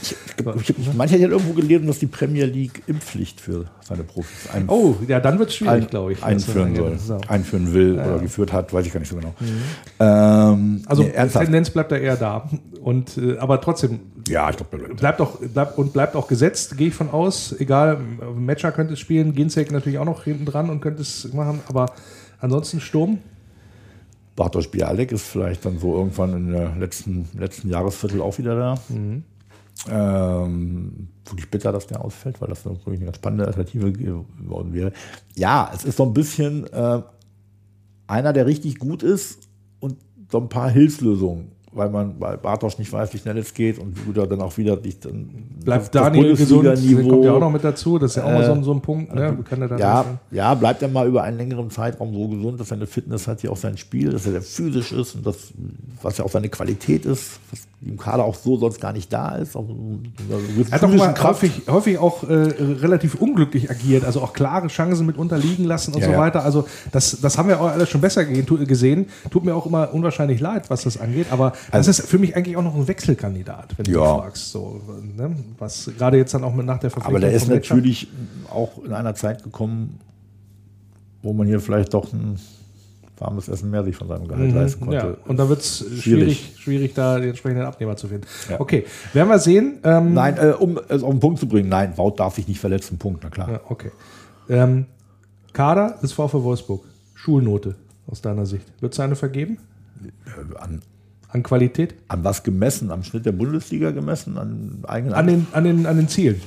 Ich, 0.61 0.71
ich, 0.71 0.77
manche 0.95 1.15
hat 1.15 1.21
ja 1.21 1.29
irgendwo 1.29 1.53
gelesen, 1.53 1.87
dass 1.87 1.99
die 1.99 2.07
Premier 2.07 2.47
League 2.47 2.83
Impfpflicht 2.87 3.41
für 3.41 3.67
seine 3.83 4.03
Profis 4.05 4.49
ein, 4.53 4.69
Oh, 4.69 4.97
ja, 5.07 5.21
dann 5.21 5.39
wird 5.39 5.51
es 5.51 5.57
schwierig, 5.57 5.85
ein, 5.85 5.91
glaube 5.91 6.13
ich. 6.13 6.23
einführen 6.23 6.99
So. 6.99 7.19
einführen 7.29 7.73
will 7.73 7.97
Ja, 7.97 8.07
oder 8.07 8.19
geführt 8.19 8.53
hat, 8.53 8.73
weiß 8.73 8.87
ich 8.87 8.93
gar 8.93 9.01
nicht 9.01 9.09
so 9.09 9.17
genau. 9.17 9.35
Ähm, 10.01 10.83
Also 10.87 11.03
nee. 11.03 11.29
Tendenz 11.29 11.71
bleibt 11.71 11.93
er 11.93 12.01
eher 12.01 12.17
da. 12.17 12.49
Und, 12.83 13.19
äh, 13.19 13.37
aber 13.39 13.61
trotzdem, 13.61 14.01
Ja, 14.29 14.49
ich 14.51 14.57
glaube, 14.57 14.79
bleibt 14.95 15.21
auch, 15.21 15.39
bleibt, 15.39 15.79
und 15.79 15.93
bleibt 15.93 16.17
auch 16.17 16.29
gesetzt, 16.29 16.77
gehe 16.77 16.89
ich 16.89 16.95
von 16.95 17.11
aus. 17.11 17.55
Egal, 17.59 17.99
Matcher 18.37 18.73
könnte 18.73 18.95
es 18.95 19.01
spielen, 19.01 19.35
Ginzek 19.35 19.71
natürlich 19.71 19.99
auch 19.99 20.05
noch 20.05 20.25
hinten 20.25 20.45
dran 20.47 20.71
und 20.71 20.81
könnte 20.81 21.03
es 21.03 21.33
machen, 21.33 21.61
aber 21.69 21.93
ansonsten 22.41 22.81
Sturm. 22.81 23.19
Bartosz 24.39 24.69
Bialek 24.69 25.11
ist 25.11 25.27
vielleicht 25.27 25.65
dann 25.65 25.81
so 25.81 25.95
irgendwann 25.95 26.33
in 26.33 26.53
der 26.53 26.77
letzten, 26.77 27.29
letzten 27.37 27.71
Jahresviertel 27.71 28.23
auch 28.23 28.39
wieder 28.39 28.57
da. 28.57 28.75
Mhm. 28.89 29.25
Ähm, 29.91 31.09
wirklich 31.25 31.51
bitter, 31.51 31.73
dass 31.73 31.89
der 31.89 32.05
ausfällt, 32.05 32.41
weil 32.41 32.49
das 32.49 32.65
wirklich 32.65 32.97
eine 32.97 33.07
ganz 33.07 33.17
spannende 33.17 33.47
Alternative 33.47 33.93
geworden 33.93 34.73
wäre. 34.73 34.93
Ja, 35.35 35.71
es 35.75 35.85
ist 35.85 35.97
so 35.97 36.05
ein 36.05 36.15
bisschen 36.15 36.73
äh, 36.73 37.03
einer, 38.07 38.33
der 38.33 38.47
richtig 38.47 38.79
gut 38.79 39.03
ist 39.03 39.49
und 39.81 39.97
so 40.31 40.39
ein 40.39 40.49
paar 40.49 40.71
Hilfslösungen, 40.71 41.51
weil 41.79 41.89
man 41.91 42.19
bei 42.19 42.37
Bartosz 42.37 42.79
nicht 42.79 42.93
weiß, 42.93 43.15
wie 43.15 43.19
schnell 43.19 43.39
es 43.39 43.55
geht 43.55 43.79
und 43.79 43.97
wie 43.99 44.05
gut 44.05 44.17
er 44.19 44.27
dann 44.27 44.41
auch 44.43 44.57
wieder 44.59 44.77
dich 44.77 44.99
dann 45.01 45.29
Bleibt 45.65 45.95
das 45.95 46.03
Daniel 46.03 46.35
gesund, 46.37 46.65
der 46.65 46.71
Bundesliga-Niveau- 46.73 47.09
kommt 47.11 47.25
ja 47.25 47.33
auch 47.33 47.41
noch 47.41 47.51
mit 47.53 47.65
dazu. 47.65 47.99
Das 47.99 48.11
ist 48.13 48.17
ja 48.17 48.25
auch 48.25 48.31
mal 48.33 48.45
so, 48.45 48.53
ein- 48.53 48.61
Äh, 48.61 48.65
so 48.65 48.73
ein 48.73 48.81
Punkt. 48.83 49.15
Ne? 49.15 49.21
Er 49.23 49.79
ja, 49.79 50.05
ja, 50.31 50.55
bleibt 50.55 50.83
er 50.83 50.89
mal 50.89 51.07
über 51.07 51.23
einen 51.23 51.37
längeren 51.39 51.71
Zeitraum 51.71 52.13
so 52.15 52.29
gesund, 52.29 52.61
dass 52.61 52.69
seine 52.69 52.87
Fitness 52.87 53.27
hat, 53.27 53.41
hier 53.41 53.53
auch 53.53 53.57
sein 53.57 53.77
Spiel, 53.79 54.11
dass 54.11 54.27
er 54.27 54.33
sehr 54.33 54.43
physisch 54.43 54.93
ist 54.93 55.15
und 55.15 55.27
das, 55.27 55.53
was 56.03 56.19
ja 56.19 56.25
auch 56.25 56.31
seine 56.31 56.49
Qualität 56.49 57.07
ist, 57.07 57.39
was 57.51 57.67
im 57.81 57.97
Kader 57.97 58.25
auch 58.25 58.35
so 58.35 58.57
sonst 58.57 58.81
gar 58.81 58.93
nicht 58.93 59.13
da 59.13 59.37
ist. 59.37 59.55
Er 59.55 59.63
hat 60.73 60.83
auch 60.85 60.89
mal 60.93 61.15
häufig, 61.23 61.63
häufig 61.69 61.99
auch 61.99 62.25
äh, 62.25 62.33
relativ 62.35 63.15
unglücklich 63.15 63.71
agiert, 63.71 64.05
also 64.05 64.21
auch 64.21 64.33
klare 64.33 64.67
Chancen 64.67 65.07
mit 65.07 65.17
unterliegen 65.17 65.65
lassen 65.65 65.95
und 65.95 66.01
Ja, 66.01 66.11
so 66.13 66.17
weiter. 66.17 66.43
Also 66.45 66.67
das, 66.91 67.21
das 67.21 67.39
haben 67.39 67.49
wir 67.49 67.61
auch 67.61 67.69
alles 67.69 67.89
schon 67.89 68.01
besser 68.01 68.25
gesehen. 68.25 69.07
Tut 69.31 69.45
mir 69.45 69.55
auch 69.55 69.65
immer 69.67 69.95
unwahrscheinlich 69.95 70.41
leid, 70.41 70.71
was 70.71 70.83
das 70.83 70.99
angeht, 70.99 71.29
aber 71.31 71.53
das 71.71 71.87
ist 71.87 72.01
für 72.03 72.19
mich 72.19 72.35
eigentlich 72.37 72.57
auch 72.57 72.65
noch 72.65 72.75
ein 72.75 72.89
Wechselkandidat, 72.89 73.79
wenn 73.79 73.85
du 73.85 73.93
Ja. 73.93 74.01
mich 74.01 74.23
fragst. 74.23 74.51
So, 74.51 74.81
ne? 75.17 75.37
Was 75.59 75.89
gerade 75.97 76.17
jetzt 76.17 76.35
dann 76.35 76.43
auch 76.43 76.55
mit 76.55 76.67
nach 76.67 76.79
der 76.81 76.91
Verpflichtung 76.91 77.15
Aber 77.17 77.21
der 77.21 77.33
ist 77.33 77.49
natürlich 77.49 78.09
auch 78.53 78.83
in 78.85 78.93
einer 78.93 79.15
Zeit 79.15 79.45
gekommen, 79.45 80.01
wo 81.23 81.33
man 81.33 81.47
hier 81.47 81.61
vielleicht 81.61 81.95
doch 81.95 82.13
ein 82.13 82.39
warmes 83.21 83.49
Essen 83.49 83.71
mehr 83.71 83.85
sich 83.85 83.97
von 83.97 84.09
seinem 84.09 84.29
Gehalt 84.29 84.51
mhm, 84.51 84.55
leisten 84.55 84.81
konnte. 84.81 84.97
Ja, 84.97 85.17
und 85.27 85.39
da 85.39 85.49
wird 85.49 85.61
es 85.61 85.85
schwierig, 86.01 86.55
schwierig, 86.59 86.95
da 86.95 87.19
den 87.19 87.31
entsprechenden 87.31 87.67
Abnehmer 87.67 87.97
zu 87.97 88.09
finden. 88.09 88.27
Ja. 88.49 88.61
Okay, 88.61 88.85
werden 89.13 89.29
wir 89.29 89.39
sehen. 89.39 89.79
Ähm, 89.85 90.15
nein, 90.15 90.37
äh, 90.39 90.53
um 90.53 90.79
es 90.89 91.03
auf 91.03 91.11
den 91.11 91.21
Punkt 91.21 91.41
zu 91.41 91.49
bringen, 91.49 91.69
nein, 91.69 91.97
Wout 91.97 92.15
darf 92.17 92.35
sich 92.37 92.49
nicht 92.49 92.61
verletzen, 92.61 92.99
Punkt, 92.99 93.21
na 93.23 93.31
klar. 93.31 93.51
Ja, 93.51 93.61
okay. 93.69 93.91
Ähm, 94.49 94.87
Kader 95.53 95.99
des 96.03 96.13
VfL 96.13 96.43
Wolfsburg, 96.43 96.85
Schulnote 97.15 97.75
aus 98.07 98.21
deiner 98.21 98.47
Sicht. 98.47 98.67
Wird 98.81 98.93
es 98.93 99.01
eine 99.01 99.17
vergeben? 99.17 99.59
Äh, 100.27 100.59
an, 100.59 100.83
an 101.29 101.43
Qualität? 101.43 101.95
An 102.09 102.25
was 102.25 102.43
gemessen? 102.43 102.91
Am 102.91 103.03
Schnitt 103.03 103.27
der 103.27 103.33
Bundesliga 103.33 103.91
gemessen? 103.91 104.39
An, 104.39 104.85
eigenen 104.87 105.15
an, 105.15 105.27
den, 105.27 105.47
an, 105.53 105.65
den, 105.65 105.87
an 105.87 105.97
den 105.97 106.09
Zielen? 106.09 106.41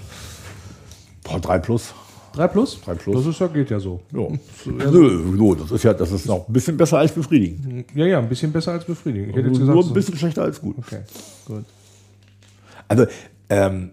Boah, 1.24 1.40
3 1.40 1.60
plus. 1.60 1.94
3 2.34 2.48
plus? 2.48 2.82
3 2.82 2.96
plus. 2.96 3.16
Das 3.16 3.26
ist 3.26 3.40
ja, 3.40 3.48
geht 3.48 3.70
ja 3.70 3.80
so. 3.80 4.02
Ja. 4.14 4.28
Nö, 4.66 5.38
so, 5.38 5.56
das 5.56 5.72
ist 5.72 5.84
ja 5.84 5.94
das 5.94 6.12
ist 6.12 6.26
noch 6.26 6.48
ein 6.48 6.54
bisschen 6.54 6.78
besser 6.78 7.00
als 7.00 7.12
befriedigend. 7.12 7.86
Ja, 7.96 8.06
ja, 8.06 8.20
ein 8.20 8.30
bisschen 8.30 8.52
besser 8.52 8.72
als 8.74 8.86
befriedigend. 8.86 9.30
Ich 9.30 9.36
hätte 9.36 9.48
jetzt 9.48 9.60
gesagt, 9.60 9.76
Nur 9.76 9.86
ein 9.86 9.94
bisschen 9.94 10.14
so. 10.14 10.20
schlechter 10.20 10.44
als 10.44 10.62
gut. 10.62 10.78
Okay, 10.78 11.02
gut. 11.46 11.66
Also, 12.88 13.06
ähm, 13.50 13.92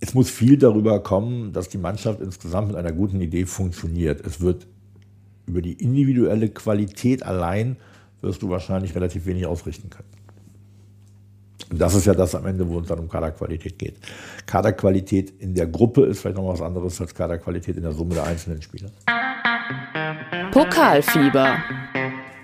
es 0.00 0.14
muss 0.14 0.30
viel 0.30 0.56
darüber 0.56 1.00
kommen, 1.00 1.52
dass 1.52 1.68
die 1.68 1.78
Mannschaft 1.78 2.20
insgesamt 2.20 2.68
mit 2.68 2.76
einer 2.76 2.92
guten 2.92 3.20
Idee 3.20 3.46
funktioniert. 3.46 4.24
Es 4.24 4.40
wird 4.40 4.66
über 5.46 5.62
die 5.62 5.72
individuelle 5.72 6.48
Qualität 6.48 7.22
allein 7.22 7.76
wirst 8.20 8.42
du 8.42 8.48
wahrscheinlich 8.48 8.94
relativ 8.94 9.26
wenig 9.26 9.46
ausrichten 9.46 9.90
können. 9.90 10.08
Und 11.70 11.80
das 11.80 11.94
ist 11.94 12.06
ja 12.06 12.14
das 12.14 12.34
am 12.34 12.46
Ende, 12.46 12.68
wo 12.68 12.80
es 12.80 12.86
dann 12.86 12.98
um 12.98 13.08
Kaderqualität 13.08 13.78
geht. 13.78 13.96
Kaderqualität 14.46 15.32
in 15.40 15.54
der 15.54 15.66
Gruppe 15.66 16.04
ist 16.06 16.20
vielleicht 16.20 16.36
noch 16.36 16.48
was 16.48 16.62
anderes 16.62 17.00
als 17.00 17.14
Kaderqualität 17.14 17.76
in 17.76 17.82
der 17.82 17.92
Summe 17.92 18.14
der 18.14 18.24
einzelnen 18.24 18.62
Spieler. 18.62 18.90
Pokalfieber. 20.52 21.56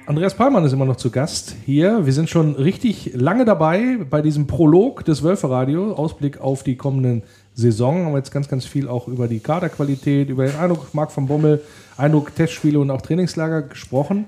Andreas 0.05 0.35
Pallmann 0.35 0.65
ist 0.65 0.73
immer 0.73 0.85
noch 0.85 0.97
zu 0.97 1.11
Gast 1.11 1.55
hier. 1.65 2.05
Wir 2.05 2.13
sind 2.13 2.29
schon 2.29 2.57
richtig 2.57 3.13
lange 3.15 3.45
dabei 3.45 3.99
bei 4.11 4.21
diesem 4.21 4.49
Prolog 4.49 5.05
des 5.05 5.23
Wölferadio. 5.23 5.93
Ausblick 5.93 6.41
auf 6.41 6.65
die 6.65 6.77
kommenden 6.77 7.23
Saison. 7.55 8.05
Haben 8.05 8.13
wir 8.13 8.19
jetzt 8.19 8.33
ganz, 8.33 8.49
ganz 8.49 8.65
viel 8.65 8.89
auch 8.89 9.07
über 9.07 9.29
die 9.29 9.39
Kaderqualität, 9.39 10.29
über 10.29 10.45
den 10.45 10.57
Eindruck 10.57 10.93
Marc 10.93 11.13
von 11.13 11.27
Bommel, 11.29 11.63
Eindruck 11.97 12.35
Testspiele 12.35 12.81
und 12.81 12.91
auch 12.91 13.01
Trainingslager 13.01 13.63
gesprochen. 13.63 14.25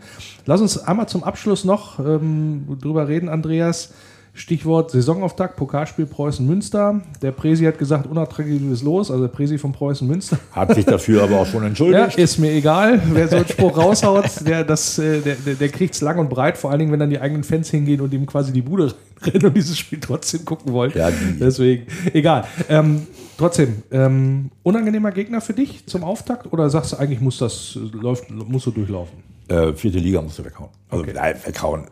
Lass 0.47 0.61
uns 0.61 0.78
einmal 0.78 1.09
zum 1.09 1.24
Abschluss 1.24 1.64
noch 1.64 1.99
ähm, 1.99 2.78
drüber 2.80 3.09
reden, 3.09 3.28
Andreas. 3.28 3.92
Stichwort 4.37 4.91
Saisonauftakt, 4.91 5.55
Pokalspiel 5.55 6.07
Preußen-Münster. 6.07 7.01
Der 7.22 7.30
Presi 7.30 7.64
hat 7.64 7.78
gesagt, 7.78 8.09
unattraktives 8.09 8.82
Los, 8.82 9.12
also 9.12 9.22
der 9.22 9.32
Presi 9.32 9.59
von 9.59 9.70
Preußen-Münster. 9.70 10.39
Hat 10.51 10.74
sich 10.74 10.85
dafür 10.85 11.22
aber 11.22 11.39
auch 11.39 11.47
schon 11.47 11.62
entschuldigt. 11.64 12.18
Ja, 12.18 12.22
ist 12.22 12.39
mir 12.39 12.51
egal, 12.51 13.01
wer 13.12 13.28
so 13.28 13.37
einen 13.37 13.47
Spruch 13.47 13.78
raushaut, 13.78 14.24
der, 14.45 14.64
das, 14.64 14.99
äh, 14.99 15.20
der, 15.20 15.37
der, 15.37 15.55
der 15.55 15.68
kriegt 15.68 15.95
es 15.95 16.01
lang 16.01 16.18
und 16.18 16.28
breit, 16.28 16.59
vor 16.59 16.70
allen 16.70 16.80
Dingen, 16.80 16.91
wenn 16.91 16.99
dann 16.99 17.11
die 17.11 17.20
eigenen 17.20 17.45
Fans 17.45 17.70
hingehen 17.70 18.01
und 18.01 18.12
ihm 18.12 18.26
quasi 18.26 18.53
die 18.53 18.62
Bude 18.62 18.93
rennen 19.22 19.47
und 19.47 19.57
dieses 19.57 19.78
Spiel 19.78 20.01
trotzdem 20.01 20.45
gucken 20.45 20.72
wollen. 20.72 20.91
Ja, 20.97 21.11
Deswegen, 21.39 21.87
egal. 22.12 22.45
Ähm, 22.68 23.07
trotzdem, 23.39 23.85
ähm, 23.93 24.51
unangenehmer 24.64 25.12
Gegner 25.12 25.43
für 25.43 25.55
dich 25.55 25.87
zum 25.87 26.03
Auftakt 26.03 26.53
oder 26.53 26.68
sagst 26.70 26.93
du 26.93 26.97
eigentlich, 26.97 27.20
muss 27.20 27.39
das, 27.39 27.78
läuft, 27.93 28.30
musst 28.32 28.66
du 28.66 28.72
durchlaufen? 28.72 29.16
Äh, 29.47 29.74
vierte 29.74 29.99
Liga 29.99 30.20
musst 30.20 30.41
du 30.41 30.45
weghauen. 30.45 30.70
Also 30.91 31.05
okay. 31.05 31.12
nein, 31.14 31.37
weghauen 31.45 31.85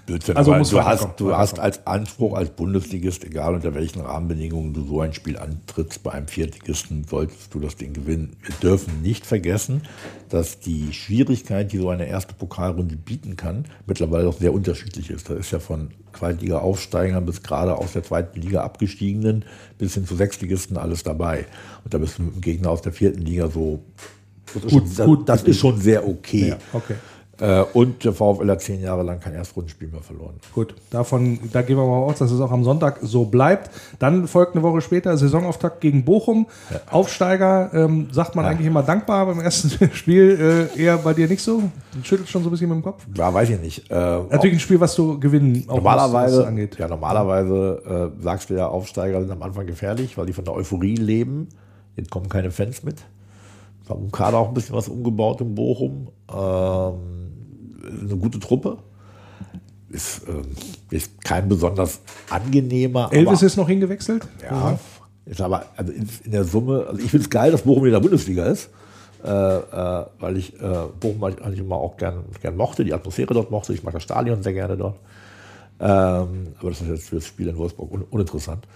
Blödsinn. 0.00 0.36
Also 0.36 0.52
du 0.52 0.84
hast, 0.84 1.08
du 1.18 1.36
hast 1.36 1.58
als 1.58 1.86
Anspruch 1.86 2.34
als 2.34 2.50
Bundesligist, 2.50 3.24
egal 3.24 3.54
unter 3.54 3.74
welchen 3.74 4.00
Rahmenbedingungen 4.00 4.72
du 4.72 4.84
so 4.84 5.00
ein 5.00 5.12
Spiel 5.12 5.38
antrittst, 5.38 6.02
bei 6.02 6.12
einem 6.12 6.28
Viertligisten 6.28 7.04
solltest 7.04 7.54
du 7.54 7.60
das 7.60 7.76
Ding 7.76 7.92
gewinnen. 7.92 8.36
Wir 8.42 8.54
dürfen 8.56 9.02
nicht 9.02 9.26
vergessen, 9.26 9.82
dass 10.28 10.60
die 10.60 10.92
Schwierigkeit, 10.92 11.72
die 11.72 11.78
so 11.78 11.88
eine 11.88 12.06
erste 12.06 12.34
Pokalrunde 12.34 12.96
bieten 12.96 13.36
kann, 13.36 13.64
mittlerweile 13.86 14.28
auch 14.28 14.38
sehr 14.38 14.52
unterschiedlich 14.52 15.10
ist. 15.10 15.30
Da 15.30 15.34
ist 15.34 15.50
ja 15.52 15.58
von 15.58 15.90
Zweitliga-Aufsteigern 16.16 17.24
bis 17.26 17.42
gerade 17.42 17.76
aus 17.76 17.92
der 17.92 18.02
zweiten 18.02 18.40
Liga 18.40 18.62
abgestiegenen 18.62 19.44
bis 19.78 19.94
hin 19.94 20.06
zu 20.06 20.16
Sechstligisten 20.16 20.76
alles 20.76 21.02
dabei. 21.02 21.46
Und 21.84 21.94
da 21.94 21.98
bist 21.98 22.18
du 22.18 22.22
mit 22.22 22.32
einem 22.32 22.40
Gegner 22.40 22.70
aus 22.70 22.82
der 22.82 22.92
vierten 22.92 23.22
Liga 23.22 23.48
so. 23.48 23.82
Das 24.54 24.64
ist, 24.64 24.70
gut, 24.70 24.88
schon, 24.88 25.06
gut, 25.06 25.28
das 25.28 25.42
ist 25.42 25.58
schon 25.58 25.80
sehr 25.80 26.06
okay. 26.08 26.50
Ja, 26.50 26.58
okay. 26.72 26.94
Äh, 27.38 27.64
und 27.74 28.04
der 28.04 28.12
VfL 28.12 28.50
hat 28.50 28.62
zehn 28.62 28.80
Jahre 28.80 29.02
lang 29.02 29.20
kein 29.20 29.34
Erstrundenspiel 29.34 29.88
mehr 29.88 30.00
verloren. 30.00 30.36
Gut, 30.54 30.74
davon, 30.90 31.38
da 31.52 31.62
gehen 31.62 31.76
wir 31.76 31.84
mal 31.84 31.98
aus, 31.98 32.18
dass 32.18 32.30
es 32.30 32.40
auch 32.40 32.50
am 32.50 32.64
Sonntag 32.64 32.98
so 33.02 33.26
bleibt. 33.26 33.70
Dann 33.98 34.26
folgt 34.26 34.54
eine 34.54 34.62
Woche 34.62 34.80
später 34.80 35.16
Saisonauftakt 35.16 35.80
gegen 35.82 36.04
Bochum. 36.04 36.46
Ja. 36.70 36.80
Aufsteiger, 36.90 37.70
ähm, 37.74 38.08
sagt 38.10 38.36
man 38.36 38.46
ja. 38.46 38.52
eigentlich 38.52 38.66
immer 38.66 38.82
dankbar 38.82 39.26
beim 39.26 39.40
ersten 39.40 39.70
Spiel, 39.92 40.70
äh, 40.74 40.80
eher 40.82 40.96
bei 40.98 41.12
dir 41.12 41.28
nicht 41.28 41.42
so? 41.42 41.62
Du 41.92 42.02
schüttelst 42.02 42.30
schon 42.30 42.42
so 42.42 42.48
ein 42.48 42.52
bisschen 42.52 42.70
mit 42.70 42.76
dem 42.76 42.82
Kopf? 42.82 43.06
Ja, 43.14 43.32
weiß 43.32 43.50
ich 43.50 43.60
nicht. 43.60 43.90
Äh, 43.90 43.94
Natürlich 43.94 44.56
ein 44.56 44.60
Spiel, 44.60 44.80
was 44.80 44.94
du 44.94 45.20
gewinnen 45.20 45.64
auch 45.68 45.76
normalerweise, 45.76 46.38
was, 46.38 46.46
angeht. 46.46 46.78
Ja, 46.78 46.88
normalerweise 46.88 48.12
äh, 48.18 48.22
sagst 48.22 48.48
du 48.48 48.54
ja, 48.54 48.68
Aufsteiger 48.68 49.20
sind 49.20 49.30
am 49.30 49.42
Anfang 49.42 49.66
gefährlich, 49.66 50.16
weil 50.16 50.24
die 50.24 50.32
von 50.32 50.44
der 50.44 50.54
Euphorie 50.54 50.96
leben. 50.96 51.48
Jetzt 51.96 52.10
kommen 52.10 52.30
keine 52.30 52.50
Fans 52.50 52.82
mit. 52.82 52.96
Wir 53.86 53.94
haben 53.94 54.10
Kader 54.10 54.38
auch 54.38 54.48
ein 54.48 54.54
bisschen 54.54 54.74
was 54.74 54.88
umgebaut 54.88 55.40
in 55.40 55.54
Bochum. 55.54 56.08
Ähm, 56.34 57.25
eine 57.86 58.16
gute 58.16 58.38
Truppe. 58.38 58.78
Ist, 59.88 60.22
äh, 60.28 60.94
ist 60.94 61.22
kein 61.22 61.48
besonders 61.48 62.00
angenehmer. 62.28 63.08
Elvis 63.12 63.42
ist 63.42 63.56
noch 63.56 63.68
hingewechselt? 63.68 64.26
Ja. 64.42 64.70
Mhm. 64.70 64.78
Ist 65.26 65.40
aber 65.40 65.66
also 65.76 65.92
in, 65.92 66.08
in, 66.24 66.30
der 66.32 66.44
Summe, 66.44 66.86
also 66.88 67.00
ich 67.00 67.10
finde 67.10 67.24
es 67.24 67.30
geil, 67.30 67.50
dass 67.50 67.62
Bochum 67.62 67.86
in 67.86 67.92
der 67.92 68.00
Bundesliga 68.00 68.46
ist. 68.46 68.70
Äh, 69.24 69.30
äh, 69.30 70.06
weil 70.20 70.36
ich 70.36 70.54
äh, 70.60 70.86
Bochum 71.00 71.24
eigentlich 71.24 71.58
immer 71.58 71.76
auch 71.76 71.96
gern, 71.96 72.24
gern 72.40 72.56
mochte, 72.56 72.84
die 72.84 72.94
Atmosphäre 72.94 73.34
dort 73.34 73.50
mochte. 73.50 73.72
Ich 73.72 73.82
mag 73.82 73.94
das 73.94 74.02
Stadion 74.02 74.42
sehr 74.42 74.52
gerne 74.52 74.76
dort. 74.76 74.98
Ähm, 75.80 76.54
aber 76.58 76.70
das 76.70 76.80
ist 76.80 76.88
jetzt 76.88 77.08
für 77.08 77.16
das 77.16 77.26
Spiel 77.26 77.48
in 77.48 77.56
Wolfsburg 77.56 77.90
un 77.92 78.02
uninteressant. 78.10 78.66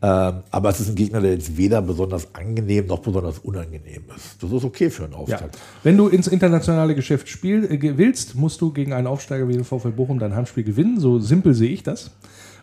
Ähm, 0.00 0.42
aber 0.52 0.68
es 0.68 0.78
ist 0.78 0.90
ein 0.90 0.94
Gegner, 0.94 1.20
der 1.20 1.32
jetzt 1.32 1.56
weder 1.56 1.82
besonders 1.82 2.32
angenehm 2.32 2.86
noch 2.86 3.00
besonders 3.00 3.40
unangenehm 3.40 4.04
ist. 4.14 4.40
Das 4.40 4.52
ist 4.52 4.64
okay 4.64 4.90
für 4.90 5.04
einen 5.04 5.14
Auftakt. 5.14 5.56
Ja. 5.56 5.60
Wenn 5.82 5.96
du 5.96 6.06
ins 6.06 6.28
internationale 6.28 6.94
Geschäft 6.94 7.28
spiel, 7.28 7.64
äh, 7.64 7.98
willst, 7.98 8.36
musst 8.36 8.60
du 8.60 8.72
gegen 8.72 8.92
einen 8.92 9.08
Aufsteiger 9.08 9.48
wie 9.48 9.54
den 9.54 9.64
VfL 9.64 9.90
Bochum 9.90 10.20
dein 10.20 10.36
Handspiel 10.36 10.62
gewinnen. 10.62 11.00
So 11.00 11.18
simpel 11.18 11.52
sehe 11.52 11.70
ich 11.70 11.82
das. 11.82 12.12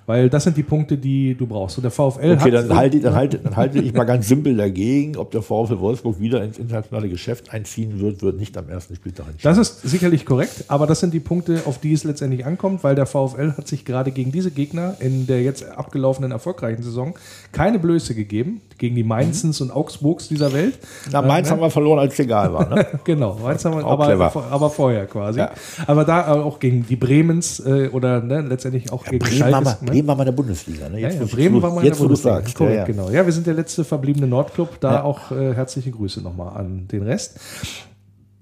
Weil 0.07 0.29
das 0.29 0.43
sind 0.43 0.55
die 0.55 0.63
Punkte, 0.63 0.97
die 0.97 1.35
du 1.35 1.47
brauchst. 1.47 1.77
Und 1.77 1.83
der 1.83 1.91
VfL 1.91 2.33
okay, 2.33 2.35
hat. 2.35 2.53
dann 2.53 2.75
halte, 2.75 2.99
dann, 2.99 3.15
halte, 3.15 3.39
dann 3.39 3.55
halte 3.55 3.79
ich 3.79 3.93
mal 3.93 4.03
ganz 4.03 4.27
simpel 4.27 4.55
dagegen. 4.55 5.17
Ob 5.17 5.31
der 5.31 5.41
VfL 5.41 5.79
Wolfsburg 5.79 6.19
wieder 6.19 6.43
ins 6.43 6.59
internationale 6.59 7.09
Geschäft 7.09 7.51
einziehen 7.51 7.99
wird, 7.99 8.21
wird 8.21 8.37
nicht 8.37 8.55
am 8.57 8.69
ersten 8.69 8.95
Spieltag 8.95 9.27
entscheiden. 9.29 9.57
Das 9.57 9.69
ist 9.69 9.81
sicherlich 9.81 10.25
korrekt, 10.25 10.65
aber 10.67 10.85
das 10.85 10.99
sind 10.99 11.13
die 11.13 11.19
Punkte, 11.19 11.63
auf 11.65 11.79
die 11.79 11.93
es 11.93 12.03
letztendlich 12.03 12.45
ankommt, 12.45 12.83
weil 12.83 12.95
der 12.95 13.07
VfL 13.07 13.53
hat 13.57 13.67
sich 13.67 13.83
gerade 13.83 14.11
gegen 14.11 14.31
diese 14.31 14.51
Gegner 14.51 14.95
in 14.99 15.25
der 15.25 15.41
jetzt 15.41 15.65
abgelaufenen 15.65 16.31
erfolgreichen 16.31 16.83
Saison 16.83 17.15
keine 17.51 17.79
Blöße 17.79 18.13
gegeben. 18.13 18.61
Gegen 18.77 18.95
die 18.95 19.03
Mainzens 19.03 19.61
mhm. 19.61 19.67
und 19.67 19.75
Augsburgs 19.75 20.27
dieser 20.27 20.51
Welt. 20.51 20.77
Na, 21.09 21.21
Mainz 21.21 21.47
äh, 21.47 21.51
haben 21.51 21.61
wir 21.61 21.69
verloren, 21.69 21.99
als 21.99 22.13
es 22.13 22.19
egal 22.19 22.53
war. 22.53 22.67
Ne? 22.67 22.85
genau, 23.05 23.39
Mainz 23.41 23.63
haben 23.63 23.77
wir, 23.77 23.85
aber, 23.85 24.35
aber, 24.51 24.69
vorher 24.69 25.05
quasi. 25.05 25.39
Ja. 25.39 25.51
Aber 25.87 26.03
da 26.03 26.33
auch 26.33 26.59
gegen 26.59 26.85
die 26.85 26.97
Bremens 26.97 27.61
äh, 27.61 27.87
oder 27.93 28.21
ne, 28.21 28.41
letztendlich 28.41 28.91
auch 28.91 29.05
ja, 29.05 29.11
gegen 29.11 29.25
Bremen 29.25 29.37
Schalke. 29.37 29.85
Ne? 29.85 29.94
Bremen 29.95 30.07
war 30.07 30.15
mal 30.15 30.25
der 30.25 30.31
Bundesliga. 30.31 30.89
Ne? 30.89 30.99
Jetzt, 30.99 31.15
ja, 31.15 31.21
ja, 31.21 31.27
Bremen 31.27 31.61
war 31.61 31.73
mal 31.73 31.83
in 31.83 31.91
der 31.91 31.97
Bundesliga. 31.97 32.35
Sagst, 32.35 32.55
Korrekt, 32.55 32.77
ja, 32.77 32.85
genau. 32.85 33.09
Ja, 33.09 33.25
wir 33.25 33.33
sind 33.33 33.47
der 33.47 33.53
letzte 33.53 33.83
verbliebene 33.83 34.27
Nordclub. 34.27 34.79
Da 34.79 35.03
auch 35.03 35.31
äh, 35.31 35.53
herzliche 35.53 35.91
Grüße 35.91 36.21
nochmal 36.21 36.57
an 36.57 36.87
den 36.87 37.03
Rest. 37.03 37.39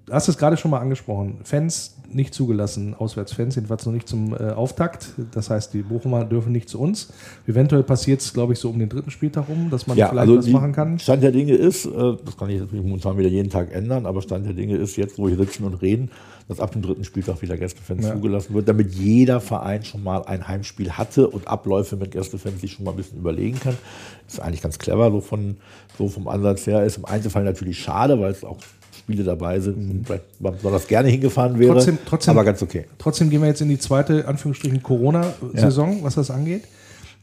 Du 0.06 0.14
hast 0.14 0.28
es 0.28 0.38
gerade 0.38 0.58
schon 0.58 0.72
mal 0.72 0.80
angesprochen. 0.80 1.40
Fans 1.44 1.96
nicht 2.12 2.34
zugelassen, 2.34 2.94
Auswärtsfans, 2.94 3.56
jedenfalls 3.56 3.86
noch 3.86 3.94
nicht 3.94 4.08
zum 4.08 4.34
äh, 4.34 4.52
Auftakt. 4.52 5.14
Das 5.32 5.50
heißt, 5.50 5.74
die 5.74 5.82
Bochumer 5.82 6.26
dürfen 6.26 6.52
nicht 6.52 6.70
zu 6.70 6.80
uns. 6.80 7.12
Eventuell 7.48 7.84
passiert 7.84 8.22
es, 8.22 8.34
glaube 8.34 8.54
ich, 8.54 8.60
so 8.60 8.70
um 8.70 8.80
den 8.80 8.90
dritten 8.90 9.12
Spieltag 9.12 9.50
rum, 9.50 9.70
dass 9.70 9.88
man 9.88 9.98
ja, 9.98 10.10
vielleicht 10.10 10.30
also 10.30 10.38
was 10.38 10.48
machen 10.48 10.74
kann. 10.74 11.00
Stand 11.00 11.24
der 11.24 11.32
Dinge 11.32 11.54
ist, 11.54 11.86
äh, 11.86 11.90
das 12.24 12.38
kann 12.38 12.50
ich 12.50 12.60
natürlich 12.60 12.84
momentan 12.84 13.18
wieder 13.18 13.30
jeden 13.30 13.50
Tag 13.50 13.74
ändern, 13.74 14.06
aber 14.06 14.22
Stand 14.22 14.46
der 14.46 14.54
Dinge 14.54 14.76
ist 14.76 14.96
jetzt, 14.98 15.18
wo 15.18 15.28
wir 15.28 15.38
sitzen 15.38 15.64
und 15.64 15.76
reden, 15.82 16.12
dass 16.48 16.60
ab 16.60 16.72
dem 16.72 16.82
dritten 16.82 17.04
Spieltag 17.04 17.42
wieder 17.42 17.58
Gästefans 17.58 18.06
ja. 18.06 18.14
zugelassen 18.14 18.54
wird, 18.54 18.68
damit 18.68 18.94
jeder 18.94 19.40
Verein 19.40 19.84
schon 19.84 20.04
mal 20.04 20.24
ein 20.26 20.48
Heimspiel 20.48 20.92
hatte 20.92 21.28
und 21.28 21.48
Abläufe 21.48 21.96
mit 21.96 22.12
Gästefans 22.12 22.62
sich 22.62 22.74
schon 22.74 22.86
mal 22.86 22.92
ein 22.92 22.98
bisschen 22.98 23.20
überlegen 23.20 23.60
kann. 23.60 23.78
Das 24.26 24.36
ist 24.36 24.40
eigentlich 24.40 24.62
ganz 24.62 24.80
clever, 24.80 25.12
so, 25.12 25.22
von, 25.22 25.58
so 25.98 26.08
vom 26.08 26.28
Ansatz 26.28 26.68
her. 26.68 26.84
Ist 26.84 26.98
im 26.98 27.06
Einzelfall 27.06 27.44
natürlich 27.44 27.80
schade, 27.80 28.20
weil 28.20 28.32
es 28.32 28.44
auch 28.44 28.58
Spiele 28.98 29.24
dabei 29.24 29.60
sind 29.60 29.76
und 29.76 30.06
vielleicht 30.06 30.24
besonders 30.40 30.88
gerne 30.88 31.10
hingefahren 31.10 31.60
wäre. 31.60 31.74
Trotzdem, 31.74 31.98
trotzdem, 32.06 32.32
aber 32.32 32.46
ganz 32.46 32.62
okay. 32.62 32.86
Trotzdem 32.98 33.30
gehen 33.30 33.42
wir 33.42 33.48
jetzt 33.48 33.62
in 33.62 33.70
die 33.70 33.80
zweite, 33.80 34.28
Anführungsstrichen, 34.28 34.82
Corona-Saison, 34.82 35.98
ja. 35.98 36.04
was 36.04 36.16
das 36.16 36.32
angeht. 36.32 36.64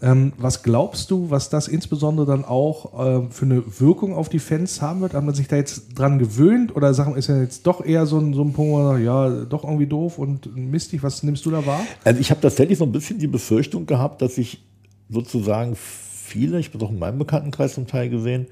Ähm, 0.02 0.32
was 0.38 0.62
glaubst 0.62 1.10
du, 1.10 1.28
was 1.28 1.50
das 1.50 1.68
insbesondere 1.68 2.26
dann 2.26 2.44
auch 2.44 2.94
äh, 2.98 3.30
für 3.30 3.44
eine 3.44 3.62
Wirkung 3.80 4.14
auf 4.14 4.30
die 4.30 4.38
Fans 4.38 4.80
haben 4.80 5.02
wird? 5.02 5.12
Hat 5.12 5.24
man 5.24 5.34
sich 5.34 5.48
da 5.48 5.56
jetzt 5.56 5.98
dran 5.98 6.18
gewöhnt 6.18 6.74
oder 6.74 6.94
sagen, 6.94 7.16
ist 7.16 7.28
ja 7.28 7.40
jetzt 7.40 7.66
doch 7.66 7.84
eher 7.84 8.06
so 8.06 8.18
ein, 8.18 8.32
so 8.32 8.42
ein 8.42 8.52
Punkt, 8.54 8.72
wo 8.72 8.78
man 8.78 8.92
sagt, 8.92 9.04
ja, 9.04 9.44
doch 9.44 9.64
irgendwie 9.64 9.86
doof 9.86 10.16
und 10.18 10.56
mistig? 10.56 11.02
Was 11.02 11.22
nimmst 11.22 11.44
du 11.44 11.50
da 11.50 11.66
wahr? 11.66 11.82
Also 12.04 12.18
ich 12.18 12.30
habe 12.30 12.40
tatsächlich 12.40 12.78
so 12.78 12.84
ein 12.84 12.92
bisschen 12.92 13.18
die 13.18 13.26
Befürchtung 13.26 13.84
gehabt, 13.84 14.22
dass 14.22 14.36
sich 14.36 14.62
sozusagen 15.10 15.76
viele, 15.76 16.58
ich 16.58 16.68
habe 16.68 16.78
es 16.78 16.84
auch 16.84 16.90
in 16.90 16.98
meinem 16.98 17.18
Bekanntenkreis 17.18 17.74
zum 17.74 17.86
Teil 17.86 18.08
gesehen, 18.08 18.46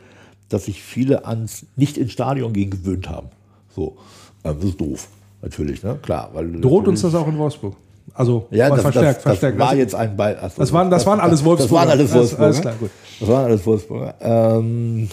dass 0.51 0.67
sich 0.67 0.83
viele 0.83 1.25
ans 1.25 1.67
nicht 1.77 1.97
ins 1.97 2.13
Stadion 2.13 2.53
gehen 2.53 2.71
gewöhnt 2.71 3.09
haben. 3.09 3.29
So, 3.75 3.97
ähm, 4.45 4.57
das 4.61 4.71
ist 4.71 4.81
doof, 4.81 5.09
natürlich, 5.41 5.83
ne? 5.83 5.99
klar. 6.03 6.31
Weil 6.35 6.61
Droht 6.61 6.89
uns 6.89 7.01
das 7.01 7.15
auch 7.15 7.29
in 7.29 7.39
Wolfsburg? 7.39 7.75
Also 8.15 8.47
ja, 8.51 8.69
das, 8.71 8.81
verstärkt, 8.83 9.17
das, 9.19 9.23
verstärkt. 9.23 9.55
Das 9.57 9.61
war 9.61 9.69
Also, 9.71 9.81
jetzt 9.81 9.95
ein 9.95 10.17
Ball. 10.17 10.37
achso, 10.39 10.61
das, 10.61 10.73
waren, 10.73 10.91
das 10.91 11.07
waren 11.07 11.21
alles 11.21 11.45
Wolfsburger. 11.45 11.85
Das 11.87 11.89
waren 11.89 11.99
alles 11.99 12.13
Alles- 12.13 12.39
Wolfsburger. 12.39 12.45
Alles 12.47 12.61
klar, 12.61 12.75
gut. 12.81 12.91
Das 13.21 13.29
waren 13.29 13.45
alles 13.45 13.67
Wolfsburger. 13.67 14.15
Ähm, 14.21 15.09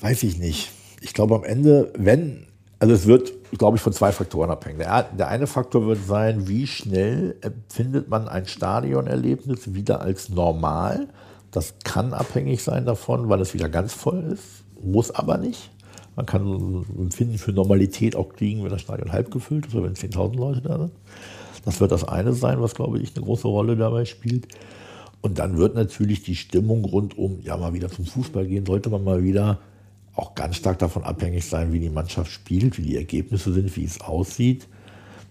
weiß 0.00 0.22
ich 0.22 0.38
nicht. 0.38 0.70
Ich 1.00 1.14
glaube 1.14 1.34
am 1.36 1.44
Ende, 1.44 1.92
wenn, 1.96 2.46
also 2.78 2.94
es 2.94 3.06
wird, 3.06 3.32
glaube 3.58 3.76
ich, 3.76 3.82
von 3.82 3.92
zwei 3.92 4.12
Faktoren 4.12 4.50
abhängen. 4.50 4.78
Der, 4.78 5.04
der 5.04 5.28
eine 5.28 5.46
Faktor 5.46 5.86
wird 5.86 5.98
sein, 6.06 6.48
wie 6.48 6.66
schnell 6.66 7.36
empfindet 7.40 8.08
man 8.08 8.28
ein 8.28 8.46
Stadionerlebnis 8.46 9.74
wieder 9.74 10.00
als 10.00 10.28
normal. 10.28 11.08
Das 11.50 11.74
kann 11.84 12.12
abhängig 12.14 12.62
sein 12.62 12.84
davon, 12.86 13.28
weil 13.28 13.40
es 13.40 13.54
wieder 13.54 13.68
ganz 13.68 13.92
voll 13.92 14.22
ist, 14.32 14.44
muss 14.82 15.10
aber 15.10 15.36
nicht. 15.38 15.70
Man 16.16 16.26
kann 16.26 16.42
ein 16.46 16.86
Empfinden 16.98 17.38
für 17.38 17.52
Normalität 17.52 18.14
auch 18.14 18.28
kriegen, 18.30 18.62
wenn 18.62 18.70
das 18.70 18.82
Stadion 18.82 19.12
halb 19.12 19.30
gefüllt 19.30 19.66
ist 19.66 19.74
oder 19.74 19.84
wenn 19.84 19.94
10.000 19.94 20.36
Leute 20.36 20.60
da 20.60 20.78
sind. 20.78 20.92
Das 21.64 21.80
wird 21.80 21.92
das 21.92 22.04
eine 22.04 22.32
sein, 22.32 22.60
was, 22.60 22.74
glaube 22.74 22.98
ich, 22.98 23.14
eine 23.14 23.24
große 23.24 23.48
Rolle 23.48 23.76
dabei 23.76 24.04
spielt. 24.04 24.48
Und 25.20 25.38
dann 25.38 25.58
wird 25.58 25.74
natürlich 25.74 26.22
die 26.22 26.36
Stimmung 26.36 26.84
rundum, 26.84 27.40
ja, 27.42 27.56
mal 27.56 27.74
wieder 27.74 27.90
zum 27.90 28.06
Fußball 28.06 28.46
gehen, 28.46 28.64
sollte 28.64 28.88
man 28.88 29.04
mal 29.04 29.22
wieder 29.22 29.58
auch 30.14 30.34
ganz 30.34 30.56
stark 30.56 30.78
davon 30.78 31.04
abhängig 31.04 31.44
sein, 31.44 31.72
wie 31.72 31.80
die 31.80 31.90
Mannschaft 31.90 32.30
spielt, 32.30 32.78
wie 32.78 32.82
die 32.82 32.96
Ergebnisse 32.96 33.52
sind, 33.52 33.74
wie 33.76 33.84
es 33.84 34.00
aussieht. 34.00 34.68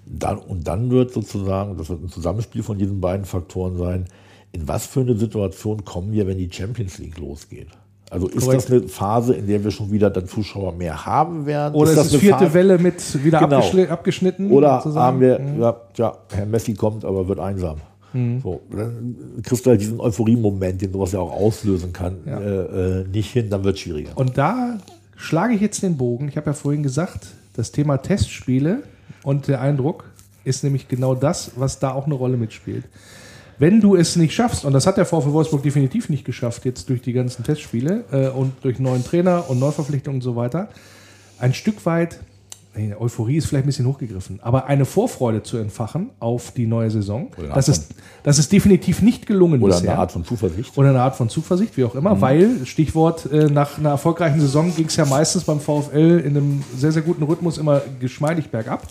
Dann, 0.06 0.38
und 0.38 0.68
dann 0.68 0.90
wird 0.90 1.12
sozusagen, 1.12 1.78
das 1.78 1.90
wird 1.90 2.04
ein 2.04 2.10
Zusammenspiel 2.10 2.64
von 2.64 2.78
diesen 2.78 3.02
beiden 3.02 3.26
Faktoren 3.26 3.78
sein, 3.78 4.06
in 4.52 4.68
was 4.68 4.88
für 4.88 5.02
eine 5.02 5.16
Situation 5.16 5.86
kommen 5.86 6.12
wir, 6.12 6.26
wenn 6.26 6.38
die 6.38 6.52
Champions 6.52 6.98
League 6.98 7.20
losgeht? 7.20 7.68
Also 8.12 8.28
ist 8.28 8.44
Korrekt. 8.46 8.64
das 8.64 8.72
eine 8.72 8.88
Phase, 8.88 9.36
in 9.36 9.46
der 9.48 9.64
wir 9.64 9.70
schon 9.72 9.92
wieder 9.92 10.10
dann 10.10 10.28
Zuschauer 10.28 10.74
mehr 10.74 11.06
haben 11.06 11.46
werden? 11.46 11.76
Oder 11.76 11.92
ist, 11.92 11.98
das 11.98 12.08
es 12.08 12.14
eine 12.14 12.20
vierte 12.22 12.46
Phase- 12.46 12.54
Welle 12.56 12.78
mit 12.80 13.24
wieder 13.24 13.40
Genau. 13.40 13.62
abgeschnitten? 13.92 14.50
Oder 14.52 14.78
sozusagen? 14.78 15.06
haben 15.06 15.20
wir, 15.22 15.40
Mhm. 15.40 15.62
ja, 15.62 15.76
tja, 15.94 16.18
Herr 16.34 16.46
Messi 16.48 16.74
kommt, 16.74 17.06
aber 17.06 17.28
wird 17.28 17.40
einsam. 17.40 17.78
So, 18.12 18.62
dann 18.72 19.16
kriegst 19.44 19.68
du 19.68 19.70
halt 19.70 19.82
diesen 19.82 20.00
Euphorie-Moment, 20.00 20.82
den 20.82 20.92
sowas 20.92 21.12
ja 21.12 21.20
auch 21.20 21.32
auslösen 21.32 21.94
kann, 21.94 22.18
Ja. 22.26 22.40
äh, 22.40 23.02
äh, 23.02 23.08
nicht 23.08 23.32
hin, 23.32 23.52
dann 23.52 23.64
wird 23.64 23.76
es 23.76 23.82
schwieriger. 23.82 24.10
Und 24.16 24.36
da 24.36 24.78
schlage 25.16 25.54
ich 25.54 25.62
jetzt 25.62 25.84
den 25.84 25.96
Bogen. 25.96 26.28
Ich 26.28 26.36
habe 26.36 26.48
ja 26.48 26.54
vorhin 26.54 26.82
gesagt, 26.82 27.28
das 27.56 27.72
Thema 27.72 27.98
Testspiele 27.98 28.82
und 29.22 29.48
der 29.48 29.62
Eindruck 29.62 30.06
ist 30.44 30.64
nämlich 30.64 30.88
genau 30.88 31.14
das, 31.14 31.52
was 31.56 31.78
da 31.78 31.92
auch 31.92 32.08
eine 32.08 32.16
Rolle 32.16 32.38
mitspielt. 32.38 32.86
Wenn 33.60 33.82
du 33.82 33.98
es 33.98 34.16
nicht 34.16 34.34
schaffst, 34.34 34.64
und 34.64 34.72
das 34.72 34.88
hat 34.88 34.96
der 34.96 35.06
VfL 35.06 35.34
Wolfsburg 35.34 35.62
definitiv 35.62 36.08
nicht 36.08 36.24
geschafft, 36.24 36.64
jetzt 36.64 36.88
durch 36.88 37.02
die 37.02 37.12
ganzen 37.12 37.44
Testspiele 37.44 38.06
äh, 38.10 38.30
und 38.30 38.54
durch 38.62 38.80
neuen 38.80 39.04
Trainer 39.04 39.50
und 39.50 39.60
Neuverpflichtungen 39.60 40.20
und 40.20 40.22
so 40.22 40.38
weiter, 40.38 40.70
ein 41.40 41.54
Stück 41.54 41.86
weit, 41.86 42.22
nee, 42.76 42.94
Euphorie 42.98 43.38
ist 43.38 43.48
vielleicht 43.48 43.66
ein 43.66 43.68
bisschen 43.68 43.86
hochgegriffen, 43.88 44.40
aber 44.42 44.66
eine 44.68 44.86
Vorfreude 44.86 45.44
zu 45.44 45.58
entfachen 45.58 46.10
auf 46.20 46.52
die 46.52 46.68
neue 46.68 46.90
Saison, 46.92 47.28
das 47.54 47.68
ist, 47.70 47.92
das 48.24 48.40
ist 48.40 48.52
definitiv 48.52 49.02
nicht 49.02 49.26
gelungen 49.26 49.62
Oder 49.62 49.76
bisher. 49.76 49.92
eine 49.92 50.00
Art 50.00 50.12
von 50.12 50.24
Zuversicht. 50.24 50.78
Oder 50.78 50.90
eine 50.90 51.02
Art 51.02 51.16
von 51.16 51.30
Zuversicht, 51.30 51.76
wie 51.78 51.84
auch 51.84 51.96
immer, 51.96 52.16
Mhm. 52.16 52.22
weil, 52.22 52.66
Stichwort, 52.66 53.32
äh, 53.32 53.46
nach 53.50 53.78
einer 53.78 53.90
erfolgreichen 53.90 54.40
Saison 54.40 54.74
ging 54.76 54.86
es 54.88 54.96
ja 54.96 55.06
meistens 55.06 55.44
beim 55.44 55.60
VfL 55.60 56.20
in 56.26 56.38
einem 56.38 56.64
sehr, 56.78 56.92
sehr 56.92 57.02
guten 57.02 57.24
Rhythmus 57.24 57.58
immer 57.58 57.82
geschmeidig 58.00 58.50
bergab. 58.50 58.84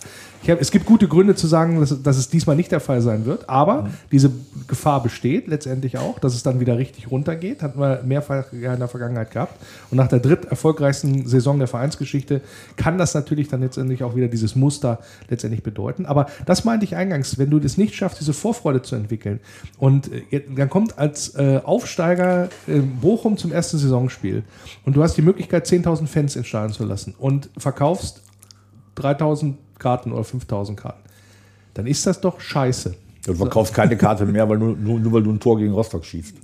Hab, 0.47 0.61
es 0.61 0.71
gibt 0.71 0.85
gute 0.85 1.07
Gründe 1.09 1.35
zu 1.35 1.47
sagen, 1.47 1.81
dass, 1.81 2.01
dass 2.01 2.17
es 2.17 2.29
diesmal 2.29 2.55
nicht 2.55 2.71
der 2.71 2.79
Fall 2.79 3.01
sein 3.01 3.25
wird, 3.25 3.49
aber 3.49 3.83
Mhm. 3.83 3.87
diese 4.11 4.31
Gefahr 4.67 5.03
besteht 5.03 5.47
letztendlich 5.47 5.97
auch, 5.97 6.17
dass 6.19 6.33
es 6.33 6.43
dann 6.43 6.59
wieder 6.61 6.77
richtig 6.77 7.11
runtergeht. 7.11 7.61
Hatten 7.61 7.79
wir 7.79 8.01
mehrfach 8.05 8.45
in 8.53 8.61
der 8.61 8.87
Vergangenheit 8.87 9.31
gehabt. 9.31 9.55
Und 9.91 9.97
nach 9.97 10.07
der 10.07 10.19
dritt 10.19 10.45
erfolgreichsten 10.45 11.27
Saison 11.27 11.59
der 11.59 11.67
Vereinsgeschichte 11.67 12.41
kann 12.77 12.97
das 12.97 13.13
natürlich 13.13 13.49
dann 13.49 13.61
letztendlich 13.69 14.03
auch 14.03 14.15
wieder 14.15 14.27
dieses 14.27 14.55
Muster 14.55 14.99
letztendlich 15.29 15.63
bedeuten. 15.63 16.05
Aber 16.05 16.27
das 16.45 16.65
meinte 16.65 16.85
ich 16.85 16.95
eingangs, 16.95 17.37
wenn 17.37 17.49
du 17.49 17.59
das 17.59 17.77
nicht 17.77 17.95
schaffst, 17.95 18.19
diese 18.19 18.33
Vorfreude 18.33 18.81
zu 18.81 18.95
entwickeln 18.95 19.39
und 19.77 20.11
äh, 20.31 20.41
dann 20.55 20.69
kommt 20.69 20.97
als 20.97 21.35
äh, 21.35 21.61
Aufsteiger 21.63 22.49
äh, 22.67 22.79
Bochum 22.79 23.37
zum 23.37 23.51
ersten 23.51 23.77
Saisonspiel 23.77 24.43
und 24.85 24.95
du 24.95 25.03
hast 25.03 25.15
die 25.15 25.21
Möglichkeit, 25.21 25.67
10.000 25.67 26.07
Fans 26.07 26.37
Stadion 26.47 26.73
zu 26.73 26.85
lassen 26.85 27.15
und 27.17 27.49
verkaufst 27.57 28.21
3.000 28.97 29.55
Karten 29.77 30.11
oder 30.11 30.23
5.000 30.23 30.75
Karten, 30.75 30.99
dann 31.73 31.87
ist 31.87 32.05
das 32.05 32.19
doch 32.19 32.39
scheiße. 32.39 32.95
Du 33.25 33.33
verkaufst 33.35 33.73
keine 33.73 33.97
Karte 33.97 34.25
mehr, 34.25 34.47
weil 34.49 34.57
nur, 34.57 34.75
nur, 34.75 34.99
nur 34.99 35.13
weil 35.13 35.23
du 35.23 35.31
ein 35.31 35.39
Tor 35.39 35.57
gegen 35.57 35.73
Rostock 35.73 36.05
schießt. 36.05 36.35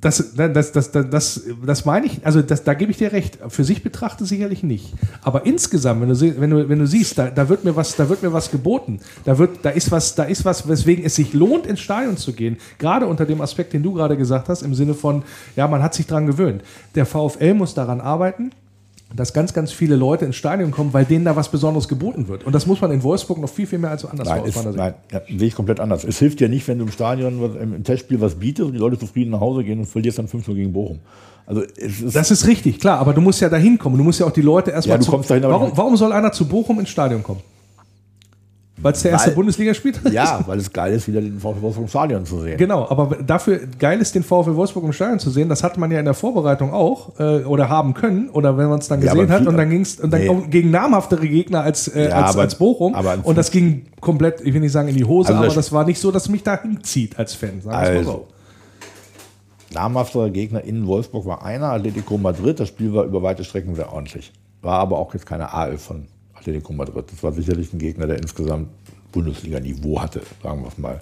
Das, 0.00 0.32
das, 0.34 0.72
das, 0.72 0.92
das, 0.92 1.10
das, 1.10 1.42
das 1.66 1.84
meine 1.84 2.06
ich, 2.06 2.24
also 2.24 2.40
das, 2.40 2.64
da 2.64 2.72
gebe 2.72 2.90
ich 2.90 2.96
dir 2.96 3.12
recht. 3.12 3.38
Für 3.48 3.64
sich 3.64 3.82
betrachtet 3.82 4.26
sicherlich 4.26 4.62
nicht. 4.62 4.94
Aber 5.22 5.44
insgesamt, 5.44 6.00
wenn 6.00 6.08
du, 6.08 6.40
wenn 6.40 6.50
du, 6.50 6.68
wenn 6.70 6.78
du 6.78 6.86
siehst, 6.86 7.18
da, 7.18 7.28
da, 7.28 7.50
wird 7.50 7.64
mir 7.64 7.76
was, 7.76 7.96
da 7.96 8.08
wird 8.08 8.22
mir 8.22 8.32
was 8.32 8.50
geboten. 8.50 9.00
Da, 9.24 9.36
wird, 9.36 9.58
da, 9.62 9.70
ist 9.70 9.90
was, 9.90 10.14
da 10.14 10.24
ist 10.24 10.46
was, 10.46 10.66
weswegen 10.66 11.04
es 11.04 11.16
sich 11.16 11.34
lohnt, 11.34 11.66
ins 11.66 11.80
Stadion 11.80 12.16
zu 12.16 12.32
gehen. 12.32 12.56
Gerade 12.78 13.06
unter 13.06 13.26
dem 13.26 13.42
Aspekt, 13.42 13.74
den 13.74 13.82
du 13.82 13.92
gerade 13.92 14.16
gesagt 14.16 14.48
hast, 14.48 14.62
im 14.62 14.74
Sinne 14.74 14.94
von, 14.94 15.22
ja, 15.54 15.68
man 15.68 15.82
hat 15.82 15.92
sich 15.92 16.06
dran 16.06 16.26
gewöhnt. 16.26 16.62
Der 16.94 17.04
VfL 17.04 17.52
muss 17.52 17.74
daran 17.74 18.00
arbeiten, 18.00 18.52
dass 19.14 19.32
ganz, 19.32 19.52
ganz 19.52 19.72
viele 19.72 19.96
Leute 19.96 20.24
ins 20.24 20.36
Stadion 20.36 20.70
kommen, 20.70 20.92
weil 20.92 21.04
denen 21.04 21.24
da 21.24 21.34
was 21.34 21.50
Besonderes 21.50 21.88
geboten 21.88 22.28
wird. 22.28 22.44
Und 22.44 22.54
das 22.54 22.66
muss 22.66 22.80
man 22.80 22.92
in 22.92 23.02
Wolfsburg 23.02 23.38
noch 23.38 23.48
viel, 23.48 23.66
viel 23.66 23.78
mehr 23.78 23.90
als 23.90 24.04
woanders 24.04 24.28
Nein, 24.28 24.44
ist, 24.44 24.64
nein 24.76 24.94
ja, 25.10 25.20
sehe 25.26 25.48
ich 25.48 25.54
komplett 25.54 25.80
anders. 25.80 26.04
Es 26.04 26.18
hilft 26.18 26.40
dir 26.40 26.48
nicht, 26.48 26.66
wenn 26.68 26.78
du 26.78 26.84
im 26.84 26.92
Stadion 26.92 27.40
was, 27.40 27.60
im, 27.60 27.82
Testspiel 27.82 28.20
was 28.20 28.36
bietest 28.36 28.68
und 28.68 28.72
die 28.72 28.78
Leute 28.78 28.98
zufrieden 28.98 29.30
nach 29.30 29.40
Hause 29.40 29.64
gehen 29.64 29.80
und 29.80 29.86
verlierst 29.86 30.18
dann 30.18 30.28
5 30.28 30.46
gegen 30.46 30.72
Bochum. 30.72 31.00
Also 31.46 31.62
ist, 31.62 32.14
Das 32.14 32.30
ist 32.30 32.46
richtig, 32.46 32.78
klar, 32.78 32.98
aber 33.00 33.12
du 33.12 33.20
musst 33.20 33.40
ja 33.40 33.48
dahin 33.48 33.78
kommen. 33.78 33.98
Du 33.98 34.04
musst 34.04 34.20
ja 34.20 34.26
auch 34.26 34.30
die 34.30 34.42
Leute 34.42 34.70
erstmal 34.70 34.94
Ja, 34.94 34.98
du 34.98 35.04
zu. 35.04 35.10
kommst 35.10 35.30
dahin, 35.30 35.42
warum, 35.42 35.72
warum 35.74 35.96
soll 35.96 36.12
einer 36.12 36.30
zu 36.30 36.46
Bochum 36.46 36.78
ins 36.78 36.90
Stadion 36.90 37.22
kommen? 37.24 37.40
Weil 38.82 38.92
es 38.92 39.02
der 39.02 39.10
erste 39.12 39.32
Bundesligaspiel 39.32 39.92
ist? 39.92 40.12
ja, 40.12 40.42
weil 40.46 40.58
es 40.58 40.72
geil 40.72 40.94
ist, 40.94 41.06
wieder 41.06 41.20
den 41.20 41.38
VfL 41.38 41.60
Wolfsburg 41.60 41.84
im 41.84 41.88
Stadion 41.88 42.24
zu 42.24 42.40
sehen. 42.40 42.56
Genau, 42.56 42.88
aber 42.88 43.16
dafür 43.16 43.60
geil 43.78 44.00
ist, 44.00 44.14
den 44.14 44.22
VfL 44.22 44.56
Wolfsburg 44.56 44.84
im 44.84 44.92
Stadion 44.92 45.18
zu 45.18 45.30
sehen. 45.30 45.48
Das 45.48 45.62
hatte 45.62 45.78
man 45.78 45.90
ja 45.90 45.98
in 45.98 46.04
der 46.06 46.14
Vorbereitung 46.14 46.72
auch 46.72 47.18
äh, 47.20 47.44
oder 47.44 47.68
haben 47.68 47.92
können 47.94 48.30
oder 48.30 48.56
wenn 48.56 48.68
man 48.68 48.78
es 48.78 48.88
dann 48.88 49.00
Ja, 49.02 49.12
gesehen 49.12 49.26
aber 49.30 49.34
hat 49.40 49.46
und 49.46 49.56
dann 49.56 49.68
ging 49.70 49.82
es 49.82 50.02
Nee. 50.02 50.30
gegen 50.48 50.70
namhaftere 50.70 51.28
Gegner 51.28 51.62
als, 51.62 51.88
äh, 51.88 52.08
Ja, 52.08 52.16
als, 52.22 52.30
aber- 52.34 52.42
als 52.42 52.54
Bochum 52.54 52.94
und 53.24 53.36
das 53.36 53.50
ging 53.50 53.86
komplett, 54.00 54.40
ich 54.40 54.54
will 54.54 54.60
nicht 54.60 54.72
sagen 54.72 54.88
in 54.88 54.96
die 54.96 55.04
Hose, 55.04 55.28
Also 55.28 55.38
aber 55.38 55.46
das- 55.46 55.54
das 55.56 55.72
war 55.72 55.84
nicht 55.84 56.00
so, 56.00 56.10
dass 56.10 56.28
mich 56.28 56.42
da 56.42 56.60
hinzieht 56.60 57.18
als 57.18 57.34
Fan. 57.34 57.60
Sagen 57.60 57.76
mal 57.76 57.96
Also, 57.98 58.26
namhafter 59.72 60.30
Gegner 60.30 60.64
in 60.64 60.86
Wolfsburg 60.86 61.26
war 61.26 61.44
einer, 61.44 61.66
Atletico 61.72 62.18
Madrid. 62.18 62.58
Das 62.58 62.68
Spiel 62.68 62.92
war 62.94 63.04
über 63.04 63.22
weite 63.22 63.44
Strecken 63.44 63.74
sehr 63.74 63.92
ordentlich. 63.92 64.32
War 64.62 64.78
aber 64.78 64.98
auch 64.98 65.12
jetzt 65.14 65.26
keine 65.26 65.52
A11 65.54 65.78
von 65.78 66.06
Atletico 66.40 66.72
Madrid. 66.72 67.04
Das 67.10 67.22
war 67.22 67.32
sicherlich 67.32 67.72
ein 67.72 67.78
Gegner, 67.78 68.06
der 68.06 68.18
insgesamt 68.18 68.68
Bundesliga-Niveau 69.12 70.00
hatte, 70.00 70.22
sagen 70.42 70.62
wir 70.62 70.68
es 70.68 70.78
mal. 70.78 71.00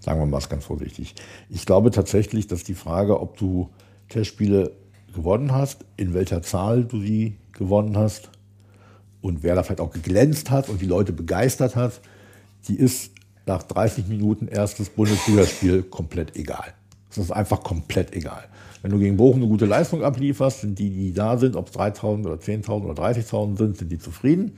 Sagen 0.00 0.20
wir 0.20 0.26
mal 0.26 0.38
es 0.38 0.48
ganz 0.48 0.64
vorsichtig. 0.64 1.14
Ich 1.50 1.66
glaube 1.66 1.90
tatsächlich, 1.90 2.46
dass 2.46 2.64
die 2.64 2.74
Frage, 2.74 3.20
ob 3.20 3.36
du 3.36 3.68
Testspiele 4.08 4.72
gewonnen 5.14 5.52
hast, 5.52 5.84
in 5.96 6.14
welcher 6.14 6.42
Zahl 6.42 6.84
du 6.84 7.00
sie 7.00 7.36
gewonnen 7.52 7.96
hast 7.96 8.30
und 9.20 9.42
wer 9.42 9.54
da 9.54 9.62
vielleicht 9.62 9.80
auch 9.80 9.92
geglänzt 9.92 10.50
hat 10.50 10.68
und 10.68 10.80
die 10.80 10.86
Leute 10.86 11.12
begeistert 11.12 11.76
hat, 11.76 12.00
die 12.68 12.76
ist 12.76 13.12
nach 13.46 13.62
30 13.62 14.06
Minuten 14.06 14.46
erstes 14.46 14.90
Bundesligaspiel 14.90 15.82
komplett 15.82 16.36
egal. 16.36 16.74
Es 17.10 17.18
ist 17.18 17.32
einfach 17.32 17.62
komplett 17.62 18.14
egal. 18.14 18.44
Wenn 18.82 18.92
du 18.92 18.98
gegen 18.98 19.16
Bochum 19.16 19.40
eine 19.40 19.48
gute 19.48 19.66
Leistung 19.66 20.04
ablieferst, 20.04 20.60
sind 20.60 20.78
die, 20.78 20.90
die 20.90 21.12
da 21.12 21.36
sind, 21.36 21.56
ob 21.56 21.68
es 21.68 21.74
3.000 21.74 22.26
oder 22.26 22.36
10.000 22.36 22.84
oder 22.84 23.02
30.000 23.02 23.58
sind, 23.58 23.76
sind 23.76 23.90
die 23.90 23.98
zufrieden. 23.98 24.52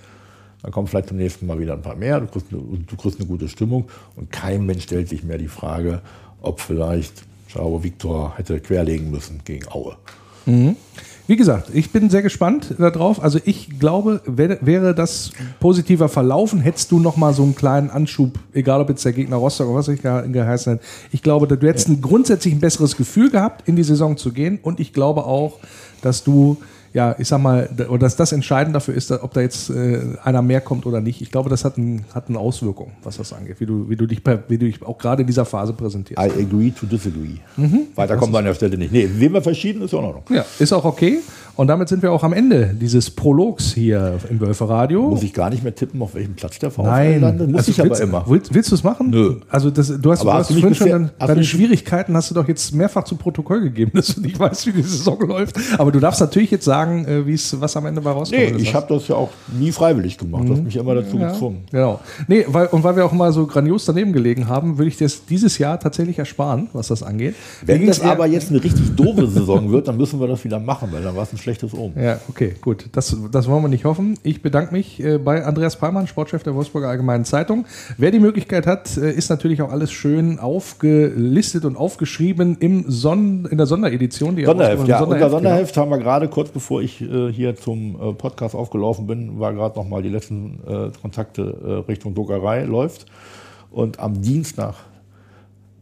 Dann 0.62 0.72
kommen 0.72 0.86
vielleicht 0.86 1.08
zum 1.08 1.16
nächsten 1.16 1.46
Mal 1.46 1.58
wieder 1.58 1.74
ein 1.74 1.82
paar 1.82 1.96
mehr. 1.96 2.20
Du 2.20 2.26
kriegst, 2.26 2.52
eine, 2.52 2.61
du 2.61 2.96
kriegst 2.96 3.18
eine 3.18 3.28
gute 3.28 3.48
Stimmung 3.48 3.88
und 4.16 4.30
kein 4.30 4.66
Mensch 4.66 4.84
stellt 4.84 5.08
sich 5.08 5.24
mehr 5.24 5.38
die 5.38 5.48
Frage, 5.48 6.02
ob 6.42 6.61
vielleicht 6.61 7.24
Schau 7.48 7.82
Viktor 7.82 8.34
hätte 8.36 8.61
querlegen 8.61 9.11
müssen 9.11 9.40
gegen 9.44 9.66
Aue. 9.68 9.96
Wie 11.26 11.36
gesagt, 11.36 11.70
ich 11.72 11.92
bin 11.92 12.11
sehr 12.11 12.22
gespannt 12.22 12.74
darauf. 12.78 13.22
Also 13.22 13.38
ich 13.44 13.78
glaube, 13.78 14.20
wär, 14.26 14.58
wäre 14.62 14.94
das 14.96 15.30
positiver 15.61 16.08
verlaufen, 16.08 16.61
hättest 16.61 16.90
du 16.90 16.98
noch 16.98 17.16
mal 17.16 17.32
so 17.34 17.44
einen 17.44 17.54
kleinen 17.54 17.88
Anschub, 17.88 18.38
egal 18.52 18.80
ob 18.80 18.88
jetzt 18.88 19.04
der 19.04 19.12
Gegner 19.12 19.36
Rostock 19.36 19.68
oder 19.68 19.78
was 19.78 19.88
ich 19.88 20.02
ge 20.02 20.28
geheißen 20.28 20.72
hätte. 20.72 20.84
Ich 21.12 21.22
glaube, 21.22 21.46
du 21.46 21.66
hättest 21.68 21.88
ein 21.88 22.00
grundsätzlich 22.00 22.54
ein 22.54 22.61
besseres 22.61 22.96
Gefühl 22.96 23.30
gehabt, 23.30 23.68
in 23.68 23.76
die 23.76 23.84
Saison 23.84 24.16
zu 24.16 24.32
gehen. 24.32 24.58
Und 24.61 24.80
ich 24.80 24.92
glaube 24.92 25.24
auch, 25.24 25.61
dass 26.02 26.24
du, 26.24 26.56
ja, 26.93 27.14
ich 27.18 27.28
sag 27.28 27.41
mal, 27.41 27.68
oder 27.88 27.99
dass 27.99 28.16
das 28.16 28.32
entscheidend 28.32 28.74
dafür 28.74 28.95
ist, 28.95 29.11
ob 29.12 29.32
da 29.32 29.41
jetzt 29.41 29.70
äh, 29.70 30.01
einer 30.24 30.43
mehr 30.43 30.61
kommt 30.61 30.86
oder 30.86 31.01
nicht. 31.01 31.20
Ich 31.22 31.30
glaube, 31.30 31.49
das 31.49 31.64
hat, 31.64 31.79
ein, 31.79 32.04
hat 32.14 32.29
eine 32.29 32.38
Auswirkung, 32.38 32.92
was 33.04 33.17
das 33.18 33.33
angeht, 33.33 33.57
wie 33.61 33.67
du, 33.67 33.88
wie 33.88 33.96
du 33.96 34.07
dich, 34.07 34.22
wie 34.49 34.58
du 34.58 34.67
dich 34.67 34.83
auch 34.83 34.99
gerade 34.99 35.22
in 35.22 35.26
dieser 35.26 35.45
Phase 35.45 35.72
präsentierst. 35.72 36.21
I 36.21 36.42
agree 36.42 36.71
to 36.71 36.87
disagree. 36.87 37.37
Mhm. 37.57 37.83
Weiter 37.95 38.17
kommt 38.17 38.33
man 38.33 38.41
an 38.41 38.46
der 38.46 38.54
Stelle 38.54 38.76
nicht. 38.76 38.92
Nee, 38.92 39.08
wen 39.17 39.33
wir 39.33 39.42
verschieden, 39.42 39.83
ist 39.83 39.92
in 39.92 40.00
Ordnung. 40.00 40.25
Ja, 40.30 40.45
ist 40.58 40.72
auch 40.72 40.84
okay. 40.84 41.18
Und 41.57 41.67
damit 41.67 41.88
sind 41.91 42.03
wir 42.03 42.11
auch 42.11 42.22
am 42.25 42.33
Ende 42.33 42.75
dieses 42.80 43.11
Prologs 43.11 43.75
hier 43.75 44.18
im 44.30 44.41
Wölferadio. 44.41 45.11
Muss 45.11 45.22
ich 45.22 45.34
gar 45.34 45.50
nicht 45.50 45.62
mehr 45.62 45.75
tippen, 45.75 46.00
auf 46.00 46.14
welchem 46.14 46.34
Platz 46.34 46.58
der 46.58 46.71
VfL 46.71 46.83
Nein, 46.84 47.21
landet? 47.21 47.49
Muss 47.50 47.58
Also 47.58 47.71
ich 47.72 47.80
aber 47.80 47.91
willst, 47.91 48.00
immer. 48.03 48.25
Willst, 48.29 48.54
willst 48.54 48.71
du 48.71 48.75
es 48.76 48.83
machen? 48.84 49.11
Nö. 49.11 49.37
Also 49.50 49.71
das, 49.71 49.88
du 50.00 50.11
hast, 50.11 50.22
Aber 50.22 50.30
du 50.33 50.38
hast 50.38 50.50
hast 50.50 50.57
du 50.62 50.75
schon 50.75 51.11
deine 51.18 51.34
nicht- 51.37 51.50
Schwierigkeiten 51.50 52.17
hast 52.17 52.30
du 52.30 52.34
doch 52.34 52.49
jetzt 52.49 52.72
mehrfach 52.75 53.04
zu 53.04 53.17
Protokoll 53.17 53.61
gegeben, 53.61 53.91
dass 53.95 54.14
du 54.14 54.22
nicht 54.22 54.38
weißt, 54.38 54.67
wie 54.68 54.72
die 54.72 54.83
Saison 54.83 55.21
läuft. 55.29 55.57
Aber 55.76 55.92
du 55.92 56.00
darfst 56.00 56.21
natürlich 56.21 56.50
jetzt 56.50 56.64
sagen, 56.64 56.79
sagen, 56.80 57.04
äh, 57.07 57.26
wie 57.26 57.34
es 57.34 57.61
was 57.61 57.76
am 57.76 57.86
Ende 57.86 58.00
bei 58.00 58.11
rauskommt. 58.11 58.40
Nee, 58.40 58.62
ich 58.62 58.74
habe 58.74 58.92
das 58.92 59.08
ja 59.08 59.16
auch 59.16 59.30
nie 59.58 59.72
freiwillig 59.72 60.18
gemacht. 60.18 60.48
Du 60.48 60.52
hast 60.54 60.62
mich 60.62 60.76
immer 60.76 60.94
dazu 60.94 61.18
ja, 61.18 61.30
gezwungen. 61.30 61.64
Genau. 61.70 62.00
Nee, 62.26 62.44
weil, 62.48 62.66
und 62.68 62.82
weil 62.82 62.96
wir 62.96 63.04
auch 63.04 63.12
mal 63.12 63.32
so 63.32 63.46
grandios 63.46 63.84
daneben 63.84 64.12
gelegen 64.12 64.48
haben, 64.48 64.78
würde 64.78 64.88
ich 64.88 64.96
das 64.96 65.26
dieses 65.26 65.58
Jahr 65.58 65.78
tatsächlich 65.78 66.18
ersparen, 66.18 66.68
was 66.72 66.88
das 66.88 67.02
angeht. 67.02 67.34
Wenn 67.64 67.86
das 67.86 68.00
aber 68.00 68.26
jetzt 68.26 68.50
eine 68.50 68.62
richtig 68.62 68.96
doofe 68.96 69.26
Saison 69.26 69.70
wird, 69.70 69.88
dann 69.88 69.96
müssen 69.96 70.20
wir 70.20 70.26
das 70.26 70.44
wieder 70.44 70.58
machen, 70.58 70.88
weil 70.92 71.02
dann 71.02 71.16
war 71.16 71.24
es 71.24 71.32
ein 71.32 71.38
schlechtes 71.38 71.74
Omen. 71.74 72.00
Ja, 72.00 72.18
okay, 72.28 72.54
gut. 72.61 72.86
Das, 72.92 73.16
das 73.30 73.48
wollen 73.48 73.62
wir 73.62 73.68
nicht 73.68 73.84
hoffen. 73.84 74.18
Ich 74.22 74.42
bedanke 74.42 74.72
mich 74.72 75.02
äh, 75.02 75.18
bei 75.18 75.44
Andreas 75.44 75.76
Pallmann, 75.76 76.07
Sportchef 76.07 76.42
der 76.42 76.54
Wolfsburger 76.54 76.88
Allgemeinen 76.88 77.24
Zeitung. 77.24 77.66
Wer 77.98 78.11
die 78.11 78.20
Möglichkeit 78.20 78.66
hat, 78.66 78.96
äh, 78.96 79.12
ist 79.12 79.30
natürlich 79.30 79.62
auch 79.62 79.70
alles 79.70 79.90
schön 79.92 80.38
aufgelistet 80.38 81.64
und 81.64 81.76
aufgeschrieben 81.76 82.57
im 82.61 82.84
Son 82.88 83.46
in 83.50 83.58
der 83.58 83.66
Sonderedition. 83.66 84.36
Die 84.36 84.44
Sonderheft, 84.44 84.88
ja. 84.88 84.98
Sonderheft, 84.98 85.24
Unser 85.24 85.30
Sonderheft 85.30 85.74
genau. 85.74 85.84
haben 85.84 85.90
wir 85.90 85.98
gerade 85.98 86.28
kurz 86.28 86.50
bevor 86.50 86.70
ich 86.79 87.01
äh, 87.01 87.33
hier 87.33 87.57
zum 87.57 87.97
äh, 88.01 88.13
Podcast 88.13 88.55
aufgelaufen 88.55 89.09
bin, 89.09 89.41
war 89.41 89.53
gerade 89.53 89.76
noch 89.76 89.88
mal 89.88 90.03
die 90.03 90.09
letzten 90.09 90.61
äh, 90.67 90.91
Kontakte 91.01 91.42
äh, 91.42 91.91
Richtung 91.91 92.14
Druckerei 92.14 92.63
läuft. 92.63 93.07
Und 93.72 93.99
am 93.99 94.22
Dienstag 94.22 94.75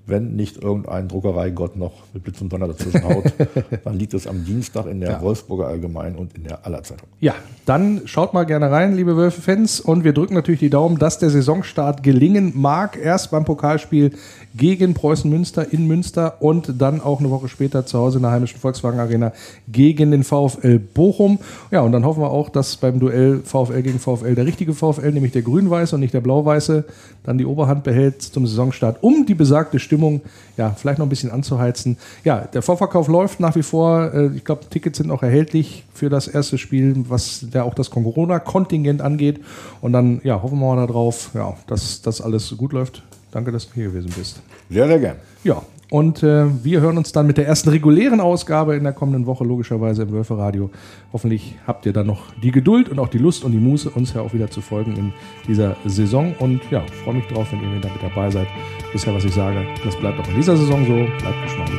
wenn 0.09 0.37
nicht 0.37 0.63
irgendein 0.63 1.09
Druckereigott 1.09 1.77
noch 1.77 1.93
mit 2.15 2.25
Blitz 2.25 2.41
und 2.41 2.53
Donner 2.53 2.69
dazwischen 2.69 3.05
haut, 3.05 3.33
dann 3.85 3.95
liegt 3.95 4.15
es 4.15 4.27
am 4.27 4.45
Dienstag 4.45 4.87
in 4.87 5.01
der 5.01 5.11
ja. 5.11 5.23
Wolfsburger 5.23 5.67
Allgemein 5.67 6.17
und 6.17 6.35
in 6.35 6.45
der 6.45 6.65
Allerzeitung. 6.65 7.09
Ja, 7.21 7.35
dann 7.67 8.03
schaut 8.07 8.33
mal 8.33 8.45
gerne 8.45 8.71
rein, 8.71 8.97
liebe 8.97 9.17
Wölfe-Fans. 9.17 9.81
Und 9.81 10.05
wir 10.05 10.13
drücken 10.13 10.35
natürlich 10.35 10.61
die 10.61 10.71
Daumen, 10.71 10.99
dass 10.99 11.19
der 11.19 11.31
Saisonstart 11.31 12.03
gelingen 12.03 12.53
mag. 12.55 12.99
Erst 13.01 13.31
beim 13.31 13.45
Pokalspiel 13.45 14.13
gegen 14.57 14.95
Preußen 14.95 15.31
Münster 15.31 15.73
in 15.73 15.87
Münster 15.87 16.41
und 16.41 16.81
dann 16.81 17.01
auch 17.01 17.21
eine 17.21 17.31
Woche 17.31 17.49
später 17.49 17.87
zu 17.87 17.99
Hause 17.99 18.19
in 18.19 18.23
der 18.23 18.33
heimischen 18.33 18.59
Volkswagen 18.59 18.99
Arena 18.99 19.33
gegen 19.71 20.11
den 20.11 20.25
VfL 20.25 20.79
Bochum. 20.79 21.39
Ja, 21.71 21.83
und 21.83 21.93
dann 21.93 22.05
hoffen 22.05 22.23
wir 22.23 22.31
auch, 22.31 22.49
dass 22.49 22.77
beim 22.77 22.99
Duell 22.99 23.41
VfL 23.45 23.83
gegen 23.83 23.99
VfL 23.99 24.35
der 24.35 24.47
richtige 24.47 24.75
VfL, 24.75 25.13
nämlich 25.13 25.33
der 25.33 25.43
grün-weiße 25.43 25.95
und 25.95 26.01
nicht 26.01 26.15
der 26.15 26.21
blau-weiße, 26.21 26.85
dann 27.25 27.39
die 27.39 27.45
Oberhand 27.45 27.85
behält 27.85 28.23
zum 28.23 28.47
Saisonstart, 28.47 29.03
um 29.03 29.27
die 29.27 29.35
besagte 29.35 29.79
Stimmung 29.99 30.21
ja 30.57 30.71
vielleicht 30.71 30.99
noch 30.99 31.07
ein 31.07 31.09
bisschen 31.09 31.31
anzuheizen. 31.31 31.97
Ja, 32.25 32.41
der 32.41 32.63
Vorverkauf 32.63 33.09
läuft 33.09 33.41
nach 33.41 33.57
wie 33.57 33.63
vor. 33.63 34.13
Äh, 34.15 34.31
ich 34.37 34.45
glaube, 34.45 34.63
Tickets 34.71 34.99
sind 34.99 35.11
auch 35.11 35.23
erhältlich 35.23 35.85
für 35.93 36.09
das 36.09 36.29
erste 36.29 36.57
Spiel, 36.57 37.05
was 37.09 37.47
ja 37.53 37.65
auch 37.65 37.75
das 37.75 37.91
Corona-Kontingent 37.91 39.03
angeht. 39.03 39.41
Und 39.81 39.93
dann 39.93 40.21
ja, 40.23 40.41
hoffen 40.41 40.61
wir 40.61 40.75
mal 40.75 40.87
darauf, 40.87 41.31
ja, 41.35 41.55
dass 41.67 42.01
das 42.03 42.21
alles 42.21 42.55
gut 42.57 42.73
läuft 42.73 43.03
Danke, 43.31 43.53
dass 43.53 43.69
du 43.69 43.75
hier 43.75 43.89
gewesen 43.89 44.13
bist. 44.17 44.41
Sehr, 44.71 44.87
sehr 44.87 44.99
gern. 44.99 45.17
Ja, 45.45 45.63
und 45.91 46.23
äh, 46.23 46.47
wir 46.65 46.81
hören 46.81 46.99
uns 46.99 47.13
dann 47.13 47.27
mit 47.27 47.39
der 47.39 47.47
ersten 47.47 47.71
regulären 47.71 48.21
Ausgabe 48.21 48.77
in 48.77 48.85
der 48.85 48.93
kommenden 48.93 49.27
Woche 49.27 49.45
logischerweise 49.45 50.03
im 50.03 50.13
Wölferadio. 50.13 50.71
Hoffentlich 51.13 51.57
habt 51.67 51.87
ihr 51.87 51.93
dann 51.93 52.07
noch 52.07 52.35
die 52.43 52.51
Geduld 52.51 52.89
und 52.89 52.99
auch 52.99 53.09
die 53.09 53.19
Lust 53.19 53.45
und 53.45 53.53
die 53.53 53.59
Muße, 53.59 53.91
uns 53.91 54.13
ja 54.15 54.21
auch 54.21 54.35
wieder 54.35 54.51
zu 54.51 54.61
folgen 54.61 54.97
in 54.97 55.13
dieser 55.47 55.77
Saison. 55.87 56.35
Und 56.39 56.61
ja, 56.71 56.85
freue 57.05 57.15
mich 57.15 57.27
drauf, 57.27 57.51
wenn 57.53 57.61
ihr 57.61 57.79
wieder 57.79 57.91
mit 57.91 58.03
dabei 58.03 58.31
seid. 58.31 58.49
Bisher, 58.93 59.15
was 59.15 59.25
ich 59.25 59.35
sage, 59.35 59.65
das 59.85 59.97
bleibt 59.97 60.21
auch 60.21 60.29
in 60.29 60.37
dieser 60.37 60.57
Saison 60.57 60.85
so. 60.85 60.95
Bleibt 60.95 61.43
geschmeidig 61.45 61.79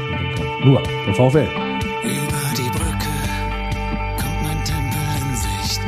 und 0.62 0.66
nur 0.66 0.82
der 1.06 1.14
VfL. 1.14 1.48
Über 2.04 2.44
die 2.58 2.70
Brücke 2.72 3.14
kommt 4.18 4.44
mein 4.44 4.64
Tempel 4.64 5.00
in 5.20 5.36
Sicht. 5.36 5.82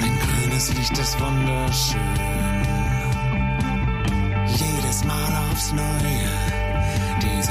Ein 0.00 0.18
grünes 0.18 0.78
Licht 0.78 0.98
ist 0.98 1.20
wunderschön. 1.20 2.22
aufs 5.52 5.72
Neue. 5.72 6.71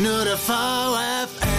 Nur 0.00 0.24
der 0.24 0.38
VfL. 0.38 1.49